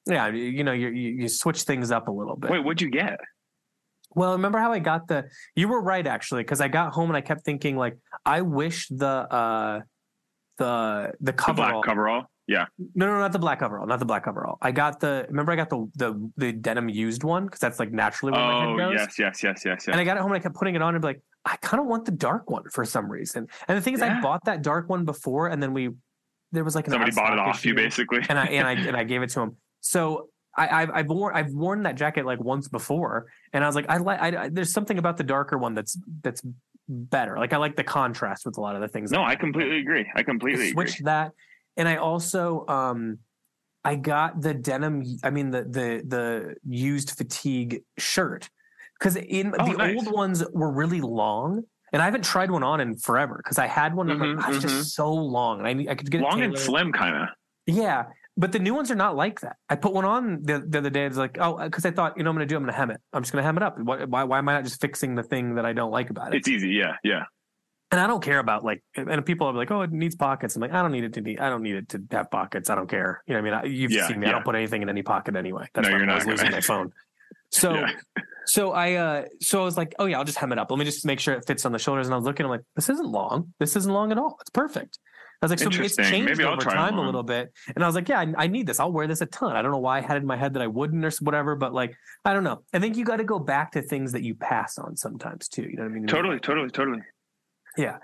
yeah, 0.07 0.29
you, 0.29 0.63
know, 0.65 0.73
you 0.73 0.89
you 0.89 1.29
switch 1.29 1.63
things 1.63 1.91
up 1.91 2.09
a 2.09 2.13
little 2.13 2.37
bit. 2.37 2.51
Wait, 2.51 2.61
what'd 2.65 2.81
you 2.81 2.91
get? 2.91 3.19
Well, 4.17 4.33
remember 4.33 4.59
how 4.59 4.73
I 4.73 4.81
got 4.81 5.07
the 5.07 5.29
you 5.55 5.69
were 5.69 5.81
right 5.81 6.07
actually 6.07 6.43
because 6.43 6.61
I 6.61 6.69
got 6.69 6.93
home 6.93 7.11
and 7.11 7.17
I 7.17 7.21
kept 7.21 7.45
thinking 7.45 7.77
like 7.77 7.97
I 8.25 8.41
wish 8.41 8.89
the 8.89 9.07
uh 9.07 9.81
the 10.59 11.13
the 11.21 11.33
The 11.33 11.33
coverall 11.33 11.83
black 11.83 11.85
coverall. 11.85 12.25
Yeah. 12.49 12.67
no 12.95 13.07
no 13.07 13.19
not 13.19 13.33
the 13.33 13.41
black 13.41 13.59
coverall 13.61 13.87
not 13.89 13.99
the 13.99 14.05
black 14.05 14.25
coverall 14.25 14.57
I 14.63 14.71
got 14.71 15.01
the 15.01 15.27
remember 15.29 15.51
I 15.53 15.57
got 15.57 15.69
the 15.69 15.91
the 15.97 16.31
the 16.37 16.53
denim 16.53 16.89
used 16.89 17.25
one 17.25 17.45
because 17.45 17.59
that's 17.61 17.79
like 17.81 17.91
naturally 17.93 18.33
where 18.33 18.41
my 18.41 18.61
head 18.61 18.69
Oh 18.69 18.77
goes 18.79 18.95
yes, 18.97 19.19
yes, 19.19 19.43
yes, 19.43 19.63
yes, 19.65 19.85
yes. 19.87 19.89
and 19.89 19.97
I 20.01 20.05
got 20.05 20.17
it 20.17 20.21
home 20.21 20.31
and 20.33 20.41
I 20.41 20.43
kept 20.43 20.55
putting 20.55 20.75
it 20.77 20.81
on 20.83 20.95
and 20.95 21.03
be 21.03 21.09
like 21.09 21.21
I 21.45 21.57
kind 21.57 21.81
of 21.81 21.87
want 21.87 22.05
the 22.07 22.13
dark 22.13 22.49
one 22.51 22.65
for 22.73 22.85
some 22.85 23.09
reason. 23.11 23.47
And 23.69 23.79
the 23.79 23.81
thing 23.81 23.95
is, 23.95 24.03
I 24.03 24.21
bought 24.21 24.45
that 24.47 24.63
dark 24.63 24.89
one 24.89 25.05
before, 25.05 25.47
and 25.47 25.63
then 25.63 25.73
we 25.73 25.91
there 26.51 26.65
was 26.65 26.75
like 26.75 26.89
an 26.89 26.93
Somebody 26.93 27.13
bought 27.15 27.33
it 27.35 27.39
off 27.39 27.65
you, 27.65 27.73
basically. 27.73 28.19
and 28.29 28.37
I 28.37 28.47
and 28.47 28.67
I 28.67 28.73
and 28.89 28.97
I 28.97 29.05
gave 29.05 29.23
it 29.23 29.31
to 29.31 29.41
him. 29.43 29.57
So 29.81 30.29
I, 30.57 30.83
I've 30.83 30.91
I've 30.95 31.07
worn 31.09 31.35
I've 31.37 31.53
worn 31.53 31.83
that 31.83 31.97
jacket 31.97 32.25
like 32.27 32.41
once 32.41 32.69
before, 32.69 33.27
and 33.53 33.63
I 33.63 33.67
was 33.67 33.77
like, 33.77 33.87
I 33.89 33.99
like 33.99 34.21
I, 34.21 34.45
I- 34.45 34.49
there's 34.49 34.73
something 34.73 34.99
about 34.99 35.17
the 35.17 35.25
darker 35.25 35.59
one 35.59 35.75
that's 35.75 35.99
that's 36.23 36.43
better. 36.89 37.37
Like 37.39 37.53
I 37.53 37.57
like 37.59 37.77
the 37.77 37.85
contrast 37.85 38.47
with 38.47 38.57
a 38.57 38.61
lot 38.61 38.75
of 38.75 38.81
the 38.83 38.89
things. 38.89 39.11
no, 39.11 39.19
that 39.19 39.27
I 39.29 39.37
completely 39.37 39.79
agree. 39.81 40.07
I 40.15 40.21
I 40.21 40.23
completely 40.23 40.61
agree. 40.71 40.73
switched 40.73 41.05
that, 41.05 41.33
and 41.77 41.89
I 41.89 41.97
also 41.97 42.67
um 42.69 43.19
I 43.85 43.97
got 43.97 44.41
the 44.41 44.55
denim. 44.55 45.03
I 45.23 45.31
mean 45.31 45.51
the 45.51 45.63
the 45.65 46.03
the 46.07 46.57
used 46.67 47.17
fatigue 47.17 47.83
shirt 47.99 48.49
because 48.99 49.17
in 49.17 49.55
Oh, 49.59 49.65
the 49.73 49.77
nice. 49.77 49.97
old 49.97 50.13
ones 50.13 50.45
were 50.53 50.71
really 50.73 51.01
long. 51.01 51.65
And 51.93 52.03
I 52.03 52.05
haven't 52.05 52.25
tried 52.25 52.51
one 52.51 52.65
on 52.65 52.81
in 52.81 52.97
forever 52.97 53.37
because 53.43 53.59
I 53.59 53.67
had 53.67 53.95
one. 53.95 54.11
I'm 54.11 54.19
Mhm, 54.19 54.37
like, 54.37 54.45
"Ah, 54.45 54.49
it's 54.49 54.59
mhm. 54.59 54.63
just 54.63 54.95
so 54.97 55.13
long, 55.13 55.61
and 55.65 55.69
I 55.69 55.93
I 55.93 55.95
could 55.95 56.11
get 56.11 56.21
it 56.21 56.25
Long 56.25 56.43
and 56.43 56.59
slim, 56.59 56.93
kind 56.93 57.15
of. 57.15 57.29
Yeah, 57.67 58.07
but 58.37 58.53
the 58.53 58.59
new 58.59 58.75
ones 58.75 58.91
are 58.91 58.95
not 58.97 59.17
like 59.17 59.41
that. 59.41 59.57
I 59.69 59.77
put 59.77 59.93
one 59.93 60.05
on 60.05 60.43
the, 60.43 60.65
the 60.67 60.79
other 60.79 60.91
day. 60.91 61.07
It's 61.07 61.17
like, 61.17 61.39
oh, 61.41 61.59
because 61.63 61.85
I 61.87 61.91
thought, 61.91 62.17
you 62.17 62.23
know, 62.23 62.31
what 62.31 62.33
I'm 62.33 62.37
going 62.39 62.49
to 62.49 62.53
do. 62.53 62.57
I'm 62.57 62.63
going 62.63 62.73
to 62.73 62.79
hem 62.79 62.91
it. 62.91 63.01
I'm 63.13 63.23
just 63.23 63.33
going 63.33 63.43
to 63.43 63.47
hem 63.47 63.57
it 63.57 63.63
up. 63.63 63.79
Why, 63.79 64.05
why? 64.05 64.25
Why 64.25 64.39
am 64.39 64.49
I 64.49 64.55
not 64.55 64.65
just 64.65 64.81
fixing 64.81 65.15
the 65.15 65.23
thing 65.23 65.55
that 65.57 65.65
I 65.65 65.73
don't 65.73 65.91
like 65.91 66.11
about 66.11 66.35
it? 66.35 66.39
It's 66.39 66.49
easy. 66.49 66.71
Yeah, 66.71 66.97
yeah. 67.03 67.23
and 67.93 68.01
I 68.01 68.07
don't 68.07 68.23
care 68.23 68.39
about 68.39 68.65
like. 68.65 68.83
And 68.97 69.25
people 69.25 69.47
are 69.47 69.53
like, 69.55 69.71
oh, 69.71 69.83
it 69.83 69.93
needs 69.93 70.17
pockets. 70.17 70.55
I'm 70.57 70.63
like, 70.63 70.73
I 70.73 70.83
don't 70.83 70.93
need 70.93 71.05
it 71.05 71.13
to 71.15 71.21
need. 71.21 71.41
I 71.41 71.49
don't 71.49 71.63
need 71.63 71.77
it 71.77 71.89
to 71.91 72.03
have 72.11 72.31
pockets. 72.31 72.69
I 72.69 72.75
don't 72.75 72.89
care. 72.91 73.23
You 73.27 73.35
know, 73.35 73.43
what 73.43 73.55
I 73.55 73.63
mean, 73.63 73.73
I, 73.73 73.75
you've 73.77 73.93
Yeah, 73.93 74.07
seen 74.09 74.21
me. 74.21 74.27
I 74.27 74.33
don't 74.33 74.45
put 74.45 74.55
anything 74.55 74.83
in 74.83 74.89
any 74.89 75.03
pocket 75.03 75.35
anyway. 75.37 75.69
That's 75.75 75.89
No, 75.89 75.93
why 75.95 75.99
you're 76.01 76.11
I'm 76.11 76.19
not 76.19 76.27
losing 76.27 76.51
my 76.51 76.61
phone. 76.61 76.93
So. 77.51 77.75
Yeah. 77.75 77.91
So 78.49 78.73
I 78.73 78.95
uh 78.95 79.25
so 79.41 79.61
I 79.61 79.65
was 79.65 79.77
like, 79.77 79.95
oh 79.99 80.07
yeah, 80.07 80.19
I'll 80.19 80.25
just 80.25 80.39
hem 80.39 80.53
it 80.53 80.59
up. 80.59 80.71
Let 80.71 80.79
me 80.79 80.85
just 80.85 81.05
make 81.05 81.19
sure 81.19 81.35
it 81.35 81.45
fits 81.47 81.65
on 81.67 81.73
the 81.73 81.79
shoulders. 81.81 82.07
And 82.07 82.15
I 82.15 82.17
was 82.17 82.25
looking, 82.25 82.45
I'm 82.45 82.51
like, 82.51 82.63
this 82.77 82.89
isn't 82.91 83.09
long. 83.09 83.53
This 83.59 83.75
isn't 83.77 83.93
long 83.93 84.13
at 84.13 84.19
all. 84.19 84.37
It's 84.41 84.51
perfect. 84.51 84.99
I 85.43 85.47
was 85.47 85.51
like, 85.51 85.59
so 85.59 85.83
it's 85.83 85.97
changed 85.97 86.41
over 86.41 86.63
time 86.63 86.99
a 86.99 87.03
little 87.03 87.23
bit. 87.23 87.53
And 87.75 87.85
I 87.85 87.87
was 87.87 87.95
like, 87.95 88.09
yeah, 88.09 88.21
I, 88.21 88.45
I 88.45 88.47
need 88.47 88.67
this. 88.67 88.81
I'll 88.81 88.93
wear 88.93 89.07
this 89.07 89.21
a 89.21 89.27
ton. 89.27 89.55
I 89.55 89.63
don't 89.63 89.71
know 89.71 89.79
why 89.79 89.99
I 89.99 90.01
had 90.01 90.17
it 90.17 90.21
in 90.21 90.27
my 90.27 90.37
head 90.37 90.55
that 90.55 90.63
I 90.63 90.67
wouldn't 90.67 91.05
or 91.05 91.11
whatever, 91.21 91.55
but 91.57 91.75
like, 91.75 91.95
I 92.25 92.33
don't 92.33 92.45
know. 92.45 92.63
I 92.73 92.79
think 92.79 92.97
you 92.97 93.05
got 93.05 93.17
to 93.17 93.25
go 93.25 93.39
back 93.39 93.73
to 93.73 93.83
things 93.83 94.13
that 94.13 94.23
you 94.23 94.35
pass 94.35 94.79
on 94.79 94.97
sometimes 94.97 95.49
too. 95.49 95.63
You 95.63 95.77
know 95.77 95.83
what 95.83 95.91
I 95.91 95.95
mean? 95.95 96.07
Totally, 96.07 96.41
totally, 96.41 96.71
totally. 96.71 97.03
Yeah. 97.77 97.99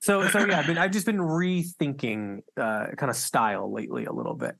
So 0.00 0.26
so 0.28 0.46
yeah, 0.46 0.60
I've 0.60 0.66
been 0.66 0.78
I've 0.78 0.92
just 0.92 1.04
been 1.04 1.18
rethinking 1.18 2.40
uh 2.56 2.86
kind 2.96 3.10
of 3.10 3.16
style 3.16 3.70
lately 3.70 4.06
a 4.06 4.12
little 4.12 4.34
bit. 4.34 4.56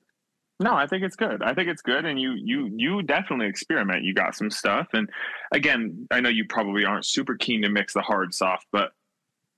No, 0.60 0.74
I 0.74 0.86
think 0.86 1.02
it's 1.02 1.16
good. 1.16 1.42
I 1.42 1.54
think 1.54 1.70
it's 1.70 1.80
good, 1.80 2.04
and 2.04 2.20
you 2.20 2.32
you 2.32 2.70
you 2.76 3.02
definitely 3.02 3.46
experiment. 3.46 4.04
You 4.04 4.12
got 4.12 4.36
some 4.36 4.50
stuff, 4.50 4.88
and 4.92 5.08
again, 5.52 6.06
I 6.10 6.20
know 6.20 6.28
you 6.28 6.44
probably 6.44 6.84
aren't 6.84 7.06
super 7.06 7.34
keen 7.36 7.62
to 7.62 7.70
mix 7.70 7.94
the 7.94 8.02
hard 8.02 8.34
soft, 8.34 8.66
but 8.70 8.92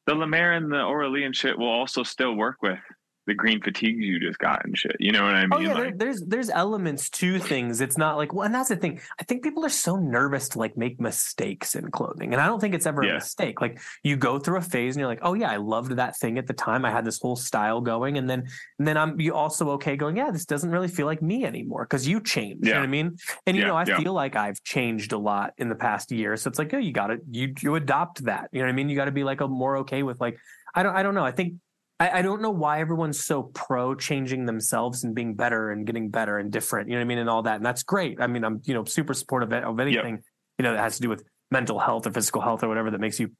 the 0.06 0.14
Lemaire 0.14 0.52
and 0.52 0.70
the 0.70 0.76
Auralee 0.76 1.24
and 1.24 1.34
shit 1.34 1.58
will 1.58 1.68
also 1.68 2.02
still 2.02 2.34
work 2.34 2.56
with 2.62 2.78
the 3.26 3.34
green 3.34 3.60
fatigues 3.60 4.04
you 4.04 4.18
just 4.18 4.38
got 4.38 4.64
and 4.64 4.76
shit. 4.76 4.96
You 4.98 5.12
know 5.12 5.24
what 5.24 5.34
I 5.34 5.44
oh, 5.44 5.46
mean? 5.46 5.52
Oh 5.52 5.60
yeah, 5.60 5.74
there, 5.74 5.92
there's 5.94 6.22
there's 6.22 6.50
elements 6.50 7.08
to 7.10 7.38
things. 7.38 7.80
It's 7.80 7.96
not 7.96 8.16
like 8.16 8.32
well, 8.32 8.44
and 8.44 8.54
that's 8.54 8.68
the 8.68 8.76
thing. 8.76 9.00
I 9.20 9.24
think 9.24 9.42
people 9.44 9.64
are 9.64 9.68
so 9.70 9.96
nervous 9.96 10.48
to 10.50 10.58
like 10.58 10.76
make 10.76 11.00
mistakes 11.00 11.74
in 11.74 11.90
clothing, 11.90 12.32
and 12.32 12.42
I 12.42 12.46
don't 12.46 12.60
think 12.60 12.74
it's 12.74 12.86
ever 12.86 13.04
Yeah. 13.04 13.10
a 13.12 13.14
mistake. 13.14 13.60
Like 13.60 13.80
you 14.02 14.16
go 14.16 14.38
through 14.38 14.58
a 14.58 14.62
phase, 14.62 14.96
and 14.96 15.00
you're 15.00 15.08
like, 15.08 15.20
oh 15.22 15.34
yeah, 15.34 15.50
I 15.50 15.56
loved 15.56 15.92
that 15.92 16.16
thing 16.16 16.38
at 16.38 16.46
the 16.46 16.52
time. 16.52 16.84
I 16.84 16.90
had 16.90 17.04
this 17.04 17.20
whole 17.20 17.36
style 17.36 17.80
going, 17.80 18.18
and 18.18 18.28
then 18.28 18.40
and 18.78 18.88
then 18.88 18.96
I'm 18.96 19.20
you 19.20 19.34
also 19.34 19.70
okay 19.72 19.96
going, 19.96 20.16
yeah, 20.16 20.30
this 20.30 20.44
doesn't 20.44 20.70
really 20.70 20.88
feel 20.88 21.06
like 21.06 21.22
me 21.22 21.44
anymore 21.44 21.84
because 21.84 22.06
you 22.08 22.20
changed. 22.20 22.66
You 22.66 22.70
know 22.72 22.76
Yeah. 22.78 22.80
what 22.80 22.88
I 22.88 22.90
mean? 22.90 23.16
And 23.46 23.56
you 23.56 23.62
Yeah, 23.62 23.68
know, 23.68 23.76
I 23.76 23.84
yeah. 23.86 23.98
feel 23.98 24.12
like 24.14 24.36
I've 24.36 24.62
changed 24.64 25.12
a 25.12 25.18
lot 25.18 25.52
in 25.58 25.68
the 25.68 25.76
past 25.76 26.10
year. 26.10 26.36
So 26.36 26.48
it's 26.48 26.58
like, 26.58 26.74
oh, 26.74 26.78
you 26.78 26.92
got 26.92 27.08
to 27.08 27.18
you 27.30 27.54
you 27.60 27.74
adopt 27.76 28.24
that. 28.24 28.48
You 28.52 28.60
know 28.60 28.66
what 28.66 28.72
I 28.72 28.74
mean? 28.74 28.88
You 28.88 28.96
got 28.96 29.04
to 29.06 29.12
be 29.12 29.24
like 29.24 29.40
a 29.40 29.48
more 29.48 29.78
okay 29.78 30.02
with 30.02 30.20
like 30.20 30.38
I 30.74 30.82
don't 30.82 30.96
I 30.96 31.02
don't 31.02 31.14
know. 31.14 31.24
I 31.24 31.32
think 31.32 31.54
I, 32.02 32.18
I 32.18 32.22
don't 32.22 32.42
know 32.42 32.50
why 32.50 32.80
everyone's 32.80 33.22
so 33.22 33.44
pro 33.44 33.94
changing 33.94 34.44
themselves 34.44 35.04
and 35.04 35.14
being 35.14 35.34
better 35.34 35.70
and 35.70 35.86
getting 35.86 36.08
better 36.10 36.38
and 36.38 36.50
different. 36.50 36.88
You 36.88 36.94
know 36.96 37.00
what 37.00 37.04
I 37.04 37.08
mean? 37.08 37.18
And 37.18 37.30
all 37.30 37.42
that. 37.42 37.56
And 37.56 37.64
that's 37.64 37.84
great. 37.84 38.20
I 38.20 38.26
mean, 38.26 38.42
I'm, 38.44 38.60
you 38.64 38.74
know, 38.74 38.82
super 38.84 39.14
supportive 39.14 39.52
of 39.52 39.78
anything, 39.78 40.18
you 40.58 40.64
know, 40.64 40.72
that 40.72 40.80
has 40.80 40.96
to 40.96 41.02
do 41.02 41.08
with 41.08 41.22
mental 41.52 41.78
health 41.78 42.08
or 42.08 42.10
physical 42.12 42.40
health 42.40 42.64
or 42.64 42.68
whatever 42.68 42.90
that 42.90 43.00
makes 43.00 43.20
you 43.20 43.30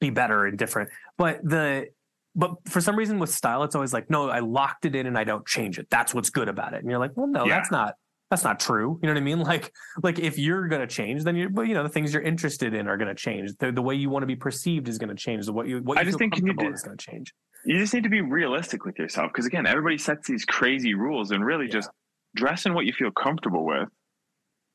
be 0.00 0.08
better 0.08 0.46
and 0.46 0.56
different. 0.56 0.88
But 1.18 1.40
the, 1.42 1.88
but 2.34 2.54
for 2.66 2.80
some 2.80 2.96
reason 2.96 3.18
with 3.18 3.28
style, 3.30 3.62
it's 3.62 3.74
always 3.74 3.92
like, 3.92 4.08
no, 4.08 4.30
I 4.30 4.38
locked 4.38 4.86
it 4.86 4.94
in 4.94 5.06
and 5.06 5.18
I 5.18 5.24
don't 5.24 5.46
change 5.46 5.78
it. 5.78 5.88
That's 5.90 6.14
what's 6.14 6.30
good 6.30 6.48
about 6.48 6.72
it. 6.72 6.80
And 6.80 6.88
you're 6.88 6.98
like, 6.98 7.12
well, 7.14 7.26
no, 7.26 7.44
Yeah. 7.44 7.56
that's 7.56 7.70
not, 7.70 7.94
that's 8.30 8.42
not 8.42 8.58
true. 8.58 8.98
You 9.02 9.06
know 9.06 9.12
what 9.12 9.20
I 9.20 9.24
mean? 9.24 9.40
Like, 9.46 9.70
like 10.02 10.18
if 10.18 10.38
you're 10.38 10.66
going 10.68 10.80
to 10.80 10.86
change, 10.86 11.24
then 11.24 11.36
you, 11.36 11.50
well, 11.52 11.66
you 11.66 11.74
know, 11.74 11.82
the 11.82 11.90
things 11.90 12.14
you're 12.14 12.22
interested 12.22 12.72
in 12.72 12.88
are 12.88 12.96
going 12.96 13.08
to 13.08 13.14
change. 13.14 13.52
The, 13.58 13.70
the 13.70 13.82
way 13.82 13.96
you 13.96 14.08
want 14.08 14.22
to 14.22 14.26
be 14.26 14.34
perceived 14.36 14.88
is 14.88 14.96
going 14.96 15.10
to 15.10 15.14
change. 15.14 15.44
The 15.44 15.52
what 15.52 15.66
you, 15.68 15.80
what 15.80 15.98
I 15.98 16.00
you 16.00 16.06
just 16.06 16.18
feel 16.18 16.30
think 16.30 16.36
you 16.36 16.42
comfortable 16.46 16.72
is 16.74 16.82
going 16.82 16.96
to 16.96 17.04
change. 17.04 17.34
You 17.66 17.78
just 17.78 17.92
need 17.92 18.04
to 18.04 18.08
be 18.08 18.20
realistic 18.20 18.84
with 18.84 18.98
yourself 18.98 19.32
because 19.32 19.46
again, 19.46 19.66
everybody 19.66 19.98
sets 19.98 20.26
these 20.28 20.44
crazy 20.44 20.94
rules, 20.94 21.30
and 21.32 21.44
really 21.44 21.66
Yeah. 21.66 21.72
just 21.72 21.90
dress 22.34 22.64
in 22.66 22.74
what 22.74 22.86
you 22.86 22.92
feel 22.92 23.10
comfortable 23.10 23.64
with, 23.66 23.88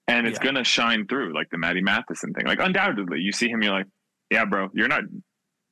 and 0.07 0.27
it's 0.27 0.39
Yeah. 0.39 0.45
gonna 0.45 0.63
shine 0.63 1.07
through. 1.07 1.33
Like 1.33 1.49
the 1.51 1.57
Matty 1.57 1.81
Matheson 1.81 2.33
thing. 2.33 2.45
Like 2.45 2.59
undoubtedly, 2.59 3.19
you 3.21 3.31
see 3.31 3.49
him, 3.49 3.61
you're 3.63 3.73
like, 3.73 3.87
yeah, 4.29 4.45
bro, 4.45 4.69
you're 4.73 4.87
not. 4.87 5.03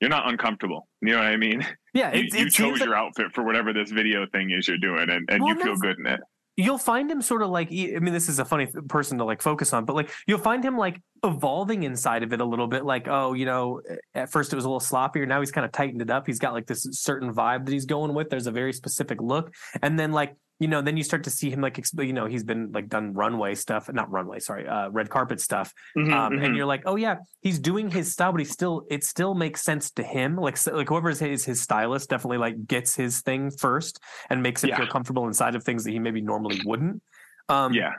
You're 0.02 0.10
not 0.10 0.30
uncomfortable. 0.30 0.88
You 1.02 1.10
know 1.12 1.18
what 1.18 1.28
I 1.28 1.36
mean? 1.36 1.62
Yeah, 1.94 2.14
you, 2.14 2.24
it, 2.24 2.34
you 2.34 2.46
it 2.46 2.50
chose 2.54 2.80
like 2.80 2.86
your 2.86 2.96
outfit 2.96 3.34
for 3.34 3.44
whatever 3.44 3.74
this 3.74 3.92
video 3.92 4.26
thing 4.32 4.52
is 4.52 4.66
you're 4.68 4.78
doing, 4.78 5.10
and, 5.10 5.28
and 5.30 5.44
Well, 5.44 5.58
you 5.58 5.62
feel 5.62 5.76
good 5.76 5.98
in 6.00 6.06
it. 6.08 6.20
You'll 6.60 6.78
find 6.78 7.10
him 7.10 7.22
sort 7.22 7.42
of 7.42 7.50
like 7.50 7.70
i 7.70 8.00
mean, 8.00 8.14
this 8.14 8.28
is 8.28 8.40
a 8.40 8.46
funny 8.46 8.68
person 8.90 9.18
to 9.18 9.24
like 9.24 9.42
focus 9.42 9.72
on, 9.72 9.86
but 9.86 9.96
like 9.96 10.10
you'll 10.28 10.40
find 10.40 10.64
him 10.64 10.78
like 10.78 11.02
evolving 11.24 11.84
inside 11.84 12.22
of 12.22 12.34
it 12.34 12.42
a 12.42 12.46
little 12.46 12.68
bit. 12.68 12.84
Like, 12.84 13.08
oh, 13.08 13.34
you 13.34 13.46
know, 13.46 13.82
at 14.14 14.30
first 14.30 14.52
it 14.52 14.58
was 14.58 14.66
a 14.66 14.70
little 14.70 14.82
sloppier. 14.82 15.26
Now 15.26 15.40
he's 15.40 15.52
kind 15.52 15.64
of 15.64 15.72
tightened 15.72 16.02
it 16.02 16.10
up. 16.10 16.28
He's 16.28 16.40
got 16.40 16.54
like 16.54 16.68
this 16.68 16.86
certain 16.92 17.34
vibe 17.34 17.66
that 17.66 17.72
he's 17.72 17.86
going 17.86 18.14
with. 18.14 18.30
There's 18.30 18.48
a 18.48 18.52
very 18.52 18.74
specific 18.74 19.22
look, 19.22 19.54
and 19.82 19.98
then 19.98 20.12
like 20.12 20.36
you 20.60 20.68
know, 20.68 20.82
then 20.82 20.98
you 20.98 21.04
start 21.04 21.24
to 21.24 21.30
see 21.30 21.50
him 21.50 21.62
like 21.62 21.80
you 22.00 22.14
know 22.14 22.26
he's 22.26 22.44
been 22.44 22.72
like 22.74 22.90
done 22.90 23.14
runway 23.14 23.56
stuff, 23.56 23.90
not 23.92 24.12
runway, 24.12 24.40
sorry, 24.40 24.68
uh, 24.68 24.90
red 24.90 25.10
carpet 25.10 25.40
stuff, 25.40 25.74
Mhm, 25.98 26.14
um, 26.14 26.34
mhm. 26.34 26.46
and 26.46 26.56
you're 26.58 26.66
like, 26.66 26.84
oh 26.86 26.96
yeah, 26.98 27.16
he's 27.42 27.60
doing 27.60 27.90
his 27.90 28.12
style, 28.12 28.32
but 28.34 28.40
he 28.42 28.46
still 28.46 28.86
it 28.90 29.04
still 29.04 29.34
makes 29.36 29.62
sense 29.64 29.90
to 29.92 30.04
him. 30.04 30.36
Like 30.36 30.58
so- 30.58 30.76
like 30.76 30.90
whoever 30.90 31.10
is 31.10 31.20
his 31.20 31.46
his 31.46 31.62
stylist 31.62 32.10
definitely 32.10 32.38
like 32.40 32.68
gets 32.68 32.96
his 32.96 33.22
thing 33.22 33.52
first 33.52 34.00
and 34.30 34.44
makes 34.44 34.64
him 34.64 34.70
Yeah. 34.72 34.78
feel 34.78 34.88
comfortable 34.88 35.28
inside 35.28 35.56
of 35.56 35.64
things 35.64 35.84
that 35.86 35.92
he 35.92 36.00
maybe 36.00 36.22
normally 36.22 36.60
wouldn't. 36.66 37.02
Um, 37.48 37.74
yeah, 37.74 37.94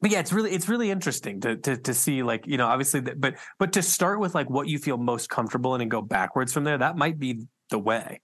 but 0.00 0.10
yeah, 0.10 0.20
it's 0.20 0.32
really 0.32 0.52
it's 0.52 0.68
really 0.68 0.90
interesting 0.90 1.40
to 1.40 1.56
to 1.56 1.76
to 1.76 1.94
see 1.94 2.22
like 2.22 2.46
you 2.46 2.56
know 2.58 2.66
obviously 2.68 3.00
that, 3.00 3.20
but 3.20 3.34
but 3.58 3.72
to 3.72 3.82
start 3.82 4.20
with 4.20 4.34
like 4.34 4.48
what 4.48 4.68
you 4.68 4.78
feel 4.78 4.98
most 4.98 5.28
comfortable 5.28 5.74
in 5.74 5.80
and 5.80 5.90
go 5.90 6.00
backwards 6.00 6.52
from 6.52 6.62
there. 6.64 6.78
That 6.78 6.96
might 6.96 7.18
be 7.18 7.46
the 7.70 7.78
way. 7.78 8.20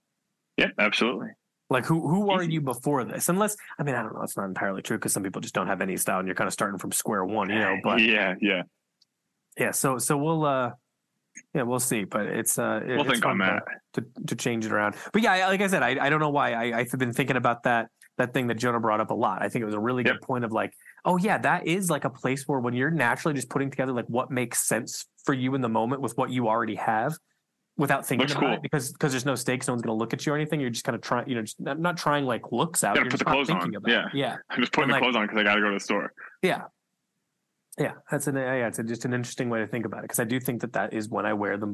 yeah, 0.57 0.69
absolutely. 0.77 1.29
Like 1.69 1.85
who 1.85 2.07
who 2.07 2.31
are 2.31 2.41
you 2.43 2.61
before 2.61 3.03
this? 3.03 3.29
Unless 3.29 3.55
I 3.77 3.83
mean 3.83 3.95
I 3.95 4.01
don't 4.01 4.13
know. 4.15 4.21
It's 4.23 4.35
not 4.35 4.45
entirely 4.45 4.81
true 4.81 4.97
because 4.97 5.13
some 5.13 5.23
people 5.23 5.41
just 5.41 5.53
don't 5.53 5.67
have 5.67 5.81
any 5.81 5.97
style 5.97 6.19
and 6.19 6.27
you're 6.27 6.35
kind 6.35 6.47
of 6.47 6.53
starting 6.53 6.79
from 6.79 6.91
square 6.91 7.23
one. 7.23 7.49
You 7.49 7.59
know, 7.59 7.77
but 7.83 8.01
yeah, 8.01 8.35
yeah. 8.41 8.63
yeah. 9.57 9.71
So 9.71 9.97
so 9.99 10.17
we'll 10.17 10.45
uh 10.45 10.71
yeah 11.53 11.61
we'll 11.63 11.79
see. 11.79 12.05
But 12.05 12.25
it's 12.27 12.57
uh 12.57 12.81
it- 12.83 12.89
We'll 12.89 13.01
it's 13.01 13.11
think 13.11 13.25
on 13.25 13.37
that. 13.39 13.63
to 13.93 14.05
to 14.27 14.35
change 14.35 14.65
it 14.65 14.71
around. 14.71 14.95
But 15.13 15.21
yeah, 15.21 15.47
like 15.47 15.61
I 15.61 15.67
said, 15.67 15.83
I, 15.83 16.03
I 16.05 16.09
don't 16.09 16.19
know 16.19 16.29
why 16.31 16.53
I, 16.53 16.79
I've 16.79 16.91
been 16.91 17.13
thinking 17.13 17.35
about 17.37 17.63
that 17.63 17.89
that 18.17 18.33
thing 18.33 18.47
that 18.47 18.55
Jonah 18.55 18.79
brought 18.79 18.99
up 18.99 19.11
a 19.11 19.13
lot. 19.13 19.41
I 19.41 19.47
think 19.49 19.61
it 19.61 19.65
was 19.65 19.75
a 19.75 19.79
really 19.79 20.03
Yep. 20.03 20.13
good 20.15 20.21
point 20.23 20.43
of 20.43 20.51
like, 20.51 20.73
oh 21.05 21.17
yeah, 21.17 21.37
that 21.37 21.67
is 21.67 21.89
like 21.89 22.03
a 22.03 22.09
place 22.09 22.43
where 22.47 22.59
when 22.59 22.73
you're 22.73 22.91
naturally 22.91 23.33
just 23.35 23.49
putting 23.49 23.69
together 23.69 23.93
like 23.93 24.07
what 24.07 24.29
makes 24.31 24.67
sense 24.67 25.05
for 25.23 25.33
you 25.33 25.55
in 25.55 25.61
the 25.61 25.69
moment 25.69 26.01
with 26.01 26.17
what 26.17 26.29
you 26.29 26.47
already 26.49 26.75
have, 26.75 27.15
without 27.79 28.05
thinking 28.05 28.27
Looks 28.27 28.33
about 28.33 28.41
cool. 28.43 28.53
it, 28.53 28.61
because 28.61 28.91
because 28.91 29.11
there's 29.11 29.25
no 29.25 29.33
stakes, 29.35 29.67
no 29.67 29.73
one's 29.73 29.81
going 29.81 29.95
to 29.95 29.99
look 29.99 30.13
at 30.13 30.23
you 30.25 30.33
or 30.33 30.35
anything. 30.35 30.59
You're 30.59 30.69
just 30.69 30.83
kind 30.85 30.95
of 30.95 31.01
trying, 31.01 31.27
you 31.27 31.33
know, 31.35 31.41
just 31.41 31.59
not, 31.59 31.79
not 31.79 31.97
trying 31.97 32.25
like 32.25 32.51
looks 32.51 32.83
out. 32.83 32.93
Gotta 32.95 33.05
You're 33.05 33.11
put 33.11 33.19
the 33.19 33.25
clothes 33.25 33.47
thinking 33.47 33.69
on. 33.69 33.75
about 33.77 33.89
it. 34.13 34.17
yeah, 34.17 34.35
I'm 34.51 34.59
just 34.59 34.71
putting 34.73 34.83
And, 34.83 34.91
the 34.91 34.93
like- 34.95 35.01
clothes 35.03 35.15
on 35.15 35.23
because 35.25 35.39
I 35.39 35.43
got 35.43 35.55
to 35.55 35.61
go 35.61 35.67
to 35.69 35.73
the 35.75 35.79
store. 35.79 36.13
yeah. 36.43 36.63
Yeah, 37.79 37.93
that's 38.11 38.27
an 38.27 38.35
yeah, 38.35 38.67
it's 38.67 38.77
a, 38.79 38.83
just 38.83 39.05
an 39.05 39.13
interesting 39.13 39.49
way 39.49 39.59
to 39.59 39.67
think 39.67 39.85
about 39.85 39.99
it 39.99 40.01
because 40.03 40.19
I 40.19 40.25
do 40.25 40.37
think 40.41 40.59
that 40.61 40.73
that 40.73 40.91
is 40.93 41.07
when 41.07 41.25
I 41.25 41.31
wear 41.31 41.55
the 41.57 41.67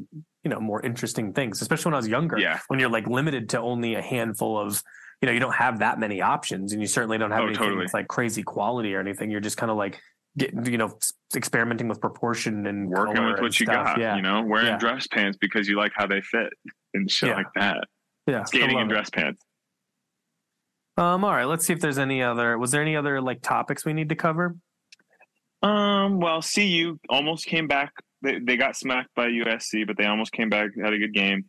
you 0.44 0.50
know 0.50 0.60
more 0.60 0.80
interesting 0.80 1.32
things, 1.32 1.60
especially 1.60 1.90
when 1.90 1.94
I 1.94 1.96
was 1.96 2.06
younger 2.06 2.38
Yeah, 2.38 2.60
when 2.68 2.78
you're 2.78 2.90
like 2.90 3.08
limited 3.08 3.48
to 3.50 3.60
only 3.60 3.96
a 3.96 4.02
handful 4.02 4.56
of 4.56 4.80
you 5.20 5.26
know 5.26 5.32
you 5.32 5.40
don't 5.40 5.54
have 5.56 5.80
that 5.80 5.98
many 5.98 6.22
options 6.22 6.72
and 6.72 6.80
you 6.80 6.86
certainly 6.86 7.18
don't 7.18 7.32
have 7.32 7.40
Oh, 7.40 7.46
anything 7.46 7.64
totally. 7.64 7.80
that's 7.82 7.94
like 7.94 8.06
crazy 8.06 8.44
quality 8.44 8.94
or 8.94 9.00
anything 9.00 9.32
you're 9.32 9.40
just 9.40 9.56
kind 9.56 9.68
of 9.72 9.76
like 9.78 9.98
getting 10.38 10.64
you 10.66 10.78
know 10.78 10.96
experimenting 11.34 11.88
with 11.88 12.00
proportion 12.00 12.66
and 12.66 12.88
working 12.88 13.24
with 13.24 13.40
what 13.40 13.58
you 13.58 13.66
stuff. 13.66 13.86
got. 13.86 13.98
yeah 14.00 14.16
You 14.16 14.22
know, 14.22 14.42
wearing 14.42 14.66
Yeah. 14.66 14.78
dress 14.78 15.06
pants 15.06 15.36
because 15.40 15.68
you 15.68 15.76
like 15.76 15.92
how 15.94 16.06
they 16.06 16.20
fit 16.20 16.52
and 16.94 17.10
shit 17.10 17.30
Yeah. 17.30 17.36
like 17.36 17.52
that. 17.54 17.84
yeah 18.26 18.44
Skating 18.44 18.78
in 18.78 18.88
dress 18.88 19.10
pants. 19.10 19.42
um 20.98 21.24
all 21.24 21.32
right 21.32 21.44
let's 21.44 21.66
see 21.66 21.72
if 21.72 21.80
there's 21.80 21.98
any 21.98 22.22
other 22.22 22.58
was 22.58 22.70
there 22.70 22.82
any 22.82 22.96
other 22.96 23.20
like 23.20 23.40
topics 23.42 23.84
we 23.84 23.92
need 23.92 24.08
to 24.10 24.16
cover 24.16 24.56
Um, 25.62 26.20
well, 26.20 26.42
CU 26.42 26.98
almost 27.08 27.46
came 27.46 27.66
back. 27.66 27.92
They, 28.22 28.38
they 28.38 28.56
got 28.56 28.76
smacked 28.76 29.08
by 29.16 29.28
USC, 29.28 29.86
but 29.86 29.96
they 29.96 30.04
almost 30.04 30.30
came 30.32 30.50
back, 30.50 30.70
had 30.80 30.92
a 30.92 30.98
good 30.98 31.14
game. 31.14 31.46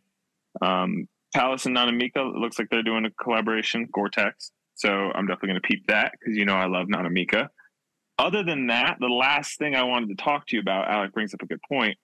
Um, 0.62 1.06
Palace 1.34 1.66
and 1.66 1.76
nanamica 1.76 2.16
it 2.16 2.38
looks 2.38 2.58
like 2.58 2.68
they're 2.70 2.82
doing 2.82 3.04
a 3.04 3.10
collaboration, 3.22 3.86
Gore-Tex. 3.92 4.50
So 4.74 4.88
I'm 5.14 5.26
definitely 5.26 5.50
going 5.50 5.60
to 5.60 5.68
peep 5.68 5.86
that 5.88 6.12
because 6.18 6.36
you 6.36 6.46
know 6.46 6.54
I 6.56 6.66
love 6.66 6.86
nanamica. 6.88 7.48
Other 8.18 8.42
than 8.42 8.66
that, 8.66 8.96
the 9.00 9.06
last 9.08 9.58
thing 9.58 9.76
I 9.76 9.84
wanted 9.84 10.08
to 10.08 10.22
talk 10.22 10.46
to 10.48 10.56
you 10.56 10.60
about, 10.60 10.88
Alec 10.88 11.12
brings 11.12 11.32
up 11.34 11.42
a 11.42 11.46
good 11.46 11.60
point. 11.68 11.96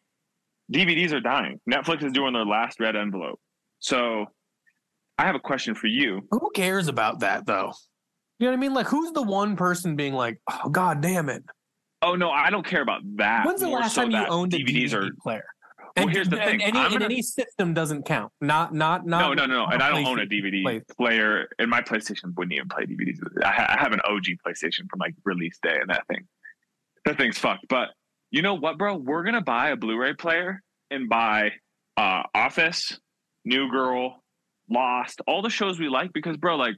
DVDs 0.72 1.12
are 1.12 1.20
dying. 1.20 1.60
Netflix 1.68 2.04
is 2.04 2.12
doing 2.12 2.32
their 2.32 2.44
last 2.44 2.80
red 2.80 2.96
envelope. 2.96 3.40
So 3.80 4.26
I 5.18 5.24
have 5.26 5.34
a 5.34 5.40
question 5.40 5.74
for 5.74 5.88
you. 5.88 6.22
Who 6.30 6.50
cares 6.54 6.88
about 6.88 7.20
that 7.20 7.46
though? 7.46 7.72
You 8.38 8.46
know 8.46 8.52
what 8.52 8.58
I 8.58 8.60
mean? 8.60 8.74
Like, 8.74 8.86
who's 8.86 9.12
the 9.12 9.22
one 9.22 9.56
person 9.56 9.94
being 9.96 10.14
like, 10.14 10.40
"Oh, 10.50 10.68
god 10.70 11.00
damn 11.00 11.28
it"? 11.28 11.44
Oh 12.02 12.14
no, 12.16 12.30
I 12.30 12.50
don't 12.50 12.66
care 12.66 12.82
about 12.82 13.02
that. 13.16 13.46
When's 13.46 13.60
the 13.60 13.68
last 13.68 13.94
so 13.94 14.02
time 14.02 14.10
you 14.10 14.26
owned 14.26 14.52
a 14.54 14.58
DVDs 14.58 14.90
DVD 14.90 14.94
are 14.94 15.10
player? 15.22 15.44
Well, 15.96 16.06
And, 16.06 16.12
here's 16.14 16.28
the 16.28 16.36
thing. 16.36 16.60
Any, 16.62 16.72
gonna- 16.72 17.04
any 17.04 17.22
system 17.22 17.72
doesn't 17.72 18.04
count. 18.04 18.32
Not 18.40 18.74
not 18.74 19.06
not. 19.06 19.20
no, 19.36 19.46
no, 19.46 19.46
no, 19.46 19.66
and 19.66 19.80
I 19.80 19.90
don't 19.90 20.04
own 20.06 20.18
a 20.20 20.26
DVD 20.26 20.62
play- 20.62 20.80
player, 20.96 21.48
and 21.58 21.70
my 21.70 21.82
PlayStation 21.82 22.34
wouldn't 22.36 22.52
even 22.52 22.68
play 22.68 22.84
DVDs. 22.84 23.18
I, 23.44 23.52
ha- 23.52 23.76
I 23.78 23.80
have 23.80 23.92
an 23.92 24.00
OG 24.04 24.24
PlayStation 24.44 24.90
from 24.90 24.98
like 24.98 25.14
release 25.24 25.58
day, 25.62 25.76
and 25.80 25.88
that 25.90 26.04
thing, 26.08 26.26
that 27.04 27.16
thing's 27.16 27.38
fucked. 27.38 27.66
But 27.68 27.90
you 28.32 28.42
know 28.42 28.54
what, 28.54 28.76
bro? 28.76 28.96
We're 28.96 29.22
gonna 29.22 29.40
buy 29.40 29.70
a 29.70 29.76
Blu-ray 29.76 30.14
player 30.14 30.60
and 30.90 31.08
buy 31.08 31.52
uh, 31.96 32.24
Office, 32.34 32.98
New 33.44 33.70
Girl, 33.70 34.20
Lost, 34.68 35.20
all 35.28 35.42
the 35.42 35.50
shows 35.50 35.78
we 35.78 35.88
like 35.88 36.12
because, 36.12 36.36
bro, 36.36 36.56
like 36.56 36.74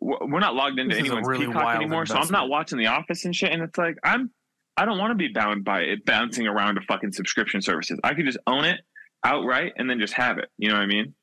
we're 0.00 0.40
not 0.40 0.54
logged 0.54 0.78
into 0.78 0.94
This 0.94 1.00
anyone's 1.04 1.26
really 1.26 1.46
Peacock 1.46 1.76
anymore, 1.76 2.04
so 2.04 2.16
I'm 2.16 2.28
not 2.30 2.50
watching 2.50 2.76
The 2.76 2.88
Office 2.88 3.24
and 3.24 3.34
shit. 3.34 3.50
And 3.52 3.62
it's 3.62 3.78
like 3.78 3.96
I'm, 4.04 4.30
I 4.76 4.84
don't 4.84 4.98
want 4.98 5.10
to 5.10 5.14
be 5.14 5.28
bound 5.28 5.64
by 5.64 5.80
it 5.82 6.04
bouncing 6.04 6.46
around 6.46 6.76
to 6.76 6.80
fucking 6.82 7.12
subscription 7.12 7.60
services. 7.60 8.00
I 8.02 8.14
could 8.14 8.24
just 8.24 8.38
own 8.46 8.64
it 8.64 8.80
outright 9.24 9.72
and 9.76 9.88
then 9.88 10.00
just 10.00 10.14
have 10.14 10.38
it. 10.38 10.48
You 10.58 10.68
know 10.70 10.76
what 10.76 10.82
I 10.82 10.86
mean? 10.86 11.14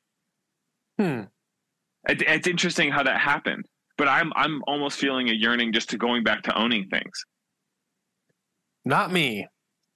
Hmm. 0.98 1.20
It, 2.08 2.22
it's 2.22 2.46
interesting 2.46 2.90
how 2.90 3.02
that 3.02 3.20
happened, 3.20 3.66
but 3.98 4.08
I'm 4.08 4.32
I'm 4.36 4.62
almost 4.66 4.98
feeling 4.98 5.28
a 5.28 5.32
yearning 5.32 5.72
just 5.72 5.90
to 5.90 5.98
going 5.98 6.22
back 6.24 6.42
to 6.44 6.56
owning 6.58 6.88
things. 6.88 7.24
Not 8.84 9.12
me. 9.12 9.46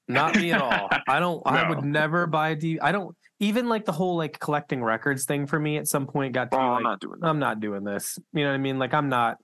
Not 0.08 0.36
me 0.36 0.52
at 0.52 0.60
all. 0.60 0.90
I 1.08 1.18
don't. 1.18 1.42
I 1.46 1.68
would 1.68 1.84
never 1.84 2.26
buy 2.26 2.50
a 2.50 2.56
DVD. 2.56 2.78
I 2.82 2.92
don't 2.92 3.16
even 3.40 3.68
like 3.68 3.86
the 3.86 3.92
whole 3.92 4.16
like 4.16 4.38
collecting 4.38 4.82
records 4.84 5.24
thing 5.24 5.46
for 5.46 5.58
me. 5.58 5.78
At 5.78 5.88
some 5.88 6.06
point, 6.06 6.34
got 6.34 6.50
to 6.50 6.56
Oh, 6.56 6.60
be 6.60 6.64
I'm 6.64 6.82
not 6.82 7.00
doing 7.00 7.20
that. 7.20 7.26
I'm 7.26 7.38
not 7.38 7.60
doing 7.60 7.84
this. 7.84 8.18
You 8.34 8.42
know 8.42 8.50
what 8.50 8.54
I 8.56 8.58
mean? 8.58 8.78
Like 8.78 8.92
I'm 8.92 9.08
not 9.08 9.38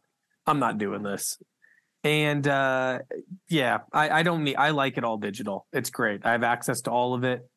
I'm 0.46 0.58
not 0.58 0.76
doing 0.76 1.02
this. 1.02 1.38
And 2.02 2.46
uh 2.48 3.00
yeah, 3.48 3.78
I, 3.92 4.20
I 4.20 4.22
don't 4.22 4.44
need 4.44 4.56
I 4.56 4.70
like 4.70 4.96
it 4.98 5.04
all 5.04 5.18
digital. 5.18 5.66
It's 5.72 5.90
great. 5.90 6.24
I 6.24 6.32
have 6.32 6.42
access 6.42 6.80
to 6.82 6.90
all 6.90 7.14
of 7.14 7.24
it. 7.24 7.48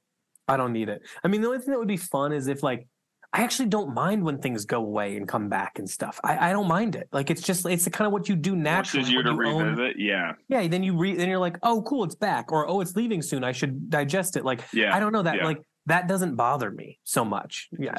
I 0.47 0.57
don't 0.57 0.73
need 0.73 0.89
it. 0.89 1.01
I 1.23 1.27
mean 1.27 1.41
the 1.41 1.47
only 1.47 1.59
thing 1.59 1.71
that 1.71 1.79
would 1.79 1.87
be 1.87 1.97
fun 1.97 2.33
is 2.33 2.47
if 2.47 2.61
like 2.63 2.87
I 3.35 3.41
actually 3.41 3.69
don't 3.69 3.95
mind 3.95 4.23
when 4.23 4.37
things 4.37 4.65
go 4.65 4.77
away 4.77 5.17
and 5.17 5.27
come 5.27 5.49
back 5.49 5.79
and 5.79 5.89
stuff. 5.89 6.19
I, 6.23 6.49
I 6.49 6.53
don't 6.53 6.67
mind 6.67 6.95
it. 6.95 7.07
Like 7.11 7.31
it's 7.31 7.41
just 7.41 7.65
it's 7.65 7.83
the 7.83 7.89
kind 7.89 8.05
of 8.05 8.13
what 8.13 8.29
you 8.29 8.35
do 8.35 8.55
naturally. 8.55 9.05
this 9.05 9.11
year 9.11 9.23
to 9.23 9.31
you 9.31 9.45
own- 9.47 9.65
revisit, 9.75 9.99
yeah, 9.99 10.33
yeah, 10.49 10.67
then 10.67 10.83
you 10.83 10.95
read, 10.95 11.17
then 11.17 11.27
you're 11.27 11.39
like, 11.39 11.57
oh, 11.63 11.81
cool, 11.81 12.03
it's 12.03 12.13
back, 12.13 12.51
or 12.51 12.69
oh, 12.69 12.79
it's 12.81 12.95
leaving 12.95 13.23
soon. 13.23 13.43
I 13.43 13.51
should 13.51 13.89
digest 13.89 14.37
it. 14.37 14.45
Like, 14.45 14.61
yeah. 14.71 14.95
I 14.95 14.99
don't 14.99 15.11
know 15.13 15.23
that. 15.23 15.37
yeah. 15.37 15.45
Like, 15.45 15.63
that 15.87 16.07
doesn't 16.07 16.35
bother 16.35 16.69
me 16.69 16.99
so 17.03 17.25
much. 17.25 17.69
Yeah, 17.77 17.95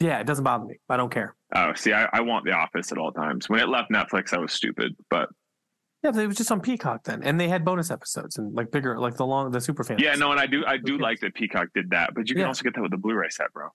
yeah, 0.00 0.18
it 0.20 0.26
doesn't 0.26 0.42
bother 0.42 0.64
me. 0.64 0.80
I 0.88 0.96
don't 0.96 1.12
care. 1.12 1.36
Oh, 1.54 1.74
see, 1.74 1.92
I, 1.92 2.08
I 2.10 2.22
want 2.22 2.46
The 2.46 2.52
Office 2.52 2.90
at 2.92 2.98
all 2.98 3.12
times. 3.12 3.50
When 3.50 3.60
it 3.60 3.68
left 3.68 3.90
Netflix, 3.90 4.32
I 4.32 4.38
was 4.38 4.52
stupid, 4.52 4.96
but 5.10 5.28
Yeah, 6.02 6.10
but 6.10 6.20
it 6.24 6.26
was 6.26 6.36
just 6.36 6.50
on 6.50 6.60
Peacock 6.60 7.04
then, 7.04 7.22
and 7.22 7.38
they 7.40 7.48
had 7.48 7.64
bonus 7.64 7.90
episodes 7.90 8.36
and 8.38 8.52
like 8.54 8.70
bigger, 8.72 8.98
like 8.98 9.14
the 9.16 9.24
long, 9.26 9.50
the 9.52 9.60
super 9.60 9.84
fan. 9.84 9.98
yeah, 10.00 10.14
no, 10.16 10.32
and 10.32 10.40
I 10.40 10.46
do, 10.46 10.64
I 10.66 10.76
do 10.76 10.98
like 10.98 11.20
that 11.20 11.34
Peacock 11.34 11.68
did 11.74 11.90
that, 11.90 12.12
but 12.14 12.28
you 12.28 12.34
can 12.34 12.42
Yeah. 12.42 12.48
also 12.48 12.64
get 12.64 12.74
that 12.74 12.82
with 12.82 12.90
the 12.90 12.96
Blu-ray 12.96 13.28
set, 13.30 13.52
bro. 13.52 13.68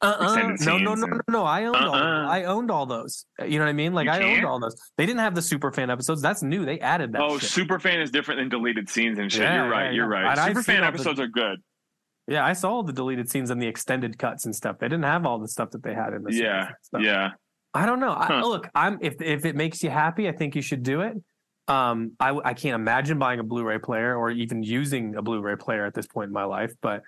uh-uh. 0.00 0.54
no, 0.60 0.76
no, 0.78 0.94
no, 0.94 1.06
no, 1.06 1.20
no. 1.28 1.44
I 1.44 1.64
owned 1.64 1.76
all. 1.76 1.94
Uh-uh. 1.94 2.26
I 2.28 2.44
owned 2.44 2.70
all 2.70 2.84
those. 2.86 3.24
You 3.44 3.58
know 3.58 3.64
what 3.64 3.70
I 3.70 3.72
mean? 3.72 3.92
Like 3.94 4.04
You 4.06 4.12
I 4.12 4.22
owned 4.22 4.34
can't? 4.36 4.44
all 4.44 4.60
those. 4.60 4.76
They 4.98 5.06
didn't 5.06 5.20
have 5.20 5.34
the 5.34 5.42
super 5.42 5.72
fan 5.72 5.88
episodes. 5.90 6.20
That's 6.20 6.42
new. 6.42 6.64
They 6.66 6.78
added 6.80 7.12
that. 7.12 7.22
oh, 7.22 7.38
shit. 7.38 7.66
Superfan 7.68 8.02
is 8.02 8.10
different 8.10 8.40
than 8.40 8.48
deleted 8.50 8.88
scenes 8.90 9.18
and 9.18 9.32
shit. 9.32 9.42
Yeah, 9.42 9.62
you're 9.62 9.70
right. 9.70 9.84
yeah, 9.86 9.90
You're 9.92 10.12
yeah. 10.12 10.20
right. 10.20 10.30
And 10.32 10.40
I've 10.40 10.54
seen 10.64 10.76
Superfan 10.76 10.80
the- 10.80 10.86
episodes 10.86 11.20
are 11.20 11.26
good. 11.28 11.60
yeah, 12.28 12.44
I 12.44 12.52
saw 12.52 12.70
all 12.70 12.82
the 12.82 12.92
deleted 12.92 13.30
scenes 13.30 13.50
and 13.50 13.60
the 13.62 13.66
extended 13.66 14.18
cuts 14.18 14.44
and 14.44 14.54
stuff. 14.54 14.76
They 14.78 14.86
didn't 14.88 15.04
have 15.04 15.24
all 15.26 15.38
the 15.38 15.48
stuff 15.48 15.70
that 15.70 15.82
they 15.82 15.94
had 15.94 16.12
in 16.12 16.22
the 16.22 16.34
Yeah, 16.34 16.70
yeah. 17.00 17.30
I 17.72 17.86
don't 17.86 17.98
know. 17.98 18.10
I, 18.12 18.42
look, 18.42 18.68
I'm 18.74 18.98
if 19.00 19.20
if 19.22 19.44
it 19.44 19.56
makes 19.56 19.82
you 19.82 19.90
happy, 19.90 20.28
I 20.28 20.32
think 20.32 20.54
you 20.54 20.62
should 20.62 20.82
do 20.82 21.00
it. 21.00 21.14
Um, 21.68 22.12
I 22.20 22.30
I 22.44 22.54
can't 22.54 22.74
imagine 22.74 23.18
buying 23.18 23.40
a 23.40 23.42
Blu-ray 23.44 23.78
player 23.78 24.16
or 24.16 24.30
even 24.30 24.62
using 24.62 25.16
a 25.16 25.22
Blu-ray 25.22 25.56
player 25.56 25.84
at 25.86 25.94
this 25.94 26.06
point 26.06 26.28
in 26.28 26.32
my 26.32 26.44
life. 26.44 26.72
But 26.82 27.02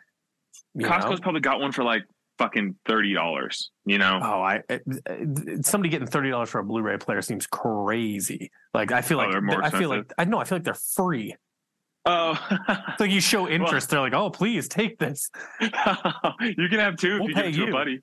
Costco's 0.78 1.10
know, 1.10 1.22
probably 1.22 1.40
got 1.40 1.60
one 1.60 1.72
for 1.72 1.84
like 1.84 2.04
fucking 2.38 2.76
thirty 2.86 3.12
dollars. 3.14 3.70
You 3.84 3.98
know? 3.98 4.18
oh, 4.22 4.40
I 4.40 4.62
it, 4.68 4.82
it- 5.06 5.66
somebody 5.66 5.90
getting 5.90 6.06
thirty 6.06 6.30
dollars 6.30 6.48
for 6.48 6.60
a 6.60 6.64
Blu-ray 6.64 6.98
player 6.98 7.20
seems 7.22 7.46
crazy. 7.46 8.50
Like 8.72 8.92
I 8.92 9.02
feel 9.02 9.20
Oh, 9.20 9.26
like 9.28 9.64
I 9.64 9.78
feel 9.78 9.88
like? 9.90 10.12
I 10.16 10.24
know 10.24 10.38
I 10.38 10.44
feel 10.44 10.56
like 10.56 10.64
they're 10.64 10.74
free. 10.74 11.34
Oh, 12.08 12.38
like 13.00 13.10
you 13.10 13.20
show 13.20 13.48
interest, 13.48 13.90
they're 13.90 14.00
like, 14.00 14.14
oh, 14.14 14.30
please 14.30 14.68
take 14.68 14.98
this. 14.98 15.28
you 15.60 15.68
can 15.70 16.78
have 16.78 16.96
two 16.96 17.16
if 17.16 17.20
We'll 17.20 17.28
you 17.30 17.34
give 17.34 17.44
it 17.46 17.52
to 17.52 17.58
you. 17.58 17.68
a 17.68 17.72
buddy. 17.72 18.02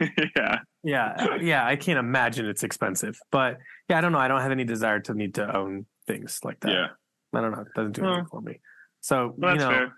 yeah. 0.36 0.58
Yeah, 0.84 1.14
uh, 1.18 1.34
yeah. 1.40 1.66
I 1.66 1.76
can't 1.76 1.98
imagine 1.98 2.46
it's 2.46 2.62
expensive, 2.62 3.18
but 3.30 3.58
yeah, 3.88 3.98
I 3.98 4.00
don't 4.00 4.12
know. 4.12 4.18
I 4.18 4.28
don't 4.28 4.40
have 4.40 4.52
any 4.52 4.64
desire 4.64 5.00
to 5.00 5.14
need 5.14 5.34
to 5.34 5.56
own 5.56 5.86
things 6.06 6.40
like 6.44 6.60
that. 6.60 6.70
Yeah. 6.70 6.86
I 7.32 7.40
don't 7.40 7.52
know. 7.52 7.60
It 7.60 7.68
doesn't 7.74 7.92
do 7.92 8.02
Well, 8.02 8.12
anything 8.12 8.28
for 8.30 8.40
me. 8.40 8.60
So 9.00 9.34
Well, 9.36 9.54
you 9.54 9.60
know, 9.60 9.70
fair. 9.70 9.92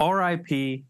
R.I.P. 0.00 0.84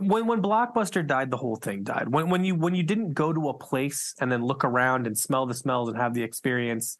When 0.00 0.26
when 0.26 0.42
Blockbuster 0.42 1.06
died, 1.06 1.30
the 1.30 1.36
whole 1.36 1.56
thing 1.56 1.84
died. 1.84 2.08
When 2.08 2.28
when 2.28 2.44
you 2.44 2.56
when 2.56 2.74
you 2.74 2.82
didn't 2.82 3.12
go 3.12 3.32
to 3.32 3.48
a 3.50 3.54
place 3.54 4.14
and 4.20 4.32
then 4.32 4.42
look 4.44 4.64
around 4.64 5.06
and 5.06 5.16
smell 5.16 5.46
the 5.46 5.54
smells 5.54 5.88
and 5.88 5.96
have 5.96 6.14
the 6.14 6.22
experience, 6.22 6.98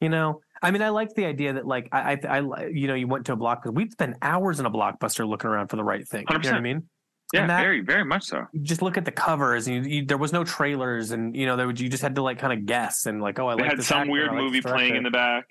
you 0.00 0.08
know. 0.08 0.40
I 0.62 0.70
mean, 0.70 0.82
I 0.82 0.90
like 0.90 1.14
the 1.14 1.24
idea 1.24 1.54
that 1.54 1.66
like 1.66 1.88
I 1.90 2.18
I, 2.28 2.38
I 2.38 2.66
you 2.66 2.86
know 2.86 2.94
you 2.94 3.08
went 3.08 3.26
to 3.26 3.32
a 3.32 3.36
blockbuster. 3.36 3.74
We'd 3.74 3.90
spend 3.90 4.16
hours 4.22 4.60
in 4.60 4.66
a 4.66 4.70
blockbuster 4.70 5.26
looking 5.26 5.50
around 5.50 5.68
for 5.68 5.76
the 5.76 5.84
right 5.84 6.06
thing. 6.06 6.26
You 6.30 6.38
know 6.38 6.50
what 6.50 6.56
I 6.56 6.60
mean? 6.60 6.88
Yeah, 7.32 7.46
that- 7.46 7.60
very, 7.60 7.80
very 7.80 8.04
much 8.04 8.24
so. 8.24 8.46
You 8.52 8.60
just 8.60 8.82
look 8.82 8.96
at 8.96 9.04
the 9.04 9.12
covers 9.12 9.66
and 9.66 9.84
you, 9.84 9.96
you, 9.96 10.06
there 10.06 10.18
was 10.18 10.32
no 10.32 10.44
trailers 10.44 11.10
and 11.10 11.34
you 11.36 11.46
know 11.46 11.56
there 11.56 11.66
was, 11.66 11.80
you 11.80 11.88
just 11.88 12.02
had 12.02 12.14
to 12.16 12.22
like 12.22 12.38
kind 12.38 12.52
of 12.52 12.66
guess 12.66 13.06
and 13.06 13.20
like 13.20 13.38
oh 13.38 13.48
I 13.48 13.56
They 13.56 13.62
like 13.62 13.70
had 13.72 13.82
some 13.82 14.02
actor, 14.02 14.12
weird 14.12 14.28
like 14.28 14.36
movie 14.36 14.60
playing 14.60 14.96
in 14.96 15.02
the 15.02 15.10
back. 15.10 15.46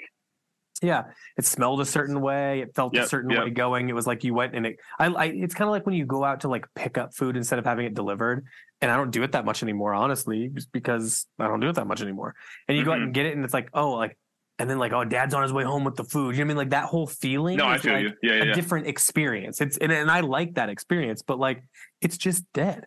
Yeah, 0.82 1.06
it 1.38 1.46
smelled 1.46 1.80
a 1.80 1.86
certain 1.86 2.20
way. 2.20 2.60
It 2.60 2.76
felt 2.76 2.98
a 2.98 3.08
certain 3.08 3.30
yep. 3.30 3.46
way 3.46 3.50
going. 3.50 3.88
It 3.90 3.94
was 3.94 4.06
like 4.06 4.24
you 4.24 4.34
went 4.34 4.56
and 4.56 4.66
it. 4.66 4.78
I, 5.00 5.08
I 5.08 5.26
it's 5.26 5.56
kind 5.56 5.68
of 5.68 5.72
like 5.72 5.86
when 5.86 5.96
you 5.96 6.06
go 6.06 6.24
out 6.24 6.42
to 6.42 6.50
like 6.50 6.66
pick 6.76 6.98
up 6.98 7.14
food 7.14 7.38
instead 7.38 7.60
of 7.60 7.66
having 7.66 7.86
it 7.86 7.94
delivered. 7.94 8.46
And 8.82 8.92
I 8.92 8.98
don't 8.98 9.10
do 9.10 9.24
it 9.24 9.32
that 9.32 9.46
much 9.46 9.64
anymore, 9.64 9.94
honestly, 9.94 10.50
just 10.54 10.72
because 10.72 11.26
I 11.40 11.48
don't 11.48 11.62
do 11.62 11.70
it 11.70 11.76
that 11.76 11.88
much 11.88 12.02
anymore. 12.02 12.36
And 12.68 12.78
you 12.78 12.84
go 12.84 12.92
out 12.92 12.98
and 12.98 13.06
mm-hmm. 13.06 13.14
get 13.14 13.26
it, 13.26 13.36
and 13.36 13.46
it's 13.46 13.54
like, 13.54 13.70
oh, 13.74 13.92
like, 13.92 14.18
and 14.60 14.70
then 14.70 14.78
like, 14.80 14.94
oh, 14.94 15.04
dad's 15.04 15.34
on 15.34 15.44
his 15.44 15.52
way 15.52 15.64
home 15.64 15.84
with 15.84 15.96
the 15.96 16.04
food. 16.04 16.36
You 16.36 16.44
know 16.44 16.46
what 16.46 16.46
I 16.46 16.48
mean? 16.48 16.58
Like 16.58 16.70
that 16.72 16.86
whole 16.86 17.08
feeling. 17.08 17.58
No, 17.58 17.66
I 17.66 17.76
is 17.76 17.82
feel 17.82 17.94
like 17.94 18.04
you. 18.04 18.14
Yeah, 18.24 18.34
yeah, 18.36 18.44
A 18.44 18.46
yeah. 18.48 18.54
different 18.54 18.88
experience. 18.88 19.62
It's 19.62 19.78
and, 19.78 19.92
and 19.92 20.10
I 20.10 20.22
like 20.22 20.56
that 20.56 20.70
experience, 20.70 21.22
but 21.22 21.40
like 21.40 21.64
it's 22.02 22.18
just 22.18 22.44
dead. 22.54 22.86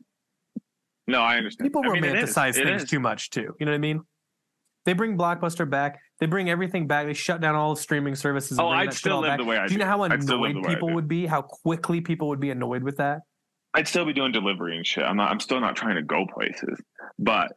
No, 1.06 1.20
I 1.22 1.36
understand. 1.36 1.66
People 1.70 1.82
I 1.84 1.92
mean, 1.92 2.02
romanticize 2.02 2.54
things 2.54 2.84
too 2.88 3.00
much 3.00 3.30
too. 3.30 3.54
You 3.58 3.66
know 3.66 3.72
what 3.72 3.76
I 3.76 3.78
mean? 3.78 4.00
They 4.84 4.92
bring 4.94 5.18
Blockbuster 5.18 5.68
back. 5.68 6.00
They 6.20 6.26
bring 6.26 6.48
everything 6.50 6.86
back. 6.86 7.06
They 7.06 7.14
shut 7.14 7.40
down 7.40 7.54
all 7.54 7.74
the 7.74 7.80
streaming 7.80 8.14
services. 8.14 8.58
and 8.58 8.66
Oh, 8.66 8.70
I'd 8.70 8.92
still 8.92 9.20
live 9.20 9.30
back. 9.30 9.38
the 9.38 9.44
way 9.44 9.56
I 9.58 9.66
Do 9.66 9.72
you 9.74 9.78
know 9.78 9.86
how 9.86 10.02
I'd 10.02 10.22
still 10.22 10.40
live 10.40 10.50
annoyed 10.50 10.64
the 10.64 10.66
way 10.68 10.72
I 10.72 10.74
people 10.74 10.94
would 10.94 11.08
be? 11.08 11.26
How 11.26 11.42
quickly 11.42 12.00
people 12.00 12.28
would 12.28 12.40
be 12.40 12.50
annoyed 12.50 12.82
with 12.82 12.96
that? 12.96 13.20
I'd 13.74 13.86
still 13.86 14.06
be 14.06 14.12
doing 14.14 14.32
delivery 14.32 14.76
and 14.76 14.86
shit. 14.86 15.04
I'm 15.04 15.16
not. 15.16 15.30
I'm 15.30 15.40
still 15.40 15.60
not 15.60 15.76
trying 15.76 15.96
to 15.96 16.02
go 16.02 16.26
places, 16.26 16.80
but 17.18 17.52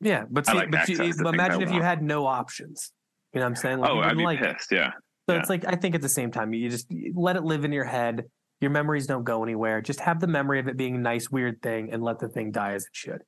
Yeah, 0.00 0.24
but 0.30 0.46
see, 0.46 0.52
like 0.52 0.70
but 0.70 0.86
you, 0.88 0.94
access 0.96 1.16
to 1.16 1.24
things 1.24 1.34
imagine 1.34 1.62
if 1.62 1.72
you 1.72 1.80
had 1.80 2.02
no 2.02 2.26
options. 2.26 2.92
You 3.34 3.40
know 3.40 3.46
what 3.46 3.50
I'm 3.50 3.56
saying? 3.56 3.78
Like, 3.80 3.90
oh, 3.90 3.98
I'd 4.00 4.16
be 4.16 4.24
like 4.24 4.40
it. 4.40 4.56
pissed. 4.56 4.70
Yeah. 4.72 4.92
So 5.28 5.34
Yeah. 5.34 5.40
it's 5.40 5.50
like 5.50 5.64
I 5.66 5.74
think 5.76 5.94
at 5.94 6.02
the 6.02 6.08
same 6.08 6.30
time 6.30 6.52
you 6.54 6.68
just 6.70 6.86
let 7.14 7.36
it 7.36 7.42
live 7.44 7.64
in 7.64 7.72
your 7.72 7.84
head. 7.84 8.24
Your 8.60 8.70
memories 8.70 9.06
don't 9.06 9.24
go 9.24 9.42
anywhere. 9.42 9.80
Just 9.82 10.00
have 10.00 10.20
the 10.20 10.26
memory 10.26 10.60
of 10.60 10.68
it 10.68 10.76
being 10.76 10.94
a 10.94 10.98
nice, 10.98 11.28
weird 11.30 11.60
thing, 11.60 11.90
and 11.92 12.02
let 12.02 12.18
the 12.20 12.28
thing 12.28 12.52
die 12.52 12.72
as 12.74 12.84
it 12.84 12.90
should. 12.92 13.22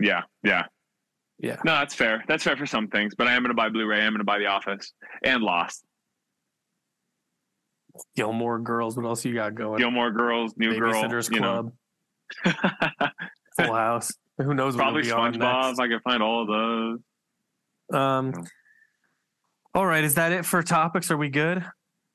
Yeah, 0.00 0.22
yeah, 0.42 0.64
Yeah. 1.38 1.56
No, 1.64 1.72
that's 1.72 1.94
fair. 1.94 2.24
That's 2.26 2.42
fair 2.42 2.56
for 2.56 2.66
some 2.66 2.88
things, 2.88 3.14
but 3.14 3.26
I 3.28 3.32
am 3.34 3.42
going 3.42 3.50
to 3.50 3.54
buy 3.54 3.68
Blu-ray. 3.68 4.00
I 4.00 4.04
am 4.04 4.12
going 4.12 4.18
to 4.18 4.24
buy 4.24 4.38
The 4.38 4.46
Office 4.46 4.92
and 5.22 5.42
Lost, 5.42 5.84
Gilmore 8.16 8.58
Girls. 8.58 8.96
What 8.96 9.04
else 9.06 9.24
you 9.24 9.34
got 9.34 9.54
going? 9.54 9.78
Gilmore 9.78 10.10
Girls, 10.10 10.54
New 10.56 10.78
Girl, 10.78 10.92
Babysitters 10.94 11.30
you 11.32 11.40
know. 11.40 11.72
Club, 12.42 12.54
Full 13.60 13.74
House. 13.74 14.12
Who 14.38 14.54
knows? 14.54 14.74
Probably 14.76 15.02
will 15.02 15.06
be 15.08 15.12
on 15.12 15.34
SpongeBob. 15.34 15.78
I 15.80 15.88
can 15.88 16.00
find 16.00 16.22
all 16.22 16.42
of 16.42 16.48
those. 17.90 17.98
Um. 18.00 18.32
All 19.74 19.86
right, 19.86 20.02
is 20.04 20.14
that 20.16 20.32
it 20.32 20.44
for 20.44 20.62
topics? 20.62 21.10
Are 21.10 21.16
we 21.16 21.28
good? 21.28 21.64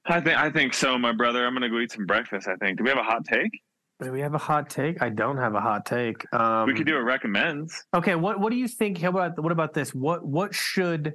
I 0.06 0.20
think. 0.22 0.38
I 0.38 0.50
think 0.52 0.74
so, 0.74 0.98
my 0.98 1.12
brother. 1.14 1.46
I'm 1.46 1.54
going 1.54 1.62
to 1.64 1.70
go 1.70 1.80
eat 1.80 1.92
some 1.92 2.06
breakfast. 2.06 2.48
I 2.48 2.56
think. 2.56 2.78
Do 2.78 2.84
we 2.84 2.90
have 2.90 3.00
a 3.00 3.04
hot 3.04 3.26
take? 3.26 3.52
Do 4.02 4.12
we 4.12 4.20
have 4.20 4.34
a 4.34 4.38
hot 4.40 4.70
take? 4.70 5.02
I 5.02 5.10
don't 5.10 5.38
have 5.38 5.56
a 5.56 5.62
hot 5.62 5.86
take. 5.86 6.26
Um, 6.34 6.68
we 6.68 6.74
could 6.74 6.86
do 6.86 6.98
a 6.98 7.04
recommends. 7.04 7.82
Okay, 7.94 8.16
what 8.16 8.40
what 8.40 8.52
do 8.52 8.58
you 8.58 8.68
think? 8.68 8.98
How 9.00 9.10
about 9.10 9.42
what 9.42 9.52
about 9.54 9.74
this? 9.74 9.96
What 9.96 10.26
what 10.26 10.54
should 10.54 11.14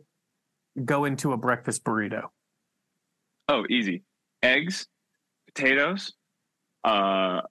go 0.83 1.05
into 1.05 1.33
a 1.33 1.37
breakfast 1.37 1.85
burrito? 1.85 2.23
Oh, 3.49 3.65
easy. 3.69 4.03
Eggs, 4.43 4.87
potatoes. 5.55 6.15
Uh, 6.85 7.43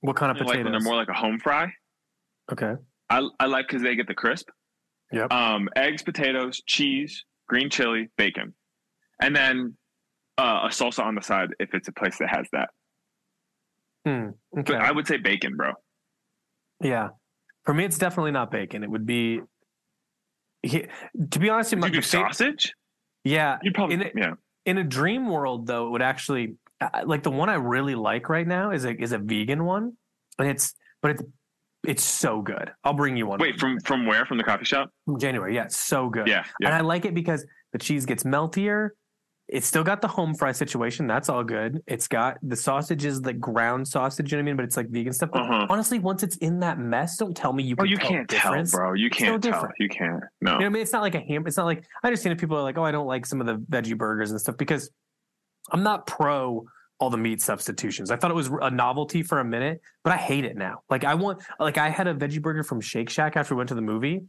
What 0.00 0.16
kind 0.16 0.30
of 0.30 0.36
I 0.36 0.40
like 0.40 0.48
when 0.48 0.58
potatoes? 0.64 0.82
they're 0.84 0.90
more 0.92 0.96
like 1.00 1.08
a 1.08 1.14
home 1.14 1.38
fry. 1.38 1.72
okay. 2.52 2.74
I 3.08 3.26
I 3.40 3.46
like 3.46 3.68
because 3.68 3.82
they 3.82 3.96
get 3.96 4.06
the 4.06 4.14
crisp. 4.14 4.50
Yep. 5.12 5.32
Um, 5.32 5.70
eggs, 5.76 6.02
potatoes, 6.02 6.60
cheese, 6.66 7.24
green 7.48 7.70
chili, 7.70 8.08
bacon, 8.16 8.54
and 9.20 9.34
then 9.34 9.76
uh, 10.38 10.60
a 10.64 10.68
salsa 10.68 11.04
on 11.04 11.14
the 11.14 11.22
side 11.22 11.50
if 11.58 11.74
it's 11.74 11.88
a 11.88 11.92
place 11.92 12.18
that 12.18 12.28
has 12.28 12.46
that. 12.52 12.70
Hmm, 14.06 14.28
okay. 14.60 14.72
But 14.74 14.82
I 14.82 14.92
would 14.92 15.06
say 15.06 15.16
bacon, 15.16 15.56
bro. 15.56 15.72
yeah. 16.82 17.08
For 17.64 17.74
me, 17.74 17.84
it's 17.84 17.98
definitely 17.98 18.30
not 18.30 18.50
bacon. 18.50 18.82
It 18.82 18.90
would 18.90 19.04
be. 19.04 19.40
He, 20.62 20.86
to 21.30 21.38
be 21.38 21.50
honest, 21.50 21.72
you 21.72 21.80
do 21.90 22.00
sausage? 22.02 22.72
yeah. 23.24 23.58
You'd 23.62 23.74
probably 23.74 23.94
in 23.96 24.02
it- 24.02 24.12
yeah. 24.16 24.34
In 24.64 24.78
a 24.78 24.84
dream 24.84 25.28
world, 25.28 25.66
though, 25.66 25.86
it 25.86 25.90
would 25.90 26.02
actually 26.02 26.54
like 27.04 27.22
the 27.22 27.30
one 27.30 27.48
I 27.48 27.54
really 27.54 27.94
like 27.94 28.28
right 28.28 28.46
now 28.46 28.70
is 28.70 28.84
a 28.84 28.94
is 28.94 29.12
a 29.12 29.18
vegan 29.18 29.64
one, 29.64 29.96
and 30.38 30.48
it's 30.48 30.74
but 31.02 31.12
it's 31.12 31.22
it's 31.86 32.04
so 32.04 32.42
good. 32.42 32.70
I'll 32.84 32.94
bring 32.94 33.16
you 33.16 33.26
one. 33.26 33.38
Wait, 33.38 33.58
from 33.58 33.78
from 33.80 34.06
where? 34.06 34.26
From 34.26 34.38
the 34.38 34.44
coffee 34.44 34.64
shop? 34.64 34.90
from 35.04 35.18
January, 35.18 35.54
yeah, 35.54 35.66
so 35.68 36.08
good. 36.08 36.26
Yeah, 36.26 36.44
And. 36.64 36.74
I 36.74 36.80
like 36.80 37.04
it 37.04 37.14
because 37.14 37.46
the 37.72 37.78
cheese 37.78 38.06
gets 38.06 38.24
meltier. 38.24 38.90
It's 39.48 39.66
still 39.66 39.82
got 39.82 40.02
the 40.02 40.08
home 40.08 40.34
fry 40.34 40.52
situation. 40.52 41.06
That's 41.06 41.30
all 41.30 41.42
good. 41.42 41.82
It's 41.86 42.06
got 42.06 42.36
the 42.42 42.54
sausages, 42.54 43.22
the 43.22 43.32
ground 43.32 43.88
sausage, 43.88 44.30
you 44.30 44.36
know 44.36 44.42
what 44.42 44.44
I 44.44 44.50
mean? 44.50 44.56
But 44.56 44.64
it's 44.66 44.76
like 44.76 44.90
vegan 44.90 45.14
stuff. 45.14 45.30
Uh-huh. 45.32 45.66
honestly, 45.70 45.98
once 45.98 46.22
it's 46.22 46.36
in 46.36 46.60
that 46.60 46.78
mess, 46.78 47.16
don't 47.16 47.34
tell 47.34 47.54
me 47.54 47.62
you 47.62 47.74
Oh, 47.78 47.84
can 47.84 47.90
you 47.90 47.96
tell 47.96 48.08
can't 48.08 48.28
tell, 48.28 48.64
bro. 48.64 48.92
You 48.92 49.08
can't 49.08 49.42
tell. 49.42 49.52
different. 49.52 49.74
You 49.78 49.88
can't. 49.88 50.22
No. 50.42 50.52
You 50.52 50.52
know 50.52 50.54
what 50.56 50.64
I 50.64 50.68
mean? 50.68 50.82
It's 50.82 50.92
not 50.92 51.00
like 51.00 51.14
a 51.14 51.20
ham. 51.20 51.44
It's 51.46 51.56
not 51.56 51.64
like 51.64 51.82
I 52.02 52.08
understand 52.08 52.34
if 52.34 52.40
people 52.40 52.58
are 52.58 52.62
like, 52.62 52.76
oh, 52.76 52.84
I 52.84 52.90
don't 52.90 53.06
like 53.06 53.24
some 53.24 53.40
of 53.40 53.46
the 53.46 53.54
veggie 53.56 53.96
burgers 53.96 54.32
and 54.32 54.38
stuff 54.38 54.58
because 54.58 54.90
I'm 55.72 55.82
not 55.82 56.06
pro 56.06 56.66
all 56.98 57.10
the 57.10 57.16
meat 57.16 57.40
substitutions. 57.40 58.10
I 58.10 58.16
thought 58.16 58.30
it 58.30 58.34
was 58.34 58.48
a 58.60 58.70
novelty 58.70 59.22
for 59.22 59.38
a 59.38 59.44
minute, 59.44 59.80
but 60.02 60.12
I 60.12 60.16
hate 60.16 60.44
it 60.44 60.56
now. 60.56 60.82
Like 60.90 61.04
I 61.04 61.14
want, 61.14 61.42
like 61.60 61.78
I 61.78 61.88
had 61.90 62.06
a 62.08 62.14
veggie 62.14 62.42
burger 62.42 62.64
from 62.64 62.80
Shake 62.80 63.08
Shack 63.08 63.36
after 63.36 63.54
we 63.54 63.58
went 63.58 63.68
to 63.68 63.74
the 63.74 63.82
movie 63.82 64.22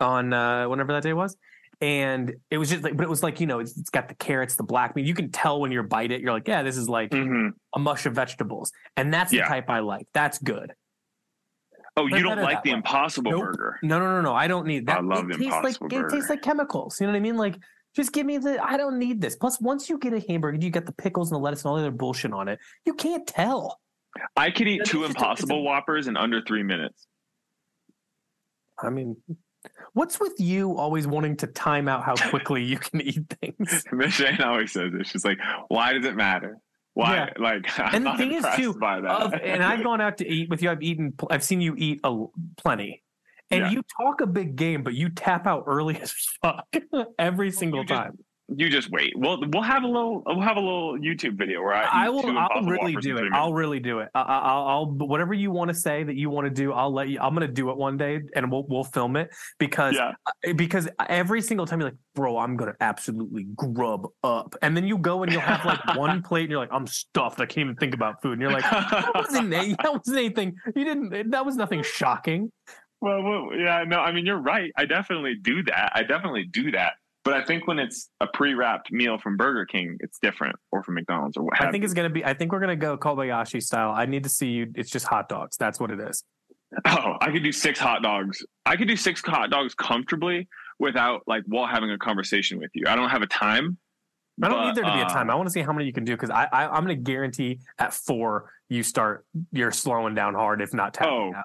on 0.00 0.32
uh, 0.32 0.66
whenever 0.68 0.92
that 0.92 1.02
day 1.02 1.12
was. 1.12 1.36
And 1.82 2.34
it 2.50 2.56
was 2.56 2.70
just 2.70 2.82
like, 2.82 2.96
but 2.96 3.04
it 3.04 3.10
was 3.10 3.22
like, 3.22 3.38
you 3.38 3.46
know, 3.46 3.58
it's, 3.58 3.76
it's 3.76 3.90
got 3.90 4.08
the 4.08 4.14
carrots, 4.14 4.56
the 4.56 4.62
black 4.62 4.96
meat. 4.96 5.04
You 5.04 5.12
can 5.12 5.30
tell 5.30 5.60
when 5.60 5.70
you 5.70 5.82
bite 5.82 6.10
it, 6.10 6.22
you're 6.22 6.32
like, 6.32 6.48
yeah, 6.48 6.62
this 6.62 6.78
is 6.78 6.88
like 6.88 7.12
hmm 7.12 7.48
a 7.74 7.78
mush 7.78 8.06
of 8.06 8.14
vegetables. 8.14 8.72
And 8.96 9.12
that's 9.12 9.30
the 9.30 9.38
Yeah. 9.38 9.48
type 9.48 9.68
I 9.68 9.80
like. 9.80 10.06
That's 10.14 10.38
good. 10.38 10.72
Oh, 11.98 12.06
you 12.06 12.22
don't 12.22 12.40
like 12.40 12.62
the 12.62 12.70
way. 12.70 12.76
Impossible 12.76 13.30
Nope. 13.30 13.42
Burger? 13.42 13.78
No, 13.82 13.98
no, 13.98 14.06
no, 14.06 14.20
no. 14.22 14.34
I 14.34 14.48
don't 14.48 14.66
need 14.66 14.86
that. 14.86 14.98
I 14.98 15.00
love 15.00 15.30
it 15.30 15.38
the 15.38 15.44
tastes 15.44 15.62
like 15.62 15.76
Impossible 15.80 16.06
it 16.06 16.10
tastes 16.10 16.30
like 16.30 16.40
chemicals. 16.42 16.98
You 17.00 17.06
know 17.06 17.12
what 17.12 17.18
I 17.18 17.20
mean? 17.20 17.36
Like 17.36 17.56
just 17.96 18.12
give 18.12 18.26
me 18.26 18.38
the 18.38 18.62
I 18.62 18.76
don't 18.76 18.98
need 18.98 19.20
this. 19.20 19.34
Plus, 19.34 19.60
once 19.60 19.88
you 19.88 19.98
get 19.98 20.12
a 20.12 20.20
hamburger, 20.28 20.58
you 20.62 20.70
get 20.70 20.86
the 20.86 20.92
pickles 20.92 21.30
and 21.32 21.36
the 21.36 21.42
lettuce 21.42 21.64
and 21.64 21.70
all 21.70 21.76
the 21.76 21.80
other 21.82 21.90
bullshit 21.90 22.32
on 22.32 22.46
it. 22.48 22.58
You 22.84 22.94
can't 22.94 23.26
tell. 23.26 23.80
I 24.36 24.50
could 24.50 24.68
eat 24.68 24.82
two 24.84 25.00
just 25.00 25.02
a- 25.02 25.04
a- 25.04 25.08
Impossible 25.08 25.62
Whoppers 25.64 26.06
in 26.06 26.16
under 26.16 26.40
three 26.42 26.62
minutes. 26.62 27.06
I 28.82 28.90
mean, 28.90 29.16
what's 29.94 30.20
with 30.20 30.34
you 30.38 30.76
always 30.76 31.06
wanting 31.06 31.36
to 31.38 31.46
time 31.46 31.88
out 31.88 32.04
how 32.04 32.14
quickly 32.30 32.62
you 32.62 32.78
can 32.78 33.00
eat 33.00 33.24
things? 33.40 33.84
Miss 33.92 34.12
Shane 34.14 34.40
always 34.42 34.72
says 34.72 34.92
it. 34.94 35.06
She's 35.06 35.24
like, 35.24 35.38
"Why 35.68 35.94
does 35.94 36.04
it 36.04 36.14
matter? 36.16 36.58
Why? 36.94 37.16
Yeah. 37.16 37.30
Like, 37.38 37.66
I'm 37.78 37.94
And 37.94 38.04
the 38.06 38.10
not 38.10 38.18
thing 38.18 38.32
is, 38.32 38.46
too, 38.56 38.74
by 38.74 39.00
that." 39.00 39.10
Of- 39.10 39.34
and 39.34 39.62
I've 39.62 39.82
gone 39.82 40.00
out 40.00 40.18
to 40.18 40.28
eat 40.28 40.50
with 40.50 40.62
you. 40.62 40.70
I've 40.70 40.82
eaten. 40.82 41.14
I've 41.30 41.42
seen 41.44 41.60
you 41.62 41.74
eat 41.78 42.00
a 42.04 42.08
l- 42.08 42.32
plenty. 42.58 43.02
And 43.50 43.60
Yeah. 43.60 43.70
you 43.70 43.82
talk 44.00 44.20
a 44.20 44.26
big 44.26 44.56
game, 44.56 44.82
but 44.82 44.94
you 44.94 45.08
tap 45.08 45.46
out 45.46 45.64
early 45.66 45.96
as 46.00 46.12
fuck 46.42 46.66
every 47.18 47.50
single 47.50 47.84
just- 47.84 48.00
time. 48.00 48.18
you 48.48 48.68
just 48.70 48.90
wait. 48.92 49.12
We'll 49.16 49.40
we'll 49.52 49.62
have 49.64 49.82
a 49.82 49.88
little 49.88 50.22
we'll 50.24 50.40
have 50.40 50.56
a 50.56 50.60
little 50.60 50.96
YouTube 50.98 51.36
video 51.36 51.60
where 51.62 51.74
I, 51.74 52.06
I 52.06 52.08
will. 52.08 52.38
I'll 52.38 52.62
really 52.62 52.94
do 52.96 53.16
it. 53.18 53.32
I'll 53.32 53.52
really 53.52 53.80
do 53.80 53.98
it. 54.00 54.08
I, 54.14 54.20
I- 54.20 54.38
I'll, 54.38 54.68
I'll. 54.68 54.86
Whatever 54.86 55.34
you 55.34 55.50
want 55.50 55.68
to 55.68 55.74
say 55.74 56.04
that 56.04 56.14
you 56.14 56.30
want 56.30 56.44
to 56.46 56.50
do, 56.50 56.72
I'll 56.72 56.92
let 56.92 57.08
you. 57.08 57.18
I'm 57.20 57.34
gonna 57.34 57.48
do 57.48 57.70
it 57.70 57.76
one 57.76 57.96
day, 57.96 58.20
and 58.36 58.50
we'll 58.50 58.64
we'll 58.68 58.84
film 58.84 59.16
it 59.16 59.30
because 59.58 59.96
yeah. 59.96 60.12
because 60.54 60.88
every 61.08 61.42
single 61.42 61.66
time 61.66 61.80
you're 61.80 61.88
like, 61.90 61.98
bro, 62.14 62.38
I'm 62.38 62.56
gonna 62.56 62.76
absolutely 62.80 63.46
grub 63.56 64.06
up, 64.22 64.54
and 64.62 64.76
then 64.76 64.86
you 64.86 64.96
go 64.98 65.24
and 65.24 65.32
you'll 65.32 65.40
have 65.40 65.64
like 65.64 65.80
one 65.96 66.22
plate, 66.22 66.42
and 66.42 66.50
you're 66.52 66.60
like, 66.60 66.72
I'm 66.72 66.86
stuffed. 66.86 67.40
I 67.40 67.46
can't 67.46 67.64
even 67.64 67.76
think 67.76 67.94
about 67.94 68.22
food, 68.22 68.34
and 68.34 68.42
you're 68.42 68.52
like, 68.52 68.62
that 68.62 69.10
wasn't 69.12 69.50
that 69.82 69.92
wasn't 69.92 70.18
anything. 70.18 70.54
You 70.76 70.84
didn't. 70.84 71.30
That 71.32 71.44
was 71.44 71.56
nothing 71.56 71.82
shocking. 71.82 72.52
Well, 73.06 73.22
well, 73.22 73.56
yeah, 73.56 73.84
no, 73.86 74.00
I 74.00 74.12
mean 74.12 74.26
you're 74.26 74.40
right. 74.40 74.72
I 74.76 74.84
definitely 74.84 75.36
do 75.36 75.62
that. 75.64 75.92
I 75.94 76.02
definitely 76.02 76.44
do 76.44 76.70
that. 76.72 76.94
But 77.24 77.34
I 77.34 77.44
think 77.44 77.66
when 77.66 77.78
it's 77.80 78.08
a 78.20 78.26
pre-wrapped 78.26 78.92
meal 78.92 79.18
from 79.18 79.36
Burger 79.36 79.64
King, 79.66 79.96
it's 80.00 80.18
different, 80.20 80.54
or 80.70 80.82
from 80.84 80.94
McDonald's, 80.94 81.36
or 81.36 81.42
what 81.44 81.56
have 81.56 81.68
I 81.68 81.72
think 81.72 81.82
it's 81.84 81.94
gonna 81.94 82.10
be. 82.10 82.24
I 82.24 82.34
think 82.34 82.52
we're 82.52 82.60
gonna 82.60 82.76
go 82.76 82.96
Kobayashi 82.96 83.62
style. 83.62 83.90
I 83.90 84.06
need 84.06 84.22
to 84.24 84.28
see 84.28 84.48
you. 84.48 84.72
It's 84.76 84.90
just 84.90 85.06
hot 85.06 85.28
dogs. 85.28 85.56
That's 85.56 85.80
what 85.80 85.90
it 85.90 86.00
is. 86.00 86.22
Oh, 86.84 87.14
I 87.20 87.30
could 87.30 87.42
do 87.44 87.52
six 87.52 87.78
hot 87.78 88.02
dogs. 88.02 88.44
I 88.64 88.76
could 88.76 88.88
do 88.88 88.96
six 88.96 89.22
hot 89.24 89.50
dogs 89.50 89.74
comfortably 89.74 90.48
without 90.78 91.22
like 91.26 91.42
while 91.46 91.66
having 91.66 91.90
a 91.90 91.98
conversation 91.98 92.58
with 92.58 92.70
you. 92.74 92.84
I 92.86 92.96
don't 92.96 93.10
have 93.10 93.22
a 93.22 93.26
time. 93.28 93.78
I 94.42 94.48
don't 94.48 94.58
but, 94.58 94.66
need 94.66 94.74
there 94.76 94.84
to 94.84 94.92
be 94.92 95.00
a 95.00 95.04
uh, 95.04 95.08
time. 95.08 95.30
I 95.30 95.34
want 95.34 95.46
to 95.46 95.52
see 95.52 95.62
how 95.62 95.72
many 95.72 95.86
you 95.86 95.92
can 95.92 96.04
do 96.04 96.12
because 96.12 96.30
I, 96.30 96.46
I 96.52 96.66
I'm 96.66 96.84
going 96.84 96.96
to 96.96 97.02
guarantee 97.02 97.60
at 97.78 97.94
four 97.94 98.52
you 98.68 98.82
start 98.82 99.24
you're 99.52 99.70
slowing 99.70 100.14
down 100.14 100.34
hard 100.34 100.60
if 100.60 100.74
not 100.74 100.92
tapping 100.92 101.12
Oh. 101.12 101.34
out. 101.34 101.44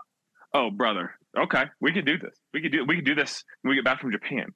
Oh, 0.54 0.70
brother. 0.70 1.12
Okay, 1.38 1.64
we 1.80 1.94
could 1.94 2.06
do 2.06 2.18
this. 2.18 2.38
We 2.54 2.62
could 2.62 2.72
do. 2.72 2.86
We 2.86 2.96
could 2.96 3.06
do 3.06 3.16
this 3.16 3.44
when 3.62 3.70
we 3.70 3.76
get 3.76 3.86
back 3.86 4.02
from 4.02 4.12
Japan. 4.12 4.48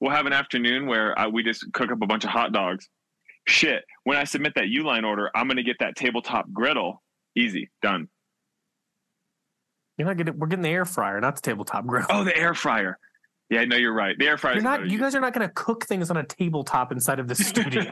We'll 0.00 0.12
have 0.12 0.26
an 0.26 0.32
afternoon 0.32 0.86
where 0.86 1.18
uh, 1.18 1.28
we 1.28 1.42
just 1.42 1.64
cook 1.72 1.90
up 1.90 2.02
a 2.02 2.06
bunch 2.06 2.24
of 2.24 2.30
hot 2.30 2.52
dogs. 2.52 2.88
Shit. 3.48 3.84
When 4.04 4.18
I 4.18 4.24
submit 4.24 4.54
that 4.56 4.64
Uline 4.64 5.04
order, 5.04 5.30
I'm 5.34 5.46
gonna 5.48 5.62
get 5.62 5.76
that 5.80 5.96
tabletop 5.96 6.52
griddle. 6.52 7.02
Easy, 7.36 7.70
done. 7.82 8.08
You're 9.98 10.08
not 10.08 10.16
getting. 10.16 10.38
We're 10.38 10.48
getting 10.48 10.62
the 10.62 10.70
air 10.70 10.84
fryer, 10.84 11.20
not 11.20 11.36
the 11.36 11.42
tabletop 11.42 11.86
grill. 11.86 12.06
Oh, 12.10 12.24
the 12.24 12.36
air 12.36 12.54
fryer. 12.54 12.98
Yeah, 13.48 13.64
no, 13.64 13.76
you're 13.76 13.94
right. 13.94 14.18
The 14.18 14.26
air 14.26 14.38
fryer. 14.38 14.54
You're 14.54 14.62
not. 14.62 14.90
You 14.90 14.98
guys 14.98 15.14
are 15.14 15.20
not 15.20 15.32
going 15.32 15.46
to 15.46 15.54
cook 15.54 15.86
things 15.86 16.10
on 16.10 16.16
a 16.16 16.24
tabletop 16.24 16.90
inside 16.92 17.18
of 17.18 17.28
the 17.28 17.34
studio. 17.36 17.84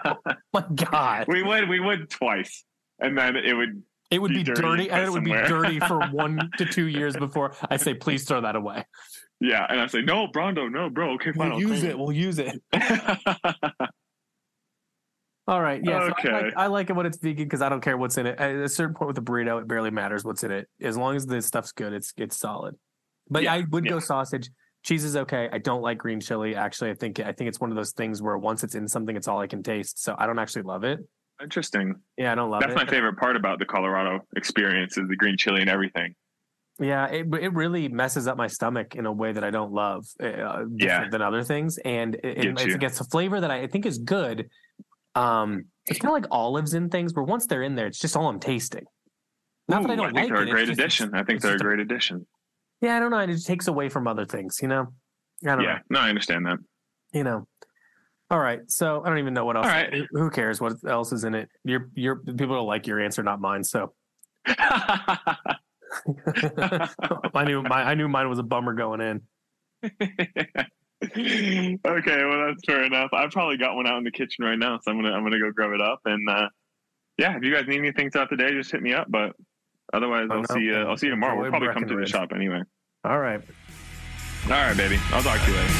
My 0.52 0.64
God, 0.74 1.26
we 1.28 1.42
would. 1.42 1.68
We 1.68 1.80
would 1.80 2.10
twice, 2.10 2.64
and 2.98 3.16
then 3.16 3.36
it 3.36 3.54
would. 3.54 3.82
It 4.10 4.18
would 4.20 4.30
be 4.30 4.38
be 4.38 4.42
dirty 4.44 4.62
dirty, 4.62 4.90
and 4.90 5.02
it 5.02 5.10
would 5.10 5.24
be 5.24 5.32
dirty 5.32 5.80
for 5.80 6.00
one 6.10 6.50
to 6.58 6.64
two 6.64 6.86
years 6.86 7.16
before 7.16 7.54
I 7.70 7.76
say, 7.76 7.94
please 7.94 8.24
throw 8.24 8.40
that 8.42 8.56
away. 8.56 8.84
Yeah, 9.40 9.66
and 9.68 9.80
I 9.80 9.86
say, 9.88 10.02
no, 10.02 10.28
Brondo, 10.28 10.70
no, 10.70 10.88
bro. 10.88 11.14
Okay, 11.14 11.32
fine. 11.32 11.48
We'll 11.50 11.54
I'll 11.56 11.60
use 11.60 11.80
clean 11.80 11.90
it. 11.90 11.98
We'll 11.98 12.12
use 12.12 12.38
it. 12.38 12.60
it. 12.72 13.72
All 15.46 15.60
right. 15.60 15.80
Yeah. 15.84 16.00
so 16.00 16.06
I, 16.06 16.10
Okay. 16.12 16.32
like, 16.46 16.56
I 16.56 16.66
like 16.68 16.90
it 16.90 16.94
when 16.96 17.04
it's 17.04 17.18
vegan 17.18 17.44
because 17.44 17.60
I 17.60 17.68
don't 17.68 17.82
care 17.82 17.98
what's 17.98 18.16
in 18.16 18.26
it. 18.26 18.38
At 18.38 18.54
a 18.54 18.68
certain 18.68 18.94
point 18.94 19.08
with 19.08 19.16
the 19.16 19.22
burrito, 19.22 19.60
it 19.60 19.68
barely 19.68 19.90
matters 19.90 20.24
what's 20.24 20.42
in 20.42 20.50
it. 20.50 20.68
As 20.80 20.96
long 20.96 21.16
as 21.16 21.26
the 21.26 21.42
stuff's 21.42 21.72
good, 21.72 21.92
it's 21.92 22.14
it's 22.16 22.38
solid. 22.38 22.76
But 23.28 23.42
Yeah, 23.42 23.54
I 23.54 23.64
would 23.70 23.86
go 23.86 23.98
sausage. 23.98 24.50
Cheese 24.84 25.04
is 25.04 25.16
okay. 25.16 25.48
I 25.52 25.58
don't 25.58 25.82
like 25.82 25.98
green 25.98 26.20
chili. 26.20 26.54
Actually, 26.54 26.90
I 26.90 26.94
think 26.94 27.20
I 27.20 27.32
think 27.32 27.48
it's 27.48 27.60
one 27.60 27.70
of 27.70 27.76
those 27.76 27.92
things 27.92 28.22
where 28.22 28.38
once 28.38 28.64
it's 28.64 28.74
in 28.74 28.88
something, 28.88 29.16
it's 29.16 29.28
all 29.28 29.40
I 29.40 29.46
can 29.46 29.62
taste. 29.62 30.02
So 30.02 30.14
I 30.16 30.26
don't 30.26 30.38
actually 30.38 30.62
love 30.62 30.84
it. 30.84 31.00
Interesting. 31.42 31.94
Yeah, 32.16 32.32
I 32.32 32.34
don't 32.34 32.50
love 32.50 32.60
That's 32.60 32.72
it. 32.72 32.76
my 32.76 32.86
favorite 32.86 33.16
part 33.16 33.36
about 33.36 33.58
the 33.58 33.64
Colorado 33.66 34.20
experience 34.36 34.96
is 34.96 35.08
the 35.08 35.16
green 35.16 35.36
chili 35.36 35.60
and 35.60 35.70
everything. 35.70 36.14
Yeah, 36.80 37.06
it 37.06 37.26
it 37.40 37.52
really 37.54 37.88
messes 37.88 38.26
up 38.26 38.36
my 38.36 38.46
stomach 38.48 38.94
in 38.96 39.06
a 39.06 39.12
way 39.12 39.32
that 39.32 39.44
I 39.44 39.50
don't 39.50 39.72
love, 39.72 40.04
uh, 40.20 40.26
different 40.26 40.80
Yeah. 40.80 41.08
than 41.08 41.22
other 41.22 41.42
things, 41.44 41.78
and 41.84 42.16
it, 42.16 42.22
Get 42.22 42.46
it's, 42.46 42.64
you. 42.66 42.78
it's 42.80 43.00
a 43.00 43.04
flavor 43.04 43.40
that 43.40 43.50
I 43.50 43.66
think 43.68 43.86
is 43.86 43.98
good. 43.98 44.48
Um, 45.14 45.66
it's 45.86 46.00
kind 46.00 46.16
of 46.16 46.22
like 46.22 46.30
olives 46.32 46.74
in 46.74 46.88
things, 46.88 47.14
where 47.14 47.24
once 47.24 47.46
they're 47.46 47.62
in 47.62 47.76
there, 47.76 47.86
it's 47.86 48.00
just 48.00 48.16
all 48.16 48.28
I'm 48.28 48.40
tasting. 48.40 48.84
Not 49.68 49.82
that 49.82 49.90
I 49.92 49.96
don't 49.96 50.06
think 50.14 50.16
like 50.16 50.28
they're 50.28 50.42
it. 50.42 50.48
a 50.48 50.50
great 50.52 50.66
just- 50.66 50.80
addition. 50.80 51.14
I 51.14 51.22
think 51.22 51.40
they're 51.42 51.54
a 51.54 51.58
great 51.58 51.78
addition. 51.80 52.26
Yeah, 52.80 52.96
I 52.96 53.00
don't 53.00 53.10
know. 53.12 53.18
It 53.20 53.28
just 53.28 53.46
takes 53.46 53.68
away 53.68 53.88
from 53.88 54.08
other 54.08 54.24
things, 54.24 54.58
you 54.60 54.68
know. 54.68 54.88
I 55.46 55.54
don't 55.54 55.62
Yeah, 55.62 55.78
no, 55.90 56.00
I 56.00 56.08
understand 56.08 56.44
that. 56.46 56.58
You 57.12 57.22
know. 57.22 57.46
All 58.30 58.38
right, 58.38 58.60
so 58.68 59.02
I 59.04 59.08
don't 59.10 59.18
even 59.18 59.34
know 59.34 59.44
what 59.44 59.56
else. 59.56 59.66
All 59.66 59.72
right. 59.72 59.92
Who- 60.10 60.30
cares 60.30 60.60
what 60.60 60.74
else 60.88 61.12
is 61.12 61.24
in 61.24 61.34
it? 61.34 61.48
Your 61.64 61.90
your 61.94 62.16
people 62.16 62.54
don't 62.56 62.66
like 62.66 62.86
your 62.86 63.00
answer, 63.00 63.22
not 63.22 63.40
mine. 63.40 63.64
So 63.64 63.92
I 64.46 65.36
knew 67.44 67.62
my 67.62 67.82
I 67.82 67.94
knew 67.94 68.08
mine 68.08 68.28
was 68.28 68.38
a 68.38 68.42
bummer 68.42 68.74
going 68.74 69.00
in. 69.00 69.22
okay, 69.84 70.00
well 71.84 72.46
that's 72.46 72.64
fair 72.66 72.84
enough. 72.84 73.10
I've 73.12 73.30
probably 73.30 73.58
got 73.58 73.76
one 73.76 73.86
out 73.86 73.98
in 73.98 74.04
the 74.04 74.10
kitchen 74.10 74.44
right 74.44 74.58
now, 74.58 74.78
so 74.82 74.90
I'm 74.90 75.00
gonna 75.00 75.12
I'm 75.14 75.22
gonna 75.22 75.38
go 75.38 75.50
grab 75.52 75.72
it 75.72 75.80
up. 75.80 76.00
And 76.06 76.28
uh, 76.28 76.48
yeah, 77.18 77.36
if 77.36 77.44
you 77.44 77.54
guys 77.54 77.66
need 77.68 77.78
anything 77.78 78.10
throughout 78.10 78.30
the 78.30 78.36
day, 78.36 78.50
just 78.52 78.72
hit 78.72 78.82
me 78.82 78.94
up. 78.94 79.06
But 79.10 79.32
otherwise, 79.92 80.28
Oh, 80.30 80.36
I'll 80.36 80.40
no. 80.48 80.54
see 80.54 80.60
you. 80.62 80.74
I'll 80.76 80.96
see 80.96 81.06
you 81.06 81.12
tomorrow. 81.12 81.40
We'll 81.40 81.50
probably 81.50 81.68
come 81.72 81.86
to 81.86 81.96
the 81.96 82.06
shop 82.06 82.32
anyway. 82.34 82.62
All 83.04 83.18
right. 83.18 83.40
All 84.46 84.50
right, 84.50 84.76
baby. 84.76 84.98
I'll 85.12 85.22
talk 85.22 85.40
to 85.44 85.50
you 85.50 85.56
later. 85.56 85.74